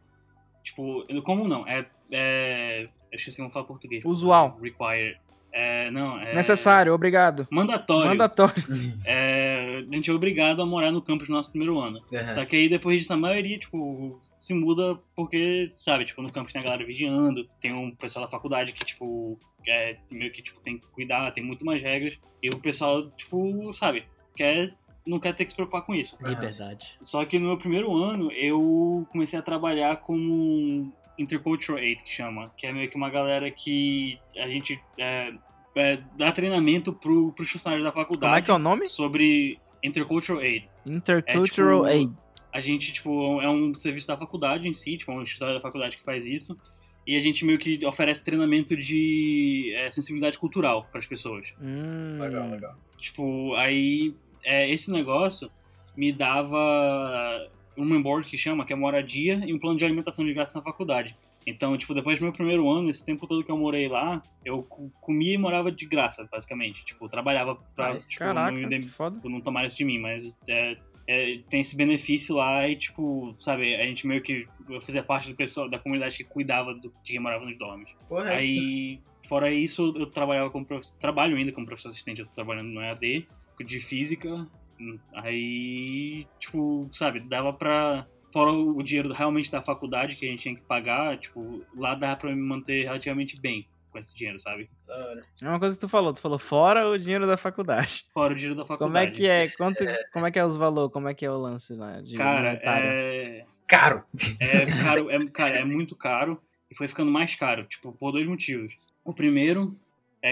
Tipo, 0.63 1.05
comum 1.25 1.49
não, 1.49 1.67
é. 1.67 1.85
é 2.13 2.89
eu 3.11 3.17
esqueci 3.17 3.39
como 3.39 3.51
falar 3.51 3.65
português. 3.65 4.05
Usual. 4.05 4.57
Require. 4.63 5.19
É, 5.59 5.91
não, 5.91 6.21
é. 6.21 6.35
Necessário, 6.35 6.93
obrigado. 6.93 7.49
Mandatório. 7.51 8.11
Mandatório. 8.11 8.55
É, 9.07 9.83
a 9.91 9.95
gente 9.95 10.11
é 10.11 10.13
obrigado 10.13 10.61
a 10.61 10.67
morar 10.67 10.91
no 10.91 11.01
campus 11.01 11.29
no 11.29 11.37
nosso 11.37 11.51
primeiro 11.51 11.79
ano. 11.79 12.03
Uhum. 12.13 12.35
Só 12.35 12.45
que 12.45 12.57
aí 12.57 12.69
depois 12.69 13.01
disso 13.01 13.13
a 13.13 13.17
maioria, 13.17 13.59
tipo, 13.59 14.21
se 14.39 14.53
muda 14.53 14.99
porque, 15.15 15.71
sabe, 15.73 16.05
tipo, 16.05 16.21
no 16.21 16.31
campus 16.31 16.53
tem 16.53 16.61
a 16.61 16.65
galera 16.65 16.85
vigiando, 16.85 17.49
tem 17.61 17.73
um 17.73 17.95
pessoal 17.95 18.25
da 18.25 18.31
faculdade 18.31 18.73
que, 18.73 18.85
tipo, 18.85 19.39
é, 19.67 19.97
meio 20.11 20.31
que, 20.33 20.43
tipo, 20.43 20.61
tem 20.61 20.79
que 20.79 20.87
cuidar, 20.89 21.31
tem 21.33 21.45
muito 21.45 21.65
mais 21.65 21.81
regras. 21.81 22.19
E 22.43 22.51
o 22.51 22.59
pessoal, 22.59 23.09
tipo, 23.13 23.73
sabe, 23.73 24.05
quer, 24.37 24.75
não 25.07 25.19
quer 25.19 25.35
ter 25.35 25.45
que 25.45 25.53
se 25.53 25.57
preocupar 25.57 25.83
com 25.83 25.95
isso. 25.95 26.19
Liberdade. 26.23 26.99
Só 27.03 27.25
que 27.25 27.39
no 27.39 27.47
meu 27.47 27.57
primeiro 27.57 27.95
ano, 27.97 28.31
eu 28.33 29.07
comecei 29.11 29.39
a 29.39 29.43
trabalhar 29.43 29.97
como 29.99 30.93
Intercultural 31.19 31.83
Aid, 31.83 32.03
que 32.03 32.13
chama. 32.13 32.53
Que 32.57 32.67
é 32.67 32.73
meio 32.73 32.91
que 32.91 32.97
uma 32.97 33.11
galera 33.11 33.51
que 33.51 34.19
a 34.37 34.49
gente 34.49 34.81
é, 34.99 35.33
é, 35.75 35.99
dá 36.17 36.33
treinamento 36.33 36.93
pro, 36.93 37.33
pros 37.33 37.51
funcionários 37.51 37.85
da 37.85 37.93
faculdade 37.93 38.31
Como 38.31 38.39
é 38.39 38.43
que 38.43 38.51
é 38.51 38.55
o 38.55 38.59
nome? 38.59 38.89
sobre 38.89 39.59
Intercultural 39.83 40.43
Aid. 40.43 40.69
Intercultural 40.85 41.87
É, 41.87 41.93
tipo, 41.93 42.09
Aid. 42.09 42.19
A 42.53 42.61
gente, 42.61 42.93
tipo, 42.93 43.41
é 43.43 43.51
um 43.51 43.75
serviço 43.75 44.09
da 44.09 44.17
faculdade 44.17 44.67
em 44.67 44.73
si, 44.73 44.97
tipo, 44.97 45.13
é 45.13 45.15
um 45.15 45.23
instituto 45.23 45.53
da 45.53 45.61
faculdade 45.61 45.99
que 45.99 46.05
faz 46.05 46.27
isso. 46.27 46.57
E 47.07 47.15
a 47.15 47.21
gente 47.21 47.45
meio 47.45 47.59
que 47.59 47.85
oferece 47.87 48.25
treinamento 48.25 48.77
de 48.77 49.73
é, 49.77 49.91
sensibilidade 49.91 50.39
cultural 50.39 50.89
para 50.91 50.99
as 50.99 51.07
pessoas. 51.07 51.53
Hum, 51.61 52.19
Legal, 52.19 52.51
legal. 52.51 52.75
Tipo, 52.99 53.55
aí 53.55 54.15
é, 54.43 54.69
esse 54.71 54.91
negócio 54.91 55.51
me 55.97 56.13
dava 56.13 57.49
um 57.77 57.95
onboard 57.95 58.29
que 58.29 58.37
chama, 58.39 58.65
que 58.65 58.73
é 58.73 58.77
moradia 58.77 59.43
e 59.47 59.53
um 59.53 59.59
plano 59.59 59.77
de 59.77 59.85
alimentação 59.85 60.25
de 60.25 60.33
graça 60.33 60.57
na 60.59 60.63
faculdade. 60.65 61.17
Então, 61.47 61.77
tipo, 61.79 61.95
depois 61.95 62.19
do 62.19 62.23
meu 62.25 62.33
primeiro 62.33 62.69
ano, 62.69 62.89
esse 62.89 63.05
tempo 63.07 63.27
todo 63.27 63.45
que 63.45 63.51
eu 63.53 63.57
morei 63.57 63.87
lá, 63.89 64.21
eu 64.45 64.63
co- 64.65 64.91
comia 65.01 65.35
e 65.35 65.39
morava 65.39 65.71
de 65.71 65.87
graça, 65.87 66.29
basicamente. 66.31 66.85
Tipo, 66.85 67.09
trabalhava 67.09 67.55
pra 67.77 67.93
Nice. 67.93 68.09
tipo, 68.09 68.19
Caraca, 68.19 68.51
não, 68.51 68.83
foda. 68.89 69.17
tipo, 69.17 69.29
não 69.29 69.41
tomar 69.41 69.65
isso 69.67 69.77
de 69.77 69.85
mim, 69.85 69.99
mas 69.99 70.37
é, 70.49 70.77
é, 71.07 71.39
tem 71.49 71.61
esse 71.61 71.77
benefício 71.77 72.35
lá 72.35 72.69
e, 72.69 72.75
tipo, 72.75 73.37
sabe, 73.39 73.77
a 73.77 73.85
gente 73.87 74.07
meio 74.09 74.21
que 74.23 74.49
eu 74.69 74.81
fazia 74.81 75.05
parte 75.05 75.29
do 75.31 75.37
pessoal, 75.37 75.69
da 75.71 75.79
comunidade 75.79 76.17
que 76.17 76.25
cuidava 76.25 76.75
do, 76.75 76.93
de 77.05 77.13
quem 77.13 77.21
morava 77.21 77.45
nos 77.45 77.57
dormes. 77.57 77.89
Porra. 78.09 78.31
Aí, 78.31 78.99
fora 79.29 79.49
isso, 79.53 79.95
eu 79.97 80.07
trabalhava 80.07 80.51
como 80.51 80.67
trabalho 81.01 81.37
ainda 81.37 81.53
como 81.53 81.65
professor 81.67 81.91
assistente, 81.91 82.21
eu 82.23 82.27
tô 82.27 82.33
trabalhando 82.33 82.71
no 82.71 82.81
EAD 82.81 83.29
de 83.65 83.81
física. 83.81 84.49
Aí, 85.15 86.27
tipo, 86.39 86.89
sabe, 86.93 87.21
dava 87.21 87.53
pra 87.53 88.07
fora 88.33 88.53
o 88.53 88.83
dinheiro 88.83 89.13
realmente 89.13 89.51
da 89.51 89.63
faculdade 89.63 90.17
que 90.17 90.27
a 90.27 90.31
gente 90.31 90.43
tinha 90.43 90.55
que 90.55 90.63
pagar, 90.63 91.19
tipo, 91.19 91.65
lá 91.77 91.95
dava 91.95 92.17
pra 92.17 92.31
me 92.35 92.43
manter 92.43 92.85
relativamente 92.85 93.41
bem 93.41 93.67
com 93.91 93.99
esse 93.99 94.15
dinheiro, 94.15 94.39
sabe? 94.41 94.69
É 95.43 95.49
uma 95.49 95.59
coisa 95.59 95.75
que 95.75 95.81
tu 95.81 95.89
falou. 95.89 96.13
Tu 96.13 96.21
falou 96.21 96.39
fora 96.39 96.87
o 96.87 96.99
dinheiro 96.99 97.27
da 97.27 97.37
faculdade. 97.39 98.05
Fora 98.13 98.33
o 98.35 98.37
dinheiro 98.37 98.55
da 98.57 98.67
faculdade. 98.67 98.93
Como 98.93 98.99
é 98.99 99.11
que 99.11 99.27
é? 99.27 99.49
Quanto, 99.57 99.85
como 100.13 100.27
é 100.27 100.31
que 100.31 100.39
é 100.39 100.45
os 100.45 100.57
valores? 100.57 100.93
Como 100.93 101.09
é 101.09 101.15
que 101.15 101.25
é 101.25 101.31
o 101.31 101.39
lance 101.39 101.73
lá 101.75 102.01
de 102.03 102.17
Cara, 102.17 102.49
monetário? 102.49 102.89
é, 102.91 103.47
Caro! 103.67 104.05
é 104.39 104.67
caro, 104.83 105.11
é, 105.11 105.27
cara, 105.31 105.57
é 105.59 105.65
muito 105.65 105.97
caro 105.97 106.41
e 106.71 106.77
foi 106.77 106.87
ficando 106.89 107.11
mais 107.11 107.35
caro, 107.35 107.65
tipo, 107.65 107.91
por 107.93 108.13
dois 108.13 108.27
motivos. 108.27 108.75
O 109.05 109.15
primeiro 109.15 109.75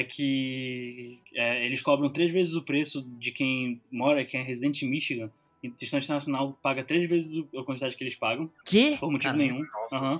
é 0.00 0.02
que 0.02 1.18
é, 1.34 1.64
eles 1.66 1.80
cobram 1.82 2.10
três 2.10 2.32
vezes 2.32 2.54
o 2.54 2.62
preço 2.62 3.02
de 3.18 3.30
quem 3.30 3.80
mora, 3.90 4.24
quem 4.24 4.40
é 4.40 4.42
residente 4.42 4.84
em 4.84 4.88
Michigan. 4.88 5.30
E 5.62 5.68
distância 5.70 6.06
internacional 6.06 6.58
paga 6.62 6.82
três 6.84 7.08
vezes 7.08 7.34
o- 7.36 7.58
a 7.58 7.64
quantidade 7.64 7.96
que 7.96 8.02
eles 8.04 8.14
pagam, 8.16 8.50
Que? 8.64 8.96
por 8.98 9.10
motivo 9.10 9.32
Caramba. 9.34 9.52
nenhum. 9.52 9.64
Senhora. 9.88 10.16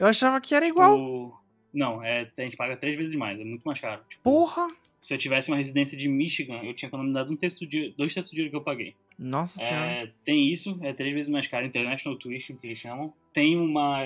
Eu 0.00 0.06
achava 0.06 0.40
que 0.40 0.54
era 0.54 0.66
igual. 0.66 0.96
Tipo, 0.96 1.40
Não, 1.74 2.02
é, 2.02 2.30
a 2.36 2.40
gente 2.42 2.56
paga 2.56 2.76
três 2.76 2.96
vezes 2.96 3.14
mais, 3.14 3.38
é 3.38 3.44
muito 3.44 3.62
mais 3.64 3.78
caro. 3.80 4.02
Tipo, 4.08 4.22
Porra! 4.22 4.66
se 5.00 5.12
eu 5.12 5.18
tivesse 5.18 5.48
uma 5.50 5.56
residência 5.58 5.96
de 5.98 6.08
Michigan, 6.08 6.62
eu 6.62 6.72
tinha 6.72 6.88
economizado 6.88 7.30
um 7.32 7.36
terço 7.36 7.66
dia, 7.66 7.92
dois 7.98 8.14
terços 8.14 8.30
do 8.30 8.34
dinheiro 8.34 8.50
que 8.50 8.56
eu 8.56 8.62
paguei. 8.62 8.94
Nossa 9.18 9.58
senhora. 9.58 9.86
É, 9.86 10.10
tem 10.24 10.48
isso, 10.50 10.78
é 10.82 10.92
três 10.92 11.12
vezes 11.14 11.30
mais 11.30 11.46
caro, 11.46 11.66
International 11.66 12.18
Tuition, 12.18 12.56
que 12.56 12.66
eles 12.66 12.78
chamam. 12.78 13.12
Tem 13.34 13.56
uma, 13.56 13.98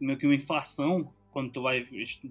meio 0.00 0.18
que 0.18 0.26
uma 0.26 0.34
inflação 0.34 1.10
quando 1.36 1.50
tu 1.52 1.60
vai, 1.60 1.82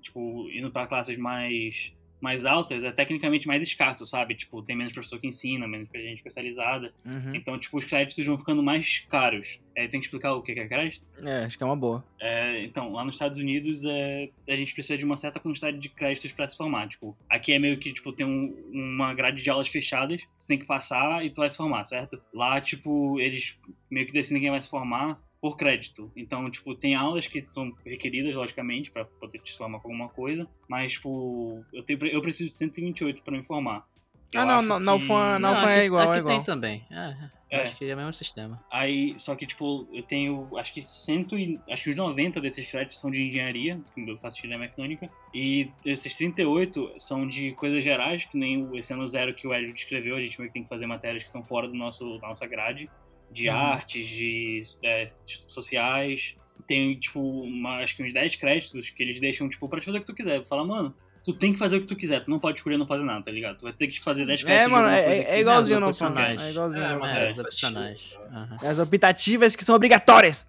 tipo, 0.02 0.50
indo 0.50 0.72
para 0.72 0.88
classes 0.88 1.16
mais, 1.16 1.94
mais 2.20 2.44
altas 2.44 2.84
é 2.84 2.92
tecnicamente 2.92 3.46
mais 3.46 3.62
escasso, 3.62 4.04
sabe? 4.04 4.34
Tipo, 4.34 4.64
tem 4.64 4.76
menos 4.76 4.94
professor 4.94 5.20
que 5.20 5.28
ensina, 5.28 5.68
menos 5.68 5.88
gente 5.94 6.16
especializada. 6.18 6.92
Uhum. 7.06 7.36
Então, 7.36 7.56
tipo, 7.60 7.78
os 7.78 7.86
créditos 7.86 8.26
vão 8.26 8.36
ficando 8.36 8.64
mais 8.64 9.06
caros. 9.08 9.60
É, 9.76 9.88
tem 9.88 10.00
que 10.00 10.08
explicar 10.08 10.34
o 10.34 10.42
que 10.42 10.54
é 10.54 10.68
crédito? 10.68 11.06
É, 11.24 11.46
acho 11.46 11.56
que 11.56 11.64
é 11.64 11.68
uma 11.68 11.76
boa. 11.76 12.04
É, 12.20 12.64
então, 12.64 12.94
lá 12.94 13.06
nos 13.06 13.14
Estados 13.14 13.38
Unidos, 13.38 13.86
é, 13.86 14.28
a 14.50 14.56
gente 14.56 14.74
precisa 14.74 14.98
de 14.98 15.06
uma 15.06 15.16
certa 15.16 15.40
quantidade 15.40 15.78
de 15.78 15.88
créditos 15.90 16.32
para 16.34 16.50
se 16.50 16.58
formar. 16.58 16.88
Tipo, 16.88 17.16
aqui 17.30 17.54
é 17.54 17.60
meio 17.60 17.78
que, 17.78 17.94
tipo, 17.94 18.12
tem 18.12 18.26
um- 18.26 18.56
uma 18.74 19.14
grade 19.14 19.44
de 19.44 19.50
aulas 19.52 19.68
fechadas, 19.68 20.24
você 20.36 20.48
tem 20.48 20.58
que 20.58 20.66
passar 20.66 21.24
e 21.24 21.30
tu 21.30 21.36
vai 21.42 21.50
se 21.52 21.58
formar, 21.58 21.86
certo? 21.86 22.20
Lá, 22.34 22.60
tipo, 22.60 23.20
eles 23.20 23.56
meio 23.88 24.08
que 24.08 24.14
decidem 24.14 24.42
quem 24.42 24.50
vai 24.50 24.62
se 24.62 24.70
formar 24.72 25.16
por 25.50 25.58
crédito. 25.58 26.12
Então, 26.16 26.50
tipo, 26.50 26.74
tem 26.74 26.96
aulas 26.96 27.28
que 27.28 27.46
são 27.52 27.72
requeridas, 27.86 28.34
logicamente, 28.34 28.90
para 28.90 29.06
poder 29.06 29.38
te 29.40 29.56
formar 29.56 29.80
com 29.80 29.90
alguma 29.90 30.10
coisa, 30.10 30.48
mas, 30.68 30.94
tipo, 30.94 31.64
eu, 31.72 31.84
tenho, 31.84 32.04
eu 32.08 32.20
preciso 32.22 32.50
de 32.50 32.56
128 32.56 33.22
para 33.24 33.38
me 33.38 33.44
formar. 33.44 33.86
Eu 34.34 34.42
Ah, 34.42 34.46
não, 34.46 34.62
não, 34.64 34.80
na 34.80 34.98
que- 34.98 35.04
UFAM, 35.04 35.38
na 35.40 35.52
UFAM 35.52 35.70
é 35.70 35.86
igual, 35.86 36.02
aqui 36.10 36.16
é 36.16 36.20
igual. 36.20 36.36
tem 36.36 36.44
também. 36.44 36.84
É, 36.90 36.96
é. 36.96 37.36
É. 37.52 37.62
Acho 37.62 37.78
que 37.78 37.86
é 37.86 37.94
o 37.94 37.98
mesmo 37.98 38.12
sistema. 38.12 38.60
Aí, 38.72 39.14
só 39.20 39.36
que, 39.36 39.46
tipo, 39.46 39.88
eu 39.94 40.02
tenho, 40.02 40.50
acho 40.58 40.74
que 40.74 40.82
cento 40.82 41.38
e, 41.38 41.60
acho 41.70 41.84
que 41.84 41.92
os 41.92 41.96
90 41.96 42.42
desses 42.42 42.68
créditos 42.70 43.00
são 43.00 43.12
de 43.12 43.22
engenharia, 43.22 43.80
que 43.94 44.10
eu 44.10 44.18
faço 44.18 44.40
engenharia 44.40 44.68
mecânica, 44.68 45.10
e 45.34 45.70
esses 45.86 46.16
38 46.18 46.92
são 46.98 47.26
de 47.28 47.52
coisas 47.54 47.84
gerais, 47.84 48.26
que 48.26 48.36
nem 48.36 48.66
o- 48.66 48.76
esse 48.76 48.92
ano 48.92 49.08
zero 49.08 49.34
que 49.34 49.48
o 49.48 49.54
Hélio 49.54 49.72
descreveu, 49.72 50.16
a 50.16 50.20
gente 50.22 50.38
meio 50.40 50.50
que 50.50 50.56
tem 50.56 50.64
que 50.64 50.70
fazer 50.70 50.88
matérias 50.88 51.22
que 51.24 51.30
estão 51.30 51.44
fora 51.44 51.68
do 51.68 51.76
nosso, 51.76 52.18
da 52.18 52.28
nossa 52.28 52.48
grade, 52.48 52.90
de 53.36 53.50
Uhum. 53.50 53.56
artes, 53.56 54.08
de 54.08 54.64
é, 54.84 55.06
sociais. 55.48 56.36
Tem, 56.68 56.98
tipo, 56.98 57.20
uma- 57.20 57.78
acho 57.84 57.96
que 57.96 58.02
uns 58.04 58.14
10 58.14 58.36
créditos 58.38 58.90
que 58.90 59.04
eles 59.04 59.20
deixam, 59.20 59.48
tipo, 59.50 59.68
pra 59.70 59.80
te 59.80 59.86
fazer 59.86 59.98
o 59.98 60.02
que 60.02 60.08
tu 60.08 60.14
quiser. 60.16 60.44
Fala, 60.46 60.64
mano, 60.66 60.96
tu 61.24 61.34
tem 61.34 61.52
que 61.52 61.60
fazer 61.60 61.78
o 61.78 61.82
que 61.82 61.88
tu 61.88 61.96
quiser, 61.96 62.22
tu 62.24 62.32
não 62.32 62.40
pode 62.40 62.58
escolher 62.60 62.78
não 62.78 62.88
fazer 62.88 63.04
nada, 63.04 63.24
tá 63.24 63.30
ligado? 63.32 63.58
Tu 63.58 63.64
vai 63.64 63.74
ter 63.74 63.88
que 63.88 64.02
fazer 64.02 64.26
10 64.26 64.42
créditos 64.42 64.66
É, 64.66 64.68
mano, 64.68 64.88
é, 64.88 65.00
é, 65.00 65.24
é 65.36 65.40
igualzinho 65.42 65.80
Não, 65.82 65.90
UFAM. 65.90 66.08
opcionais. 66.08 66.42
É 66.42 66.50
igualzinho 66.52 66.84
É, 66.86 66.94
no 66.94 67.00
mas 67.00 67.12
UFAM. 67.12 67.20
É, 67.22 67.30
os 67.30 67.38
opcionais. 67.40 68.20
Aham. 68.32 68.54
As 68.54 68.80
optativas 68.80 69.56
que 69.56 69.64
são 69.66 69.76
obrigatórias. 69.76 70.48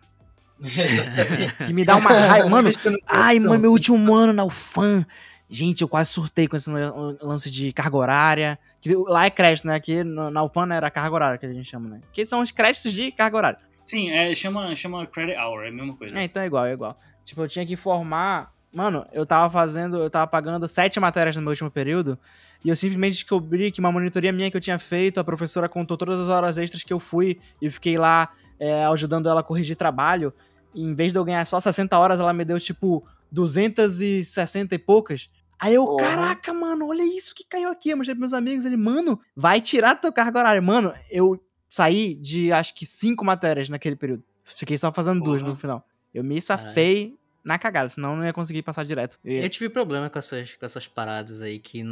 Que 1.66 1.72
me 1.72 1.84
dá 1.84 1.96
uma 1.96 2.10
raiva. 2.10 2.48
Mano, 2.48 2.70
não 2.84 2.96
ai, 3.06 3.38
mano, 3.40 3.60
meu 3.60 3.70
último 3.72 4.14
ano 4.14 4.32
na 4.32 4.44
UFAM. 4.44 5.04
Gente, 5.48 5.82
eu 5.82 5.88
quase 5.88 6.10
surtei 6.10 6.48
com 6.48 6.56
esse 6.56 6.68
lan- 6.70 7.16
lance 7.22 7.50
de 7.50 7.72
carga 7.72 7.96
horária. 7.96 8.58
Que 8.80 8.94
lá 8.96 9.26
é 9.26 9.30
crédito, 9.30 9.66
né? 9.66 9.74
Aqui 9.76 10.02
na 10.02 10.42
UFAM 10.42 10.72
era 10.74 10.90
carga 10.90 11.14
horária 11.14 11.38
que 11.38 11.46
a 11.46 11.52
gente 11.52 11.68
chama, 11.68 11.88
né? 11.88 12.00
Que 12.12 12.26
são 12.26 12.40
os 12.40 12.50
créditos 12.50 12.92
de 12.92 13.12
carga 13.12 13.36
horária. 13.36 13.58
Sim, 13.84 14.10
é, 14.10 14.34
chama, 14.34 14.74
chama 14.74 15.06
credit 15.06 15.38
hour, 15.38 15.62
é 15.64 15.68
a 15.68 15.72
mesma 15.72 15.96
coisa. 15.96 16.18
É, 16.18 16.24
então 16.24 16.42
é 16.42 16.46
igual, 16.46 16.66
é 16.66 16.72
igual. 16.72 16.98
Tipo, 17.24 17.42
eu 17.42 17.48
tinha 17.48 17.64
que 17.64 17.76
formar. 17.76 18.52
Mano, 18.72 19.06
eu 19.12 19.24
tava 19.24 19.48
fazendo, 19.48 19.98
eu 19.98 20.10
tava 20.10 20.26
pagando 20.26 20.66
sete 20.66 20.98
matérias 20.98 21.36
no 21.36 21.42
meu 21.42 21.50
último 21.50 21.70
período. 21.70 22.18
E 22.64 22.68
eu 22.68 22.74
simplesmente 22.74 23.12
descobri 23.14 23.70
que 23.70 23.78
uma 23.78 23.92
monitoria 23.92 24.32
minha 24.32 24.50
que 24.50 24.56
eu 24.56 24.60
tinha 24.60 24.78
feito, 24.78 25.20
a 25.20 25.24
professora 25.24 25.68
contou 25.68 25.96
todas 25.96 26.18
as 26.18 26.28
horas 26.28 26.58
extras 26.58 26.82
que 26.82 26.92
eu 26.92 26.98
fui 26.98 27.38
e 27.62 27.70
fiquei 27.70 27.96
lá 27.96 28.30
é, 28.58 28.84
ajudando 28.86 29.28
ela 29.28 29.40
a 29.40 29.44
corrigir 29.44 29.76
trabalho. 29.76 30.34
E 30.74 30.82
em 30.82 30.92
vez 30.94 31.12
de 31.12 31.18
eu 31.18 31.24
ganhar 31.24 31.46
só 31.46 31.60
60 31.60 31.96
horas, 31.96 32.18
ela 32.18 32.32
me 32.32 32.44
deu 32.44 32.58
tipo 32.58 33.06
260 33.36 34.74
e 34.74 34.78
poucas. 34.78 35.28
Aí 35.58 35.74
eu, 35.74 35.84
caraca, 35.96 36.52
mano, 36.52 36.86
olha 36.88 37.02
isso 37.02 37.34
que 37.34 37.44
caiu 37.44 37.70
aqui. 37.70 37.90
Eu 37.90 37.96
mostrei 37.96 38.14
pros 38.14 38.30
meus 38.30 38.38
amigos, 38.38 38.64
ele, 38.64 38.76
mano, 38.76 39.18
vai 39.34 39.60
tirar 39.60 39.94
teu 39.94 40.12
carga 40.12 40.38
horária. 40.40 40.60
Mano, 40.60 40.92
eu 41.10 41.42
saí 41.68 42.14
de 42.14 42.52
acho 42.52 42.74
que 42.74 42.84
cinco 42.84 43.24
matérias 43.24 43.68
naquele 43.68 43.96
período. 43.96 44.22
Fiquei 44.44 44.76
só 44.76 44.92
fazendo 44.92 45.22
duas 45.22 45.42
no 45.42 45.56
final. 45.56 45.86
Eu 46.14 46.22
me 46.22 46.40
safei 46.40 47.14
na 47.44 47.58
cagada, 47.58 47.88
senão 47.88 48.10
eu 48.10 48.16
não 48.16 48.24
ia 48.24 48.32
conseguir 48.32 48.62
passar 48.62 48.84
direto. 48.84 49.18
Eu 49.24 49.32
ia- 49.36 49.44
Eu 49.44 49.50
tive 49.50 49.68
problema 49.68 50.10
com 50.10 50.18
essas, 50.18 50.54
com 50.56 50.66
essas 50.66 50.86
paradas 50.88 51.40
aí 51.40 51.58
que, 51.58 51.82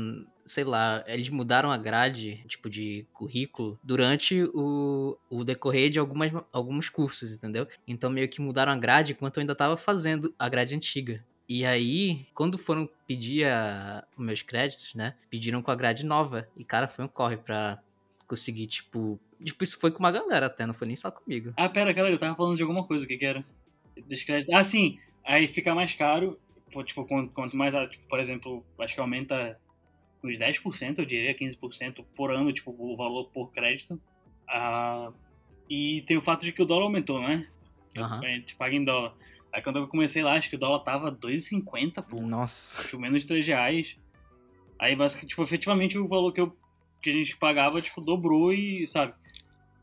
sei 0.44 0.64
lá, 0.64 1.02
eles 1.06 1.30
mudaram 1.30 1.70
a 1.70 1.76
grade, 1.78 2.44
tipo, 2.48 2.68
de 2.68 3.06
currículo 3.12 3.78
durante 3.82 4.42
o, 4.52 5.16
o 5.30 5.42
decorrer 5.44 5.90
de 5.90 5.98
algumas, 5.98 6.32
alguns 6.52 6.88
cursos, 6.88 7.32
entendeu? 7.32 7.66
Então 7.86 8.10
meio 8.10 8.28
que 8.28 8.40
mudaram 8.40 8.72
a 8.72 8.76
grade 8.76 9.12
enquanto 9.12 9.36
eu 9.38 9.40
ainda 9.42 9.54
tava 9.54 9.76
fazendo 9.76 10.34
a 10.38 10.48
grade 10.48 10.74
antiga. 10.74 11.24
E 11.48 11.64
aí, 11.66 12.26
quando 12.34 12.56
foram 12.56 12.88
pedir 13.06 13.46
a- 13.46 14.04
os 14.16 14.24
meus 14.24 14.42
créditos, 14.42 14.94
né? 14.94 15.14
Pediram 15.28 15.60
com 15.62 15.70
a 15.70 15.74
grade 15.74 16.04
nova. 16.04 16.48
E, 16.56 16.64
cara, 16.64 16.88
foi 16.88 17.04
um 17.04 17.08
corre 17.08 17.36
pra 17.36 17.78
conseguir, 18.26 18.66
tipo. 18.66 19.20
Tipo, 19.42 19.62
isso 19.62 19.78
foi 19.78 19.90
com 19.90 19.98
uma 19.98 20.10
galera 20.10 20.46
até, 20.46 20.64
não 20.64 20.72
foi 20.72 20.86
nem 20.86 20.96
só 20.96 21.10
comigo. 21.10 21.52
Ah, 21.56 21.68
pera, 21.68 21.92
cara, 21.92 22.08
eu 22.10 22.18
tava 22.18 22.34
falando 22.34 22.56
de 22.56 22.62
alguma 22.62 22.86
coisa, 22.86 23.04
o 23.04 23.08
que 23.08 23.18
que 23.18 23.26
era? 23.26 23.44
Descrédito. 24.08 24.54
Ah, 24.54 24.64
sim, 24.64 24.98
aí 25.22 25.46
fica 25.46 25.74
mais 25.74 25.92
caro, 25.92 26.38
tipo, 26.86 27.04
quanto, 27.04 27.30
quanto 27.32 27.56
mais, 27.56 27.74
a- 27.74 27.86
tipo, 27.86 28.08
por 28.08 28.18
exemplo, 28.18 28.64
acho 28.78 28.94
que 28.94 29.00
aumenta 29.00 29.60
uns 30.22 30.38
10%, 30.38 31.00
eu 31.00 31.04
diria, 31.04 31.34
15% 31.34 32.02
por 32.16 32.32
ano, 32.32 32.52
tipo, 32.54 32.74
o 32.78 32.96
valor 32.96 33.28
por 33.34 33.52
crédito. 33.52 34.00
Ah, 34.48 35.12
e 35.68 36.02
tem 36.06 36.16
o 36.16 36.22
fato 36.22 36.42
de 36.44 36.52
que 36.52 36.62
o 36.62 36.66
dólar 36.66 36.84
aumentou, 36.84 37.20
né? 37.20 37.46
Aham. 37.98 38.20
A 38.24 38.28
gente 38.28 38.56
paga 38.56 38.74
em 38.74 38.84
dólar. 38.84 39.14
Aí 39.54 39.62
quando 39.62 39.78
eu 39.78 39.86
comecei 39.86 40.20
lá, 40.20 40.34
acho 40.34 40.50
que 40.50 40.56
o 40.56 40.58
dólar 40.58 40.80
tava 40.80 41.12
2,50, 41.12 42.02
pô. 42.02 42.20
Nossa. 42.20 42.82
tipo, 42.82 42.98
menos 42.98 43.22
de 43.22 43.28
3 43.28 43.46
reais. 43.46 43.96
Aí, 44.76 44.96
basicamente, 44.96 45.30
tipo, 45.30 45.42
efetivamente 45.44 45.96
o 45.96 46.08
valor 46.08 46.32
que, 46.32 46.40
eu, 46.40 46.54
que 47.00 47.08
a 47.08 47.12
gente 47.12 47.36
pagava, 47.36 47.80
tipo, 47.80 48.00
dobrou 48.00 48.52
e, 48.52 48.84
sabe, 48.84 49.14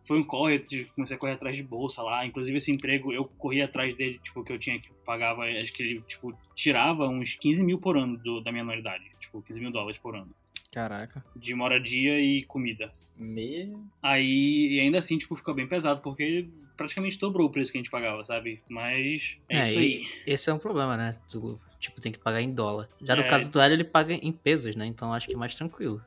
foi 0.04 0.20
um 0.20 0.24
corre, 0.24 0.60
comecei 0.94 1.16
a 1.16 1.20
correr 1.20 1.34
atrás 1.34 1.56
de 1.56 1.64
bolsa 1.64 2.02
lá. 2.04 2.26
Inclusive, 2.26 2.58
esse 2.58 2.70
emprego, 2.70 3.14
eu 3.14 3.24
corri 3.24 3.62
atrás 3.62 3.96
dele, 3.96 4.20
tipo, 4.22 4.44
que 4.44 4.52
eu 4.52 4.60
tinha 4.60 4.78
que 4.78 4.92
pagava, 5.06 5.44
acho 5.46 5.72
que 5.72 5.82
ele, 5.82 6.02
tipo, 6.02 6.38
tirava 6.54 7.08
uns 7.08 7.36
15 7.36 7.64
mil 7.64 7.80
por 7.80 7.96
ano 7.96 8.18
do- 8.18 8.42
da 8.42 8.52
minha 8.52 8.64
anuidade. 8.64 9.06
Tipo, 9.22 9.42
15 9.42 9.62
mil 9.62 9.72
dólares 9.72 9.98
por 9.98 10.14
ano. 10.18 10.30
Caraca. 10.74 11.24
De 11.34 11.56
moradia 11.56 12.20
e 12.20 12.44
comida. 12.44 12.94
Me... 13.16 13.74
Aí, 14.04 14.74
e 14.74 14.80
ainda 14.82 14.98
assim, 14.98 15.18
tipo, 15.18 15.36
ficou 15.38 15.54
bem 15.54 15.68
pesado, 15.68 16.02
porque 16.02 16.50
praticamente 16.82 17.18
dobrou 17.18 17.48
o 17.48 17.52
preço 17.52 17.72
que 17.72 17.78
a 17.78 17.82
gente 17.82 17.90
pagava, 17.92 18.24
sabe? 18.26 18.62
Mas 18.70 19.38
é, 19.50 19.60
É, 19.60 19.64
isso 19.64 19.80
aí. 19.80 20.06
Esse 20.28 20.50
é 20.50 20.54
um 20.54 20.60
problema, 20.60 20.96
né? 20.98 21.16
Tu, 21.30 21.60
tipo, 21.80 22.00
tem 22.02 22.12
que 22.12 22.20
pagar 22.20 22.42
em 22.42 22.52
dólar. 22.54 22.88
Já 23.02 23.16
no 23.16 23.24
É. 23.24 23.28
caso 23.28 23.50
do 23.50 23.60
Hélio, 23.60 23.76
ele 23.76 23.84
paga 23.84 24.14
em 24.14 24.32
pesos, 24.32 24.76
né? 24.76 24.86
Então 24.86 25.14
acho 25.14 25.28
que 25.28 25.34
é 25.34 25.38
mais 25.38 25.56
tranquilo. 25.56 26.02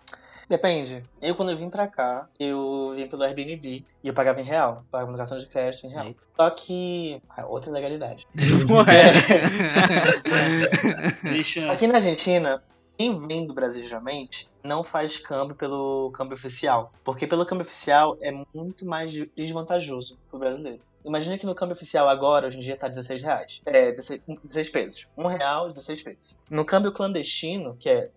Depende. 0.47 1.03
Eu, 1.22 1.35
quando 1.35 1.53
eu 1.53 1.57
vim 1.57 1.70
pra 1.70 1.87
cá, 1.87 2.29
eu 2.39 2.93
vim 2.95 3.07
pelo 3.07 3.22
Airbnb 3.22 3.83
e 4.03 4.07
eu 4.09 4.12
pagava 4.12 4.43
em 4.43 4.45
real. 4.45 4.85
Pagava 4.91 5.11
no 5.11 5.16
cartão 5.16 5.39
de 5.39 5.47
crédito 5.47 5.87
em 5.87 5.91
real. 5.91 6.05
Eita. 6.07 6.27
Só 6.37 6.51
que. 6.51 7.18
ah, 7.31 7.47
outra 7.47 7.72
legalidade. 7.72 8.27
Deixa. 11.22 11.72
Aqui 11.72 11.87
na 11.87 11.95
Argentina, 11.95 12.62
quem 12.97 13.26
vem 13.26 13.47
do 13.47 13.55
Brasil 13.55 13.86
geralmente 13.86 14.49
não 14.62 14.82
faz 14.82 15.18
câmbio 15.18 15.55
pelo 15.55 16.11
câmbio 16.12 16.34
oficial. 16.34 16.92
Porque 17.05 17.26
pelo 17.26 17.45
câmbio 17.45 17.64
oficial 17.64 18.16
é 18.20 18.32
muito 18.55 18.86
mais 18.86 19.12
desvantajoso 19.36 20.18
pro 20.30 20.38
brasileiro. 20.38 20.80
Imagina 21.05 21.36
que 21.36 21.45
no 21.45 21.55
câmbio 21.55 21.74
oficial 21.74 22.09
agora, 22.09 22.47
hoje 22.47 22.57
em 22.57 22.61
dia, 22.61 22.76
tá 22.76 22.88
16 22.88 23.22
reais. 23.22 23.62
É, 23.66 23.90
16, 23.90 24.22
16 24.42 24.70
pesos. 24.70 25.09
Um 25.16 25.26
real, 25.26 25.70
16 25.70 26.03
pesos. 26.03 26.38
No 26.49 26.64
câmbio 26.64 26.92
clandestino, 26.92 27.76
que 27.78 27.90
é 27.90 28.11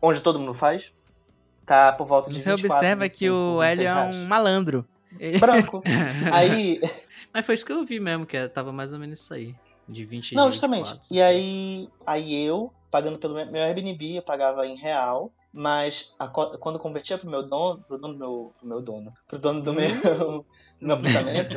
onde 0.00 0.20
todo 0.20 0.38
mundo 0.38 0.52
faz, 0.52 0.94
tá 1.64 1.92
por 1.92 2.06
volta 2.06 2.28
de 2.28 2.42
Você 2.42 2.50
24, 2.50 2.76
observa 2.76 3.04
25, 3.04 3.18
que 3.18 3.30
o 3.30 3.60
26 3.60 3.78
Hélio 3.78 3.98
é 3.98 4.14
um 4.14 4.28
malandro. 4.28 4.86
Branco. 5.40 5.82
Aí, 6.32 6.80
Mas 7.32 7.46
foi 7.46 7.54
isso 7.54 7.64
que 7.64 7.72
eu 7.72 7.84
vi 7.84 7.98
mesmo, 7.98 8.26
que 8.26 8.48
tava 8.48 8.72
mais 8.72 8.92
ou 8.92 8.98
menos 8.98 9.20
isso 9.20 9.32
aí. 9.32 9.54
De 9.88 10.04
20 10.04 10.34
Não, 10.34 10.48
e 10.48 10.50
justamente. 10.50 10.84
24, 10.88 11.06
E 11.10 11.20
aí, 11.22 11.88
aí 12.06 12.34
eu, 12.44 12.72
pagando 12.90 13.18
pelo 13.18 13.34
meu 13.34 13.62
Airbnb, 13.62 14.16
eu 14.16 14.22
pagava 14.22 14.66
em 14.66 14.74
real, 14.76 15.30
mas 15.52 16.14
a 16.18 16.28
quando 16.28 16.76
eu 16.76 16.78
convertia 16.80 17.18
pro 17.18 17.28
meu 17.28 17.42
dono, 17.46 17.82
pro 17.86 17.98
dono 17.98 18.14
do 18.14 18.18
meu, 18.20 18.52
pro 18.58 18.68
meu 18.68 18.80
dono, 18.80 19.12
pro 19.28 19.38
dono 19.38 19.60
do 19.60 19.72
meu, 19.74 19.88
do 20.80 20.86
meu 20.86 20.96
apartamento, 20.96 21.54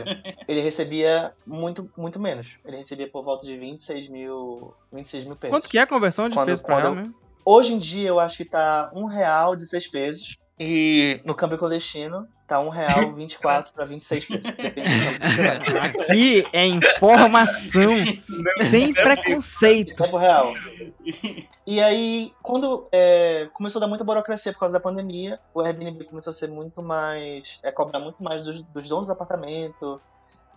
ele 0.48 0.60
recebia 0.62 1.34
muito, 1.46 1.90
muito 1.98 2.20
menos. 2.20 2.60
Ele 2.66 2.78
recebia 2.78 3.10
por 3.10 3.24
volta 3.24 3.46
de 3.48 3.58
26 3.58 4.10
mil, 4.10 4.74
26 4.92 5.24
mil 5.26 5.36
pesos. 5.36 5.56
Quanto 5.58 5.70
que 5.70 5.78
é 5.78 5.82
a 5.82 5.88
conversão 5.88 6.28
de 6.28 6.36
Quando- 6.36 6.48
peso 6.50 6.64
pra 6.64 6.76
quando 6.76 6.84
real 6.84 6.96
mesmo? 6.96 7.16
Hoje 7.48 7.74
em 7.74 7.78
dia 7.80 8.10
eu 8.10 8.20
acho 8.20 8.38
que 8.38 8.46
tá 8.46 8.92
um 8.96 9.06
real 9.06 9.56
16 9.56 9.88
pesos. 9.92 10.36
E 10.60 11.20
no 11.26 11.36
câmbio 11.36 11.58
clandestino 11.58 12.28
tá 12.48 12.60
um 12.62 12.70
real 12.70 13.12
24 13.14 13.74
para 13.74 13.84
26 13.84 14.26
pesos. 14.26 14.52
Aqui 15.82 16.46
é 16.54 16.66
informação 16.66 17.92
sem 18.70 18.94
preconceito. 18.94 20.02
Tempo 20.02 20.16
real. 20.18 20.54
E 21.68 21.82
aí, 21.82 22.32
quando 22.42 22.88
é, 22.92 23.50
começou 23.54 23.80
a 23.80 23.82
dar 23.82 23.88
muita 23.88 24.04
burocracia 24.04 24.54
por 24.54 24.60
causa 24.60 24.74
da 24.76 24.80
pandemia, 24.80 25.40
o 25.54 25.60
Airbnb 25.62 26.06
começou 26.06 26.32
a 26.32 26.34
ser 26.34 26.50
muito 26.50 26.82
mais. 26.82 27.60
É, 27.62 27.72
cobrar 27.72 28.00
muito 28.00 28.24
mais 28.24 28.44
dos, 28.44 28.62
dos 28.62 28.88
donos 28.88 29.08
do 29.08 29.12
apartamento, 29.12 30.00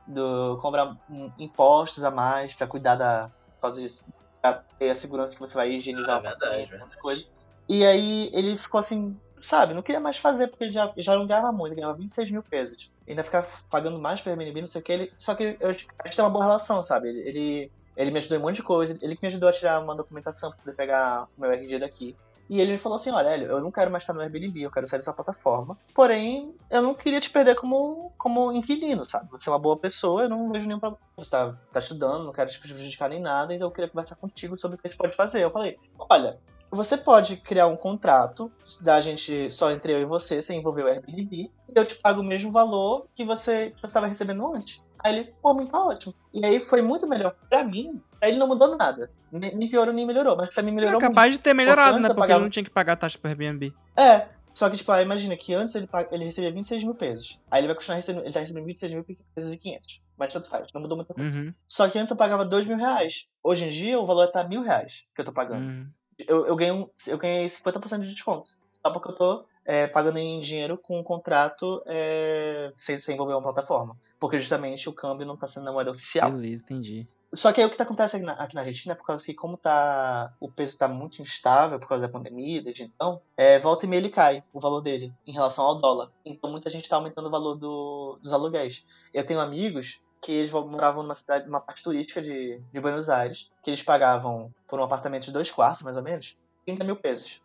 do, 0.06 0.58
cobrar 0.60 0.96
impostos 1.38 2.04
a 2.04 2.10
mais 2.10 2.54
pra 2.54 2.66
cuidar 2.66 2.94
da. 2.94 3.30
Por 3.56 3.62
causa 3.62 3.80
disso. 3.80 4.12
Pra 4.40 4.62
ter 4.78 4.90
a 4.90 4.94
segurança 4.94 5.32
que 5.32 5.40
você 5.40 5.56
vai 5.56 5.72
higienizar 5.72 6.16
Ah, 6.16 6.18
o 6.18 6.22
verdade, 6.22 6.44
apartamento, 6.44 6.70
verdade. 6.70 6.98
coisa. 6.98 7.24
E 7.68 7.84
aí 7.84 8.30
ele 8.32 8.56
ficou 8.56 8.78
assim, 8.78 9.18
sabe, 9.40 9.74
não 9.74 9.82
queria 9.82 10.00
mais 10.00 10.18
fazer, 10.18 10.48
porque 10.48 10.64
ele 10.64 10.72
já, 10.72 10.92
já 10.96 11.16
não 11.16 11.26
ganhava 11.26 11.52
muito, 11.52 11.72
ele 11.72 11.80
ganhava 11.80 11.98
26 11.98 12.30
mil 12.30 12.42
pesos. 12.42 12.90
Ainda 13.08 13.22
ficava 13.22 13.46
pagando 13.70 13.98
mais 13.98 14.20
pro 14.20 14.30
Airbnb, 14.30 14.60
não 14.60 14.66
sei 14.66 14.80
o 14.80 14.84
que. 14.84 14.92
Ele, 14.92 15.12
só 15.18 15.34
que 15.34 15.56
eu 15.60 15.70
acho 15.70 15.86
que 15.86 16.16
tem 16.16 16.24
uma 16.24 16.30
boa 16.30 16.44
relação, 16.44 16.82
sabe? 16.82 17.08
Ele, 17.08 17.28
ele, 17.28 17.72
ele 17.96 18.10
me 18.10 18.18
ajudou 18.18 18.38
em 18.38 18.40
um 18.40 18.44
monte 18.44 18.56
de 18.56 18.62
coisa, 18.62 18.98
ele 19.02 19.16
que 19.16 19.22
me 19.22 19.28
ajudou 19.28 19.48
a 19.48 19.52
tirar 19.52 19.80
uma 19.80 19.96
documentação 19.96 20.50
pra 20.50 20.58
poder 20.58 20.76
pegar 20.76 21.28
o 21.36 21.40
meu 21.40 21.50
RG 21.50 21.78
daqui. 21.78 22.16
E 22.48 22.60
ele 22.60 22.72
me 22.72 22.78
falou 22.78 22.96
assim: 22.96 23.10
olha, 23.10 23.28
Hélio, 23.28 23.48
eu 23.48 23.60
não 23.60 23.70
quero 23.70 23.90
mais 23.90 24.02
estar 24.02 24.14
no 24.14 24.20
Airbnb, 24.20 24.62
eu 24.62 24.70
quero 24.70 24.86
sair 24.86 24.98
dessa 24.98 25.12
plataforma. 25.12 25.78
Porém, 25.94 26.54
eu 26.70 26.80
não 26.80 26.94
queria 26.94 27.20
te 27.20 27.28
perder 27.28 27.54
como, 27.54 28.10
como 28.16 28.52
inquilino, 28.52 29.08
sabe? 29.08 29.28
Você 29.30 29.50
é 29.50 29.52
uma 29.52 29.58
boa 29.58 29.76
pessoa, 29.76 30.22
eu 30.22 30.28
não 30.28 30.50
vejo 30.50 30.66
nenhum 30.66 30.80
problema. 30.80 31.02
Você 31.16 31.30
tá, 31.30 31.54
tá 31.70 31.78
estudando, 31.78 32.24
não 32.24 32.32
quero 32.32 32.50
te 32.50 32.58
prejudicar 32.58 33.10
nem 33.10 33.20
nada, 33.20 33.54
então 33.54 33.68
eu 33.68 33.72
queria 33.72 33.90
conversar 33.90 34.16
contigo 34.16 34.58
sobre 34.58 34.76
o 34.76 34.80
que 34.80 34.88
a 34.88 34.90
gente 34.90 34.98
pode 34.98 35.14
fazer. 35.14 35.44
Eu 35.44 35.50
falei: 35.50 35.76
olha, 36.10 36.38
você 36.70 36.96
pode 36.96 37.36
criar 37.38 37.66
um 37.66 37.76
contrato 37.76 38.50
da 38.80 39.00
gente 39.00 39.50
só 39.50 39.70
entre 39.70 39.92
eu 39.92 40.00
e 40.00 40.04
você, 40.04 40.40
sem 40.42 40.58
envolver 40.58 40.82
o 40.84 40.86
Airbnb, 40.88 41.36
e 41.36 41.50
eu 41.74 41.84
te 41.84 41.94
pago 41.96 42.20
o 42.20 42.24
mesmo 42.24 42.50
valor 42.52 43.06
que 43.14 43.24
você 43.24 43.70
que 43.70 43.86
estava 43.86 44.06
recebendo 44.06 44.54
antes. 44.54 44.82
Aí 45.04 45.14
ele, 45.16 45.32
pô, 45.40 45.54
mim 45.54 45.66
tá 45.66 45.78
ótimo. 45.82 46.12
E 46.34 46.44
aí 46.44 46.58
foi 46.58 46.82
muito 46.82 47.06
melhor 47.06 47.34
pra 47.48 47.62
mim. 47.62 48.02
Pra 48.18 48.28
ele 48.28 48.36
não 48.38 48.48
mudou 48.48 48.76
nada. 48.76 49.08
Nem, 49.30 49.54
nem 49.54 49.68
piorou, 49.70 49.94
nem 49.94 50.04
melhorou. 50.04 50.36
Mas 50.36 50.48
pra 50.50 50.60
mim 50.62 50.72
melhorou 50.72 50.98
É 50.98 51.02
capaz 51.02 51.32
de 51.32 51.40
ter 51.40 51.54
melhorado, 51.54 51.96
antes 51.96 52.08
né? 52.08 52.14
Porque 52.14 52.20
pagava- 52.20 52.40
ele 52.40 52.44
não 52.44 52.50
tinha 52.50 52.64
que 52.64 52.70
pagar 52.70 52.96
taxa 52.96 53.16
pro 53.16 53.28
Airbnb. 53.30 53.66
muito. 53.70 53.78
É. 53.96 54.28
Só 54.52 54.68
que, 54.68 54.76
tipo, 54.76 54.90
ah, 54.90 55.00
imagina 55.00 55.36
que 55.36 55.54
antes 55.54 55.72
ele, 55.76 55.88
ele 56.10 56.24
recebia 56.24 56.50
26 56.50 56.82
mil 56.82 56.96
pesos. 56.96 57.40
Aí 57.48 57.60
ele 57.60 57.68
vai 57.68 57.76
continuar 57.76 57.94
recebendo. 57.94 58.24
Ele 58.24 58.32
tá 58.32 58.40
recebendo 58.40 58.64
26 58.64 58.92
mil 58.94 59.04
pesos 59.04 59.52
e 59.52 59.58
500. 59.60 60.02
Mas 60.16 60.32
tanto 60.32 60.48
faz, 60.48 60.66
não 60.74 60.80
mudou 60.80 60.96
muita 60.96 61.14
coisa. 61.14 61.40
Uhum. 61.40 61.54
Só 61.64 61.88
que 61.88 61.96
antes 61.96 62.10
eu 62.10 62.16
pagava 62.16 62.44
2 62.44 62.66
mil 62.66 62.76
reais. 62.76 63.28
Hoje 63.40 63.66
em 63.66 63.70
dia 63.70 64.00
o 64.00 64.04
valor 64.06 64.26
tá 64.32 64.42
mil 64.42 64.62
reais 64.62 65.06
que 65.14 65.20
eu 65.20 65.24
tô 65.24 65.32
pagando. 65.32 65.64
uhum. 65.64 65.86
Eu, 66.26 66.46
eu, 66.46 66.56
ganhei, 66.56 66.72
um- 66.72 66.88
eu 67.06 67.18
ganhei 67.18 67.46
50% 67.46 68.00
de 68.00 68.12
desconto. 68.12 68.50
Só 68.84 68.92
porque 68.92 69.10
eu 69.10 69.14
tô 69.14 69.44
é, 69.64 69.86
pagando 69.86 70.18
em 70.18 70.40
dinheiro 70.40 70.78
com 70.78 70.98
um 70.98 71.02
contrato 71.02 71.82
é, 71.86 72.72
sem, 72.76 72.96
sem 72.96 73.14
envolver 73.14 73.34
uma 73.34 73.42
plataforma. 73.42 73.96
Porque 74.18 74.38
justamente 74.38 74.88
o 74.88 74.92
câmbio 74.94 75.26
não 75.26 75.36
tá 75.36 75.46
sendo 75.46 75.64
na 75.64 75.72
moeda 75.72 75.90
oficial. 75.90 76.30
Beleza, 76.30 76.62
entendi. 76.62 77.06
Só 77.34 77.52
que 77.52 77.60
aí 77.60 77.66
o 77.66 77.70
que 77.70 77.76
tá 77.76 77.84
acontece 77.84 78.16
aqui 78.16 78.24
na, 78.24 78.32
aqui 78.32 78.54
na 78.54 78.62
Argentina 78.62 78.94
é 78.94 78.96
por 78.96 79.04
causa 79.04 79.26
que 79.26 79.34
como 79.34 79.58
tá, 79.58 80.32
o 80.40 80.50
peso 80.50 80.78
tá 80.78 80.88
muito 80.88 81.20
instável 81.20 81.78
por 81.78 81.86
causa 81.86 82.06
da 82.06 82.12
pandemia, 82.12 82.62
desde 82.62 82.84
então, 82.84 83.20
é, 83.36 83.58
volta 83.58 83.84
e 83.84 83.88
meia 83.88 84.00
ele 84.00 84.08
cai, 84.08 84.42
o 84.50 84.58
valor 84.58 84.80
dele, 84.80 85.12
em 85.26 85.32
relação 85.32 85.66
ao 85.66 85.78
dólar. 85.78 86.10
Então 86.24 86.50
muita 86.50 86.70
gente 86.70 86.88
tá 86.88 86.96
aumentando 86.96 87.28
o 87.28 87.30
valor 87.30 87.54
do, 87.56 88.18
dos 88.22 88.32
aluguéis. 88.32 88.82
Eu 89.12 89.26
tenho 89.26 89.40
amigos 89.40 90.02
que 90.22 90.32
eles 90.32 90.50
moravam 90.50 91.02
numa 91.02 91.14
cidade, 91.14 91.46
numa 91.46 91.60
parte 91.60 91.82
turística 91.82 92.20
de, 92.20 92.60
de 92.72 92.80
Buenos 92.80 93.08
Aires, 93.08 93.50
que 93.62 93.70
eles 93.70 93.82
pagavam 93.82 94.50
por 94.68 94.80
um 94.80 94.82
apartamento 94.84 95.24
de 95.24 95.32
dois 95.32 95.50
quartos, 95.50 95.82
mais 95.82 95.96
ou 95.96 96.02
menos, 96.02 96.36
30 96.66 96.84
mil 96.84 96.96
pesos. 96.96 97.40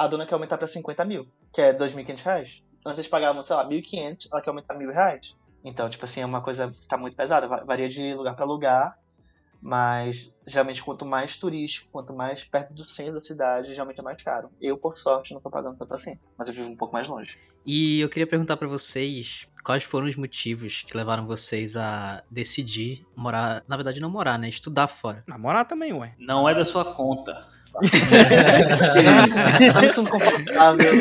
A 0.00 0.06
dona 0.08 0.26
quer 0.26 0.34
aumentar 0.34 0.58
pra 0.58 0.66
50 0.66 1.04
mil, 1.04 1.26
que 1.52 1.60
é 1.62 1.72
2.500 1.72 2.22
reais. 2.22 2.62
Antes 2.84 2.98
eles 2.98 3.10
pagavam, 3.10 3.44
sei 3.44 3.54
lá, 3.56 3.64
1.500, 3.68 4.28
ela 4.32 4.42
quer 4.42 4.50
aumentar 4.50 4.74
mil 4.76 4.90
reais. 4.90 5.34
Então, 5.64 5.88
tipo 5.88 6.04
assim, 6.04 6.20
é 6.20 6.26
uma 6.26 6.42
coisa 6.42 6.68
que 6.70 6.86
tá 6.88 6.96
muito 6.96 7.16
pesada, 7.16 7.48
va- 7.48 7.64
varia 7.64 7.88
de 7.88 8.14
lugar 8.14 8.34
pra 8.36 8.44
lugar, 8.44 8.94
mas 9.62 10.32
geralmente 10.46 10.82
quanto 10.82 11.04
mais 11.04 11.36
turístico, 11.36 11.88
quanto 11.90 12.14
mais 12.14 12.44
perto 12.44 12.72
do 12.74 12.88
centro 12.88 13.14
da 13.14 13.22
cidade, 13.22 13.72
geralmente 13.72 13.98
é 14.00 14.02
mais 14.02 14.22
caro. 14.22 14.50
Eu, 14.60 14.76
por 14.78 14.96
sorte, 14.96 15.32
não 15.34 15.40
tô 15.40 15.50
pagando 15.50 15.76
tanto 15.76 15.92
assim, 15.94 16.16
mas 16.38 16.48
eu 16.48 16.54
vivo 16.54 16.70
um 16.70 16.76
pouco 16.76 16.92
mais 16.94 17.08
longe. 17.08 17.36
E 17.64 18.00
eu 18.00 18.08
queria 18.08 18.26
perguntar 18.26 18.56
pra 18.56 18.68
vocês 18.68 19.46
quais 19.66 19.82
foram 19.82 20.06
os 20.06 20.14
motivos 20.14 20.84
que 20.86 20.96
levaram 20.96 21.26
vocês 21.26 21.76
a 21.76 22.22
decidir 22.30 23.04
morar, 23.16 23.64
na 23.66 23.74
verdade 23.76 23.98
não 23.98 24.08
morar, 24.08 24.38
né, 24.38 24.48
estudar 24.48 24.86
fora. 24.86 25.24
Namorar 25.26 25.64
também, 25.64 25.92
ué. 25.92 26.12
Não 26.20 26.48
é 26.48 26.54
da 26.54 26.64
sua 26.64 26.84
conta. 26.84 27.44
Tá 27.74 27.80
me 29.82 29.90
sentindo 29.90 30.08
confortável. 30.08 30.92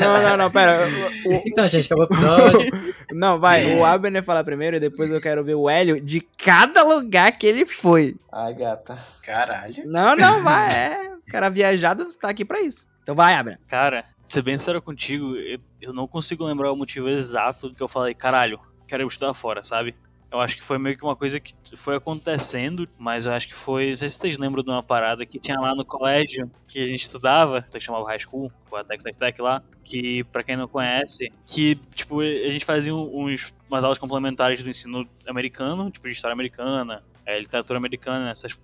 Não, 0.00 0.22
não, 0.22 0.36
não, 0.36 0.50
pera. 0.50 0.88
O- 1.26 1.42
Então, 1.46 1.66
gente, 1.68 1.86
acabou 1.86 2.04
o 2.04 2.08
episódio. 2.12 2.70
não, 3.12 3.38
vai. 3.38 3.74
O 3.76 3.84
Abner 3.84 4.22
fala 4.22 4.44
primeiro 4.44 4.76
e 4.76 4.80
depois 4.80 5.10
eu 5.10 5.20
quero 5.20 5.44
ver 5.44 5.54
o 5.54 5.70
Hélio 5.70 6.00
de 6.00 6.20
cada 6.20 6.82
lugar 6.82 7.32
que 7.32 7.46
ele 7.46 7.64
foi. 7.64 8.16
Ai, 8.32 8.54
gata. 8.54 8.96
Caralho. 9.24 9.84
Não, 9.86 10.16
não, 10.16 10.42
vai. 10.42 10.68
É. 10.74 11.12
O 11.26 11.30
cara 11.32 11.48
viajado 11.48 12.06
tá 12.18 12.28
aqui 12.28 12.44
pra 12.44 12.60
isso. 12.60 12.86
Então 13.02 13.14
vai, 13.14 13.34
Abner. 13.34 13.58
Cara, 13.68 14.04
ser 14.32 14.42
bem 14.42 14.56
sincero 14.56 14.80
contigo, 14.80 15.34
eu, 15.80 15.92
não 15.92 16.08
consigo 16.08 16.44
lembrar 16.44 16.72
o 16.72 16.76
motivo 16.76 17.08
exato 17.08 17.72
que 17.72 17.82
eu 17.82 17.88
falei, 17.88 18.14
caralho, 18.14 18.58
quero 18.88 19.06
estudar 19.06 19.34
fora, 19.34 19.62
sabe? 19.62 19.94
Eu 20.30 20.40
acho 20.40 20.56
que 20.56 20.62
foi 20.62 20.78
meio 20.78 20.96
que 20.96 21.04
uma 21.04 21.14
coisa 21.14 21.38
que 21.38 21.54
foi 21.76 21.94
acontecendo, 21.94 22.88
mas 22.98 23.26
eu 23.26 23.32
acho 23.34 23.46
que 23.46 23.54
foi. 23.54 23.88
Não 23.88 23.94
sei 23.96 24.08
se 24.08 24.14
vocês 24.14 24.38
lembram 24.38 24.64
de 24.64 24.70
uma 24.70 24.82
parada 24.82 25.26
que 25.26 25.38
tinha 25.38 25.60
lá 25.60 25.74
no 25.74 25.84
colégio 25.84 26.50
que 26.66 26.80
a 26.82 26.86
gente 26.86 27.02
estudava, 27.02 27.60
que 27.60 27.78
chamava 27.78 28.06
High 28.06 28.20
School, 28.20 28.50
o 28.70 28.76
Atex 28.76 29.04
Tech 29.04 29.18
Tech 29.18 29.42
lá, 29.42 29.62
que 29.84 30.24
pra 30.24 30.42
quem 30.42 30.56
não 30.56 30.66
conhece, 30.66 31.30
que 31.44 31.74
tipo, 31.94 32.20
a 32.20 32.50
gente 32.50 32.64
fazia 32.64 32.94
uns, 32.94 33.52
umas 33.68 33.84
aulas 33.84 33.98
complementares 33.98 34.62
do 34.62 34.70
ensino 34.70 35.06
americano, 35.28 35.90
tipo 35.90 36.06
de 36.06 36.12
história 36.12 36.32
americana, 36.32 37.04
é, 37.26 37.38
literatura 37.38 37.78
americana, 37.78 38.30
essas, 38.30 38.58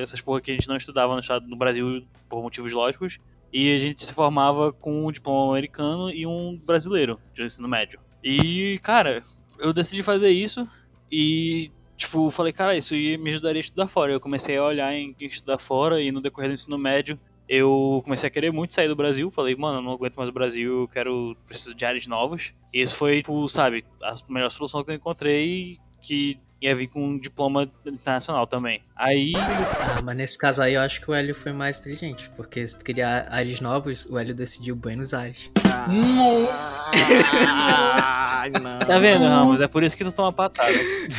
essas 0.00 0.20
porra 0.20 0.40
que 0.40 0.50
a 0.50 0.54
gente 0.54 0.68
não 0.68 0.76
estudava 0.76 1.14
no, 1.14 1.20
estado, 1.20 1.46
no 1.46 1.56
Brasil 1.56 2.04
por 2.28 2.42
motivos 2.42 2.72
lógicos. 2.72 3.18
E 3.52 3.74
a 3.74 3.78
gente 3.78 4.04
se 4.04 4.12
formava 4.12 4.72
com 4.72 5.06
um 5.06 5.12
diploma 5.12 5.52
americano 5.52 6.10
e 6.10 6.26
um 6.26 6.60
brasileiro 6.66 7.18
de 7.32 7.42
ensino 7.42 7.66
médio. 7.66 7.98
E, 8.22 8.78
cara, 8.82 9.22
eu 9.58 9.72
decidi 9.72 10.02
fazer 10.02 10.28
isso 10.28 10.68
e, 11.10 11.70
tipo, 11.96 12.30
falei, 12.30 12.52
cara, 12.52 12.76
isso 12.76 12.94
me 12.94 13.30
ajudaria 13.30 13.60
a 13.60 13.64
estudar 13.64 13.86
fora. 13.86 14.12
Eu 14.12 14.20
comecei 14.20 14.58
a 14.58 14.64
olhar 14.64 14.92
em 14.92 15.16
estudar 15.20 15.58
fora 15.58 16.00
e 16.00 16.12
no 16.12 16.20
decorrer 16.20 16.50
do 16.50 16.54
ensino 16.54 16.76
médio 16.76 17.18
eu 17.48 18.02
comecei 18.04 18.28
a 18.28 18.30
querer 18.30 18.52
muito 18.52 18.74
sair 18.74 18.88
do 18.88 18.94
Brasil. 18.96 19.30
Falei, 19.30 19.56
mano, 19.56 19.78
eu 19.78 19.82
não 19.82 19.92
aguento 19.92 20.16
mais 20.16 20.28
o 20.28 20.32
Brasil, 20.32 20.82
eu 20.82 20.88
quero, 20.88 21.34
preciso 21.46 21.74
de 21.74 21.84
áreas 21.86 22.06
novas. 22.06 22.52
E 22.74 22.82
isso 22.82 22.94
foi, 22.94 23.18
tipo, 23.18 23.48
sabe, 23.48 23.84
a 24.02 24.14
melhor 24.28 24.50
solução 24.50 24.84
que 24.84 24.90
eu 24.90 24.94
encontrei 24.94 25.78
que 26.02 26.38
ia 26.60 26.74
vir 26.74 26.88
com 26.88 27.00
um 27.04 27.18
diploma 27.18 27.70
internacional 27.86 28.46
também. 28.46 28.82
Aí, 28.96 29.32
Ah, 29.36 30.00
mas 30.02 30.16
nesse 30.16 30.36
caso 30.36 30.60
aí 30.60 30.74
eu 30.74 30.80
acho 30.80 31.00
que 31.00 31.10
o 31.10 31.14
Hélio 31.14 31.34
foi 31.34 31.52
mais 31.52 31.78
inteligente, 31.80 32.30
porque 32.36 32.66
se 32.66 32.78
tu 32.78 32.84
queria 32.84 33.26
ares 33.30 33.60
novos, 33.60 34.04
o 34.10 34.18
Hélio 34.18 34.34
decidiu 34.34 34.74
Buenos 34.74 35.14
Aires. 35.14 35.50
Ai, 37.20 38.50
não. 38.50 38.78
tá 38.80 38.98
vendo, 38.98 39.24
Ramos? 39.24 39.60
É 39.60 39.68
por 39.68 39.82
isso 39.82 39.96
que 39.96 40.04
tu 40.04 40.12
toma 40.12 40.32
patada. 40.32 40.72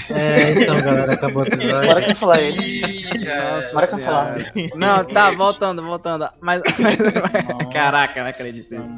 É, 0.10 0.52
então, 0.52 0.82
galera, 0.82 1.14
acabou 1.14 1.44
o 1.44 1.48
episódio. 1.48 1.88
Bora 1.88 2.02
cancelar 2.06 2.40
ele. 2.40 3.04
Nossa 3.26 3.74
Bora 3.74 3.88
cancelar. 3.88 4.38
Não, 4.76 5.04
tá, 5.06 5.32
voltando, 5.32 5.82
voltando. 5.84 6.28
Mas. 6.42 6.62
Caraca, 7.72 8.22
não 8.24 8.30
acredito 8.30 8.76
nisso. 8.76 8.94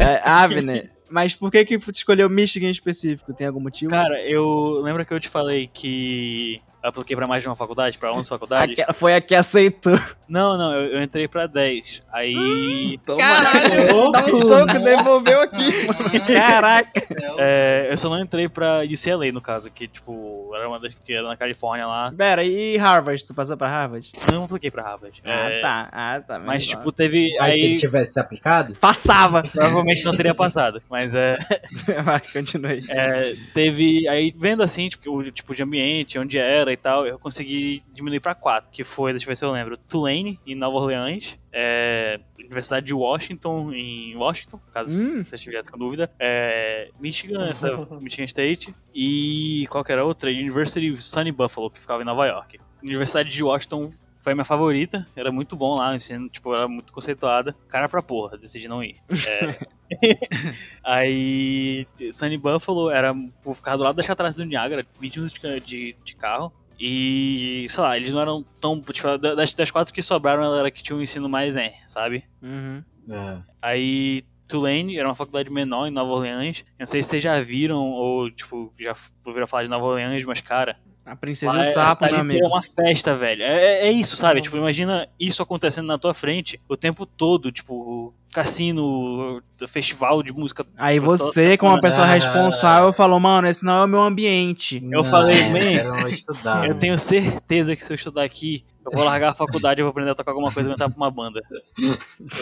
É, 0.00 0.20
Avner, 0.28 0.90
mas 1.14 1.32
por 1.32 1.48
que 1.48 1.64
que 1.64 1.78
tu 1.78 1.92
escolheu 1.92 2.28
Michigan 2.28 2.66
em 2.66 2.70
específico? 2.70 3.32
Tem 3.32 3.46
algum 3.46 3.60
motivo? 3.60 3.92
Cara, 3.92 4.20
eu. 4.28 4.80
Lembra 4.82 5.04
que 5.04 5.14
eu 5.14 5.20
te 5.20 5.28
falei 5.28 5.70
que 5.72 6.60
eu 6.82 6.88
apliquei 6.88 7.14
pra 7.14 7.28
mais 7.28 7.40
de 7.40 7.48
uma 7.48 7.54
faculdade, 7.54 7.96
pra 7.96 8.12
11 8.12 8.28
faculdades? 8.28 8.72
Aquela 8.72 8.92
foi 8.92 9.14
a 9.14 9.20
que 9.20 9.32
aceitou. 9.32 9.96
Não, 10.28 10.58
não, 10.58 10.74
eu, 10.74 10.94
eu 10.94 11.02
entrei 11.02 11.28
pra 11.28 11.46
10. 11.46 12.02
Aí. 12.12 12.98
Toma. 13.06 13.20
Caralho, 13.20 14.10
dá 14.10 14.24
um 14.24 14.42
soco, 14.42 14.78
devolveu 14.80 15.40
aqui. 15.42 15.86
Caraca. 16.26 16.90
é, 17.38 17.88
eu 17.92 17.96
só 17.96 18.08
não 18.08 18.20
entrei 18.20 18.48
pra 18.48 18.80
UCLA, 18.82 19.30
no 19.30 19.40
caso, 19.40 19.70
que, 19.70 19.86
tipo, 19.86 20.43
era 20.56 20.68
uma 20.68 20.78
das 20.80 20.94
que 20.94 21.12
era 21.12 21.26
na 21.26 21.36
Califórnia 21.36 21.86
lá. 21.86 22.12
Pera, 22.16 22.42
e 22.44 22.76
Harvard? 22.76 23.24
Tu 23.24 23.34
passou 23.34 23.56
pra 23.56 23.68
Harvard? 23.68 24.12
Não 24.32 24.44
apliquei 24.44 24.70
pra 24.70 24.82
Harvard. 24.82 25.20
Ah, 25.24 25.30
É, 25.50 25.60
tá. 25.60 25.88
Ah, 25.92 26.20
tá. 26.20 26.38
Mas, 26.38 26.66
tipo, 26.66 26.90
teve. 26.92 27.34
Mas 27.38 27.54
se 27.54 27.60
ele 27.60 27.72
Aí. 27.72 27.78
tivesse 27.78 28.18
aplicado, 28.20 28.74
Passava. 28.78 29.42
Provavelmente 29.48 30.04
não 30.04 30.16
teria 30.16 30.34
passado. 30.34 30.82
Mas 30.90 31.14
é. 31.14 31.36
Vai, 32.04 32.20
continue. 32.32 32.84
É, 32.88 33.34
teve. 33.52 34.08
Aí, 34.08 34.32
vendo 34.36 34.62
assim, 34.62 34.88
tipo, 34.88 35.10
o 35.18 35.30
tipo 35.30 35.54
de 35.54 35.62
ambiente, 35.62 36.18
onde 36.18 36.38
era 36.38 36.72
e 36.72 36.76
tal, 36.76 37.06
eu 37.06 37.18
consegui 37.18 37.82
diminuir 37.92 38.20
pra 38.20 38.34
quatro, 38.34 38.68
que 38.70 38.84
foi, 38.84 39.12
deixa 39.12 39.24
eu 39.24 39.28
ver 39.28 39.36
se 39.36 39.44
eu 39.44 39.50
lembro, 39.52 39.76
Tulane, 39.76 40.38
em 40.46 40.54
Nova 40.54 40.76
Orleans, 40.76 41.36
é, 41.56 42.20
Universidade 42.36 42.84
de 42.84 42.92
Washington, 42.92 43.72
em 43.72 44.16
Washington, 44.16 44.60
caso 44.72 45.08
Hum. 45.08 45.22
vocês 45.24 45.40
tivessem 45.40 45.72
com 45.72 45.78
dúvida, 45.78 46.10
é, 46.18 46.90
Michigan, 47.00 47.42
essa 47.46 47.86
Michigan 48.00 48.24
State, 48.24 48.74
e 48.92 49.66
qual 49.70 49.84
que 49.84 49.92
era 49.92 50.02
a 50.02 50.04
outra? 50.04 50.30
University 50.30 50.90
of 50.90 51.02
Sunny 51.02 51.30
Buffalo, 51.30 51.70
que 51.70 51.78
ficava 51.80 52.02
em 52.02 52.04
Nova 52.04 52.26
York. 52.26 52.58
Universidade 52.82 53.28
de 53.28 53.42
Washington 53.42 53.92
foi 54.20 54.32
a 54.32 54.34
minha 54.34 54.44
favorita, 54.44 55.06
era 55.14 55.30
muito 55.30 55.54
bom 55.54 55.76
lá, 55.76 55.92
o 55.92 55.94
ensino, 55.94 56.28
tipo, 56.28 56.52
era 56.54 56.66
muito 56.66 56.92
conceituada. 56.92 57.54
Cara 57.68 57.88
pra 57.88 58.02
porra, 58.02 58.36
decidi 58.36 58.66
não 58.66 58.82
ir. 58.82 58.96
É. 59.28 59.56
Aí, 60.82 61.86
Sunny 62.12 62.38
Buffalo 62.38 62.90
era 62.90 63.14
por 63.42 63.54
ficar 63.54 63.76
do 63.76 63.82
lado 63.82 63.96
da 63.96 64.02
chatrás 64.02 64.34
do 64.34 64.44
Niagara, 64.44 64.84
20 64.98 65.16
minutos 65.16 65.38
de, 65.38 65.60
de, 65.60 65.96
de 66.02 66.16
carro. 66.16 66.52
E, 66.86 67.66
sei 67.70 67.82
lá, 67.82 67.96
eles 67.96 68.12
não 68.12 68.20
eram 68.20 68.44
tão. 68.60 68.78
Tipo, 68.78 69.16
das, 69.16 69.54
das 69.54 69.70
quatro 69.70 69.94
que 69.94 70.02
sobraram, 70.02 70.44
ela 70.44 70.58
era 70.60 70.70
que 70.70 70.82
tinha 70.82 70.94
um 70.94 71.00
ensino 71.00 71.30
mais 71.30 71.56
é, 71.56 71.72
sabe? 71.86 72.24
Uhum. 72.42 72.82
É. 73.08 73.38
Aí, 73.62 74.22
Tulane 74.46 74.98
era 74.98 75.08
uma 75.08 75.14
faculdade 75.14 75.50
menor 75.50 75.86
em 75.86 75.90
Nova 75.90 76.10
Orleans. 76.12 76.58
Eu 76.58 76.64
não 76.80 76.86
sei 76.86 77.02
se 77.02 77.08
vocês 77.08 77.22
já 77.22 77.40
viram 77.40 77.80
ou, 77.90 78.30
tipo, 78.30 78.70
já 78.78 78.94
ouviram 79.24 79.46
falar 79.46 79.62
de 79.62 79.70
Nova 79.70 79.86
Orleans, 79.86 80.24
mas, 80.26 80.42
cara, 80.42 80.76
A 81.06 81.16
princesa 81.16 81.52
e 81.52 81.56
Lá 81.56 81.62
o 81.62 81.66
é- 81.66 81.70
sapo, 81.70 82.04
meu 82.04 82.16
amigo. 82.20 82.44
É 82.44 82.48
uma 82.48 82.62
festa, 82.62 83.14
velho. 83.14 83.42
É, 83.42 83.64
é- 83.64 83.86
é 83.88 83.90
isso, 83.90 84.14
sabe? 84.16 84.40
Tipo, 84.42 84.56
imagina 84.58 85.08
isso 85.20 85.42
acontecendo 85.42 85.86
na 85.86 85.96
tua 85.98 86.12
frente 86.14 86.60
o 86.68 86.76
tempo 86.76 87.04
todo, 87.06 87.50
tipo, 87.52 88.14
cassino, 88.34 89.40
festival 89.68 90.22
de 90.22 90.32
música. 90.32 90.66
Aí 90.76 90.98
você, 90.98 91.56
como 91.56 91.72
uma 91.72 91.80
pessoa 91.80 92.06
Ah. 92.06 92.12
responsável, 92.14 92.92
falou, 92.92 93.18
mano, 93.20 93.48
esse 93.48 93.64
não 93.64 93.76
é 93.82 93.84
o 93.84 93.88
meu 93.88 94.02
ambiente. 94.02 94.82
Eu 94.90 95.04
falei, 95.04 95.48
man, 95.48 96.08
estudar. 96.10 96.66
Eu 96.66 96.74
tenho 96.74 96.98
certeza 96.98 97.74
que 97.76 97.84
se 97.84 97.92
eu 97.92 97.94
estudar 97.94 98.24
aqui, 98.24 98.64
eu 98.84 98.90
vou 98.92 99.04
largar 99.04 99.30
a 99.30 99.34
faculdade, 99.34 99.80
eu 99.80 99.86
vou 99.86 99.90
aprender 99.92 100.10
a 100.10 100.14
tocar 100.14 100.32
alguma 100.32 100.52
coisa 100.52 100.68
e 100.68 100.70
vou 100.70 100.74
entrar 100.74 100.88
pra 100.90 100.96
uma 100.96 101.10
banda. 101.10 101.40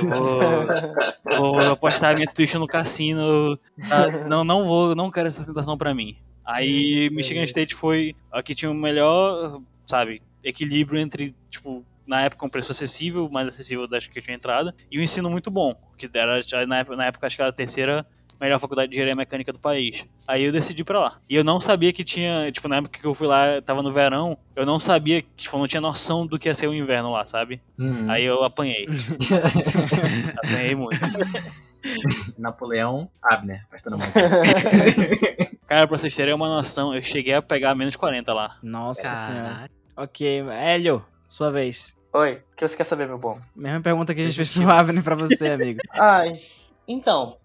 Eu 0.03 0.09
vou, 1.37 1.53
vou 1.55 1.61
apostar 1.73 2.15
minha 2.15 2.27
tuition 2.27 2.59
no 2.59 2.67
cassino. 2.67 3.57
tá? 3.89 4.09
Não, 4.29 4.43
não 4.43 4.65
vou, 4.65 4.95
não 4.95 5.11
quero 5.11 5.29
essa 5.29 5.45
tentação 5.45 5.77
pra 5.79 5.95
mim. 5.95 6.17
Aí 6.45 7.09
Michigan 7.13 7.45
State 7.45 7.75
foi 7.75 8.15
a 8.33 8.43
que 8.43 8.55
tinha 8.55 8.71
o 8.71 8.75
melhor, 8.75 9.61
sabe, 9.87 10.21
equilíbrio 10.43 10.99
entre, 11.01 11.33
tipo, 11.49 11.85
na 12.07 12.23
época 12.23 12.47
um 12.47 12.49
preço 12.49 12.73
acessível, 12.73 13.29
mais 13.31 13.49
acessível 13.49 13.87
das 13.87 14.07
que 14.07 14.19
eu 14.19 14.23
tinha 14.23 14.37
entrado, 14.37 14.73
e 14.91 14.99
um 14.99 15.03
ensino 15.03 15.31
muito 15.31 15.51
bom, 15.51 15.75
que 15.97 16.09
era 16.13 16.43
já 16.43 16.67
na 16.67 16.79
época, 16.79 16.97
na 16.97 17.07
época 17.07 17.27
acho 17.27 17.37
que 17.37 17.43
era 17.43 17.51
a 17.51 17.55
terceira 17.55 18.07
melhor 18.43 18.59
faculdade 18.59 18.91
de 18.91 18.97
engenharia 18.97 19.17
mecânica 19.17 19.53
do 19.53 19.61
país. 19.61 20.05
Aí 20.27 20.43
eu 20.43 20.53
decidi 20.53 20.83
ir 20.83 20.85
pra 20.85 20.99
lá. 20.99 21.13
E 21.31 21.37
eu 21.37 21.45
não 21.45 21.61
sabia 21.61 21.93
que 21.93 22.03
tinha, 22.03 22.51
tipo, 22.51 22.67
na 22.67 22.79
época 22.79 22.99
que 22.99 23.07
eu 23.07 23.15
fui 23.15 23.29
lá, 23.29 23.63
tava 23.63 23.83
no 23.83 23.93
verão, 23.93 24.37
eu 24.57 24.67
não 24.67 24.81
sabia, 24.81 25.25
tipo, 25.37 25.55
eu 25.55 25.61
não 25.61 25.69
tinha 25.69 25.81
noção 25.81 26.27
do 26.27 26.37
que 26.39 26.49
ia 26.49 26.55
ser 26.55 26.67
o 26.67 26.75
inverno 26.75 27.13
lá, 27.13 27.25
sabe? 27.25 27.61
Uhum. 27.79 28.11
Aí 28.11 28.25
eu 28.25 28.43
apanhei. 28.43 28.89
apanhei 30.43 30.75
muito. 30.75 30.99
Napoleão 32.37 33.09
Abner, 33.23 33.65
prestando 33.71 33.97
música. 33.97 34.21
Cara, 35.67 35.87
pra 35.87 35.97
vocês 35.97 36.15
terem 36.15 36.35
uma 36.35 36.49
noção, 36.49 36.95
eu 36.95 37.03
cheguei 37.03 37.35
a 37.35 37.43
pegar 37.43 37.77
menos 37.77 37.95
40 37.95 38.33
lá. 38.33 38.57
Nossa 38.61 39.15
senhora. 39.15 39.49
Caraca. 39.55 39.71
Ok, 39.97 40.45
Hélio, 40.51 41.05
sua 41.33 41.51
vez. 41.51 41.97
Oi, 42.13 42.43
o 42.53 42.57
que 42.57 42.69
você 42.69 42.77
quer 42.77 42.85
saber, 42.85 43.09
meu 43.09 43.19
bom? 43.19 43.41
Mesma 43.57 43.81
pergunta 43.81 44.15
que 44.15 44.21
a 44.21 44.25
gente 44.25 44.37
fez 44.37 44.51
pro 44.51 44.71
Avni 44.71 45.03
pra 45.03 45.15
você, 45.15 45.49
amigo. 45.51 45.81
Ai, 45.91 46.35
então, 46.87 47.39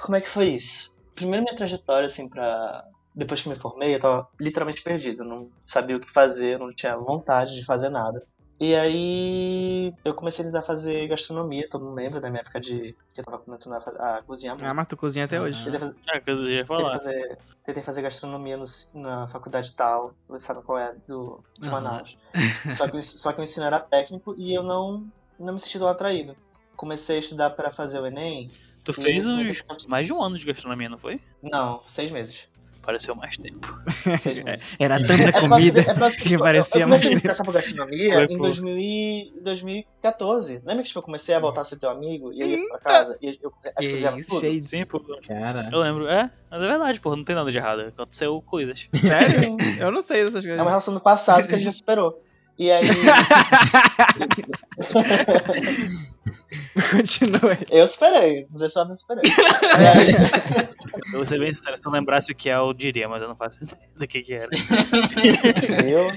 como 0.00 0.16
é 0.16 0.20
que 0.20 0.28
foi 0.28 0.46
isso? 0.46 0.94
Primeiro 1.14 1.44
minha 1.44 1.56
trajetória, 1.56 2.06
assim, 2.06 2.28
pra... 2.28 2.84
Depois 3.14 3.42
que 3.42 3.48
me 3.50 3.54
formei, 3.54 3.94
eu 3.94 4.00
tava 4.00 4.26
literalmente 4.40 4.82
perdido. 4.82 5.22
Eu 5.22 5.26
não 5.26 5.50
sabia 5.64 5.96
o 5.96 6.00
que 6.00 6.10
fazer, 6.10 6.58
não 6.58 6.74
tinha 6.74 6.96
vontade 6.96 7.54
de 7.54 7.64
fazer 7.64 7.90
nada. 7.90 8.18
E 8.64 8.74
aí 8.74 9.92
eu 10.02 10.14
comecei 10.14 10.42
a 10.42 10.48
tentar 10.48 10.62
fazer 10.62 11.06
gastronomia, 11.06 11.68
todo 11.68 11.84
mundo 11.84 11.96
lembra 11.96 12.18
da 12.18 12.30
minha 12.30 12.40
época 12.40 12.58
de 12.58 12.96
que 13.12 13.20
eu 13.20 13.24
tava 13.24 13.38
começando 13.38 13.74
a, 13.74 14.16
a 14.16 14.22
cozinhar. 14.22 14.56
Ah, 14.62 14.72
mas 14.72 14.86
tu 14.86 14.96
cozinha 14.96 15.26
até 15.26 15.38
hoje. 15.38 15.62
Tentei 15.64 15.78
fazer, 15.80 15.96
É, 16.08 16.20
que 16.20 16.30
eu 16.30 16.36
ia 16.48 16.64
tentei 16.64 16.64
falar. 16.64 16.92
fazer, 16.92 17.38
tentei 17.62 17.82
fazer 17.82 18.00
gastronomia 18.02 18.56
no- 18.56 18.64
na 18.94 19.26
faculdade 19.26 19.70
tal, 19.74 20.14
você 20.26 20.40
sabe 20.40 20.62
qual 20.62 20.78
é, 20.78 20.94
do, 21.06 21.38
de. 21.60 21.68
Manaus. 21.68 22.16
Só 22.72 22.88
que, 22.88 23.02
só 23.02 23.32
que 23.34 23.40
o 23.40 23.42
ensino 23.42 23.66
era 23.66 23.78
técnico 23.80 24.34
e 24.38 24.54
eu 24.54 24.62
não, 24.62 25.06
não 25.38 25.52
me 25.52 25.60
senti 25.60 25.78
tão 25.78 25.86
atraído. 25.88 26.34
Comecei 26.74 27.16
a 27.16 27.18
estudar 27.18 27.50
para 27.50 27.70
fazer 27.70 28.00
o 28.00 28.06
Enem. 28.06 28.50
Tu 28.82 28.92
fez 28.94 29.26
uns, 29.26 29.62
mais 29.88 30.06
de 30.06 30.12
um 30.14 30.22
ano 30.22 30.38
de 30.38 30.46
gastronomia, 30.46 30.88
não 30.88 30.98
foi? 30.98 31.20
Não, 31.42 31.82
seis 31.86 32.10
meses. 32.10 32.48
Pareceu 32.84 33.14
mais 33.14 33.36
tempo. 33.38 33.78
Meses. 34.06 34.62
Era 34.78 35.00
tanta 35.00 35.12
É 35.14 35.32
por 35.32 35.32
causa 35.32 35.48
comida 35.48 35.84
que- 35.84 35.90
é 35.90 36.10
que 36.10 36.28
tipo, 36.28 36.42
parecia 36.42 36.78
eu, 36.80 36.82
eu 36.82 36.88
mais 36.88 37.00
comecei 37.02 37.08
a 37.10 37.14
me 37.14 37.14
tempo. 37.14 37.18
interessar 37.18 37.46
por 37.46 37.54
gastronomia 37.54 38.14
Foi, 38.14 38.24
em 38.24 38.36
pô. 38.36 38.42
2000 38.44 38.78
e 38.78 39.32
2014. 39.42 40.62
Lembra 40.64 40.82
que 40.82 40.88
tipo, 40.88 40.98
eu 40.98 41.02
comecei 41.02 41.34
a 41.34 41.38
voltar 41.38 41.62
a 41.62 41.64
ser 41.64 41.78
teu 41.78 41.90
amigo 41.90 42.32
e 42.32 42.40
eu 42.40 42.46
ia 42.48 42.68
pra 42.68 42.78
casa 42.80 43.18
e 43.22 43.26
eu 43.42 43.50
Que 43.78 43.90
cozinhava 43.90 44.18
isso, 44.18 44.40
tudo? 44.40 44.62
Sim, 44.62 44.84
pô. 44.86 45.00
Cara. 45.26 45.68
Eu 45.72 45.78
lembro. 45.78 46.06
É, 46.08 46.30
mas 46.50 46.62
é 46.62 46.66
verdade, 46.68 47.00
pô. 47.00 47.16
Não 47.16 47.24
tem 47.24 47.34
nada 47.34 47.50
de 47.50 47.56
errado. 47.58 47.80
Aconteceu 47.80 48.40
coisas. 48.42 48.88
Sério? 48.94 49.56
Eu 49.80 49.90
não 49.90 50.02
sei 50.02 50.24
dessas 50.24 50.44
É 50.44 50.48
coisas. 50.48 50.60
uma 50.60 50.70
relação 50.70 50.92
do 50.94 51.00
passado 51.00 51.46
que 51.48 51.54
a 51.54 51.56
gente 51.58 51.66
já 51.66 51.72
superou. 51.72 52.22
E 52.58 52.70
aí, 52.70 52.86
Continua. 56.90 57.58
eu. 57.70 57.86
Não 58.50 58.58
sei 58.58 58.68
se 58.68 58.78
eu 58.78 58.84
não 58.84 58.94
superei. 58.94 59.22
E 59.24 59.86
aí, 59.86 60.14
Eu 61.12 61.18
vou 61.18 61.26
ser 61.26 61.38
bem 61.38 61.52
sincero, 61.52 61.76
se 61.76 61.86
eu 61.86 61.92
lembrasse 61.92 62.32
o 62.32 62.34
que 62.34 62.48
é, 62.48 62.54
eu 62.54 62.72
diria, 62.72 63.08
mas 63.08 63.22
eu 63.22 63.28
não 63.28 63.36
faço 63.36 63.64
ideia 63.64 63.88
do 63.96 64.06
que 64.06 64.22
que 64.22 64.34
era. 64.34 64.48
eu, 65.84 66.10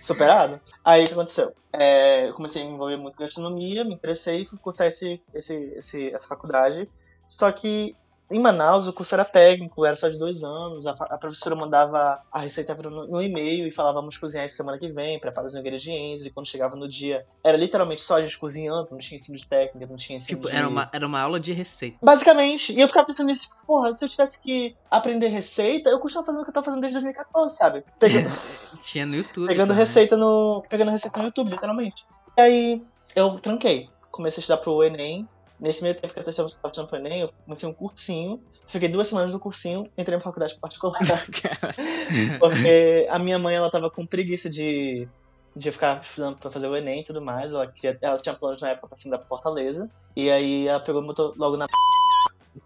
superado. 0.00 0.60
Aí 0.84 1.04
o 1.04 1.06
que 1.06 1.12
aconteceu? 1.12 1.52
É, 1.72 2.28
eu 2.28 2.34
comecei 2.34 2.62
a 2.62 2.66
me 2.66 2.72
envolver 2.72 2.96
muito 2.96 3.16
com 3.16 3.24
gastronomia, 3.24 3.84
me 3.84 3.94
interessei 3.94 4.42
e 4.42 4.44
fui 4.44 4.58
cursar 4.58 4.86
esse, 4.86 5.20
esse, 5.34 5.54
esse, 5.76 6.14
essa 6.14 6.28
faculdade. 6.28 6.88
Só 7.26 7.50
que 7.52 7.96
em 8.30 8.38
Manaus 8.38 8.86
o 8.86 8.92
curso 8.92 9.14
era 9.14 9.24
técnico, 9.24 9.84
era 9.84 9.96
só 9.96 10.08
de 10.08 10.16
dois 10.18 10.42
anos. 10.44 10.86
A, 10.86 10.92
a 10.92 11.18
professora 11.18 11.54
mandava 11.56 12.22
a 12.30 12.38
receita 12.40 12.74
no, 12.74 13.06
no 13.08 13.22
e-mail 13.22 13.66
e 13.66 13.72
falava: 13.72 14.00
vamos 14.00 14.16
cozinhar 14.16 14.46
isso 14.46 14.56
semana 14.56 14.78
que 14.78 14.88
vem, 14.90 15.18
prepara 15.18 15.46
os 15.46 15.54
ingredientes. 15.54 16.26
E 16.26 16.30
quando 16.30 16.46
chegava 16.46 16.76
no 16.76 16.88
dia, 16.88 17.26
era 17.42 17.56
literalmente 17.56 18.00
só 18.00 18.16
a 18.16 18.22
gente 18.22 18.38
cozinhando, 18.38 18.88
não 18.90 18.98
tinha 18.98 19.16
ensino 19.16 19.36
de 19.36 19.46
técnica, 19.46 19.86
não 19.86 19.96
tinha 19.96 20.16
ensino 20.16 20.38
Tipo, 20.38 20.50
de. 20.50 20.56
era 20.56 20.68
uma, 20.68 20.88
era 20.92 21.06
uma 21.06 21.20
aula 21.20 21.40
de 21.40 21.52
receita. 21.52 21.98
Basicamente, 22.02 22.72
e 22.72 22.80
eu 22.80 22.86
ficava 22.88 23.06
pensando 23.06 23.26
nisso, 23.26 23.48
porra, 23.66 23.92
se 23.92 24.04
eu 24.04 24.08
tivesse 24.08 24.42
que 24.42 24.76
aprender 24.90 25.28
receita, 25.28 25.90
eu 25.90 25.98
continuava 25.98 26.26
fazendo 26.26 26.40
o 26.42 26.44
que 26.44 26.50
eu 26.50 26.54
tava 26.54 26.64
fazendo 26.66 26.80
desde 26.82 26.94
2014, 27.00 27.56
sabe? 27.56 27.84
Pegando, 27.98 28.30
Tinha 28.82 29.06
no 29.06 29.16
YouTube. 29.16 29.48
pegando 29.48 29.68
também. 29.68 29.80
receita 29.80 30.16
no. 30.16 30.62
Pegando 30.68 30.90
receita 30.90 31.18
no 31.18 31.24
YouTube, 31.26 31.50
literalmente. 31.50 32.04
E 32.38 32.40
aí 32.40 32.82
eu 33.16 33.34
tranquei. 33.36 33.88
Comecei 34.10 34.40
a 34.40 34.42
estudar 34.42 34.58
pro 34.58 34.82
Enem. 34.82 35.28
Nesse 35.60 35.82
meio 35.82 35.94
tempo 35.94 36.14
que 36.14 36.20
eu 36.20 36.24
tava 36.24 36.34
tava 36.34 36.48
estudando 36.68 36.88
pro 36.88 36.96
Enem, 36.96 37.20
eu 37.20 37.30
comecei 37.44 37.68
um 37.68 37.74
cursinho. 37.74 38.42
Fiquei 38.66 38.88
duas 38.88 39.08
semanas 39.08 39.32
no 39.32 39.40
cursinho, 39.40 39.90
entrei 39.98 40.16
na 40.16 40.22
faculdade 40.22 40.56
particular. 40.58 40.98
porque 42.40 43.06
a 43.10 43.18
minha 43.18 43.38
mãe, 43.38 43.56
ela 43.56 43.70
tava 43.70 43.90
com 43.90 44.06
preguiça 44.06 44.48
de, 44.48 45.06
de 45.54 45.70
ficar 45.70 46.00
estudando 46.00 46.38
pra 46.38 46.50
fazer 46.50 46.68
o 46.68 46.76
Enem 46.76 47.00
e 47.00 47.04
tudo 47.04 47.20
mais. 47.20 47.52
Ela, 47.52 47.66
queria, 47.66 47.98
ela 48.00 48.18
tinha 48.18 48.34
planos 48.34 48.62
na 48.62 48.70
época 48.70 48.94
mudar 49.04 49.18
pra 49.18 49.26
Fortaleza. 49.26 49.90
E 50.16 50.30
aí 50.30 50.66
ela 50.66 50.80
pegou 50.80 51.02
e 51.02 51.06
botou 51.06 51.34
logo 51.36 51.58
na. 51.58 51.66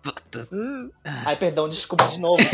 Puta. 0.03 0.49
Ai, 1.05 1.37
perdão, 1.37 1.69
desculpa 1.69 2.07
de 2.09 2.21
novo. 2.21 2.43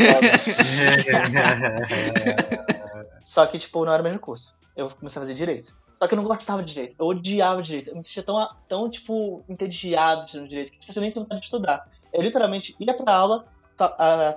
Só 3.21 3.45
que, 3.45 3.59
tipo, 3.59 3.85
não 3.85 3.93
era 3.93 4.01
o 4.01 4.03
mesmo 4.03 4.19
curso. 4.19 4.59
Eu 4.75 4.89
comecei 4.89 5.19
a 5.19 5.23
fazer 5.23 5.33
direito. 5.33 5.75
Só 5.93 6.07
que 6.07 6.13
eu 6.13 6.17
não 6.17 6.23
gostava 6.23 6.63
de 6.63 6.73
direito. 6.73 6.95
Eu 6.97 7.05
odiava 7.05 7.61
direito. 7.61 7.89
Eu 7.89 7.95
me 7.95 8.01
sentia 8.03 8.23
tão, 8.23 8.49
tão 8.67 8.89
tipo, 8.89 9.43
entediado 9.49 10.25
de 10.25 10.47
direito 10.47 10.71
que 10.71 10.79
tipo, 10.79 10.97
eu 10.97 11.01
nem 11.01 11.11
tinha 11.11 11.21
vontade 11.23 11.41
de 11.41 11.45
estudar. 11.45 11.85
Eu 12.13 12.21
literalmente 12.21 12.75
ia 12.79 12.93
pra 12.95 13.13
aula, 13.13 13.45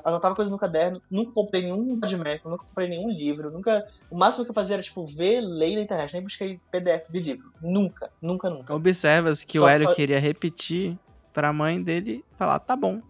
anotava 0.04 0.34
coisas 0.34 0.50
no 0.50 0.58
caderno, 0.58 1.00
nunca 1.10 1.32
comprei 1.32 1.62
nenhum 1.62 1.96
Badmap, 1.96 2.40
nunca 2.44 2.64
comprei 2.64 2.88
nenhum 2.88 3.10
livro, 3.10 3.50
nunca. 3.50 3.86
O 4.10 4.16
máximo 4.16 4.44
que 4.44 4.50
eu 4.50 4.54
fazia 4.54 4.76
era, 4.76 4.82
tipo, 4.82 5.04
ver, 5.04 5.40
ler 5.40 5.76
na 5.76 5.82
internet, 5.82 6.12
nem 6.14 6.22
busquei 6.22 6.60
PDF 6.70 7.08
de 7.10 7.20
livro. 7.20 7.52
Nunca, 7.60 8.10
nunca, 8.20 8.50
nunca. 8.50 8.74
Observas 8.74 9.44
que 9.44 9.58
Só- 9.58 9.66
o 9.66 9.68
Hélio 9.68 9.88
só- 9.88 9.94
queria 9.94 10.18
repetir 10.18 10.98
pra 11.32 11.52
mãe 11.52 11.82
dele 11.82 12.24
falar, 12.36 12.58
tá 12.58 12.74
bom. 12.76 13.00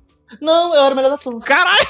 Não, 0.40 0.74
eu 0.74 0.84
era 0.84 0.92
o 0.92 0.96
melhor 0.96 1.10
da 1.10 1.18
turma. 1.18 1.40
Caralho! 1.40 1.86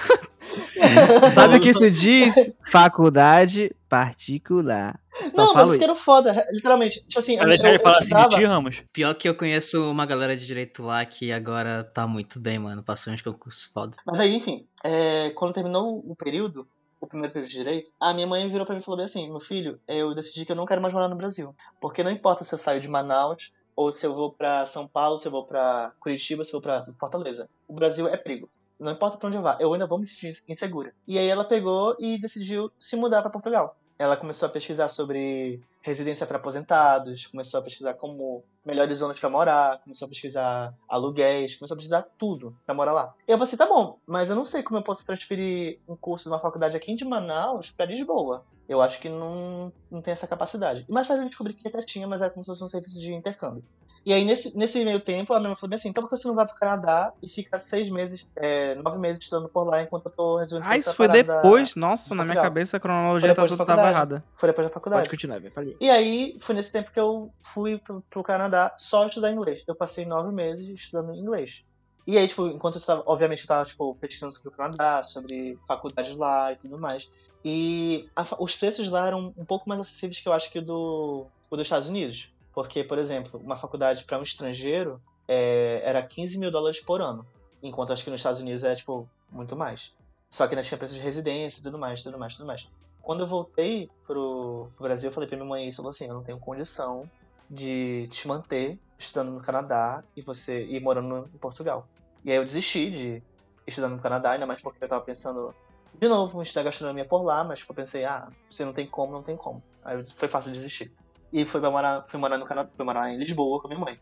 Sabe 1.32 1.57
o 1.57 1.61
que 1.61 1.70
isso 1.70 1.91
diz? 1.91 2.51
Faculdade 2.70 3.74
particular. 3.89 5.01
Só 5.28 5.47
não, 5.47 5.55
mas 5.55 5.68
isso 5.68 5.78
que 5.78 5.85
era 5.85 5.95
foda, 5.95 6.47
literalmente. 6.51 7.07
Tipo 7.07 7.18
assim, 7.18 7.37
eu, 7.37 7.43
eu, 7.45 7.53
ele 7.53 7.78
falar 7.78 7.97
eu 7.97 7.99
assim 8.01 8.28
ti, 8.28 8.45
Ramos? 8.45 8.82
Pior 8.93 9.14
que 9.14 9.28
eu 9.28 9.37
conheço 9.37 9.91
uma 9.91 10.05
galera 10.05 10.37
de 10.37 10.45
direito 10.45 10.82
lá 10.82 11.05
que 11.05 11.32
agora 11.32 11.85
tá 11.85 12.07
muito 12.07 12.41
bem, 12.41 12.59
mano. 12.59 12.82
Passou 12.82 13.12
uns 13.12 13.22
concursos 13.22 13.64
foda. 13.64 13.97
Mas 14.05 14.20
aí, 14.20 14.35
enfim, 14.35 14.66
é, 14.82 15.30
quando 15.30 15.55
terminou 15.55 16.03
o 16.07 16.16
período, 16.16 16.66
o 17.01 17.07
primeiro 17.07 17.32
período 17.32 17.51
de 17.51 17.57
direito, 17.57 17.91
a 18.01 18.12
minha 18.12 18.26
mãe 18.26 18.49
virou 18.49 18.66
pra 18.66 18.74
mim 18.74 18.80
e 18.80 18.85
falou 18.85 18.97
bem 18.97 19.07
assim: 19.07 19.28
meu 19.28 19.41
filho, 19.41 19.78
eu 19.87 20.14
decidi 20.14 20.45
que 20.45 20.53
eu 20.53 20.57
não 20.57 20.66
quero 20.66 20.82
mais 20.82 20.93
morar 20.93 21.09
no 21.09 21.16
Brasil. 21.16 21.55
Porque 21.80 22.03
não 22.03 22.11
importa 22.11 22.43
se 22.43 22.55
eu 22.55 22.59
saio 22.59 22.80
de 22.80 22.89
Manaus, 22.89 23.53
ou 23.77 23.95
se 23.95 24.07
eu 24.07 24.14
vou 24.14 24.33
pra 24.33 24.64
São 24.66 24.87
Paulo, 24.87 25.18
se 25.18 25.29
eu 25.29 25.33
vou 25.33 25.45
pra 25.45 25.93
Curitiba, 26.01 26.45
se 26.45 26.51
eu 26.51 26.61
vou 26.61 26.62
pra 26.62 26.85
Fortaleza. 26.99 27.49
O 27.66 27.75
Brasil 27.75 28.09
é 28.09 28.16
perigo. 28.16 28.49
Não 28.79 28.93
importa 28.93 29.16
pra 29.16 29.29
onde 29.29 29.37
eu 29.37 29.43
vá, 29.43 29.57
eu 29.61 29.72
ainda 29.72 29.87
vou 29.87 29.99
me 29.99 30.07
sentir 30.07 30.33
insegura. 30.49 30.93
E 31.07 31.18
aí 31.18 31.29
ela 31.29 31.45
pegou 31.45 31.97
e 31.99 32.18
decidiu 32.18 32.70
se 32.79 32.97
mudar 32.97 33.22
pra 33.22 33.31
Portugal. 33.31 33.77
Ela 33.99 34.16
começou 34.16 34.47
a 34.47 34.51
pesquisar 34.51 34.88
sobre 34.88 35.62
residência 35.82 36.26
para 36.26 36.38
aposentados, 36.38 37.26
começou 37.26 37.61
a 37.61 37.62
pesquisar 37.62 37.95
como 37.95 38.42
melhores 38.64 38.99
zonas 38.99 39.20
para 39.20 39.28
morar, 39.28 39.80
começou 39.82 40.07
a 40.07 40.09
pesquisar 40.09 40.74
aluguéis, 40.88 41.55
começou 41.57 41.74
a 41.74 41.76
pesquisar 41.76 42.03
tudo 42.18 42.57
para 42.64 42.74
morar 42.74 42.92
lá. 42.92 43.14
E 43.28 43.30
eu 43.30 43.38
pensei, 43.38 43.59
tá 43.59 43.66
bom, 43.66 43.99
mas 44.07 44.30
eu 44.30 44.36
não 44.36 44.45
sei 44.45 44.62
como 44.62 44.78
eu 44.78 44.82
posso 44.82 45.07
transferir 45.07 45.78
um 45.86 45.95
curso 45.95 46.24
de 46.24 46.30
uma 46.30 46.40
faculdade 46.40 46.76
aqui 46.76 46.95
de 46.95 47.05
Manaus 47.05 47.70
para 47.70 47.86
Lisboa. 47.86 48.45
Eu 48.66 48.80
acho 48.80 48.99
que 48.99 49.11
não, 49.11 49.70
não 49.90 50.01
tem 50.01 50.12
essa 50.12 50.26
capacidade. 50.26 50.86
E 50.88 50.92
mais 50.92 51.07
tarde 51.07 51.22
eu 51.22 51.28
descobri 51.28 51.53
que 51.53 51.68
até 51.68 51.82
tinha, 51.82 52.07
mas 52.09 52.22
era 52.22 52.30
como 52.30 52.42
se 52.42 52.49
fosse 52.49 52.64
um 52.64 52.68
serviço 52.68 52.99
de 52.99 53.14
intercâmbio. 53.14 53.62
E 54.07 54.12
aí, 54.12 54.22
nesse, 54.24 54.57
nesse 54.59 54.84
meio 54.84 55.00
tempo, 55.00 55.32
a 55.32 55.38
minha 55.38 55.48
mãe 55.50 55.57
falou 55.57 55.70
bem 55.70 55.76
assim: 55.76 55.88
então 55.88 56.02
por 56.02 56.11
que 56.11 56.16
você 56.16 56.28
não 56.28 56.34
vai 56.34 56.46
pro 56.46 56.55
Canadá 56.57 57.12
e 57.22 57.28
fica 57.28 57.59
seis 57.59 57.88
meses, 57.88 58.28
é, 58.36 58.74
nove 58.74 58.98
meses 58.98 59.22
estudando 59.22 59.48
por 59.48 59.64
lá 59.64 59.80
enquanto 59.82 60.07
eu 60.07 60.12
tô 60.12 60.36
resolvendo 60.36 60.68
Ah, 60.70 60.76
isso 60.76 60.94
foi 60.94 61.07
parada 61.07 61.24
da- 61.26 61.42
depois? 61.42 61.74
Nossa, 61.74 62.11
de 62.11 62.14
na 62.16 62.24
minha 62.24 62.34
cabeça 62.42 62.76
a 62.76 62.80
cronologia 62.80 63.28
tá 63.28 63.34
depois 63.34 63.50
da 63.50 63.57
tudo 63.57 63.66
tava 63.66 63.88
errada. 63.88 64.24
Foi 64.34 64.48
depois 64.48 64.66
da 64.66 64.72
faculdade. 64.72 65.02
Pode 65.05 65.11
continuar. 65.11 65.40
Falei. 65.55 65.76
E 65.80 65.88
aí, 65.88 66.36
foi 66.40 66.55
nesse 66.55 66.70
tempo 66.70 66.92
que 66.92 67.00
eu 67.00 67.32
fui 67.42 67.78
pro, 67.78 68.02
pro 68.11 68.22
Canadá 68.22 68.74
só 68.76 69.07
estudar 69.07 69.30
inglês. 69.32 69.64
Eu 69.66 69.74
passei 69.74 70.05
nove 70.05 70.32
meses 70.34 70.68
estudando 70.68 71.14
inglês. 71.14 71.64
E 72.07 72.18
aí, 72.18 72.28
tipo, 72.28 72.46
enquanto 72.48 72.74
eu 72.74 72.80
estava, 72.80 73.02
obviamente, 73.07 73.40
eu 73.40 73.46
tava, 73.46 73.64
tipo, 73.64 73.94
pesquisando 73.94 74.32
sobre 74.34 74.50
o 74.50 74.52
Canadá, 74.52 75.02
sobre 75.02 75.59
faculdades 75.66 76.18
lá 76.18 76.52
e 76.52 76.57
tudo 76.57 76.78
mais. 76.78 77.11
E 77.42 78.07
a 78.14 78.24
os 78.38 78.55
preços 78.55 78.88
lá 78.88 79.07
eram 79.07 79.32
um 79.34 79.44
pouco 79.46 79.66
mais 79.66 79.80
acessíveis 79.80 80.20
que 80.20 80.28
eu 80.28 80.32
acho 80.34 80.50
que 80.52 80.59
o 80.59 80.62
do, 80.62 81.26
o 81.50 81.57
dos 81.57 81.66
Estados 81.66 81.88
Unidos. 81.88 82.34
Porque, 82.55 82.84
por 82.84 82.98
exemplo, 82.98 83.40
uma 83.42 83.57
faculdade 83.57 84.05
para 84.05 84.18
um 84.18 84.22
estrangeiro 84.22 85.00
é, 85.26 85.82
era 85.84 86.02
15 86.02 86.38
mil 86.38 86.50
dólares 86.50 86.80
por 86.80 87.00
ano. 87.00 87.26
Enquanto 87.62 87.92
acho 87.92 88.05
que 88.05 88.11
nos 88.11 88.20
Estados 88.20 88.40
Unidos 88.40 88.62
é, 88.62 88.74
tipo, 88.74 89.09
muito 89.30 89.57
mais. 89.57 89.94
Só 90.28 90.46
que 90.46 90.55
ainda 90.55 90.62
tinha 90.62 90.78
preço 90.78 90.94
de 90.94 91.00
residência 91.00 91.61
e 91.61 91.62
tudo 91.62 91.78
mais, 91.78 92.02
tudo 92.02 92.18
mais, 92.18 92.36
tudo 92.36 92.46
mais. 92.46 92.68
Quando 93.02 93.20
eu 93.20 93.26
voltei 93.26 93.90
pro 94.07 94.66
Brasil, 94.80 95.11
eu 95.11 95.12
falei 95.12 95.28
pra 95.28 95.36
minha 95.36 95.48
mãe 95.48 95.68
isso, 95.68 95.76
falou 95.76 95.90
assim, 95.90 96.07
eu 96.07 96.14
não 96.14 96.22
tenho 96.22 96.38
condição 96.38 97.11
de 97.50 98.07
te 98.09 98.26
manter 98.26 98.78
estudando 98.98 99.32
no 99.32 99.40
Canadá 99.40 100.02
e 100.16 100.22
você 100.22 100.64
ir 100.64 100.80
morando 100.80 101.28
em 101.34 101.38
Portugal. 101.38 101.86
E 102.24 102.30
aí 102.30 102.36
eu 102.36 102.44
desisti 102.44 102.88
de 102.88 103.22
estudar 103.66 103.88
no 103.88 103.98
Canadá, 103.98 104.32
ainda 104.32 104.46
mais 104.46 104.62
porque 104.62 104.82
eu 104.82 104.88
tava 104.88 105.05
pensando 105.05 105.55
de 105.92 106.09
novo 106.09 106.42
estudar 106.42 106.64
gastronomia 106.64 107.05
por 107.05 107.22
lá, 107.22 107.44
mas 107.44 107.60
tipo, 107.60 107.72
eu 107.72 107.76
pensei, 107.76 108.05
ah, 108.05 108.28
se 108.47 108.64
não 108.64 108.72
tem 108.72 108.86
como, 108.86 109.12
não 109.12 109.22
tem 109.22 109.36
como. 109.36 109.62
Aí 109.85 110.05
foi 110.05 110.28
fácil 110.28 110.52
desistir. 110.52 110.93
E 111.35 111.44
pra 111.44 111.69
morar, 111.69 112.05
fui 112.06 112.20
morar 112.20 112.39
no 112.39 112.47
Canadá, 112.47 112.70
fui 112.77 112.85
morar 112.85 113.12
em 113.12 113.19
Lisboa 113.19 113.61
com 113.61 113.66
a 113.66 113.70
minha 113.70 113.85
mãe. 113.85 113.98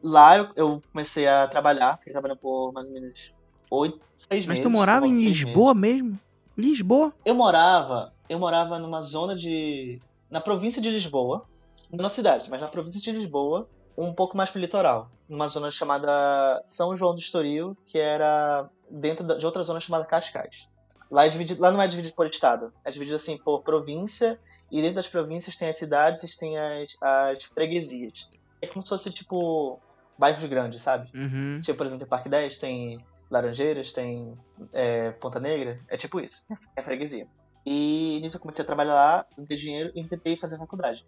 Lá 0.00 0.38
eu, 0.38 0.48
eu 0.54 0.82
comecei 0.92 1.26
a 1.26 1.48
trabalhar, 1.48 1.98
fiquei 1.98 2.12
trabalhando 2.12 2.38
por 2.38 2.72
mais 2.72 2.86
ou 2.86 2.94
menos 2.94 3.34
oito, 3.68 4.00
seis 4.14 4.46
Mas 4.46 4.60
meses. 4.60 4.62
tu 4.62 4.70
morava 4.70 5.04
em 5.04 5.12
Lisboa 5.12 5.74
mesmo? 5.74 6.16
Lisboa? 6.56 7.12
eu 7.24 7.34
morava, 7.34 8.12
eu 8.28 8.38
morava 8.38 8.78
numa 8.78 9.02
zona 9.02 9.34
de. 9.34 9.98
na 10.30 10.40
província 10.40 10.80
de 10.80 10.88
Lisboa, 10.88 11.44
na 11.90 12.08
cidade, 12.08 12.48
mas 12.48 12.60
na 12.60 12.68
província 12.68 13.00
de 13.00 13.10
Lisboa, 13.10 13.68
um 13.96 14.12
pouco 14.12 14.36
mais 14.36 14.48
pro 14.50 14.60
litoral. 14.60 15.10
Numa 15.28 15.48
zona 15.48 15.70
chamada 15.72 16.62
São 16.64 16.94
João 16.94 17.12
do 17.12 17.20
Estoril, 17.20 17.76
que 17.84 17.98
era 17.98 18.68
dentro 18.88 19.26
de 19.36 19.44
outra 19.44 19.64
zona 19.64 19.80
chamada 19.80 20.04
Cascais. 20.04 20.70
Lá, 21.10 21.24
é 21.26 21.28
dividido, 21.28 21.60
lá 21.60 21.70
não 21.70 21.80
é 21.80 21.88
dividido 21.88 22.14
por 22.14 22.26
estado, 22.26 22.72
é 22.84 22.90
dividido 22.90 23.16
assim 23.16 23.36
por 23.38 23.62
província, 23.62 24.38
e 24.70 24.80
dentro 24.80 24.96
das 24.96 25.08
províncias 25.08 25.56
tem 25.56 25.68
as 25.68 25.76
cidades 25.76 26.22
e 26.22 26.38
tem 26.38 26.58
as, 26.58 26.96
as 27.00 27.44
freguesias. 27.44 28.30
É 28.60 28.66
como 28.66 28.82
se 28.82 28.88
fosse 28.88 29.10
tipo 29.10 29.80
bairros 30.18 30.44
grandes, 30.46 30.82
sabe? 30.82 31.10
Uhum. 31.14 31.60
Tipo, 31.62 31.78
por 31.78 31.86
exemplo, 31.86 32.00
tem 32.00 32.08
Parque 32.08 32.28
10, 32.28 32.58
tem 32.58 32.98
Laranjeiras, 33.30 33.92
tem 33.92 34.36
é, 34.72 35.12
Ponta 35.12 35.38
Negra. 35.38 35.80
É 35.88 35.96
tipo 35.96 36.20
isso. 36.20 36.44
É 36.76 36.82
freguesia. 36.82 37.26
E 37.64 38.18
nisso 38.22 38.36
eu 38.36 38.40
comecei 38.40 38.62
a 38.64 38.66
trabalhar 38.66 38.94
lá, 38.94 39.26
ter 39.46 39.54
dinheiro 39.56 39.92
e 39.94 40.02
tentei 40.04 40.36
fazer 40.36 40.56
faculdade. 40.58 41.06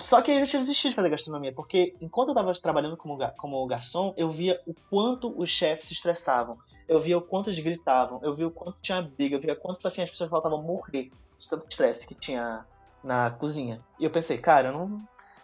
Só 0.00 0.22
que 0.22 0.30
aí 0.30 0.36
eu 0.38 0.44
já 0.44 0.50
tinha 0.50 0.60
desistido 0.60 0.90
de 0.90 0.96
fazer 0.96 1.10
gastronomia, 1.10 1.52
porque 1.52 1.94
enquanto 2.00 2.28
eu 2.28 2.34
tava 2.34 2.52
trabalhando 2.54 2.96
como, 2.96 3.16
ga- 3.16 3.32
como 3.36 3.66
garçom, 3.66 4.14
eu 4.16 4.30
via 4.30 4.60
o 4.66 4.72
quanto 4.88 5.34
os 5.40 5.50
chefes 5.50 5.86
se 5.86 5.94
estressavam. 5.94 6.56
Eu 6.88 7.00
via 7.00 7.18
o 7.18 7.22
quanto 7.22 7.50
eles 7.50 7.60
gritavam, 7.60 8.18
eu 8.22 8.32
via 8.34 8.46
o 8.46 8.50
quanto 8.50 8.80
tinha 8.80 9.02
briga, 9.02 9.36
eu 9.36 9.40
via 9.40 9.52
o 9.52 9.56
quanto 9.56 9.86
assim, 9.86 10.00
as 10.02 10.08
pessoas 10.08 10.30
faltavam 10.30 10.62
morrer 10.62 11.10
de 11.38 11.48
tanto 11.48 11.66
estresse 11.68 12.06
que 12.06 12.14
tinha 12.14 12.64
na 13.02 13.30
cozinha. 13.30 13.80
E 13.98 14.04
eu 14.04 14.10
pensei, 14.10 14.38
cara, 14.38 14.68
eu 14.68 14.72
não, 14.72 14.98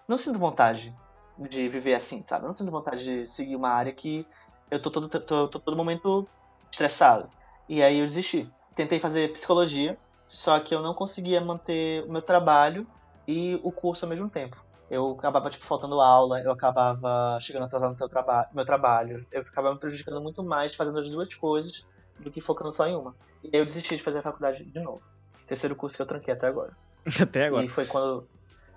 não 0.08 0.18
sinto 0.18 0.38
vontade 0.38 0.94
de 1.38 1.68
viver 1.68 1.94
assim, 1.94 2.22
sabe? 2.26 2.44
Eu 2.44 2.48
não 2.48 2.56
sinto 2.56 2.70
vontade 2.70 3.04
de 3.04 3.26
seguir 3.26 3.56
uma 3.56 3.70
área 3.70 3.92
que 3.92 4.26
eu 4.70 4.80
tô 4.80 4.90
todo, 4.90 5.08
tô, 5.08 5.48
tô 5.48 5.58
todo 5.58 5.76
momento 5.76 6.28
estressado. 6.70 7.28
E 7.68 7.82
aí 7.82 7.98
eu 7.98 8.04
desisti. 8.04 8.50
Tentei 8.74 8.98
fazer 8.98 9.32
psicologia, 9.32 9.96
só 10.26 10.58
que 10.60 10.74
eu 10.74 10.82
não 10.82 10.94
conseguia 10.94 11.40
manter 11.40 12.04
o 12.04 12.12
meu 12.12 12.22
trabalho 12.22 12.86
e 13.26 13.58
o 13.62 13.70
curso 13.70 14.04
ao 14.04 14.08
mesmo 14.08 14.28
tempo. 14.28 14.62
Eu 14.90 15.12
acabava, 15.12 15.48
tipo, 15.48 15.64
faltando 15.64 16.00
aula, 16.00 16.40
eu 16.40 16.50
acabava 16.50 17.38
chegando 17.40 17.64
atrasado 17.64 17.90
no 17.90 17.96
teu 17.96 18.08
traba 18.08 18.48
meu 18.52 18.64
trabalho, 18.64 19.18
eu 19.32 19.40
acabava 19.40 19.74
me 19.74 19.80
prejudicando 19.80 20.20
muito 20.20 20.44
mais 20.44 20.74
fazendo 20.76 20.98
as 20.98 21.08
duas 21.08 21.34
coisas 21.34 21.86
do 22.18 22.30
que 22.30 22.40
focando 22.40 22.70
só 22.70 22.86
em 22.86 22.94
uma. 22.94 23.14
E 23.42 23.48
aí 23.52 23.60
eu 23.60 23.64
desisti 23.64 23.96
de 23.96 24.02
fazer 24.02 24.18
a 24.18 24.22
faculdade 24.22 24.64
de 24.64 24.82
novo. 24.82 25.00
Terceiro 25.46 25.74
curso 25.74 25.96
que 25.96 26.02
eu 26.02 26.06
tranquei 26.06 26.34
até 26.34 26.46
agora. 26.46 26.76
Até 27.20 27.46
agora. 27.46 27.64
E 27.64 27.68
foi 27.68 27.86
quando. 27.86 28.26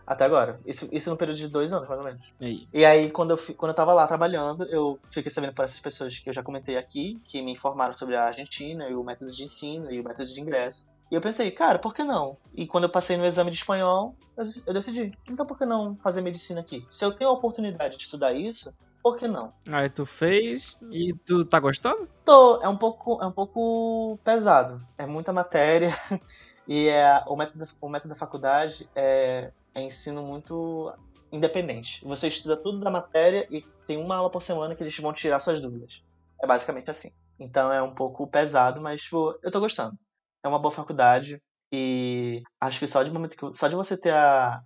Até 0.06 0.24
agora. 0.24 0.58
Isso, 0.66 0.88
isso 0.92 1.10
no 1.10 1.18
período 1.18 1.38
de 1.38 1.50
dois 1.50 1.74
anos, 1.74 1.88
mais 1.88 2.00
ou 2.00 2.06
menos. 2.06 2.34
Aí. 2.40 2.68
E 2.74 2.86
aí, 2.86 3.12
quando 3.12 3.32
eu, 3.32 3.38
quando 3.56 3.72
eu 3.72 3.76
tava 3.76 3.94
lá 3.94 4.08
trabalhando, 4.08 4.64
eu 4.66 4.98
fiquei 5.08 5.30
sabendo 5.30 5.54
por 5.54 5.66
essas 5.66 5.80
pessoas 5.82 6.18
que 6.18 6.30
eu 6.30 6.34
já 6.34 6.42
comentei 6.42 6.78
aqui, 6.78 7.20
que 7.26 7.42
me 7.42 7.52
informaram 7.52 7.98
sobre 7.98 8.16
a 8.16 8.26
Argentina 8.26 8.88
e 8.90 8.96
o 8.96 9.04
método 9.04 9.32
de 9.32 9.44
ensino 9.44 9.92
e 9.92 10.00
o 10.00 10.04
método 10.04 10.26
de 10.26 10.40
ingresso. 10.40 10.90
E 11.12 11.16
eu 11.16 11.22
pensei, 11.22 11.52
cara, 11.52 11.80
por 11.80 11.94
que 11.94 12.04
não? 12.04 12.38
E 12.54 12.66
quando 12.68 12.86
eu 12.86 12.90
passei 12.90 13.18
no 13.18 13.26
exame 13.26 13.52
de 13.52 13.58
espanhol, 13.58 14.16
eu, 14.38 14.44
eu 14.68 14.74
decidi, 14.74 15.12
então 15.30 15.46
por 15.46 15.58
que 15.58 15.66
não 15.66 15.98
fazer 16.02 16.22
medicina 16.22 16.60
aqui? 16.62 16.86
Se 16.90 17.04
eu 17.04 17.12
tenho 17.12 17.30
a 17.30 17.34
oportunidade 17.34 17.98
de 17.98 18.04
estudar 18.04 18.34
isso, 18.34 18.76
por 19.02 19.18
que 19.18 19.28
não? 19.28 19.54
Aí 19.70 19.90
tu 19.90 20.06
fez 20.06 20.78
e 20.92 21.14
tu 21.26 21.46
tá 21.46 21.60
gostando? 21.60 22.10
Tô, 22.26 22.60
é 22.62 22.68
um 22.68 22.76
pouco, 22.76 23.22
é 23.22 23.26
um 23.26 23.32
pouco 23.32 24.20
pesado. 24.22 24.82
É 24.98 25.06
muita 25.06 25.32
matéria. 25.32 25.90
E 26.68 26.88
é, 26.90 27.24
o, 27.28 27.36
método, 27.36 27.64
o 27.82 27.90
método 27.90 28.10
da 28.14 28.20
faculdade 28.20 28.90
é, 28.96 29.52
é 29.76 29.82
ensino 29.82 30.22
muito 30.24 30.94
independente. 31.32 32.04
Você 32.06 32.28
estuda 32.28 32.58
tudo 32.58 32.80
da 32.80 32.92
matéria 32.92 33.48
e 33.50 33.64
tem 33.86 33.98
uma 33.98 34.16
aula 34.18 34.30
por 34.32 34.42
semana 34.42 34.76
que 34.76 34.84
eles 34.84 34.98
vão 35.00 35.14
tirar 35.14 35.40
suas 35.40 35.62
dúvidas. 35.62 36.04
É 36.42 36.48
basicamente 36.48 36.90
assim. 36.92 37.12
Então 37.40 37.72
é 37.72 37.82
um 37.82 37.94
pouco 37.94 38.28
pesado, 38.28 38.82
mas 38.82 39.04
tipo, 39.04 39.38
eu 39.44 39.52
tô 39.52 39.60
gostando. 39.60 39.98
É 40.44 40.48
uma 40.48 40.60
boa 40.60 40.72
faculdade 40.74 41.42
e 41.72 42.42
acho 42.60 42.80
que 42.80 42.88
só 42.88 43.04
de 43.04 43.12
momento 43.12 43.36
que 43.36 43.58
só 43.58 43.68
de 43.68 43.76
você 43.76 43.98
ter 43.98 44.14
a, 44.14 44.62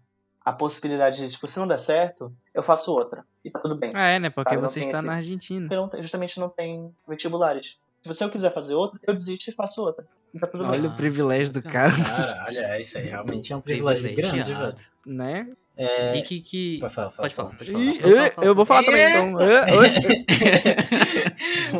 a 0.45 0.53
possibilidade 0.53 1.17
de, 1.17 1.31
tipo, 1.31 1.47
se 1.47 1.59
não 1.59 1.67
der 1.67 1.79
certo, 1.79 2.33
eu 2.53 2.61
faço 2.63 2.91
outra. 2.93 3.25
E 3.43 3.49
tá 3.49 3.59
tudo 3.59 3.75
bem. 3.75 3.91
Ah, 3.95 4.07
é, 4.07 4.19
né? 4.19 4.29
Porque 4.29 4.55
não 4.55 4.61
você 4.61 4.79
está 4.79 4.97
esse- 4.99 5.07
na 5.07 5.15
Argentina. 5.15 5.67
Porque 5.67 5.95
não 5.97 6.01
justamente 6.01 6.39
não 6.39 6.49
tem 6.49 6.93
vestibulares. 7.07 7.77
Se 8.03 8.07
você 8.07 8.23
eu 8.23 8.31
quiser 8.31 8.51
fazer 8.53 8.73
outra, 8.75 8.99
eu 9.03 9.13
desisto 9.15 9.49
e 9.49 9.53
faço 9.53 9.81
outra. 9.83 10.07
Tá 10.39 10.47
tudo 10.47 10.63
Olha 10.65 10.81
bem. 10.83 10.89
o 10.91 10.95
privilégio 10.95 11.51
do 11.51 11.61
cara, 11.61 11.91
Caralho, 11.93 12.57
é 12.59 12.79
isso 12.79 12.97
aí. 12.97 13.05
Realmente 13.07 13.51
é 13.51 13.55
um 13.55 13.61
privilégio 13.61 14.15
grande, 14.15 14.53
velho. 14.53 14.73
né? 15.05 15.47
É... 15.75 16.17
E 16.17 16.21
que. 16.21 16.39
que... 16.41 16.79
Pode 16.79 16.93
falar, 16.93 17.09
fala, 17.11 17.23
Pode 17.29 17.35
falar, 17.35 17.49
fala. 17.49 17.57
pode 17.57 17.71
falar. 17.71 17.83
Eu- 18.11 18.31
fala, 18.31 18.47
eu 18.47 18.55
vou 18.55 18.65
fala. 18.65 18.83
falar 18.83 18.91
também, 18.97 19.09
então. 19.09 19.41
É, 19.41 19.65
oi. 19.75 19.89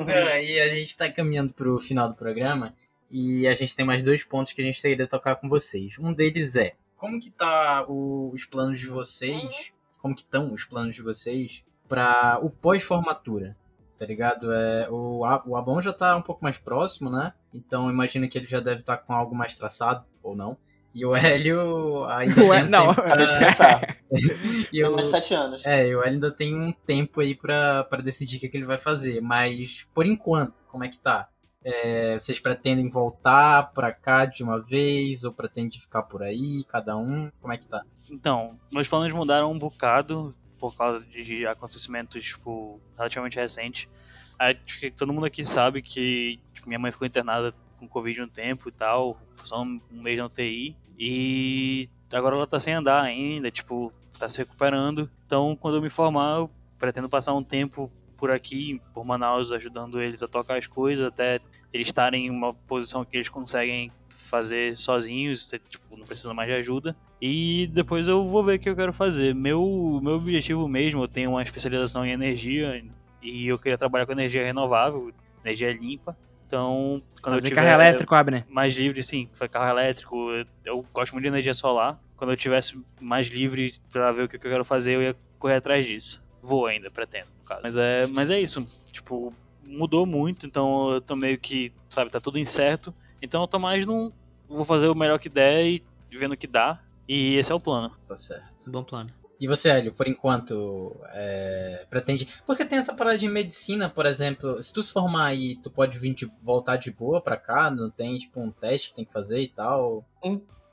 Não, 0.06 0.38
e 0.40 0.60
a 0.60 0.68
gente 0.70 0.98
tá 0.98 1.10
caminhando 1.12 1.54
pro 1.54 1.78
final 1.80 2.10
do 2.10 2.16
programa 2.16 2.74
e 3.10 3.48
a 3.48 3.54
gente 3.54 3.76
tem 3.76 3.86
mais 3.86 4.02
dois 4.04 4.24
pontos 4.24 4.54
que 4.54 4.62
a 4.62 4.66
gente 4.66 4.82
teria 4.82 5.08
tocar 5.08 5.36
com 5.36 5.48
vocês. 5.50 5.98
Um 6.00 6.14
deles 6.14 6.56
é 6.56 6.74
como 6.96 7.20
que 7.20 7.32
tá 7.32 7.86
o- 7.88 8.32
os 8.34 8.46
planos 8.46 8.80
de 8.80 8.88
vocês, 8.88 9.72
como 10.00 10.16
que 10.16 10.22
estão 10.22 10.54
os 10.54 10.66
planos 10.66 10.96
de 10.96 11.02
vocês 11.02 11.64
para 11.88 12.40
o 12.42 12.50
pós-formatura, 12.50 13.56
tá 14.02 14.08
ligado? 14.08 14.52
É, 14.52 14.88
o, 14.90 15.24
A- 15.24 15.44
o 15.46 15.56
Abon 15.56 15.80
já 15.80 15.94
tá 15.94 16.16
um 16.16 16.22
pouco 16.24 16.44
mais 16.44 16.58
próximo, 16.58 17.08
né? 17.12 17.34
Então 17.54 17.88
imagino 17.88 18.28
que 18.28 18.36
ele 18.36 18.48
já 18.48 18.60
deve 18.60 18.78
estar 18.82 18.98
com 18.98 19.14
algo 19.14 19.36
mais 19.36 19.56
traçado, 19.56 20.04
ou 20.24 20.36
não. 20.36 20.58
E 20.94 21.06
o 21.06 21.16
Hélio 21.16 22.04
ainda 22.06 22.42
Ué, 22.44 22.58
tem 22.62 22.68
um 22.68 22.70
não. 22.72 22.88
tempo 22.88 23.02
Acabei 23.02 23.26
de 23.28 23.38
pensar. 23.40 23.98
e 24.74 24.80
eu, 24.80 24.92
mais 24.94 25.08
sete 25.08 25.34
anos. 25.36 25.64
é, 25.66 25.88
e 25.88 25.96
o 25.96 26.02
Hélio 26.02 26.14
ainda 26.16 26.32
tem 26.32 26.56
um 26.56 26.72
tempo 26.72 27.22
aí 27.22 27.36
pra, 27.36 27.84
pra 27.84 28.02
decidir 28.02 28.38
o 28.38 28.40
que, 28.40 28.50
que 28.50 28.58
ele 28.58 28.66
vai 28.66 28.80
fazer. 28.80 29.22
Mas, 29.22 29.88
por 29.94 30.06
enquanto, 30.08 30.66
como 30.66 30.84
é 30.84 30.88
que 30.90 30.98
tá? 30.98 31.28
É, 31.64 32.18
vocês 32.18 32.40
pretendem 32.40 32.90
voltar 32.90 33.72
pra 33.72 33.92
cá 33.92 34.26
de 34.26 34.44
uma 34.44 34.60
vez? 34.60 35.24
Ou 35.24 35.32
pretendem 35.32 35.80
ficar 35.80 36.02
por 36.04 36.24
aí, 36.24 36.64
cada 36.68 36.98
um? 36.98 37.32
Como 37.40 37.54
é 37.54 37.58
que 37.58 37.68
tá? 37.68 37.84
Então, 38.12 38.58
meus 38.74 38.88
planos 38.88 39.14
mudaram 39.14 39.52
um 39.52 39.60
bocado 39.60 40.36
por 40.70 40.78
causa 40.78 41.04
de 41.06 41.46
acontecimentos, 41.46 42.24
tipo, 42.24 42.80
relativamente 42.96 43.38
recentes. 43.38 43.90
Acho 44.38 44.80
que 44.80 44.92
todo 44.92 45.12
mundo 45.12 45.26
aqui 45.26 45.44
sabe 45.44 45.82
que 45.82 46.40
tipo, 46.54 46.68
minha 46.68 46.80
mãe 46.80 46.92
ficou 46.92 47.08
internada 47.08 47.54
com 47.78 47.88
Covid 47.88 48.22
um 48.22 48.28
tempo 48.28 48.70
e 48.70 48.72
tal, 48.72 49.20
só 49.44 49.62
um 49.64 49.82
mês 49.92 50.18
na 50.18 50.26
UTI. 50.28 50.76
E 50.98 51.90
agora 52.14 52.36
ela 52.36 52.46
tá 52.46 52.60
sem 52.60 52.74
andar 52.74 53.02
ainda, 53.02 53.50
tipo, 53.50 53.92
tá 54.18 54.30
se 54.30 54.38
recuperando. 54.38 55.10
Então, 55.26 55.56
quando 55.56 55.78
eu 55.78 55.82
me 55.82 55.90
formar, 55.90 56.38
eu 56.38 56.52
pretendo 56.78 57.10
passar 57.10 57.34
um 57.34 57.44
tempo 57.44 57.92
por 58.16 58.30
aqui, 58.30 58.80
por 58.94 59.04
Manaus, 59.04 59.52
ajudando 59.52 60.00
eles 60.00 60.22
a 60.22 60.28
tocar 60.28 60.58
as 60.58 60.68
coisas, 60.68 61.06
até 61.06 61.40
eles 61.74 61.88
estarem 61.88 62.28
em 62.28 62.30
uma 62.30 62.54
posição 62.54 63.04
que 63.04 63.18
eles 63.18 63.30
conseguem 63.30 63.92
fazer 64.10 64.76
sozinhos, 64.76 65.48
tipo, 65.48 65.98
não 65.98 66.06
precisa 66.06 66.34
mais 66.34 66.48
de 66.48 66.56
ajuda. 66.56 66.96
E 67.22 67.68
depois 67.68 68.08
eu 68.08 68.26
vou 68.28 68.42
ver 68.44 68.56
o 68.56 68.60
que 68.60 68.70
eu 68.70 68.76
quero 68.76 68.92
fazer. 68.92 69.36
Meu, 69.36 70.00
meu 70.02 70.16
objetivo 70.16 70.68
mesmo, 70.68 71.04
eu 71.04 71.08
tenho 71.08 71.30
uma 71.32 71.44
especialização 71.44 72.04
em 72.06 72.12
energia 72.12 72.84
e 73.22 73.48
eu 73.48 73.60
queria 73.60 73.78
trabalhar 73.78 74.08
com 74.08 74.12
energia 74.12 74.44
renovável, 74.44 75.14
energia 75.46 75.72
limpa. 75.72 76.18
Então, 76.48 77.02
quando 77.22 77.36
Fazer 77.36 77.48
eu 77.48 77.50
tiver 77.52 77.62
carro 77.62 77.82
elétrico, 77.82 78.16
Abner. 78.16 78.46
mais 78.50 78.74
livre, 78.76 79.02
sim, 79.04 79.30
foi 79.34 79.48
carro 79.48 79.70
elétrico, 79.70 80.16
eu- 80.32 80.46
eu 80.66 80.86
gosto 80.92 81.14
muito 81.14 81.22
de 81.24 81.28
energia 81.30 81.54
solar. 81.54 82.02
Quando 82.18 82.32
eu 82.32 82.38
tivesse 82.38 82.78
mais 83.00 83.28
livre 83.28 83.74
pra 83.92 84.12
ver 84.12 84.24
o 84.24 84.28
que 84.28 84.36
eu 84.36 84.40
quero 84.42 84.66
fazer, 84.66 84.96
eu 84.96 85.02
ia 85.02 85.16
correr 85.40 85.56
atrás 85.56 85.86
disso. 85.86 86.22
Vou 86.42 86.66
ainda, 86.66 86.90
pretendo, 86.90 87.28
no 87.40 87.46
caso. 87.46 87.62
Mas 87.64 87.78
é, 87.78 88.08
mas 88.08 88.30
é 88.32 88.40
isso, 88.40 88.68
tipo, 88.92 89.32
mudou 89.64 90.06
muito, 90.06 90.46
então 90.48 90.90
eu 90.92 91.00
tô 91.02 91.16
meio 91.16 91.38
que, 91.38 91.72
sabe, 91.90 92.10
tá 92.12 92.20
tudo 92.20 92.38
incerto. 92.40 92.94
Então 93.22 93.42
eu 93.44 93.48
tô 93.48 93.60
mais 93.60 93.86
num. 93.86 94.12
Vou 94.50 94.66
fazer 94.66 94.88
o 94.88 94.96
melhor 94.96 95.20
que 95.20 95.30
der 95.30 95.64
e 95.66 95.84
vendo 96.10 96.34
o 96.34 96.38
que 96.38 96.48
dá. 96.48 96.80
E 97.08 97.36
esse 97.36 97.52
é 97.52 97.56
o 97.56 97.60
plano. 97.60 97.92
Tá 98.08 98.16
certo. 98.16 98.72
Bom 98.72 98.84
plano. 98.84 99.12
E 99.40 99.48
você, 99.48 99.70
Hélio, 99.72 99.92
por 99.94 100.08
enquanto, 100.08 100.96
é, 101.10 101.86
pretende. 101.90 102.28
Porque 102.46 102.64
tem 102.64 102.78
essa 102.78 102.94
parada 102.94 103.18
de 103.18 103.28
medicina, 103.28 103.90
por 103.90 104.06
exemplo. 104.06 104.62
Se 104.62 104.72
tu 104.72 104.84
se 104.84 104.92
formar 104.92 105.26
aí, 105.26 105.56
tu 105.58 105.72
pode 105.72 105.98
vir 105.98 106.14
de, 106.14 106.32
voltar 106.44 106.76
de 106.78 106.92
boa 106.92 107.20
pra 107.20 107.36
cá? 107.38 107.72
Não 107.72 107.90
tem, 107.90 108.16
tipo, 108.18 108.40
um 108.40 108.52
teste 108.52 108.90
que 108.90 108.94
tem 108.96 109.04
que 109.06 109.12
fazer 109.12 109.42
e 109.42 109.48
tal? 109.50 110.06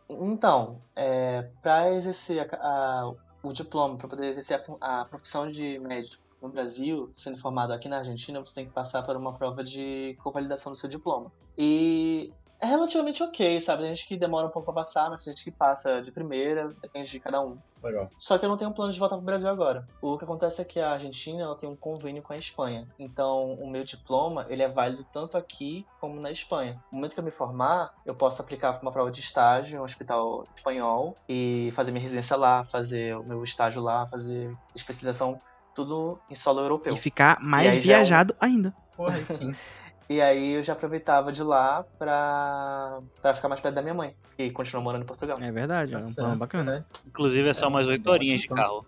Então, 0.09 0.81
é, 0.95 1.49
para 1.63 1.93
exercer 1.95 2.41
a- 2.41 2.57
a- 2.57 3.13
o 3.43 3.53
diploma, 3.53 3.97
para 3.97 4.09
poder 4.09 4.27
exercer 4.29 4.61
a, 4.81 5.01
a 5.01 5.05
profissão 5.07 5.47
de 5.47 5.79
médico 5.79 6.23
no 6.43 6.49
Brasil, 6.51 7.09
sendo 7.13 7.39
formado 7.39 7.73
aqui 7.73 7.89
na 7.89 7.99
Argentina, 7.99 8.39
você 8.39 8.55
tem 8.57 8.67
que 8.67 8.73
passar 8.73 9.03
por 9.03 9.17
uma 9.17 9.33
prova 9.33 9.65
de 9.65 10.17
convalidação 10.23 10.73
do 10.73 10.77
seu 10.77 10.89
diploma. 10.91 11.33
E 11.57 12.33
é 12.61 12.67
relativamente 12.67 13.23
ok, 13.23 13.61
sabe? 13.61 13.83
Tem 13.85 13.95
gente 13.95 14.07
que 14.09 14.17
demora 14.17 14.47
um 14.47 14.51
pouco 14.51 14.73
pra 14.73 14.83
passar, 14.83 15.09
mas 15.11 15.23
tem 15.25 15.33
gente 15.33 15.45
que 15.45 15.51
passa 15.53 16.01
de 16.03 16.11
primeira, 16.13 16.73
depende 16.83 17.09
de 17.11 17.21
cada 17.21 17.41
um. 17.41 17.59
Legal. 17.83 18.09
Só 18.19 18.37
que 18.37 18.45
eu 18.45 18.49
não 18.49 18.57
tenho 18.57 18.75
plano 18.75 18.93
de 18.93 18.99
voltar 18.99 19.15
pro 19.17 19.25
Brasil 19.25 19.49
agora. 19.49 19.87
O 20.03 20.19
que 20.19 20.25
acontece 20.25 20.61
é 20.61 20.65
que 20.65 20.81
a 20.81 20.91
Argentina 20.93 21.43
ela 21.45 21.57
tem 21.57 21.69
um 21.69 21.77
convênio 21.77 22.23
com 22.23 22.33
a 22.33 22.37
Espanha. 22.37 22.89
Então, 22.99 23.53
o 23.55 23.71
meu 23.71 23.85
diploma, 23.85 24.45
ele 24.49 24.63
é 24.65 24.69
válido 24.69 25.05
tanto 25.13 25.37
aqui 25.39 25.87
como 26.01 26.21
na 26.21 26.33
Espanha. 26.33 26.77
No 26.91 26.97
momento 26.99 27.15
que 27.15 27.21
eu 27.21 27.25
me 27.25 27.31
formar, 27.31 27.89
eu 28.05 28.17
posso 28.17 28.43
aplicar 28.43 28.73
para 28.73 28.83
uma 28.83 28.91
prova 28.91 29.11
de 29.13 29.21
estágio 29.21 29.77
em 29.77 29.81
um 29.81 29.85
hospital 29.85 30.45
espanhol 30.57 31.15
e 31.29 31.71
fazer 31.75 31.93
minha 31.93 32.03
residência 32.03 32.37
lá, 32.37 32.65
fazer 32.65 33.17
o 33.17 33.23
meu 33.23 33.45
estágio 33.45 33.81
lá, 33.81 34.05
fazer 34.09 34.53
especialização 34.75 35.39
tudo 35.73 36.21
em 36.29 36.35
solo 36.35 36.61
europeu. 36.61 36.95
E 36.95 36.97
ficar 36.99 37.39
E 37.41 37.45
mais 37.47 37.69
aí 37.69 37.81
já 37.81 37.93
é 37.93 37.97
um- 37.97 37.99
viajado 38.01 38.35
ainda. 38.41 38.75
Porra, 38.97 39.17
sim. 39.19 39.53
E 40.11 40.21
aí 40.23 40.55
eu 40.55 40.63
já 40.63 40.73
aproveitava 40.73 41.31
de 41.31 41.43
lá 41.43 41.85
pra, 41.99 43.01
pra 43.21 43.35
ficar 43.35 43.49
mais 43.49 43.61
perto 43.61 43.75
da 43.75 43.83
minha 43.83 43.93
mãe. 43.95 44.17
E 44.39 44.51
continuou 44.51 44.83
morando 44.83 45.03
em 45.03 45.07
Portugal. 45.07 45.37
É 45.41 45.53
verdade, 45.53 45.95
é 45.95 45.99
Tá 45.99 46.05
um 46.05 46.07
certo, 46.07 46.17
plano 46.25 46.37
bacana. 46.39 46.73
né? 46.73 46.85
Inclusive 47.07 47.49
é 47.49 47.53
só 47.55 47.67
É, 47.67 47.69
umas 47.69 47.87
um 47.89 47.91
8 47.91 48.03
bom 48.03 48.11
horinhas 48.13 48.41
de 48.41 48.49
carro. 48.49 48.87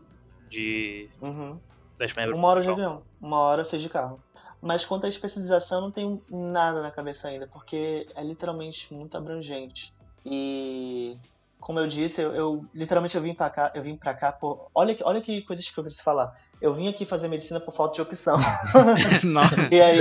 De. 0.48 1.08
Uhum. 1.20 1.58
Da 1.98 2.06
Espanha 2.06 2.34
Uma 2.34 2.48
hora 2.48 2.62
de 2.62 2.70
avião, 2.70 3.02
uma 3.20 3.38
hora 3.38 3.62
seis 3.64 3.82
de 3.82 3.88
carro. 3.90 4.18
Mas 4.62 4.84
quanto 4.86 5.04
à 5.06 5.08
especialização, 5.08 5.78
eu 5.78 5.82
não 5.82 5.90
tenho 5.90 6.22
nada 6.30 6.82
na 6.82 6.90
cabeça 6.90 7.28
ainda, 7.28 7.46
porque 7.46 8.06
é 8.14 8.22
literalmente 8.24 8.92
muito 8.92 9.16
abrangente. 9.16 9.94
E 10.24 11.16
como 11.58 11.78
eu 11.78 11.86
disse, 11.86 12.20
eu, 12.22 12.34
eu- 12.34 12.64
literalmente 12.74 13.14
eu 13.16 13.22
vim 13.22 13.34
pra 13.34 13.48
cá, 13.50 13.70
eu 13.74 13.82
vim 13.82 13.96
para 13.96 14.12
cá 14.14 14.32
por. 14.32 14.68
Olha, 14.74 14.94
que- 14.94 15.04
olha 15.04 15.20
que 15.20 15.42
coisa 15.42 15.60
escrota 15.60 15.88
de 15.90 15.94
se 15.94 16.02
falar. 16.02 16.34
Eu 16.60 16.72
vim 16.72 16.88
aqui 16.88 17.04
fazer 17.06 17.28
medicina 17.28 17.60
por 17.60 17.72
falta 17.74 17.94
de 17.96 18.02
opção. 18.02 18.38
Nossa. 19.24 19.54
E 19.70 19.80
aí. 19.80 19.98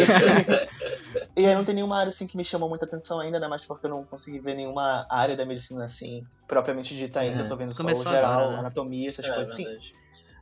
E 1.36 1.46
aí 1.46 1.54
não 1.56 1.64
tem 1.66 1.76
nenhuma 1.76 1.98
área 1.98 2.10
assim 2.10 2.28
que 2.28 2.36
me 2.38 2.44
chamou 2.44 2.68
muita 2.70 2.86
atenção 2.86 3.20
ainda, 3.20 3.40
né? 3.40 3.48
Mas 3.48 3.66
porque 3.66 3.86
eu 3.86 3.90
não 3.90 4.04
consegui 4.06 4.40
ver 4.40 4.56
nenhuma 4.56 5.06
área 5.10 5.36
da 5.36 5.46
medicina 5.46 5.86
assim, 5.86 6.24
propriamente 6.48 6.96
dita 6.96 7.20
ainda. 7.22 7.40
É, 7.40 7.42
Eu 7.44 7.48
tô 7.48 7.56
vendo 7.56 7.74
só 7.74 7.82
o 7.82 7.86
começou 7.86 8.12
geral, 8.12 8.32
agora, 8.32 8.52
né? 8.54 8.60
anatomia, 8.60 9.10
essas 9.10 9.26
É, 9.28 9.34
coisas 9.34 9.54
assim. 9.54 9.64
verdade. 9.66 9.94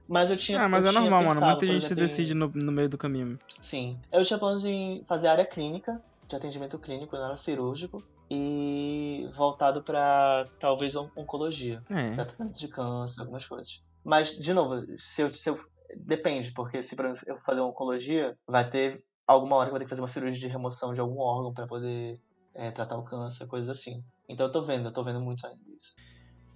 Mas 0.08 0.30
eu 0.30 0.38
tinha. 0.38 0.62
Ah, 0.64 0.70
mas 0.70 0.86
é 0.86 0.92
normal, 0.92 1.10
mano. 1.20 1.28
pensado, 1.34 1.46
Muita 1.52 1.66
por 1.66 1.72
gente 1.72 1.80
se 1.82 1.86
exemplo, 1.88 2.04
decide 2.04 2.34
no, 2.34 2.48
no 2.56 2.72
meio 2.72 2.88
do 2.90 2.98
caminho. 2.98 3.38
Sim. 3.60 4.00
Eu 4.12 4.24
tinha 4.24 4.40
planos 4.40 4.64
em 4.66 5.04
fazer 5.06 5.28
área 5.28 5.46
clínica, 5.46 6.02
de 6.28 6.36
atendimento 6.36 6.80
clínico, 6.80 7.16
não 7.16 7.26
era 7.26 7.36
cirúrgico, 7.38 8.02
e 8.30 9.28
voltado 9.36 9.84
pra 9.84 10.48
talvez 10.60 10.96
on- 10.96 11.10
oncologia, 11.16 11.82
É. 11.90 12.12
tratamento 12.16 12.58
de 12.58 12.68
câncer, 12.68 13.22
algumas 13.22 13.46
coisas. 13.46 13.82
Mas, 14.04 14.38
de 14.38 14.54
novo, 14.54 14.82
se 14.98 15.22
eu, 15.24 15.34
se 15.34 15.50
eu- 15.50 15.58
depende, 15.98 16.52
porque 16.52 16.82
se 16.82 16.96
por 16.96 17.06
exemplo, 17.06 17.28
eu 17.28 17.36
fazer 17.38 17.62
oncologia, 17.62 18.38
vai 18.48 18.70
ter 18.70 19.04
alguma 19.28 19.58
hora 19.58 19.66
que 19.68 19.72
vou 19.72 19.80
ter 19.80 19.86
que 19.86 19.90
fazer 19.90 20.02
uma 20.02 20.08
cirurgia 20.08 20.40
de 20.40 20.48
remoção 20.48 20.94
de 20.94 21.02
algum 21.02 21.20
órgão 21.20 21.54
pra 21.54 21.68
poder 21.68 22.20
é, 22.56 22.72
tratar 22.72 22.98
o 22.98 23.04
câncer, 23.04 23.46
coisas 23.48 23.70
assim. 23.70 24.04
Então 24.28 24.48
eu 24.48 24.52
tô 24.52 24.62
vendo, 24.62 24.88
eu 24.88 24.94
tô 24.94 25.04
vendo 25.04 25.22
muito 25.22 25.46
ainda 25.46 25.60
isso. 25.76 25.96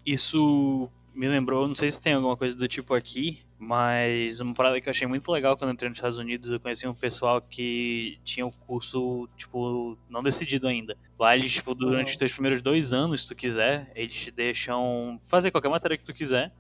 Isso 0.06 0.90
me 1.14 1.28
lembrou, 1.28 1.68
não 1.68 1.76
sei 1.76 1.92
se 1.92 2.02
tem 2.02 2.14
alguma 2.14 2.38
coisa 2.38 2.56
do 2.56 2.68
tipo 2.68 2.94
aqui, 2.94 3.44
mas 3.60 4.40
uma 4.40 4.54
parada 4.56 4.80
que 4.82 4.88
eu 4.88 4.92
achei 4.92 5.06
muito 5.06 5.30
legal 5.32 5.56
quando 5.58 5.70
eu 5.70 5.74
entrei 5.74 5.90
nos 5.90 5.98
Estados 5.98 6.18
Unidos, 6.18 6.50
eu 6.50 6.60
conheci 6.60 6.88
um 6.88 6.94
pessoal 6.96 7.42
que 7.42 8.18
tinha 8.24 8.46
o 8.46 8.52
curso, 8.52 9.28
tipo, 9.38 9.98
não 10.10 10.24
decidido 10.24 10.68
ainda. 10.68 10.98
Lá 11.20 11.36
eles, 11.36 11.52
tipo, 11.54 11.76
durante 11.76 12.08
Uhum. 12.08 12.12
os 12.12 12.16
teus 12.16 12.34
primeiros 12.34 12.62
dois 12.62 12.94
anos, 12.94 13.24
se 13.24 13.28
tu 13.28 13.36
quiser, 13.36 13.92
eles 13.94 14.16
te 14.16 14.32
deixam 14.32 15.20
fazer 15.26 15.52
qualquer 15.52 15.70
matéria 15.70 15.98
que 15.98 16.04
tu 16.06 16.14
quiser, 16.14 16.52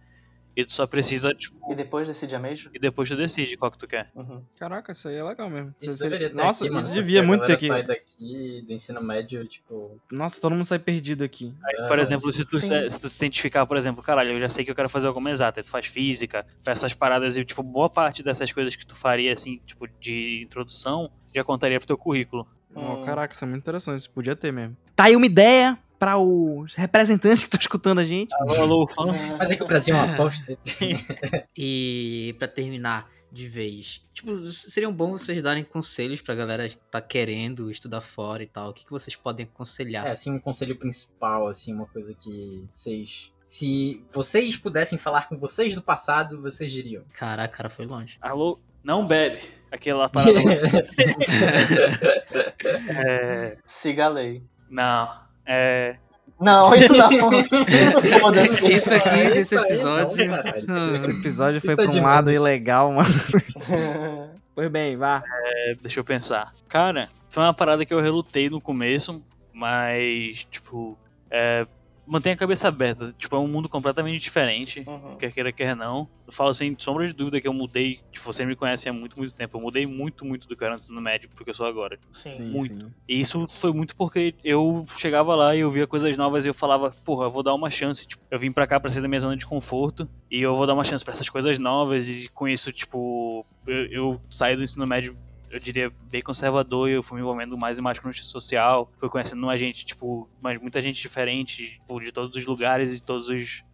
e 0.55 0.65
tu 0.65 0.71
só 0.71 0.85
precisa, 0.85 1.33
tipo, 1.33 1.55
E 1.71 1.75
depois 1.75 2.07
decide 2.07 2.35
a 2.35 2.39
mesmo? 2.39 2.71
e 2.73 2.79
depois 2.79 3.07
tu 3.09 3.15
decide 3.15 3.55
qual 3.57 3.71
que 3.71 3.77
tu 3.77 3.87
quer. 3.87 4.11
Uhum. 4.15 4.43
Caraca, 4.59 4.91
isso 4.91 5.07
aí 5.07 5.15
é 5.15 5.23
legal 5.23 5.49
mesmo. 5.49 5.73
Isso 5.81 5.97
Você- 5.97 6.03
deveria 6.03 6.29
ter 6.29 6.35
Nossa, 6.35 6.65
aqui, 6.65 6.73
mano. 6.73 6.85
isso 6.85 6.93
devia 6.93 7.23
muito 7.23 7.45
ter 7.45 7.53
aqui. 7.53 7.67
sai 7.67 7.83
daqui 7.83 8.63
do 8.65 8.73
ensino 8.73 9.01
médio, 9.01 9.45
tipo... 9.47 9.99
Nossa, 10.11 10.41
todo 10.41 10.51
mundo 10.53 10.65
sai 10.65 10.79
perdido 10.79 11.23
aqui. 11.23 11.53
é, 11.69 11.87
Por 11.87 11.99
exemplo, 11.99 12.31
se 12.31 12.45
tu, 12.45 12.57
se, 12.57 12.89
se 12.89 12.99
tu 12.99 13.07
se 13.09 13.17
identificar, 13.17 13.65
por 13.65 13.77
exemplo, 13.77 14.03
caralho, 14.03 14.31
eu 14.31 14.39
já 14.39 14.49
sei 14.49 14.65
que 14.65 14.71
eu 14.71 14.75
quero 14.75 14.89
fazer 14.89 15.07
alguma 15.07 15.29
exata, 15.31 15.59
aí 15.59 15.63
tu 15.63 15.69
faz 15.71 15.87
física, 15.87 16.45
faz 16.61 16.79
essas 16.79 16.93
paradas 16.93 17.37
e, 17.37 17.45
tipo, 17.45 17.63
boa 17.63 17.89
parte 17.89 18.21
dessas 18.23 18.51
coisas 18.51 18.75
que 18.75 18.85
tu 18.85 18.95
faria, 18.95 19.31
assim, 19.33 19.59
tipo, 19.65 19.87
de 19.99 20.41
introdução, 20.43 21.09
já 21.33 21.43
contaria 21.43 21.79
pro 21.79 21.87
teu 21.87 21.97
currículo. 21.97 22.45
Oh, 22.75 22.79
Hum. 22.79 23.01
caraca, 23.03 23.33
isso 23.33 23.43
é 23.43 23.47
muito 23.47 23.61
interessante. 23.61 23.99
Isso 23.99 24.11
podia 24.11 24.35
ter 24.35 24.51
mesmo. 24.51 24.75
Tá 24.95 25.05
aí 25.05 25.15
uma 25.15 25.25
ideia 25.25 25.77
para 26.01 26.17
os 26.17 26.73
representantes 26.73 27.43
que 27.45 27.47
estão 27.47 27.59
escutando 27.59 27.99
a 27.99 28.05
gente. 28.05 28.33
Alô, 28.33 28.55
alô, 28.55 28.87
fã. 28.87 29.05
Mas 29.37 29.51
é 29.51 29.55
que 29.55 29.61
o 29.61 29.67
Brasil 29.67 29.95
é 29.95 30.01
uma 30.01 30.13
aposta. 30.13 30.57
E 31.55 32.35
pra 32.39 32.47
terminar 32.47 33.07
de 33.31 33.47
vez, 33.47 34.03
tipo, 34.13 34.35
seriam 34.51 34.91
bom 34.91 35.11
vocês 35.11 35.43
darem 35.43 35.63
conselhos 35.63 36.21
pra 36.21 36.33
galera 36.33 36.67
que 36.67 36.75
tá 36.89 36.99
querendo 36.99 37.69
estudar 37.69 38.01
fora 38.01 38.41
e 38.41 38.47
tal. 38.47 38.69
O 38.71 38.73
que, 38.73 38.83
que 38.83 38.89
vocês 38.91 39.15
podem 39.15 39.45
aconselhar? 39.45 40.07
É, 40.07 40.11
assim, 40.11 40.31
um 40.31 40.39
conselho 40.39 40.75
principal, 40.75 41.47
assim, 41.47 41.73
uma 41.73 41.85
coisa 41.85 42.15
que 42.15 42.67
vocês... 42.71 43.31
Se 43.45 44.03
vocês 44.11 44.57
pudessem 44.57 44.97
falar 44.97 45.29
com 45.29 45.37
vocês 45.37 45.75
do 45.75 45.81
passado, 45.81 46.41
vocês 46.41 46.71
diriam. 46.71 47.03
Caraca, 47.13 47.55
cara, 47.57 47.69
foi 47.69 47.85
longe. 47.85 48.17
Alô, 48.21 48.59
não 48.83 49.05
bebe. 49.05 49.41
Aquela 49.69 50.09
parada. 50.09 50.31
é, 52.89 53.57
Siga 53.65 54.05
a 54.05 54.09
lei. 54.09 54.43
não. 54.69 55.30
É. 55.53 55.95
Não, 56.39 56.73
isso 56.73 56.95
não. 56.95 57.09
Isso 57.11 58.01
foda-se. 58.19 58.73
Isso 58.73 58.95
aqui, 58.95 59.09
aí, 59.09 59.37
episódio. 59.37 60.27
não, 60.65 60.95
Esse 60.95 61.11
episódio 61.11 61.61
foi 61.61 61.73
Isso 61.73 61.81
é 61.81 61.87
pra 61.87 61.99
um 61.99 62.03
lado 62.03 62.31
ilegal, 62.31 62.91
mano. 62.91 63.09
Pois 64.53 64.69
bem, 64.69 64.97
vá. 64.97 65.23
É, 65.25 65.73
deixa 65.81 66.01
eu 66.01 66.03
pensar. 66.03 66.51
Cara, 66.67 67.03
isso 67.03 67.35
foi 67.35 67.43
uma 67.43 67.53
parada 67.53 67.85
que 67.85 67.93
eu 67.93 68.01
relutei 68.01 68.49
no 68.49 68.59
começo, 68.59 69.23
mas, 69.53 70.45
tipo, 70.51 70.99
é, 71.29 71.65
mantenha 72.05 72.33
a 72.33 72.37
cabeça 72.37 72.67
aberta. 72.67 73.13
Tipo, 73.17 73.35
é 73.35 73.39
um 73.39 73.47
mundo 73.47 73.69
completamente 73.69 74.21
diferente. 74.21 74.83
Uhum. 74.87 75.17
Quer 75.17 75.31
queira, 75.31 75.51
quer 75.51 75.75
não. 75.75 76.07
Eu 76.25 76.33
falo 76.33 76.53
sem 76.53 76.75
sombra 76.77 77.07
de 77.07 77.13
dúvida 77.13 77.39
que 77.39 77.47
eu 77.47 77.53
mudei. 77.53 77.99
Tipo, 78.11 78.31
você 78.31 78.45
me 78.45 78.55
conhece 78.55 78.89
há 78.89 78.93
muito, 78.93 79.17
muito 79.17 79.33
tempo. 79.33 79.57
Eu 79.57 79.61
mudei 79.61 79.85
muito, 79.85 80.25
muito 80.25 80.47
do 80.47 80.55
que 80.55 80.63
eu 80.63 80.67
era 80.67 80.75
antes 80.75 80.89
no 80.89 81.01
médio 81.01 81.29
pro 81.29 81.43
que 81.43 81.49
eu 81.51 81.55
sou 81.55 81.65
agora. 81.65 81.97
Sim. 82.09 82.41
Muito. 82.41 82.91
E 83.07 83.19
isso 83.19 83.45
foi 83.47 83.71
muito 83.71 83.95
porque 83.95 84.35
eu 84.43 84.85
chegava 84.97 85.35
lá 85.35 85.55
e 85.55 85.59
eu 85.59 85.71
via 85.71 85.87
coisas 85.87 86.15
novas 86.17 86.45
e 86.45 86.49
eu 86.49 86.53
falava, 86.53 86.91
porra, 87.05 87.25
eu 87.25 87.29
vou 87.29 87.43
dar 87.43 87.53
uma 87.53 87.69
chance. 87.69 88.07
Tipo, 88.07 88.23
eu 88.29 88.39
vim 88.39 88.51
pra 88.51 88.67
cá 88.67 88.79
pra 88.79 88.89
sair 88.89 89.01
da 89.01 89.07
minha 89.07 89.19
zona 89.19 89.37
de 89.37 89.45
conforto 89.45 90.07
e 90.29 90.41
eu 90.41 90.55
vou 90.55 90.65
dar 90.65 90.73
uma 90.73 90.83
chance 90.83 91.03
pra 91.03 91.13
essas 91.13 91.29
coisas 91.29 91.59
novas 91.59 92.07
e 92.07 92.29
com 92.29 92.47
isso, 92.47 92.71
tipo, 92.71 93.45
eu, 93.67 93.85
eu 93.85 94.21
saí 94.29 94.55
do 94.55 94.63
ensino 94.63 94.85
médio, 94.87 95.17
eu 95.51 95.59
diria, 95.59 95.91
bem 96.09 96.21
conservador 96.21 96.89
e 96.89 96.93
eu 96.93 97.03
fui 97.03 97.17
me 97.17 97.21
envolvendo 97.21 97.57
mais 97.57 97.77
e 97.77 97.81
mais 97.81 97.99
com 97.99 98.07
justiça 98.07 98.31
social. 98.31 98.89
Fui 98.97 99.09
conhecendo 99.09 99.43
uma 99.43 99.57
gente, 99.57 99.85
tipo, 99.85 100.29
mas 100.41 100.59
muita 100.59 100.81
gente 100.81 101.01
diferente, 101.01 101.71
tipo, 101.71 101.99
de 101.99 102.11
todos 102.11 102.35
os 102.35 102.45
lugares 102.45 102.91
e 102.91 102.95
de 102.95 103.03
todas 103.03 103.27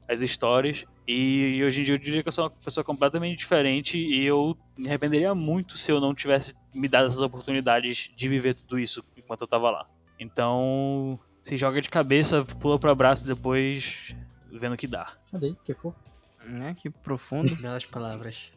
as 0.08 0.22
histórias. 0.22 0.86
E 1.08 1.64
hoje 1.64 1.82
em 1.82 1.84
dia 1.84 1.94
eu 1.96 2.00
diria 2.00 2.22
que 2.22 2.28
eu 2.28 2.32
sou 2.32 2.46
uma 2.46 2.50
pessoa 2.50 2.84
completamente 2.84 3.38
diferente 3.38 3.98
e 3.98 4.26
eu 4.26 4.58
me 4.78 4.88
arrependeria 4.88 5.34
muito 5.34 5.78
se 5.78 5.92
eu 5.92 6.02
não 6.02 6.14
tivesse 6.14 6.56
me 6.74 6.88
dado 6.88 7.06
essas 7.06 7.22
oportunidades 7.22 8.12
de 8.16 8.28
viver 8.28 8.56
tudo 8.56 8.80
isso 8.80 9.04
enquanto 9.16 9.42
eu 9.42 9.48
tava 9.48 9.70
lá. 9.70 9.88
Então, 10.20 11.20
se 11.44 11.56
joga 11.56 11.80
de 11.80 11.90
cabeça, 11.90 12.44
pula 12.60 12.80
pro 12.80 12.92
abraço 12.92 13.26
e 13.26 13.28
depois 13.28 14.16
vendo 14.52 14.74
o 14.74 14.78
que 14.78 14.88
dá. 14.88 15.06
Cadê? 15.32 15.56
Que 15.64 15.74
for? 15.74 15.96
Né? 16.44 16.74
Que 16.74 16.90
profundo. 16.90 17.56
Belas 17.58 17.86
palavras. 17.86 18.52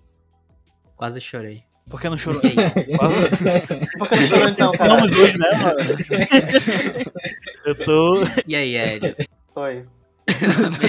Quase 0.96 1.20
chorei. 1.20 1.64
Por 1.90 2.00
que 2.00 2.08
não 2.08 2.16
chorou? 2.16 2.40
E 2.44 2.48
aí? 2.48 2.96
Por 3.98 4.08
que 4.08 4.16
não 4.16 4.22
chorou 4.22 4.48
então, 4.48 4.72
cara? 4.72 4.94
Vamos 4.94 5.12
hoje, 5.12 5.36
né, 5.36 5.50
mano? 5.56 5.76
eu 7.66 7.84
tô. 7.84 8.20
E 8.46 8.54
aí, 8.54 8.76
Hélio? 8.76 9.16
Oi. 9.56 9.86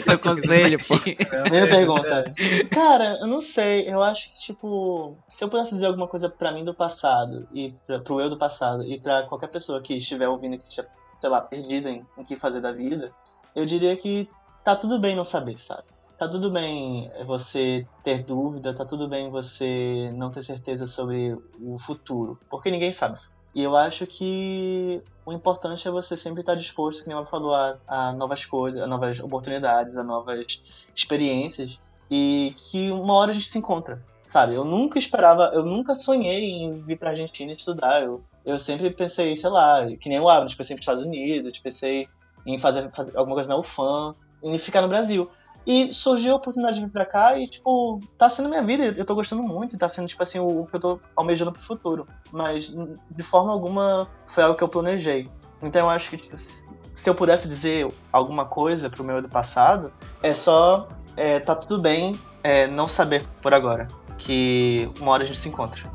Meu 0.08 0.20
conselho, 0.20 0.78
pô. 0.88 1.00
Primeira 1.00 1.68
pergunta. 1.68 2.32
Cara, 2.70 3.18
eu 3.20 3.26
não 3.26 3.42
sei. 3.42 3.90
Eu 3.90 4.04
acho 4.04 4.32
que, 4.32 4.42
tipo, 4.42 5.18
se 5.28 5.44
eu 5.44 5.50
pudesse 5.50 5.72
dizer 5.72 5.88
alguma 5.88 6.08
coisa 6.08 6.30
pra 6.30 6.52
mim 6.52 6.64
do 6.64 6.74
passado 6.74 7.48
e 7.52 7.74
pra, 7.88 8.00
pro 8.00 8.22
eu 8.22 8.30
do 8.30 8.38
passado 8.38 8.84
e 8.84 9.00
pra 9.00 9.24
qualquer 9.24 9.48
pessoa 9.48 9.82
que 9.82 9.96
estiver 9.96 10.30
ouvindo 10.30 10.60
que 10.60 10.66
estiver, 10.66 10.88
sei 11.20 11.30
lá, 11.32 11.42
perdida 11.42 11.90
em 11.90 12.06
o 12.16 12.24
que 12.24 12.36
fazer 12.36 12.62
da 12.62 12.72
vida, 12.72 13.12
eu 13.56 13.66
diria 13.66 13.98
que 13.98 14.30
tá 14.64 14.76
tudo 14.76 15.00
bem 15.00 15.16
não 15.16 15.24
saber, 15.24 15.60
sabe? 15.60 15.84
Tá 16.22 16.28
tudo 16.28 16.52
bem 16.52 17.10
você 17.26 17.84
ter 18.04 18.24
dúvida, 18.24 18.76
tá 18.76 18.86
tudo 18.86 19.08
bem 19.08 19.32
você 19.32 20.14
não 20.14 20.30
ter 20.30 20.44
certeza 20.44 20.86
sobre 20.86 21.36
o 21.60 21.80
futuro, 21.80 22.38
porque 22.48 22.70
ninguém 22.70 22.94
sabe. 22.94 23.20
E 23.56 23.64
eu 23.64 23.76
acho 23.76 24.06
que 24.06 25.02
o 25.26 25.34
importante 25.34 25.88
é 25.88 25.90
você 25.90 26.16
sempre 26.16 26.42
estar 26.42 26.54
disposto, 26.54 27.04
como 27.04 27.16
ela 27.16 27.26
falou, 27.26 27.56
a, 27.56 27.76
a 27.88 28.14
novas 28.14 28.46
coisas, 28.46 28.80
a 28.80 28.86
novas 28.86 29.20
oportunidades, 29.20 29.98
a 29.98 30.04
novas 30.04 30.62
experiências 30.96 31.82
e 32.12 32.54
que 32.56 32.92
uma 32.92 33.16
hora 33.16 33.32
a 33.32 33.34
gente 33.34 33.48
se 33.48 33.58
encontra, 33.58 34.06
sabe? 34.24 34.54
Eu 34.54 34.64
nunca 34.64 35.00
esperava, 35.00 35.50
eu 35.56 35.66
nunca 35.66 35.98
sonhei 35.98 36.52
em 36.52 36.84
vir 36.84 37.00
pra 37.00 37.10
Argentina 37.10 37.52
estudar. 37.52 38.04
Eu, 38.04 38.24
eu 38.46 38.60
sempre 38.60 38.92
pensei, 38.92 39.36
sei 39.36 39.50
lá, 39.50 39.88
que 40.00 40.08
nem 40.08 40.20
o 40.20 40.30
Abner, 40.30 40.56
pensei 40.56 40.76
nos 40.76 40.84
Estados 40.84 41.04
Unidos, 41.04 41.58
pensei 41.58 42.08
em 42.46 42.60
fazer, 42.60 42.92
fazer 42.92 43.18
alguma 43.18 43.38
coisa 43.38 43.50
na 43.50 43.58
UFAM, 43.58 44.14
em 44.44 44.56
ficar 44.60 44.84
no 44.84 44.88
Brasil. 44.88 45.28
E 45.66 45.94
surgiu 45.94 46.34
a 46.34 46.36
oportunidade 46.38 46.80
de 46.80 46.86
vir 46.86 46.92
pra 46.92 47.06
cá 47.06 47.38
e, 47.38 47.48
tipo, 47.48 48.00
tá 48.18 48.30
sendo 48.30 48.50
minha 48.50 48.64
vida. 48.64 48.94
Eu 48.98 49.06
tô 49.06 49.14
gostando 49.14 49.44
muito, 49.44 49.78
tá 49.78 49.88
sendo, 49.88 50.08
tipo 50.08 50.24
assim, 50.24 50.40
o 50.40 50.66
que 50.66 50.76
eu 50.76 50.80
tô 50.80 51.00
almejando 51.16 51.52
pro 51.52 51.62
futuro. 51.62 52.08
Mas, 52.32 52.76
de 53.10 53.24
forma 53.24 53.52
alguma, 53.52 54.10
foi 54.26 54.44
algo 54.44 54.58
que 54.58 54.64
eu 54.64 54.70
planejei. 54.70 55.30
Então 55.62 55.82
eu 55.82 55.90
acho 55.90 56.10
que, 56.10 56.18
tipo, 56.18 56.36
se 56.36 56.68
se 56.94 57.10
eu 57.10 57.16
pudesse 57.16 57.48
dizer 57.48 57.92
alguma 58.12 58.46
coisa 58.46 58.90
pro 58.90 59.04
meu 59.04 59.22
do 59.22 59.30
passado, 59.30 59.92
é 60.22 60.34
só 60.34 60.88
é, 61.16 61.40
tá 61.40 61.56
tudo 61.56 61.82
bem 61.82 62.20
é, 62.44 62.68
não 62.68 62.88
saber 62.88 63.26
por 63.42 63.54
agora. 63.54 63.88
Que 64.18 64.90
uma 65.00 65.12
hora 65.12 65.24
a 65.24 65.26
gente 65.26 65.40
se 65.40 65.50
encontra. 65.50 65.92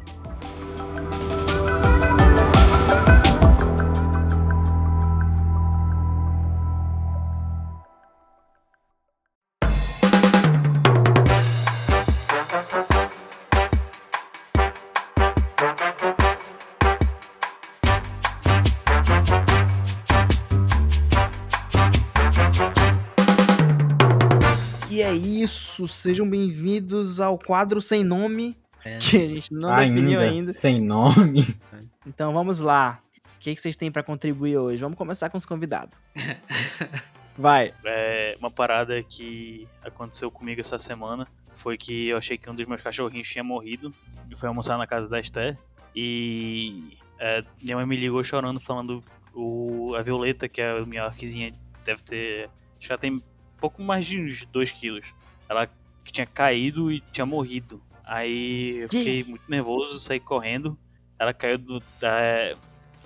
Sejam 26.06 26.30
bem-vindos 26.30 27.18
ao 27.18 27.36
quadro 27.36 27.82
sem 27.82 28.04
nome, 28.04 28.56
É. 28.84 28.96
que 28.98 29.16
a 29.16 29.26
gente 29.26 29.52
não 29.52 29.74
definiu 29.74 30.20
ainda, 30.20 30.34
ainda. 30.34 30.52
sem 30.52 30.80
nome. 30.80 31.42
Então 32.06 32.32
vamos 32.32 32.60
lá. 32.60 33.02
O 33.34 33.40
que, 33.40 33.52
que 33.52 33.60
vocês 33.60 33.74
têm 33.74 33.90
pra 33.90 34.00
contribuir 34.00 34.56
hoje? 34.56 34.80
Vamos 34.80 34.96
começar 34.96 35.28
com 35.28 35.36
os 35.36 35.44
convidados. 35.44 35.98
Vai. 37.36 37.74
É, 37.84 38.36
uma 38.38 38.48
parada 38.48 39.02
que 39.02 39.66
aconteceu 39.82 40.30
comigo 40.30 40.60
essa 40.60 40.78
semana 40.78 41.26
foi 41.52 41.76
que 41.76 42.06
eu 42.06 42.16
achei 42.16 42.38
que 42.38 42.48
um 42.48 42.54
dos 42.54 42.64
meus 42.66 42.80
cachorrinhos 42.80 43.28
tinha 43.28 43.42
morrido. 43.42 43.92
Eu 44.30 44.36
fui 44.36 44.48
almoçar 44.48 44.78
na 44.78 44.86
casa 44.86 45.10
da 45.10 45.18
Esther 45.18 45.58
e 45.96 46.96
é, 47.18 47.42
minha 47.60 47.76
mãe 47.76 47.84
me 47.84 47.96
ligou 47.96 48.22
chorando, 48.22 48.60
falando 48.60 49.02
o, 49.34 49.96
a 49.96 50.02
Violeta, 50.02 50.48
que 50.48 50.62
é 50.62 50.70
a 50.78 50.86
minha 50.86 51.02
arquezinha, 51.02 51.52
deve 51.84 52.04
ter. 52.04 52.48
Acho 52.78 52.86
que 52.86 52.92
ela 52.92 53.00
tem 53.00 53.20
pouco 53.60 53.82
mais 53.82 54.06
de 54.06 54.20
uns 54.20 54.44
2 54.44 54.70
quilos. 54.70 55.06
Ela 55.48 55.68
que 56.06 56.12
tinha 56.12 56.26
caído 56.26 56.90
e 56.90 57.00
tinha 57.12 57.26
morrido. 57.26 57.82
Aí 58.04 58.78
eu 58.78 58.88
Que? 58.88 58.98
fiquei 58.98 59.24
muito 59.24 59.42
nervoso, 59.48 59.98
saí 59.98 60.20
correndo. 60.20 60.78
Ela 61.18 61.34
caiu 61.34 61.58
do. 61.58 61.82
É, 62.00 62.54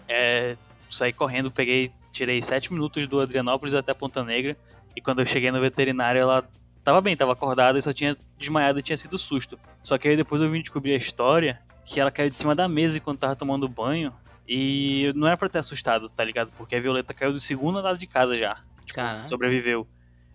é, 0.09 0.56
saí 0.90 1.12
correndo, 1.12 1.51
peguei, 1.51 1.90
tirei 2.12 2.43
7 2.43 2.72
minutos 2.72 3.06
do 3.06 3.20
Adrianópolis 3.20 3.74
até 3.74 3.94
Ponta 3.94 4.22
Negra. 4.22 4.56
E 4.94 5.01
quando 5.01 5.20
eu 5.20 5.27
cheguei 5.27 5.51
no 5.51 5.60
veterinário, 5.60 6.20
ela 6.20 6.48
tava 6.85 7.01
bem, 7.01 7.16
tava 7.16 7.32
acordada 7.32 7.78
e 7.78 7.82
só 7.82 7.93
tinha 7.93 8.16
desmaiado 8.36 8.78
e 8.78 8.82
tinha 8.82 8.97
sido 8.97 9.16
susto. 9.16 9.59
Só 9.82 9.97
que 9.97 10.09
aí 10.09 10.16
depois 10.16 10.43
eu 10.43 10.51
vim 10.51 10.60
descobrir 10.60 10.93
a 10.93 10.97
história 10.97 11.60
que 11.85 11.98
ela 12.01 12.10
caiu 12.10 12.28
de 12.28 12.36
cima 12.36 12.55
da 12.55 12.68
mesa 12.68 12.98
enquanto 12.98 13.20
tava 13.20 13.35
tomando 13.36 13.68
banho. 13.68 14.12
E 14.47 15.12
não 15.14 15.28
era 15.28 15.36
pra 15.36 15.48
ter 15.48 15.59
assustado, 15.60 16.10
tá 16.10 16.24
ligado? 16.24 16.52
Porque 16.59 16.74
a 16.74 16.81
Violeta 16.81 17.14
caiu 17.14 17.32
do 17.32 17.40
segundo 17.40 17.78
andar 17.78 17.97
de 17.97 18.06
casa 18.06 18.36
já. 18.36 18.56
Tipo, 18.85 18.98
sobreviveu. 19.28 19.86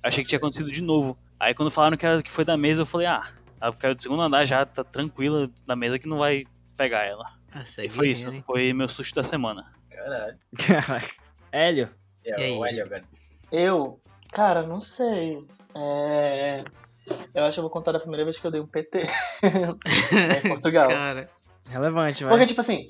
Achei 0.01 0.23
que 0.23 0.29
tinha 0.29 0.37
acontecido 0.37 0.71
de 0.71 0.81
novo. 0.81 1.17
Aí 1.39 1.53
quando 1.53 1.71
falaram 1.71 1.97
que, 1.97 2.05
era, 2.05 2.21
que 2.21 2.31
foi 2.31 2.45
da 2.45 2.57
mesa, 2.57 2.81
eu 2.81 2.85
falei, 2.85 3.07
ah, 3.07 3.23
ela 3.61 3.73
caiu 3.73 3.95
do 3.95 4.01
segundo 4.01 4.21
andar 4.21 4.45
já, 4.45 4.65
tá 4.65 4.83
tranquila 4.83 5.49
na 5.67 5.75
mesa 5.75 5.99
que 5.99 6.07
não 6.07 6.19
vai 6.19 6.45
pegar 6.77 7.03
ela. 7.03 7.25
Ah, 7.51 7.63
E 7.83 7.89
foi 7.89 8.09
isso, 8.09 8.27
hein? 8.27 8.41
foi 8.45 8.73
meu 8.73 8.87
susto 8.87 9.15
da 9.15 9.23
semana. 9.23 9.71
Caralho. 9.89 10.37
Caraca. 10.57 11.09
Hélio. 11.51 11.89
É, 12.23 12.49
E 12.49 12.57
o 12.57 12.65
Hélio 12.65 12.85
agora. 12.85 13.03
Eu, 13.51 14.01
cara, 14.31 14.63
não 14.63 14.79
sei. 14.79 15.45
É... 15.75 16.63
Eu 17.33 17.43
acho 17.43 17.55
que 17.55 17.59
eu 17.59 17.63
vou 17.63 17.69
contar 17.69 17.91
da 17.91 17.99
primeira 17.99 18.23
vez 18.23 18.39
que 18.39 18.47
eu 18.47 18.51
dei 18.51 18.59
um 18.59 18.67
PT 18.67 19.05
em 20.43 20.49
Portugal. 20.49 20.87
Cara, 20.87 21.29
Relevante, 21.69 22.23
vai. 22.23 22.31
Porque, 22.33 22.45
tipo 22.45 22.61
assim, 22.61 22.89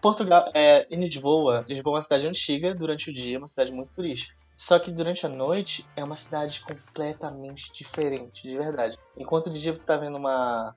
Portugal, 0.00 0.50
é, 0.54 0.86
em 0.90 1.00
Lisboa, 1.00 1.64
Lisboa 1.68 1.94
é 1.94 1.96
uma 1.96 2.02
cidade 2.02 2.26
antiga, 2.26 2.74
durante 2.74 3.10
o 3.10 3.14
dia 3.14 3.38
uma 3.38 3.48
cidade 3.48 3.72
muito 3.72 3.90
turística. 3.94 4.34
Só 4.56 4.78
que 4.78 4.90
durante 4.92 5.26
a 5.26 5.28
noite 5.28 5.84
é 5.96 6.04
uma 6.04 6.16
cidade 6.16 6.60
completamente 6.60 7.72
diferente, 7.72 8.48
de 8.48 8.56
verdade. 8.56 8.96
Enquanto 9.16 9.50
de 9.50 9.60
dia 9.60 9.74
você 9.74 9.86
tá 9.86 9.96
vendo 9.96 10.16
uma 10.16 10.74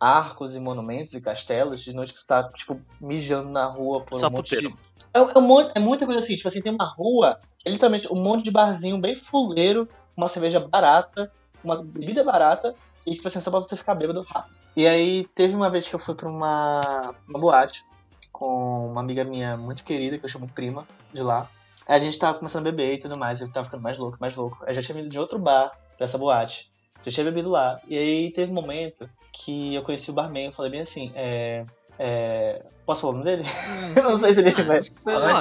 arcos 0.00 0.54
e 0.54 0.60
monumentos 0.60 1.12
e 1.14 1.20
castelos, 1.20 1.82
de 1.82 1.92
noite 1.92 2.14
você 2.16 2.26
tá, 2.26 2.48
tipo, 2.52 2.80
mijando 3.00 3.50
na 3.50 3.64
rua 3.66 4.04
por 4.04 4.16
Só 4.18 4.28
um 4.28 4.30
monte 4.30 4.44
puteiro. 4.50 4.70
de... 4.70 4.78
É, 5.12 5.18
é, 5.18 5.38
um 5.38 5.40
monte- 5.40 5.72
é 5.74 5.80
muita 5.80 6.06
coisa 6.06 6.20
assim, 6.20 6.36
tipo 6.36 6.46
assim, 6.46 6.62
tem 6.62 6.72
uma 6.72 6.84
rua, 6.96 7.40
é 7.64 7.70
literalmente 7.70 8.12
um 8.12 8.22
monte 8.22 8.44
de 8.44 8.50
barzinho 8.52 8.98
bem 9.00 9.16
fuleiro, 9.16 9.88
uma 10.16 10.28
cerveja 10.28 10.60
barata, 10.60 11.32
uma 11.64 11.82
bebida 11.82 12.22
barata, 12.22 12.74
e 13.04 13.14
tipo 13.14 13.26
assim, 13.26 13.40
só 13.40 13.50
pra 13.50 13.60
você 13.60 13.76
ficar 13.76 13.96
bêbado 13.96 14.22
rápido. 14.22 14.54
E 14.76 14.86
aí 14.86 15.24
teve 15.34 15.56
uma 15.56 15.68
vez 15.68 15.88
que 15.88 15.94
eu 15.96 15.98
fui 15.98 16.14
pra 16.14 16.28
uma, 16.28 17.12
uma 17.28 17.40
boate 17.40 17.82
com 18.30 18.90
uma 18.92 19.00
amiga 19.00 19.24
minha 19.24 19.56
muito 19.56 19.82
querida, 19.82 20.16
que 20.16 20.24
eu 20.24 20.28
chamo 20.28 20.48
prima, 20.48 20.86
de 21.12 21.22
lá. 21.24 21.50
Aí 21.88 21.96
a 21.96 21.98
gente 21.98 22.18
tava 22.18 22.36
começando 22.36 22.66
a 22.66 22.70
beber 22.70 22.94
e 22.94 22.98
tudo 22.98 23.18
mais, 23.18 23.40
eu 23.40 23.50
tava 23.50 23.64
ficando 23.64 23.82
mais 23.82 23.96
louco, 23.96 24.18
mais 24.20 24.36
louco. 24.36 24.58
Eu 24.66 24.74
já 24.74 24.82
tinha 24.82 24.94
vindo 24.94 25.08
de 25.08 25.18
outro 25.18 25.38
bar 25.38 25.72
pra 25.96 26.04
essa 26.04 26.18
boate. 26.18 26.70
Já 27.06 27.10
tinha 27.10 27.24
bebido 27.24 27.48
lá. 27.48 27.80
E 27.88 27.96
aí 27.96 28.30
teve 28.30 28.52
um 28.52 28.54
momento 28.54 29.08
que 29.32 29.74
eu 29.74 29.82
conheci 29.82 30.10
o 30.10 30.14
barman, 30.14 30.46
eu 30.46 30.52
falei 30.52 30.70
bem 30.70 30.82
assim, 30.82 31.10
é. 31.14 31.64
é 31.98 32.62
posso 32.84 33.00
falar 33.00 33.14
o 33.14 33.16
nome 33.16 33.24
dele? 33.24 33.42
eu 33.96 34.02
não 34.02 34.16
sei 34.16 34.34
se 34.34 34.40
ele 34.40 34.62
vai. 34.64 34.80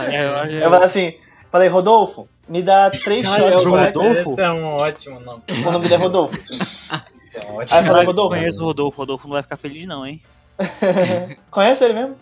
É, 0.10 0.26
eu 0.26 0.62
Eu 0.62 0.70
falei 0.70 0.86
assim, 0.86 1.14
falei, 1.52 1.68
Rodolfo, 1.68 2.30
me 2.48 2.62
dá 2.62 2.90
três 2.92 3.28
Cara, 3.28 3.52
shots. 3.52 3.66
Rodolfo? 3.66 4.32
Esse 4.32 4.42
é 4.42 4.52
um 4.52 4.66
ótimo 4.66 5.20
nome. 5.20 5.44
O 5.50 5.72
nome 5.72 5.80
dele 5.80 5.96
é 5.96 5.98
Rodolfo. 5.98 6.38
Esse 7.18 7.40
é 7.40 7.46
um 7.46 7.50
Aí 7.50 7.50
eu 7.50 7.56
ótimo 7.58 7.84
falei, 7.84 8.04
Eu 8.04 8.08
Rodolfo, 8.08 8.36
conheço 8.38 8.64
o 8.64 8.66
Rodolfo, 8.68 8.98
o 8.98 9.02
Rodolfo 9.02 9.28
não 9.28 9.34
vai 9.34 9.44
ficar 9.44 9.58
feliz 9.58 9.86
não, 9.86 10.06
hein? 10.06 10.22
conhece 11.52 11.84
ele 11.84 11.94
mesmo? 11.94 12.16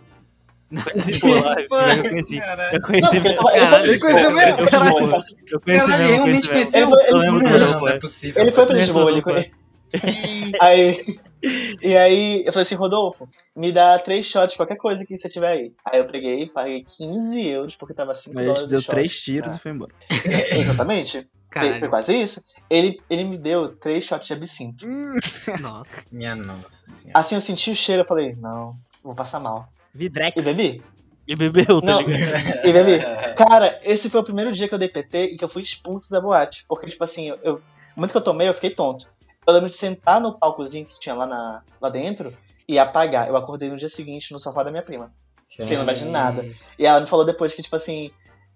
Conheci 0.84 1.12
eu 1.14 2.10
conheci. 2.10 2.42
Eu 2.74 2.82
conheci 2.82 3.22
porque 3.22 3.28
ele 3.30 3.60
mesmo. 3.62 3.84
ele 3.84 4.00
conheceu? 4.00 4.30
Eu 4.30 4.34
conheci 4.34 4.34
mesmo, 4.34 5.38
eu 5.52 5.62
conheci 5.62 5.86
Caralho, 5.86 6.04
mesmo, 6.04 6.16
realmente 6.16 6.50
conheci 6.50 6.50
mesmo. 6.50 6.52
conheceu? 6.52 6.82
Ele 6.82 6.90
foi- 6.90 7.04
Eu 7.04 7.08
ele 7.08 7.20
lembro 7.32 7.80
do 7.80 7.88
é 7.88 7.96
é. 7.96 8.00
possível. 8.00 8.42
ele 8.42 8.52
foi 8.52 8.66
pra 8.66 8.76
Lisboa, 8.76 9.06
o 9.06 9.10
ele 9.10 9.52
Aí, 10.60 11.20
e 11.82 11.96
aí 11.96 12.44
eu 12.46 12.52
falei 12.52 12.64
assim, 12.64 12.76
Rodolfo, 12.76 13.30
me 13.56 13.72
dá 13.72 13.98
três 14.00 14.26
shots, 14.26 14.56
qualquer 14.56 14.78
coisa 14.78 15.06
que 15.06 15.18
você 15.18 15.30
tiver 15.30 15.48
aí. 15.50 15.74
Aí 15.86 16.00
eu 16.00 16.06
peguei, 16.06 16.48
paguei 16.48 16.84
15 16.98 17.48
euros, 17.48 17.76
porque 17.76 17.94
tava 17.94 18.14
5 18.16 18.36
Mas 18.36 18.46
dólares 18.46 18.64
ele 18.64 18.68
o 18.68 18.72
deu 18.72 18.82
shot. 18.82 18.92
três 18.92 19.20
tiros 19.20 19.54
Ah, 19.54 19.56
e 19.56 19.60
foi 19.60 19.72
embora. 19.72 19.92
Exatamente. 20.52 21.30
Foi, 21.56 21.80
foi 21.80 21.88
quase 21.88 22.22
isso. 22.22 22.44
Ele, 22.70 23.00
ele 23.10 23.24
me 23.24 23.38
deu 23.38 23.70
três 23.70 24.04
shots 24.04 24.28
de 24.28 24.34
absinto. 24.34 24.86
Nossa. 25.62 26.02
Minha 26.12 26.36
nossa 26.36 26.86
senhora. 26.86 27.18
Assim 27.18 27.36
eu 27.36 27.40
senti 27.40 27.72
o 27.72 27.76
cheiro, 27.76 28.02
eu 28.02 28.06
falei, 28.06 28.36
não, 28.36 28.76
vou 29.02 29.16
passar 29.16 29.40
mal. 29.40 29.70
Vidrex. 29.96 30.36
E 30.38 30.42
bebi? 30.42 30.84
E 31.28 31.36
bebeu, 31.36 31.82
tá 31.82 31.88
Não. 31.88 32.02
ligado? 32.02 32.68
E 32.68 32.74
bebi? 32.74 33.00
Cara, 33.36 33.80
esse 33.84 34.10
foi 34.10 34.22
o 34.22 34.24
primeiro 34.24 34.52
dia 34.52 34.68
que 34.68 34.74
eu 34.74 34.78
dei 34.78 34.90
PT 34.90 35.24
e 35.26 35.38
que 35.38 35.44
eu 35.44 35.50
fui 35.50 35.62
expulso 35.62 36.12
da 36.12 36.22
boate. 36.22 36.66
Porque, 36.68 36.88
tipo 36.88 37.04
assim, 37.04 37.34
eu, 37.42 37.62
momento 37.96 38.12
que 38.12 38.18
eu 38.18 38.22
tomei, 38.22 38.48
eu 38.48 38.54
fiquei 38.54 38.70
tonto. 38.70 39.08
Eu 39.48 39.54
lembro 39.54 39.70
de 39.70 39.76
sentar 39.76 40.20
no 40.20 40.38
palcozinho 40.38 40.86
que 40.86 41.00
tinha 41.00 41.16
lá, 41.16 41.26
na, 41.26 41.64
lá 41.82 41.90
dentro 41.90 42.36
e 42.68 42.78
apagar. 42.78 43.28
Eu 43.28 43.38
acordei 43.38 43.70
no 43.70 43.78
dia 43.78 43.90
seguinte 43.90 44.32
no 44.32 44.40
sofá 44.40 44.64
da 44.64 44.72
minha 44.72 44.84
prima. 44.84 45.12
Sem 45.48 45.78
lembrar 45.78 45.94
de 45.94 46.06
nada. 46.06 46.46
E 46.78 46.86
ela 46.86 47.00
me 47.00 47.08
falou 47.08 47.26
depois 47.26 47.54
que, 47.54 47.62
tipo 47.62 47.76
assim, 47.76 48.12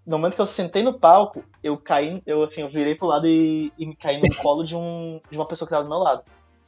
no 0.06 0.18
momento 0.18 0.36
que 0.36 0.42
eu 0.42 0.48
sentei 0.48 0.82
no 0.82 0.94
palco, 0.94 1.44
eu 1.64 1.78
caí, 1.78 2.22
eu 2.26 2.44
assim, 2.44 2.62
eu 2.62 2.68
virei 2.68 2.96
pro 2.96 3.08
lado 3.08 3.28
e, 3.28 3.72
e 3.78 3.86
me 3.86 3.96
caí 3.96 4.18
no 4.20 4.36
colo 4.36 4.64
de, 4.64 4.76
um, 4.76 5.22
de 5.30 5.38
uma 5.38 5.46
pessoa 5.46 5.68
que 5.68 5.74
tava 5.74 5.84
do 5.84 5.90
meu 5.90 6.00
lado. 6.00 6.24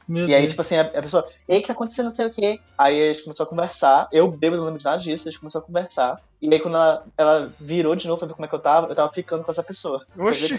Meu 0.08 0.26
E 0.28 0.34
aí, 0.34 0.40
Deus. 0.40 0.50
tipo 0.52 0.60
assim, 0.62 0.76
a, 0.76 0.82
a 0.82 1.02
pessoa, 1.02 1.26
ei, 1.48 1.58
o 1.58 1.60
que 1.60 1.66
tá 1.68 1.72
acontecendo, 1.72 2.06
não 2.06 2.14
sei 2.14 2.26
o 2.26 2.30
quê. 2.30 2.60
Aí 2.76 3.10
a 3.10 3.12
gente 3.12 3.24
começou 3.24 3.44
a 3.44 3.48
conversar, 3.48 4.08
eu 4.12 4.28
bebo, 4.30 4.56
não 4.56 4.64
lembro 4.64 4.78
de 4.78 4.84
nada 4.84 4.98
disso, 4.98 5.28
a 5.28 5.30
gente 5.30 5.40
começou 5.40 5.60
a 5.60 5.64
conversar. 5.64 6.20
E 6.40 6.52
aí 6.52 6.58
quando 6.60 6.74
ela, 6.76 7.04
ela 7.16 7.52
virou 7.60 7.94
de 7.94 8.06
novo 8.08 8.18
pra 8.18 8.26
ver 8.28 8.34
como 8.34 8.44
é 8.44 8.48
que 8.48 8.54
eu 8.54 8.58
tava, 8.58 8.88
eu 8.88 8.94
tava 8.94 9.12
ficando 9.12 9.44
com 9.44 9.50
essa 9.50 9.62
pessoa. 9.62 10.04
Oxi. 10.18 10.58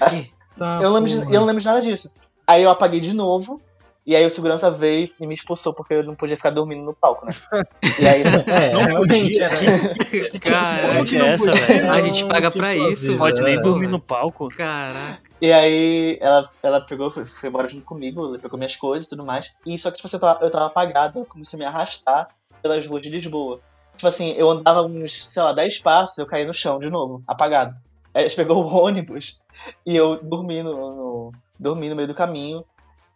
Tá, 0.58 0.80
Eu, 0.82 0.92
lembro 0.94 1.10
de- 1.10 1.16
eu 1.18 1.40
não 1.40 1.46
lembro 1.46 1.60
de 1.60 1.66
nada 1.66 1.82
disso. 1.82 2.12
Aí 2.46 2.62
eu 2.64 2.70
apaguei 2.70 3.00
de 3.00 3.14
novo, 3.14 3.60
e 4.06 4.16
aí 4.16 4.26
o 4.26 4.30
segurança 4.30 4.70
veio 4.70 5.10
e 5.20 5.26
me 5.28 5.34
expulsou, 5.34 5.74
porque 5.74 5.94
eu 5.94 6.04
não 6.04 6.16
podia 6.16 6.36
ficar 6.36 6.50
dormindo 6.50 6.84
no 6.84 6.94
palco, 6.94 7.26
né? 7.26 7.32
E 8.00 8.08
aí, 8.08 8.22
isso- 8.24 8.50
É, 8.50 8.72
Não 8.74 8.84
realmente 8.84 9.24
podia. 9.24 9.46
era. 9.46 10.40
Caralho. 10.40 11.00
Onde 11.02 11.18
é 11.18 11.28
essa, 11.28 11.52
velho? 11.54 11.92
A 11.92 12.02
gente 12.02 12.26
paga 12.26 12.52
pra 12.52 12.76
isso, 12.76 13.18
Pode 13.18 13.42
nem 13.42 13.56
mano. 13.56 13.68
dormir 13.68 13.88
no 13.88 14.00
palco. 14.00 14.50
Caraca. 14.50 15.20
E 15.42 15.52
aí 15.52 16.18
ela, 16.22 16.50
ela 16.62 16.82
pegou, 16.86 17.12
foi, 17.12 17.26
foi 17.26 17.50
embora 17.50 17.68
junto 17.68 17.86
comigo, 17.86 18.24
ela 18.26 18.40
pegou 18.40 18.58
minhas 18.58 18.76
coisas 18.76 19.08
e 19.08 19.10
tudo 19.10 19.26
mais. 19.26 19.56
E 19.66 19.78
só 19.78 19.90
que, 19.92 19.98
tipo 19.98 20.08
assim, 20.08 20.16
eu 20.18 20.22
tava, 20.22 20.46
eu 20.46 20.50
tava 20.50 20.66
apagado, 20.68 21.20
ela 21.20 21.26
começou 21.28 21.58
a 21.58 21.60
me 21.60 21.66
arrastar 21.66 22.28
pelas 22.62 22.86
ruas 22.88 23.02
de 23.02 23.10
Lisboa. 23.10 23.60
Tipo 23.98 24.08
assim, 24.08 24.32
eu 24.38 24.50
andava 24.50 24.82
uns, 24.84 25.14
sei 25.34 25.44
lá, 25.44 25.52
10 25.54 25.80
passos, 25.80 26.18
eu 26.18 26.26
caí 26.26 26.46
no 26.46 26.54
chão 26.54 26.80
de 26.80 26.90
novo, 26.90 27.22
apagado. 27.28 27.76
Aí 28.14 28.24
a 28.24 28.28
gente 28.28 28.38
pegou 28.38 28.64
o 28.64 28.68
ônibus 28.74 29.44
e 29.86 29.96
eu 29.96 30.18
dormi 30.24 30.64
no, 30.64 30.72
no- 30.74 31.32
dormi 31.60 31.90
no 31.90 31.96
meio 31.96 32.08
do 32.08 32.14
caminho. 32.14 32.64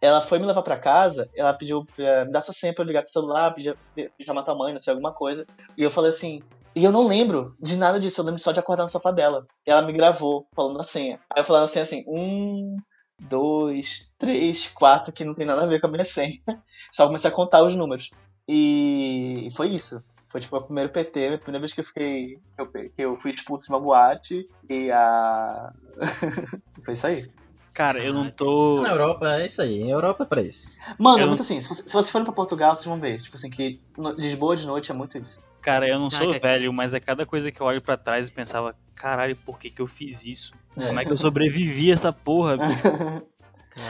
Ela 0.00 0.20
foi 0.20 0.38
me 0.38 0.46
levar 0.46 0.62
pra 0.62 0.78
casa, 0.78 1.28
ela 1.34 1.52
pediu 1.52 1.84
pra 1.84 2.24
me 2.24 2.32
dar 2.32 2.40
sua 2.40 2.54
senha 2.54 2.72
pra 2.72 2.84
eu 2.84 2.86
ligar 2.86 3.02
do 3.02 3.10
celular, 3.10 3.52
pedir 3.52 3.76
pedir 3.94 4.12
chamar 4.24 4.44
tua 4.44 4.54
mãe, 4.54 4.72
não 4.72 4.80
sei, 4.80 4.92
alguma 4.92 5.12
coisa. 5.12 5.44
E 5.76 5.82
eu 5.82 5.90
falei 5.90 6.10
assim, 6.10 6.40
e 6.74 6.84
eu 6.84 6.92
não 6.92 7.08
lembro 7.08 7.56
de 7.60 7.76
nada 7.76 7.98
disso, 7.98 8.20
eu 8.20 8.24
lembro 8.24 8.40
só 8.40 8.52
de 8.52 8.60
acordar 8.60 8.84
no 8.84 8.88
sofá 8.88 9.10
dela. 9.10 9.46
E 9.66 9.70
ela 9.70 9.82
me 9.82 9.92
gravou 9.92 10.46
falando 10.54 10.80
a 10.80 10.86
senha. 10.86 11.18
Aí 11.34 11.40
eu 11.40 11.44
falando 11.44 11.64
assim, 11.64 11.80
assim, 11.80 12.04
hum, 12.06 12.76
dois, 13.18 14.12
três, 14.16 14.68
quatro, 14.68 15.12
que 15.12 15.24
não 15.24 15.34
tem 15.34 15.44
nada 15.44 15.64
a 15.64 15.66
ver 15.66 15.80
com 15.80 15.88
a 15.88 15.90
minha 15.90 16.04
senha. 16.04 16.38
Só 16.92 17.06
comecei 17.06 17.30
a 17.30 17.34
contar 17.34 17.64
os 17.64 17.74
números. 17.74 18.10
E 18.48 19.48
foi 19.56 19.68
isso. 19.68 20.04
Foi 20.26 20.40
tipo 20.40 20.56
o 20.56 20.62
primeiro 20.62 20.90
PT, 20.90 21.34
a 21.34 21.38
primeira 21.38 21.60
vez 21.60 21.72
que 21.72 21.80
eu 21.80 21.84
fiquei. 21.84 22.38
que 22.54 22.60
eu, 22.60 22.70
que 22.70 23.02
eu 23.02 23.16
fui 23.16 23.32
expulso 23.32 23.66
de 23.66 23.72
uma 23.72 23.80
boate. 23.80 24.48
E 24.68 24.90
a. 24.90 25.72
foi 26.84 26.94
isso 26.94 27.06
aí. 27.06 27.28
Cara, 27.78 28.02
eu 28.02 28.12
não 28.12 28.28
tô. 28.28 28.80
Na 28.82 28.88
Europa 28.90 29.40
é 29.40 29.46
isso 29.46 29.62
aí. 29.62 29.84
A 29.84 29.86
Europa 29.86 30.24
é 30.24 30.26
pra 30.26 30.42
isso. 30.42 30.72
Mano, 30.98 31.20
é 31.20 31.22
Eu 31.22 31.28
muito 31.28 31.42
assim. 31.42 31.60
Se, 31.60 31.68
você- 31.68 31.82
vocês 31.88 32.10
forem 32.10 32.24
pra 32.24 32.34
Portugal, 32.34 32.74
vocês 32.74 32.86
vão 32.86 32.98
ver. 32.98 33.18
Tipo 33.18 33.36
assim, 33.36 33.48
que 33.48 33.80
no- 33.96 34.10
Lisboa 34.14 34.56
de 34.56 34.66
noite 34.66 34.90
é 34.90 34.94
muito 34.94 35.16
isso. 35.16 35.46
Cara, 35.62 35.86
eu 35.88 35.96
não 35.96 36.10
sou 36.10 36.26
Caraca. 36.26 36.40
velho, 36.48 36.72
mas 36.72 36.92
é 36.92 36.98
cada 36.98 37.24
coisa 37.24 37.52
que 37.52 37.60
eu 37.60 37.66
olho 37.66 37.80
pra 37.80 37.96
trás 37.96 38.26
e 38.26 38.32
pensava, 38.32 38.74
caralho, 38.96 39.36
por 39.36 39.60
que 39.60 39.70
que 39.70 39.80
eu 39.80 39.86
fiz 39.86 40.24
isso? 40.24 40.52
É. 40.76 40.86
Como 40.86 40.98
é 41.00 41.04
que 41.04 41.12
eu 41.12 41.16
sobrevivi 41.18 41.90
a 41.92 41.94
essa 41.94 42.12
porra? 42.12 42.56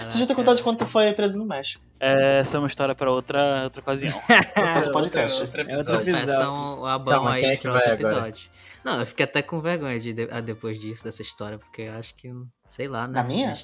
Você 0.06 0.19
já 0.19 0.27
tem 0.27 0.36
contado 0.36 0.56
de 0.56 0.62
quando 0.62 0.78
tu 0.78 0.86
foi 0.86 1.10
preso 1.15 1.39
no 1.39 1.47
México. 1.47 1.82
É, 1.98 2.40
essa 2.40 2.59
é 2.59 2.60
uma 2.60 2.66
história 2.66 2.94
pra 2.94 3.10
outra, 3.10 3.65
outra 3.65 3.81
ocasião. 3.81 4.15
Outro 4.77 4.93
podcast. 4.93 5.40
Outro 5.43 5.60
É 5.62 5.65
outro 5.65 5.77
episódio. 5.78 6.02
episódio. 6.10 6.27
Peçam 6.27 6.81
o 6.81 6.85
abão 6.86 7.15
Calma, 7.15 7.32
aí 7.32 7.44
é 7.44 7.56
que 7.56 7.62
pra 7.62 7.73
vai 7.73 7.90
outro 7.90 8.06
agora? 8.06 8.28
episódio. 8.28 8.51
Não, 8.85 9.01
eu 9.01 9.06
fiquei 9.06 9.24
até 9.24 9.40
com 9.43 9.60
vergonha 9.60 9.98
de, 9.98 10.12
de- 10.12 10.28
ah, 10.31 10.40
depois 10.40 10.78
disso, 10.78 11.05
dessa 11.05 11.23
história, 11.23 11.59
porque 11.59 11.82
eu 11.82 11.94
acho 11.94 12.15
que, 12.15 12.31
sei 12.66 12.86
lá, 12.86 13.09
né? 13.09 13.15
Na 13.15 13.24
minha? 13.24 13.55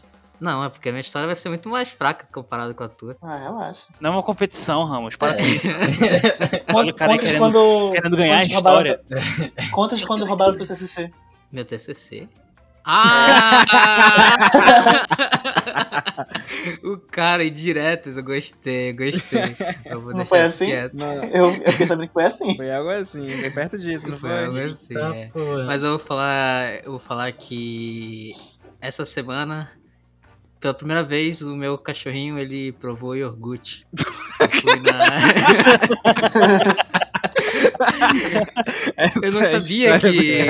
Não, 0.41 0.65
é 0.65 0.69
porque 0.69 0.89
a 0.89 0.93
minha 0.93 1.01
história 1.01 1.27
vai 1.27 1.37
ser 1.37 1.49
muito 1.49 1.69
mais 1.69 1.89
fraca 1.89 2.27
comparada 2.33 2.75
com 2.75 2.85
a 2.85 2.89
tua. 2.89 3.17
Ah, 3.23 3.37
relaxa. 3.39 3.87
Não 4.01 4.11
é 4.11 4.13
uma 4.15 4.23
competição, 4.23 4.85
Ramos. 4.85 5.17
Para 5.17 5.33
É. 5.33 5.37
com 5.37 5.43
isso. 5.43 5.67
Conta, 6.71 6.91
o 6.91 6.95
cara 6.95 7.13
conta 7.13 7.23
de 7.23 7.27
querendo- 7.27 7.39
quando. 7.39 7.91
Querendo 7.93 8.17
ganhar 8.17 8.41
a 8.41 8.45
roubaram 8.55 8.85
história. 8.85 9.01
teu- 9.09 9.71
Conta 9.71 9.97
de 9.97 10.07
quando 10.07 10.25
roubaram 10.27 10.57
teu 10.57 10.67
CCC. 10.67 11.11
Meu 11.53 11.65
TCC. 11.65 12.29
Ah! 12.87 13.65
o 16.85 16.99
cara, 16.99 17.45
indiretos, 17.45 18.17
eu 18.17 18.23
gostei, 18.23 18.93
gostei. 18.93 19.57
Eu 19.87 20.01
vou 20.01 20.11
Não 20.11 20.19
deixar 20.19 20.29
foi 20.29 20.41
assim? 20.43 20.67
quieto. 20.67 20.95
Não, 20.95 21.25
Eu, 21.25 21.55
eu 21.63 21.73
fiquei 21.73 21.87
sabendo 21.87 22.07
que 22.09 22.13
foi 22.13 22.25
assim. 22.25 22.55
foi 22.57 22.71
algo 22.71 22.91
assim, 22.91 23.41
foi 23.41 23.51
perto 23.51 23.79
disso, 23.79 24.11
não 24.11 24.19
Foi 24.19 24.31
foi? 24.31 24.45
algo 24.45 24.59
assim, 24.59 24.95
Tá, 24.95 25.17
é. 25.17 25.31
Mas 25.67 25.83
eu 25.83 25.91
vou 25.91 25.99
falar, 25.99 26.75
eu 26.85 26.91
vou 26.91 26.99
falar 27.01 27.33
que 27.33 28.33
essa 28.81 29.07
semana, 29.07 29.71
pela 30.65 30.73
primeira 30.73 31.03
vez, 31.03 31.43
o 31.43 31.55
meu 31.55 31.77
cachorrinho 31.77 32.39
ele 32.39 32.73
provou 32.73 33.15
iogurte. 33.15 33.85
Eu 34.41 34.49
fui 34.49 34.81
na- 34.81 36.25
eu 39.23 39.33
não 39.33 39.41
é 39.45 39.45
a 39.45 39.51
sabia 39.51 39.99
que 40.01 40.47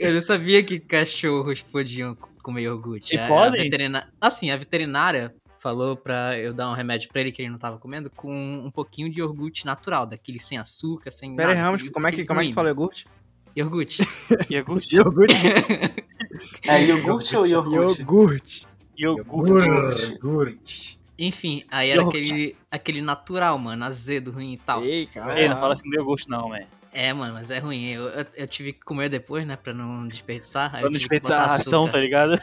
eu 0.00 0.14
não 0.14 0.20
sabia 0.20 0.64
que 0.64 0.80
cachorros 0.80 1.62
podiam 1.62 2.16
comer 2.42 2.62
iogurte. 2.62 3.14
E 3.14 3.18
A- 3.18 3.24
a 3.24 3.28
podem? 3.28 3.62
veterina- 3.62 4.08
Assim, 4.20 4.50
a 4.50 4.56
veterinária 4.56 5.32
falou 5.60 5.96
pra 5.96 6.36
eu 6.36 6.52
dar 6.52 6.68
um 6.68 6.74
remédio 6.74 7.08
pra 7.08 7.20
ele 7.20 7.30
que 7.30 7.40
ele 7.40 7.50
não 7.50 7.58
tava 7.58 7.78
comendo 7.78 8.10
com 8.10 8.32
um 8.66 8.70
pouquinho 8.72 9.08
de 9.12 9.20
iogurte 9.20 9.64
natural, 9.64 10.06
daquele 10.06 10.40
sem 10.40 10.58
açúcar, 10.58 11.12
sem 11.12 11.36
Pera 11.36 11.52
aí, 11.52 11.56
Ramos, 11.58 11.88
como 11.88 12.08
é 12.08 12.10
que, 12.10 12.24
como 12.24 12.40
é 12.40 12.44
que 12.44 12.50
tu 12.50 12.54
fala 12.54 12.70
iogurte? 12.70 13.06
Iogurte. 13.56 14.02
Iogurte. 14.50 14.88
Iogurte. 14.96 15.46
É 16.66 16.82
iogurte 16.86 17.36
ou 17.36 17.46
iogurte? 17.46 18.00
Iogurte. 18.00 18.66
Iogurte. 18.96 20.12
Iogurte. 20.12 20.98
Enfim, 21.18 21.64
aí 21.70 21.90
era 21.90 22.00
Iogurte. 22.00 22.18
aquele, 22.26 22.56
aquele 22.70 23.02
natural, 23.02 23.58
mano, 23.58 23.84
azedo, 23.84 24.30
ruim 24.32 24.54
e 24.54 24.58
tal. 24.58 24.82
Ei, 24.84 25.06
calma. 25.06 25.38
Ei, 25.38 25.48
não 25.48 25.56
fala 25.56 25.72
assim 25.74 25.88
do 25.88 25.96
iogurte, 25.96 26.28
não, 26.28 26.48
man. 26.48 26.60
É, 26.94 27.10
mano, 27.12 27.32
mas 27.32 27.50
é 27.50 27.58
ruim. 27.58 27.86
Eu, 27.86 28.02
eu, 28.08 28.26
eu 28.36 28.46
tive 28.46 28.72
que 28.74 28.80
comer 28.80 29.08
depois, 29.08 29.46
né, 29.46 29.56
pra 29.56 29.72
não 29.72 30.06
desperdiçar. 30.06 30.70
Pra 30.70 30.80
eu 30.80 30.84
não 30.84 30.92
desperdiçar 30.92 31.40
a 31.42 31.46
ração, 31.46 31.88
tá 31.88 31.98
ligado? 31.98 32.32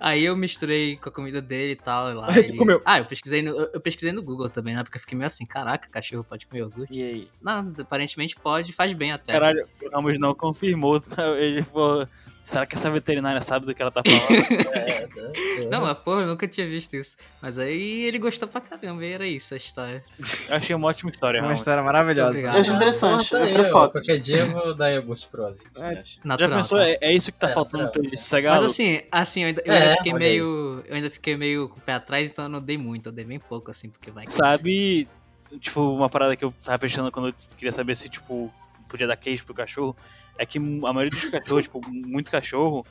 Aí 0.00 0.24
eu 0.24 0.36
misturei 0.36 0.96
com 0.96 1.08
a 1.08 1.12
comida 1.12 1.40
dele 1.40 1.72
e 1.72 1.76
tal. 1.76 2.10
E 2.10 2.14
lá 2.14 2.28
Aí 2.28 2.34
tu 2.42 2.50
ele- 2.50 2.56
comeu. 2.58 2.82
Ah, 2.84 2.98
eu 2.98 3.04
pesquisei, 3.04 3.42
no, 3.42 3.50
eu 3.50 3.70
eu 3.74 3.80
pesquisei 3.80 4.12
no 4.12 4.22
Google 4.22 4.48
também, 4.48 4.74
né? 4.74 4.82
Porque 4.82 4.96
eu 4.96 5.00
fiquei 5.00 5.16
meio 5.16 5.26
assim, 5.26 5.46
caraca, 5.46 5.88
cachorro 5.88 6.24
pode 6.24 6.46
comer 6.46 6.60
iogurte? 6.60 6.92
E 6.92 7.02
aí? 7.02 7.28
Não, 7.40 7.72
aparentemente 7.80 8.36
pode, 8.36 8.72
faz 8.72 8.92
bem 8.92 9.12
até. 9.12 9.32
Caralho, 9.32 9.66
o 9.82 9.90
Ramos 9.90 10.18
não 10.18 10.34
confirmou. 10.34 11.00
tá? 11.00 11.28
Ele 11.38 11.62
falou, 11.62 12.06
será 12.42 12.66
que 12.66 12.74
essa 12.74 12.90
veterinária 12.90 13.40
sabe 13.40 13.66
do 13.66 13.74
que 13.74 13.80
ela 13.82 13.90
tá 13.90 14.02
falando? 14.04 15.12
Não, 15.70 15.82
mas 15.82 15.98
porra, 15.98 16.22
eu 16.22 16.26
nunca 16.26 16.46
tinha 16.46 16.66
visto 16.66 16.94
isso. 16.94 17.16
Mas 17.40 17.58
aí 17.58 18.02
ele 18.04 18.18
gostou 18.18 18.46
pra 18.48 18.60
caramba, 18.60 19.04
e 19.04 19.12
era 19.12 19.26
isso 19.26 19.54
a 19.54 19.56
história. 19.56 20.04
Eu 20.48 20.56
achei 20.56 20.74
uma 20.76 20.88
ótima 20.88 21.10
história, 21.10 21.40
Uma 21.40 21.46
Ramos. 21.48 21.60
história 21.60 21.82
maravilhosa. 21.82 22.30
Obrigado. 22.30 22.54
Eu 22.54 22.60
achei 22.60 22.74
interessante. 22.74 23.30
Tá 23.30 23.38
Eu 23.48 23.60
ó, 23.60 23.64
fotos. 23.64 24.00
Qualquer 24.00 24.18
dia 24.20 24.38
eu 24.38 24.50
vou 24.50 24.74
dar 24.74 24.90
iogurte 24.90 25.28
pro 25.28 25.44
Ozzy. 25.44 25.64
É. 25.78 26.02
Já 26.38 26.48
pensou? 26.48 26.78
tá? 26.78 26.88
É, 26.88 26.98
é 27.00 27.12
isso 27.14 27.32
que 27.32 27.38
tá 27.38 27.48
É, 27.48 27.52
faltando 27.52 27.84
natural. 27.84 28.02
pra 28.02 28.08
ele 28.08 28.16
sossegar? 28.16 28.56
Mas 28.60 28.64
assim, 28.72 29.00
assim, 29.10 29.40
eu 29.42 29.46
ainda, 29.48 29.62
eu 29.64 29.72
É, 29.72 29.76
ainda 29.82 29.96
fiquei 29.96 30.12
meio. 30.12 30.84
Eu 30.86 30.94
ainda 30.96 31.10
fiquei 31.10 31.36
meio 31.36 31.68
com 31.68 31.78
o 31.78 31.82
pé 31.82 31.92
atrás, 31.94 32.30
então 32.30 32.44
eu 32.46 32.48
não 32.48 32.60
dei 32.60 32.76
muito, 32.76 33.08
eu 33.08 33.12
dei 33.12 33.24
bem 33.24 33.38
pouco, 33.38 33.70
assim, 33.70 33.88
porque 33.88 34.10
vai 34.10 34.24
que. 34.26 34.32
Sabe, 34.32 35.08
tipo, 35.60 35.80
uma 35.80 36.08
parada 36.08 36.36
que 36.36 36.44
eu 36.44 36.52
tava 36.64 36.78
pensando 36.78 37.10
quando 37.10 37.28
eu 37.28 37.34
queria 37.56 37.72
saber 37.72 37.94
se, 37.94 38.08
tipo, 38.08 38.52
podia 38.88 39.06
dar 39.06 39.16
queijo 39.16 39.44
pro 39.44 39.54
cachorro, 39.54 39.96
é 40.38 40.46
que 40.46 40.58
a 40.58 40.92
maioria 40.92 41.10
dos 41.10 41.24
cachorros, 41.30 41.64
tipo, 41.64 41.80
muito 41.90 42.30
cachorro, 42.30 42.84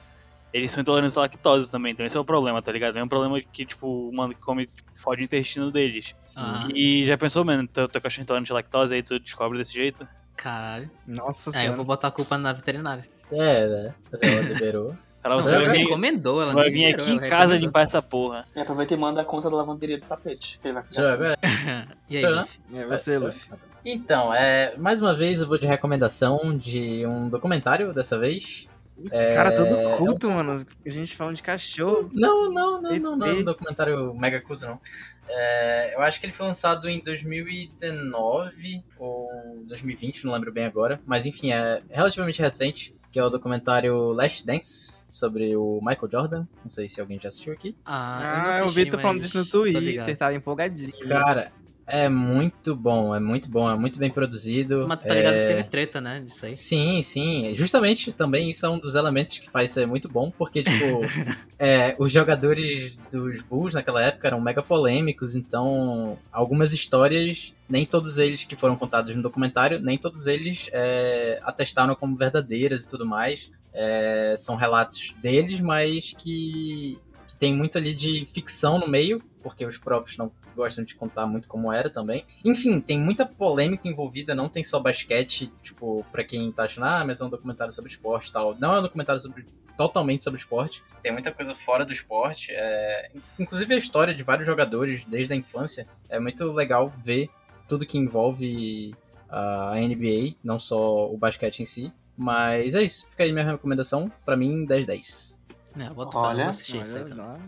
eles 0.53 0.69
são 0.71 0.81
intolerantes 0.81 1.15
à 1.17 1.21
lactose 1.21 1.71
também, 1.71 1.93
então 1.93 2.05
esse 2.05 2.17
é 2.17 2.19
o 2.19 2.25
problema, 2.25 2.61
tá 2.61 2.71
ligado? 2.71 2.97
É 2.97 3.03
um 3.03 3.07
problema 3.07 3.39
que, 3.39 3.65
tipo, 3.65 4.09
o 4.09 4.15
mano 4.15 4.33
que 4.35 4.41
come 4.41 4.65
tipo, 4.65 4.91
fode 4.97 5.21
o 5.21 5.23
intestino 5.23 5.71
deles. 5.71 6.13
Ah, 6.37 6.67
E 6.75 7.05
já 7.05 7.17
pensou, 7.17 7.43
mano, 7.45 7.67
teu, 7.67 7.87
teu 7.87 8.01
cachorro 8.01 8.23
intolerante 8.23 8.51
à 8.51 8.55
lactose, 8.55 8.93
aí 8.95 9.01
tu 9.03 9.19
descobre 9.19 9.57
desse 9.57 9.73
jeito? 9.73 10.07
caralho. 10.35 10.89
Nossa 11.07 11.49
É, 11.51 11.53
eu 11.53 11.59
senhora. 11.59 11.75
vou 11.75 11.85
botar 11.85 12.07
a 12.07 12.11
culpa 12.11 12.35
na 12.37 12.51
veterinária. 12.51 13.03
É, 13.31 13.67
né? 13.67 13.95
Mas 14.11 14.21
ela 14.23 14.41
liberou. 14.41 14.97
Ela 15.23 15.35
Não, 15.35 15.43
você 15.43 15.55
vai 15.55 15.69
vir, 15.69 15.83
recomendou, 15.83 16.41
ela 16.41 16.53
vai 16.53 16.69
vir 16.69 16.87
liberou, 16.87 17.05
aqui 17.05 17.11
em 17.11 17.29
casa 17.29 17.57
limpar 17.57 17.81
essa 17.81 18.01
porra. 18.01 18.43
E 18.55 18.59
aproveita 18.59 18.93
e 18.93 18.97
manda 18.97 19.21
a 19.21 19.25
conta 19.25 19.49
da 19.49 19.55
lavanderia 19.55 19.99
do 19.99 20.05
tapete. 20.05 20.59
Que 20.59 20.67
ele 20.67 20.73
vai 20.73 20.83
Sou 20.87 21.03
eu 21.03 21.13
agora? 21.13 21.37
e 22.09 22.17
aí, 22.17 22.23
eu, 22.23 22.41
Biff? 22.41 22.59
É 22.73 22.85
você? 22.87 23.17
Luffy. 23.17 23.51
Então, 23.85 24.33
é, 24.33 24.75
mais 24.77 24.99
uma 24.99 25.13
vez 25.13 25.39
eu 25.39 25.47
vou 25.47 25.57
de 25.57 25.67
recomendação 25.67 26.57
de 26.57 27.05
um 27.05 27.29
documentário 27.29 27.93
dessa 27.93 28.17
vez. 28.17 28.67
É, 29.09 29.33
Cara, 29.33 29.55
todo 29.55 29.97
culto, 29.97 30.29
mano. 30.29 30.63
A 30.85 30.89
gente 30.89 31.15
falando 31.15 31.35
de 31.35 31.43
cachorro. 31.43 32.09
Não, 32.13 32.51
não, 32.51 32.81
não, 32.81 32.91
não, 32.91 33.15
não, 33.15 33.27
é 33.27 33.33
um 33.33 33.43
documentário 33.43 34.13
mega 34.13 34.39
curto, 34.41 34.65
não. 34.65 34.79
É, 35.27 35.95
eu 35.95 36.01
acho 36.01 36.19
que 36.19 36.25
ele 36.25 36.33
foi 36.33 36.45
lançado 36.45 36.87
em 36.89 36.99
2019 36.99 38.83
ou 38.99 39.63
2020, 39.65 40.25
não 40.25 40.33
lembro 40.33 40.51
bem 40.51 40.65
agora. 40.65 40.99
Mas 41.05 41.25
enfim, 41.25 41.51
é 41.51 41.81
relativamente 41.89 42.41
recente, 42.41 42.93
que 43.11 43.19
é 43.19 43.23
o 43.23 43.29
documentário 43.29 44.11
Last 44.13 44.45
Dance, 44.45 45.11
sobre 45.11 45.55
o 45.55 45.79
Michael 45.81 46.09
Jordan. 46.11 46.47
Não 46.63 46.69
sei 46.69 46.87
se 46.87 47.01
alguém 47.01 47.19
já 47.19 47.27
assistiu 47.29 47.51
aqui. 47.53 47.75
Ah, 47.85 48.19
Ah, 48.19 48.51
não 48.51 48.59
eu 48.59 48.67
vi 48.67 48.81
assisti, 48.81 48.89
tu 48.89 48.99
falando 48.99 49.19
disso 49.21 49.37
no 49.37 49.45
Twitter, 49.45 49.81
ligado. 49.81 50.15
tava 50.17 50.33
empolgadinho. 50.33 50.97
Cara, 51.07 51.51
é 51.91 52.07
muito 52.07 52.73
bom, 52.73 53.13
é 53.13 53.19
muito 53.19 53.51
bom, 53.51 53.69
é 53.69 53.75
muito 53.75 53.99
bem 53.99 54.09
produzido. 54.09 54.85
Mas 54.87 54.99
tu 54.99 55.07
tá 55.07 55.13
ligado 55.13 55.33
é... 55.33 55.41
que 55.41 55.53
teve 55.55 55.63
treta, 55.65 55.99
né, 55.99 56.21
disso 56.21 56.45
aí. 56.45 56.55
Sim, 56.55 57.01
sim. 57.03 57.53
Justamente 57.53 58.13
também 58.13 58.49
isso 58.49 58.65
é 58.65 58.69
um 58.69 58.79
dos 58.79 58.95
elementos 58.95 59.39
que 59.39 59.49
faz 59.49 59.71
ser 59.71 59.85
muito 59.85 60.07
bom, 60.07 60.31
porque, 60.31 60.63
tipo, 60.63 61.01
é, 61.59 61.93
os 61.99 62.09
jogadores 62.09 62.97
dos 63.11 63.41
Bulls 63.41 63.73
naquela 63.73 64.01
época 64.01 64.25
eram 64.25 64.39
mega 64.39 64.63
polêmicos, 64.63 65.35
então 65.35 66.17
algumas 66.31 66.71
histórias, 66.71 67.53
nem 67.67 67.85
todos 67.85 68.17
eles 68.17 68.45
que 68.45 68.55
foram 68.55 68.77
contados 68.77 69.13
no 69.13 69.21
documentário, 69.21 69.77
nem 69.81 69.97
todos 69.97 70.27
eles 70.27 70.69
é, 70.71 71.41
atestaram 71.43 71.93
como 71.93 72.15
verdadeiras 72.15 72.85
e 72.85 72.87
tudo 72.87 73.05
mais. 73.05 73.51
É, 73.73 74.35
são 74.37 74.55
relatos 74.55 75.13
deles, 75.21 75.59
mas 75.59 76.13
que, 76.17 76.97
que 77.27 77.35
tem 77.37 77.53
muito 77.53 77.77
ali 77.77 77.93
de 77.93 78.25
ficção 78.31 78.79
no 78.79 78.87
meio, 78.87 79.21
porque 79.43 79.65
os 79.65 79.77
próprios 79.77 80.17
não 80.17 80.31
gostam 80.55 80.83
de 80.83 80.95
contar 80.95 81.25
muito 81.25 81.47
como 81.47 81.71
era 81.71 81.89
também. 81.89 82.25
Enfim, 82.43 82.79
tem 82.79 82.99
muita 82.99 83.25
polêmica 83.25 83.87
envolvida, 83.87 84.35
não 84.35 84.49
tem 84.49 84.63
só 84.63 84.79
basquete, 84.79 85.51
tipo, 85.61 86.05
pra 86.11 86.23
quem 86.23 86.51
tá 86.51 86.63
achando, 86.63 86.85
ah, 86.85 87.03
mas 87.05 87.21
é 87.21 87.25
um 87.25 87.29
documentário 87.29 87.73
sobre 87.73 87.91
esporte 87.91 88.29
e 88.29 88.33
tal. 88.33 88.55
Não 88.59 88.75
é 88.75 88.79
um 88.79 88.83
documentário 88.83 89.21
sobre 89.21 89.45
totalmente 89.77 90.23
sobre 90.23 90.39
esporte. 90.39 90.83
Tem 91.01 91.11
muita 91.11 91.31
coisa 91.31 91.55
fora 91.55 91.85
do 91.85 91.91
esporte. 91.91 92.51
é, 92.51 93.11
Inclusive 93.39 93.73
a 93.73 93.77
história 93.77 94.13
de 94.13 94.23
vários 94.23 94.45
jogadores 94.45 95.03
desde 95.05 95.33
a 95.33 95.35
infância. 95.35 95.87
É 96.09 96.19
muito 96.19 96.51
legal 96.51 96.93
ver 97.01 97.29
tudo 97.67 97.85
que 97.85 97.97
envolve 97.97 98.93
a 99.29 99.73
NBA, 99.75 100.35
não 100.43 100.59
só 100.59 101.11
o 101.11 101.17
basquete 101.17 101.61
em 101.61 101.65
si. 101.65 101.91
Mas 102.17 102.75
é 102.75 102.83
isso, 102.83 103.07
fica 103.09 103.23
aí 103.23 103.31
minha 103.31 103.45
recomendação. 103.45 104.11
Pra 104.25 104.35
mim, 104.35 104.65
10-10. 104.67 105.37
É, 105.79 105.87
eu 105.87 105.93
boto 105.93 106.17
Olha, 106.17 106.49
assistir 106.49 106.81
isso 106.81 106.97
aí 106.97 107.05
também. 107.05 107.39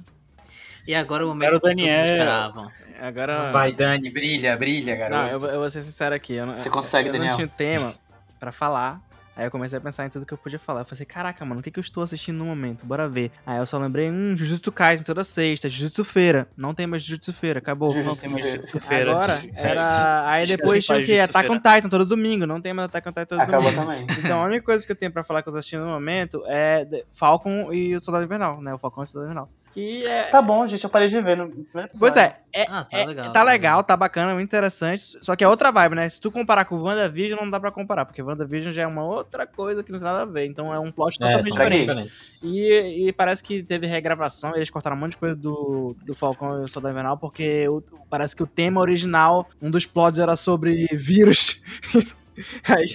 E 0.88 0.93
agora 0.95 1.26
o 1.26 1.30
Era 1.30 1.34
momento 1.34 1.49
o 1.49 1.53
que 1.55 1.60
todos 1.61 1.76
Daniel. 1.76 2.05
esperavam. 2.05 2.68
Agora. 3.01 3.49
Vai, 3.51 3.72
Dani, 3.72 4.10
brilha, 4.10 4.55
brilha, 4.57 4.93
Não, 4.93 4.99
garoto. 4.99 5.31
eu, 5.34 5.39
vou- 5.39 5.49
eu 5.49 5.60
vou 5.60 5.69
ser 5.69 5.84
sincero 5.84 6.14
aqui. 6.15 6.34
Eu 6.34 6.45
não, 6.45 6.55
Você 6.55 6.69
consegue, 6.69 7.10
eu 7.10 7.14
Daniel? 7.14 7.31
não 7.31 7.35
tinha 7.38 7.47
tema 7.47 7.93
pra 8.39 8.51
falar, 8.51 9.01
Aí 9.35 9.47
eu 9.47 9.49
comecei 9.49 9.76
a 9.80 9.81
pensar 9.81 10.05
em 10.05 10.10
tudo 10.11 10.27
que 10.27 10.34
eu 10.35 10.38
podia 10.38 10.60
falar. 10.60 10.81
Eu 10.81 10.85
falei, 10.85 11.05
caraca, 11.05 11.43
mano, 11.43 11.60
o 11.60 11.64
que, 11.64 11.72
que 11.72 11.80
eu 11.80 11.81
estou 11.81 12.03
assistindo 12.03 12.38
no 12.38 12.45
momento? 12.45 12.85
Bora 12.85 13.10
ver. 13.10 13.31
Aí 13.47 13.57
eu 13.57 13.65
só 13.65 13.80
lembrei, 13.80 14.07
hum, 14.11 14.38
Jujutsu 14.38 14.72
Kaisen 14.72 15.03
toda 15.03 15.23
sexta, 15.23 15.68
Jujutsu 15.68 16.05
Feira. 16.05 16.47
Não 16.55 16.72
tem 16.72 16.85
mais 16.85 17.01
Jujutsu 17.01 17.34
Feira, 17.34 17.57
acabou. 17.57 17.89
Jujutsu 17.89 18.30
Não 18.30 18.35
tem 18.35 18.43
Feira. 18.43 18.57
muito 18.61 18.80
feira. 18.80 19.11
Agora, 19.11 19.34
era... 19.55 20.30
Aí 20.30 20.45
depois 20.45 20.85
tinha 20.85 20.99
o 20.99 21.03
quê? 21.03 21.18
Attack 21.18 21.49
on 21.49 21.55
Titan, 21.55 21.89
todo 21.89 22.05
domingo. 22.05 22.45
Não 22.45 22.61
tem 22.61 22.73
mais 22.73 22.85
Attack 22.85 23.10
on 23.10 23.11
Titan 23.11 23.26
todo 23.26 23.39
Acabou 23.39 23.72
domingo. 23.72 23.91
também. 23.91 24.07
Então 24.19 24.39
a 24.39 24.45
única 24.45 24.64
coisa 24.65 24.85
que 24.85 24.91
eu 24.91 24.95
tenho 24.95 25.11
pra 25.11 25.23
falar 25.23 25.41
que 25.41 25.49
eu 25.49 25.53
tô 25.53 25.57
assistindo 25.57 25.81
no 25.84 25.89
momento 25.89 26.43
é 26.45 27.03
Falcon 27.11 27.73
e 27.73 27.95
o 27.95 27.99
Soldado 27.99 28.26
Invernal, 28.26 28.61
né? 28.61 28.72
O 28.72 28.77
Falcon 28.77 29.01
e 29.01 29.03
o 29.03 29.07
Soldado 29.07 29.31
Invernal. 29.31 29.49
Que 29.73 30.05
é... 30.05 30.23
Tá 30.25 30.41
bom, 30.41 30.65
gente, 30.67 30.83
eu 30.83 30.89
parei 30.89 31.07
de 31.07 31.19
ver 31.19 31.35
no 31.35 31.49
primeiro 31.49 31.87
episódio. 31.89 31.99
Pois 31.99 32.15
é, 32.15 32.39
é, 32.53 32.65
Ah, 32.69 32.83
tá 32.83 32.97
é- 32.99 33.05
legal. 33.07 33.31
tá 33.31 33.43
legal, 33.43 33.83
tá 33.83 33.97
bacana, 33.97 34.33
muito 34.33 34.45
interessante. 34.45 35.17
Só 35.19 35.35
que 35.35 35.43
é 35.43 35.47
outra 35.47 35.71
vibe, 35.71 35.95
né? 35.95 36.07
Se 36.07 36.21
tu 36.21 36.31
comparar 36.31 36.65
com 36.65 36.75
o 36.75 36.83
WandaVision, 36.83 37.39
não 37.41 37.49
dá 37.49 37.59
pra 37.59 37.71
comparar, 37.71 38.05
porque 38.05 38.21
WandaVision 38.21 38.71
já 38.71 38.83
é 38.83 38.87
uma 38.87 39.03
outra 39.03 39.47
coisa 39.47 39.83
que 39.83 39.91
não 39.91 39.97
tem 39.99 40.07
nada 40.07 40.21
a 40.21 40.25
ver. 40.25 40.45
Então 40.45 40.71
é 40.71 40.77
um 40.77 40.91
plot 40.91 41.15
É, 41.15 41.17
totalmente 41.25 41.51
diferente. 41.51 41.79
diferentes. 41.87 42.43
E, 42.43 43.07
e 43.07 43.13
parece 43.13 43.41
que 43.43 43.63
teve 43.63 43.87
regravação, 43.87 44.55
eles 44.55 44.69
cortaram 44.69 44.95
um 44.95 44.99
monte 44.99 45.11
de 45.11 45.17
coisa 45.17 45.35
do, 45.35 45.95
do 46.05 46.13
Falcão 46.13 46.61
e 46.61 46.63
o 46.63 46.67
Soldado 46.67 46.91
Invernal, 46.93 47.17
porque 47.17 47.67
o- 47.67 47.81
parece 48.09 48.35
que 48.35 48.43
o 48.43 48.47
tema 48.47 48.79
original, 48.79 49.49
um 49.61 49.71
dos 49.71 49.85
plots 49.87 50.19
era 50.19 50.35
sobre 50.35 50.85
vírus. 50.93 51.59
Aí, 52.68 52.89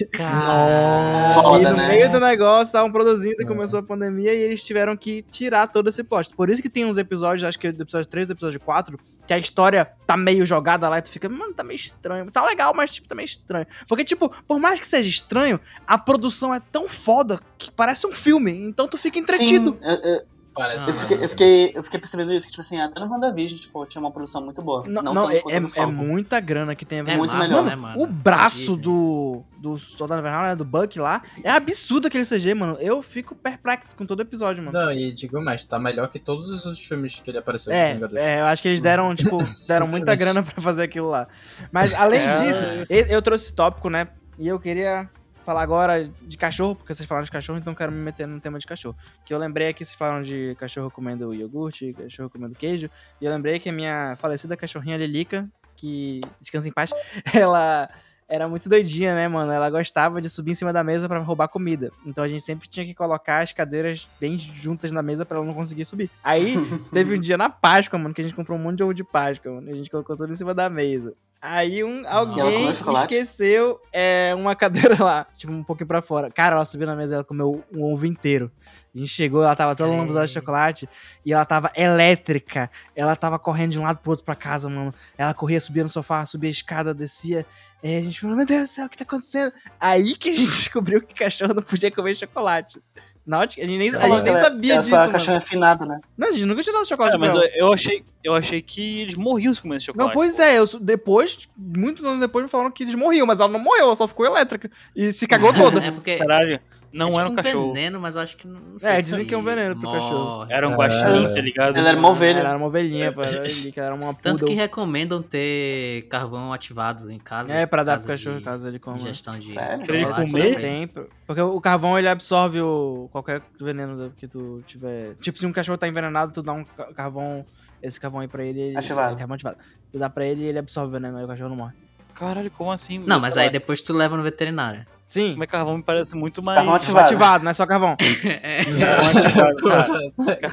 Foda, 1.33 1.69
e 1.69 1.71
no 1.71 1.77
né? 1.77 1.87
meio 1.87 2.11
do 2.11 2.19
negócio, 2.19 2.63
estavam 2.63 2.91
produzindo 2.91 3.41
e 3.41 3.45
começou 3.45 3.79
a 3.79 3.83
pandemia 3.83 4.33
e 4.33 4.37
eles 4.37 4.63
tiveram 4.63 4.95
que 4.97 5.21
tirar 5.23 5.67
todo 5.67 5.89
esse 5.89 6.03
plot. 6.03 6.29
Por 6.35 6.49
isso 6.49 6.61
que 6.61 6.69
tem 6.69 6.85
uns 6.85 6.97
episódios, 6.97 7.43
acho 7.47 7.59
que 7.59 7.71
do 7.71 7.83
episódio 7.83 8.07
3 8.09 8.27
do 8.27 8.33
episódio 8.33 8.59
4, 8.59 8.99
que 9.25 9.33
a 9.33 9.37
história 9.37 9.89
tá 10.05 10.17
meio 10.17 10.45
jogada 10.45 10.89
lá 10.89 10.97
e 10.99 11.01
tu 11.01 11.11
fica, 11.11 11.29
mano, 11.29 11.53
tá 11.53 11.63
meio 11.63 11.75
estranho. 11.75 12.29
Tá 12.31 12.45
legal, 12.45 12.73
mas 12.73 12.91
tipo, 12.91 13.07
tá 13.07 13.15
meio 13.15 13.25
estranho. 13.25 13.67
Porque, 13.87 14.03
tipo, 14.03 14.29
por 14.47 14.59
mais 14.59 14.79
que 14.79 14.87
seja 14.87 15.07
estranho, 15.07 15.59
a 15.85 15.97
produção 15.97 16.53
é 16.53 16.59
tão 16.59 16.89
foda 16.89 17.39
que 17.57 17.71
parece 17.71 18.07
um 18.07 18.13
filme. 18.13 18.51
Então 18.51 18.87
tu 18.87 18.97
fica 18.97 19.19
entretido. 19.19 19.77
Sim, 19.81 19.87
eu, 19.87 20.11
eu- 20.13 20.21
Parece 20.59 20.83
Ah, 20.83 20.89
eu 20.89 20.93
que 20.93 20.99
fiquei, 20.99 21.17
eu, 21.23 21.29
fiquei, 21.29 21.71
eu 21.73 21.83
fiquei 21.83 21.99
percebendo 22.01 22.33
isso, 22.33 22.47
que, 22.47 22.51
tipo 22.51 22.59
assim, 22.59 22.81
até 22.81 22.99
no 22.99 23.09
WandaVision, 23.09 23.57
tipo, 23.61 23.85
tinha 23.85 24.01
uma 24.01 24.11
produção 24.11 24.43
muito 24.43 24.61
boa. 24.61 24.83
Não, 24.87 25.01
Não, 25.01 25.13
não, 25.13 25.31
é, 25.31 25.37
é, 25.37 25.61
é 25.77 25.85
muita 25.85 26.37
grana 26.41 26.75
que 26.75 26.83
tem 26.83 26.99
a 26.99 27.03
ver. 27.03 27.11
É 27.11 27.17
muito 27.17 27.33
Marvel, 27.33 27.49
melhor. 27.63 27.69
né, 27.69 27.75
mano? 27.77 28.01
O 28.03 28.05
braço 28.05 28.75
do, 28.75 29.41
do 29.57 29.77
Soldado 29.79 30.19
Invernal, 30.19 30.43
né, 30.43 30.55
do 30.57 30.65
Buck 30.65 30.99
lá, 30.99 31.21
é 31.45 31.49
absurdo 31.49 32.07
aquele 32.09 32.25
CG, 32.25 32.53
mano. 32.53 32.75
Eu 32.81 33.01
fico 33.01 33.33
perplexo 33.33 33.95
com 33.95 34.05
todo 34.05 34.21
episódio, 34.21 34.61
mano. 34.61 34.77
Não, 34.77 34.91
e 34.91 35.13
digo 35.13 35.41
mais, 35.41 35.65
tá 35.65 35.79
melhor 35.79 36.09
que 36.09 36.19
todos 36.19 36.49
os 36.49 36.65
outros 36.65 36.85
filmes 36.85 37.21
que 37.23 37.31
ele 37.31 37.37
apareceu 37.37 37.71
É, 37.71 37.97
é, 38.15 38.41
eu 38.41 38.45
acho 38.47 38.61
que 38.61 38.67
eles 38.67 38.81
deram, 38.81 39.15
tipo, 39.15 39.37
deram 39.65 39.87
muita 39.87 40.13
grana 40.13 40.43
pra 40.43 40.61
fazer 40.61 40.83
aquilo 40.83 41.09
lá. 41.09 41.25
Mas 41.71 41.93
além 41.93 42.19
É. 42.19 42.33
disso, 42.35 42.65
eu 43.09 43.21
trouxe 43.21 43.45
esse 43.45 43.53
tópico, 43.53 43.89
né? 43.89 44.09
E 44.37 44.45
eu 44.45 44.59
queria 44.59 45.09
falar 45.49 45.63
agora 45.63 46.07
de 46.21 46.37
cachorro, 46.37 46.75
porque 46.75 46.93
vocês 46.93 47.09
falaram 47.09 47.25
de 47.25 47.31
cachorro, 47.31 47.57
então 47.57 47.73
eu 47.73 47.75
quero 47.75 47.91
me 47.91 47.97
meter 47.97 48.27
no 48.27 48.39
tema 48.39 48.59
de 48.59 48.67
cachorro. 48.67 48.95
Que 49.25 49.33
eu 49.33 49.39
lembrei 49.39 49.73
que 49.73 49.83
vocês 49.83 49.97
falaram 49.97 50.21
de 50.21 50.55
cachorro 50.59 50.91
comendo 50.91 51.33
iogurte, 51.33 51.91
cachorro 51.93 52.29
comendo 52.29 52.53
queijo, 52.53 52.87
e 53.19 53.25
eu 53.25 53.31
lembrei 53.31 53.57
que 53.57 53.67
a 53.67 53.73
minha 53.73 54.15
falecida 54.17 54.55
cachorrinha 54.55 54.95
Lilica, 54.95 55.49
que 55.75 56.21
descansa 56.39 56.67
em 56.67 56.71
paz, 56.71 56.91
ela 57.33 57.89
era 58.27 58.47
muito 58.47 58.69
doidinha, 58.69 59.15
né, 59.15 59.27
mano? 59.27 59.51
Ela 59.51 59.71
gostava 59.71 60.21
de 60.21 60.29
subir 60.29 60.51
em 60.51 60.53
cima 60.53 60.71
da 60.71 60.83
mesa 60.83 61.09
pra 61.09 61.17
roubar 61.17 61.47
comida. 61.47 61.91
Então 62.05 62.23
a 62.23 62.27
gente 62.27 62.43
sempre 62.43 62.67
tinha 62.67 62.85
que 62.85 62.93
colocar 62.93 63.39
as 63.41 63.51
cadeiras 63.51 64.07
bem 64.21 64.37
juntas 64.37 64.91
na 64.91 65.01
mesa 65.01 65.25
pra 65.25 65.37
ela 65.37 65.45
não 65.47 65.55
conseguir 65.55 65.83
subir. 65.83 66.11
Aí 66.23 66.53
teve 66.93 67.15
um 67.15 67.19
dia 67.19 67.39
na 67.39 67.49
Páscoa, 67.49 67.97
mano, 67.97 68.13
que 68.13 68.21
a 68.21 68.23
gente 68.23 68.35
comprou 68.35 68.55
um 68.55 68.61
monte 68.61 68.77
de 68.77 68.83
ovo 68.83 68.93
de 68.93 69.03
Páscoa, 69.03 69.53
mano. 69.53 69.67
E 69.67 69.71
a 69.71 69.75
gente 69.75 69.89
colocou 69.89 70.15
tudo 70.15 70.31
em 70.31 70.35
cima 70.35 70.53
da 70.53 70.69
mesa. 70.69 71.15
Aí 71.41 71.83
um, 71.83 72.03
alguém 72.05 72.69
esqueceu 72.69 73.79
é, 73.93 74.33
uma 74.35 74.55
cadeira 74.57 75.01
lá, 75.01 75.25
tipo, 75.35 75.53
um 75.53 75.63
pouquinho 75.63 75.87
pra 75.87 76.01
fora. 76.01 76.29
Cara, 76.29 76.55
ela 76.55 76.65
subiu 76.65 76.85
na 76.85 76.95
mesa 76.95 77.13
e 77.13 77.15
ela 77.15 77.23
comeu 77.23 77.63
um 77.71 77.83
ovo 77.83 78.05
inteiro. 78.05 78.51
A 78.93 78.97
gente 78.97 79.09
chegou, 79.09 79.43
ela 79.43 79.55
tava 79.55 79.75
toda 79.75 79.91
lambuzada 79.91 80.25
de 80.25 80.33
chocolate 80.33 80.89
e 81.25 81.31
ela 81.31 81.45
tava 81.45 81.71
elétrica. 81.75 82.69
Ela 82.95 83.15
tava 83.15 83.37
correndo 83.37 83.71
de 83.71 83.79
um 83.79 83.83
lado 83.83 83.99
pro 83.99 84.11
outro 84.11 84.25
pra 84.25 84.35
casa, 84.35 84.67
mano. 84.67 84.93
Ela 85.17 85.33
corria, 85.33 85.61
subia 85.61 85.83
no 85.83 85.89
sofá, 85.89 86.25
subia 86.25 86.49
a 86.49 86.51
escada, 86.51 86.93
descia. 86.93 87.45
E 87.83 87.97
a 87.97 88.01
gente 88.01 88.19
falou, 88.19 88.35
meu 88.35 88.45
Deus 88.45 88.63
do 88.63 88.67
céu, 88.67 88.87
o 88.87 88.89
que 88.89 88.97
tá 88.97 89.03
acontecendo? 89.03 89.53
Aí 89.79 90.15
que 90.15 90.29
a 90.29 90.33
gente 90.33 90.49
descobriu 90.57 91.01
que 91.01 91.13
cachorro 91.13 91.53
não 91.53 91.63
podia 91.63 91.91
comer 91.91 92.15
chocolate. 92.15 92.81
Na 93.29 93.41
ótica, 93.41 93.61
a 93.61 93.65
gente 93.67 93.77
nem, 93.77 93.89
a 93.89 93.99
Falou 93.99 94.15
gente 94.17 94.25
nem 94.25 94.33
ela- 94.33 94.43
sabia 94.43 94.77
disso, 94.77 94.95
é 94.95 94.97
mano. 94.97 95.11
cachorro 95.11 95.37
afinado, 95.37 95.85
né? 95.85 95.99
Não, 96.17 96.29
a 96.29 96.31
gente 96.31 96.45
nunca 96.47 96.63
tinha 96.63 96.73
dado 96.73 96.87
chocolate 96.87 97.15
É, 97.15 97.19
mas 97.19 97.35
eu, 97.35 97.43
eu 97.55 97.71
achei, 97.71 98.03
eu 98.23 98.33
achei 98.33 98.59
que 98.59 99.01
eles 99.01 99.13
morriam 99.13 99.53
se 99.53 99.61
comessem 99.61 99.85
chocolate. 99.85 100.07
Não, 100.07 100.13
pois 100.15 100.39
é, 100.39 100.57
eu, 100.57 100.65
depois, 100.81 101.47
muitos 101.55 102.03
anos 102.03 102.19
depois, 102.19 102.43
me 102.45 102.49
falaram 102.49 102.71
que 102.71 102.81
eles 102.83 102.95
morriam, 102.95 103.27
mas 103.27 103.39
ela 103.39 103.47
não 103.49 103.59
morreu, 103.59 103.83
ela 103.85 103.95
só 103.95 104.07
ficou 104.07 104.25
elétrica. 104.25 104.71
E 104.95 105.11
se 105.11 105.27
cagou 105.27 105.53
toda. 105.53 105.79
É 105.85 105.91
porque. 105.91 106.15
Caralho, 106.17 106.59
não 106.91 107.07
é 107.07 107.09
tipo 107.09 107.19
era 107.21 107.29
um 107.29 107.35
cachorro. 107.35 107.73
veneno, 107.73 107.99
mas 107.99 108.15
eu 108.15 108.21
acho 108.21 108.37
que 108.37 108.47
não 108.47 108.59
não 108.59 108.79
sei 108.79 108.89
É, 108.91 109.01
se 109.01 109.09
dizem 109.11 109.25
que 109.25 109.33
é 109.33 109.37
um 109.37 109.43
veneno 109.43 109.79
pro 109.79 109.91
cachorro. 109.91 110.37
morre. 110.37 110.53
Era 110.53 110.67
um 110.67 110.73
É. 110.73 110.75
guaxinim, 110.75 111.33
tá 111.35 111.41
ligado? 111.41 111.77
Ela 111.77 111.89
era 111.89 111.97
uma 111.97 112.09
ovelha. 112.09 112.39
Ela 112.39 112.49
era 112.49 112.57
uma 112.57 112.67
ovelhinha, 112.67 113.11
pô, 113.13 113.21
ela 113.21 113.31
era 113.37 113.43
que 113.43 113.73
ela 113.79 113.85
era 113.87 113.95
uma 113.95 114.13
Tanto 114.13 114.45
que 114.45 114.53
recomendam 114.53 115.21
ter 115.21 116.07
carvão 116.09 116.51
ativado 116.53 117.11
em 117.11 117.19
casa. 117.19 117.53
É, 117.53 117.65
pra 117.65 117.83
dar 117.83 117.97
pro 117.99 118.07
cachorro 118.07 118.37
de 118.37 118.43
caso 118.43 118.67
ele 118.67 118.79
coma. 118.79 118.97
Ingestão 118.97 119.37
de 119.37 119.47
Sério? 119.53 119.85
Pra 119.85 119.95
ele 119.95 120.05
comer? 120.05 120.59
Tem, 120.59 120.87
porque 121.27 121.41
o 121.41 121.61
carvão 121.61 121.97
ele 121.97 122.07
absorve 122.07 122.61
o, 122.61 123.07
qualquer 123.11 123.41
veneno 123.59 124.11
que 124.17 124.27
tu 124.27 124.61
tiver. 124.65 125.15
Tipo, 125.21 125.37
se 125.37 125.45
um 125.45 125.51
cachorro 125.51 125.77
tá 125.77 125.87
envenenado, 125.87 126.31
tu 126.33 126.41
dá 126.41 126.53
um 126.53 126.63
ca- 126.63 126.91
carvão, 126.93 127.45
esse 127.81 127.99
carvão 127.99 128.21
aí 128.21 128.27
pra 128.27 128.43
ele. 128.43 128.59
ele 128.61 128.77
Ativado. 128.77 129.15
Carvão 129.17 129.35
ativado. 129.35 129.57
Tu 129.91 129.97
dá 129.99 130.09
pra 130.09 130.25
ele 130.25 130.41
e 130.43 130.45
ele 130.45 130.59
absorve 130.59 130.89
o 130.89 130.91
veneno, 130.91 131.17
aí 131.17 131.23
o 131.23 131.27
cachorro 131.27 131.49
não 131.49 131.55
morre. 131.57 131.73
Caralho, 132.13 132.51
como 132.51 132.71
assim? 132.71 132.99
Não, 132.99 133.19
mas 133.19 133.37
aí 133.37 133.49
depois 133.49 133.79
tu 133.79 133.93
leva 133.93 134.17
no 134.17 134.23
veterinário. 134.23 134.85
Sim, 135.09 135.33
Comer 135.33 135.47
carvão 135.47 135.77
me 135.77 135.83
parece 135.83 136.15
muito 136.15 136.39
mais. 136.43 136.57
Carvão 136.59 136.75
ativado. 136.75 137.05
ativado, 137.05 137.43
não 137.43 137.49
é 137.49 137.53
só 137.55 137.65
carvão. 137.65 137.97
É. 138.23 138.63
Carvão 138.63 139.21
ativado, 139.21 139.55
cara. 139.63 139.87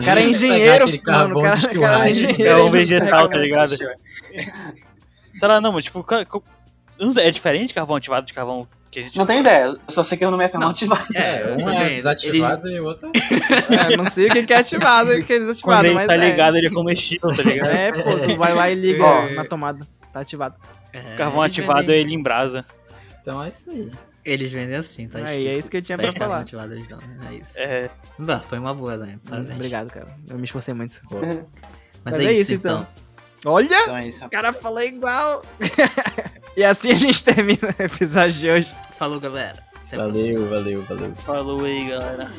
O 0.01 0.05
cara 0.05 0.21
é 0.23 0.25
engenheiro, 0.25 0.87
mano. 0.87 0.97
O 0.97 1.03
carvão 1.03 1.43
cara, 1.43 1.79
cara 1.81 2.09
é 2.09 2.11
engenheiro. 2.11 2.45
Carvão 2.45 2.67
ele 2.69 2.71
vegetal, 2.79 3.29
tá 3.29 3.37
ligado? 3.37 3.77
Sei 3.77 5.49
lá, 5.49 5.61
não, 5.61 5.73
mas 5.73 5.85
tipo, 5.85 6.03
é 7.19 7.31
diferente 7.31 7.75
carvão 7.75 7.97
ativado 7.97 8.25
de 8.27 8.33
carvão 8.33 8.67
que 8.91 9.01
a 9.01 9.03
gente. 9.03 9.19
Não 9.19 9.27
tenho 9.27 9.41
ideia, 9.41 9.65
eu 9.67 9.79
só 9.91 10.03
sei 10.03 10.17
que 10.17 10.25
o 10.25 10.31
nome 10.31 10.45
é 10.45 10.49
carvão 10.49 10.69
Não. 10.69 10.71
ativado. 10.73 11.05
É, 11.15 11.55
um 11.59 11.71
é 11.71 11.91
desativado 11.91 12.67
e 12.69 12.81
o 12.81 12.85
outro 12.87 13.11
É, 13.13 13.95
não 13.97 14.09
sei 14.09 14.29
o 14.29 14.47
que 14.47 14.53
é 14.55 14.57
ativado, 14.57 15.11
o 15.11 15.23
que 15.23 15.33
é 15.35 15.39
desativado, 15.39 15.77
Quando 15.81 15.85
ele 15.87 15.95
mas 15.95 16.07
tá 16.07 16.15
é. 16.15 16.31
ligado, 16.31 16.57
ele 16.57 16.69
é 16.69 16.71
comestível, 16.71 17.37
tá 17.37 17.43
ligado? 17.43 17.69
É, 17.69 17.93
pô, 17.93 18.03
tu 18.27 18.37
vai 18.37 18.55
lá 18.55 18.71
e 18.71 18.75
liga 18.75 19.05
Ó. 19.05 19.29
na 19.33 19.45
tomada. 19.45 19.87
Tá 20.15 20.21
ativado. 20.21 20.55
É, 20.95 21.15
Carvão 21.17 21.43
ativado 21.43 21.81
vendem- 21.89 22.01
ele 22.01 22.15
em 22.15 22.23
brasa. 22.23 22.65
Então 23.21 23.43
é 23.43 23.51
isso 23.51 23.69
aí. 23.69 23.91
Eles 24.27 24.51
vendem 24.51 24.75
assim, 24.75 25.09
tá? 25.09 25.21
Aí, 25.25 25.47
é 25.47 25.57
isso 25.57 25.71
que 25.71 25.77
eu 25.77 25.83
tinha 25.83 25.97
pra 25.97 26.09
Pede 26.09 26.19
carvão 26.19 26.33
falar. 26.35 26.43
ativado, 26.43 26.73
eles 26.75 26.89
dão. 26.89 26.99
É 27.31 27.35
isso. 27.35 27.59
É, 27.59 27.89
Bah, 28.19 28.41
foi 28.41 28.59
uma 28.59 28.75
boa, 28.75 28.97
né? 28.97 29.21
Parabéns. 29.25 29.55
Obrigado, 29.55 29.89
cara. 29.89 30.09
Eu 30.29 30.37
me 30.37 30.45
esforcei 30.45 30.75
muito. 30.75 31.01
Mas, 31.13 31.47
Mas 32.05 32.19
é, 32.19 32.25
é 32.25 32.33
isso, 32.33 32.53
então. 32.55 32.87
então. 33.43 33.53
Olha! 33.53 33.79
Então 33.83 33.97
é 33.97 34.09
isso, 34.09 34.25
O 34.25 34.29
cara 34.31 34.53
falou 34.53 34.83
igual. 34.83 35.41
e 36.57 36.65
assim 36.65 36.91
a 36.91 36.97
gente 36.97 37.23
termina 37.23 37.73
o 37.79 37.83
episódio 37.83 38.37
de 38.41 38.51
hoje. 38.51 38.75
Falou, 38.99 39.21
galera. 39.21 39.65
Até. 39.87 39.97
Valeu, 39.97 40.49
valeu, 40.49 40.83
valeu. 40.83 41.15
falou 41.15 41.65
aí, 41.65 41.89
galera. 41.89 42.33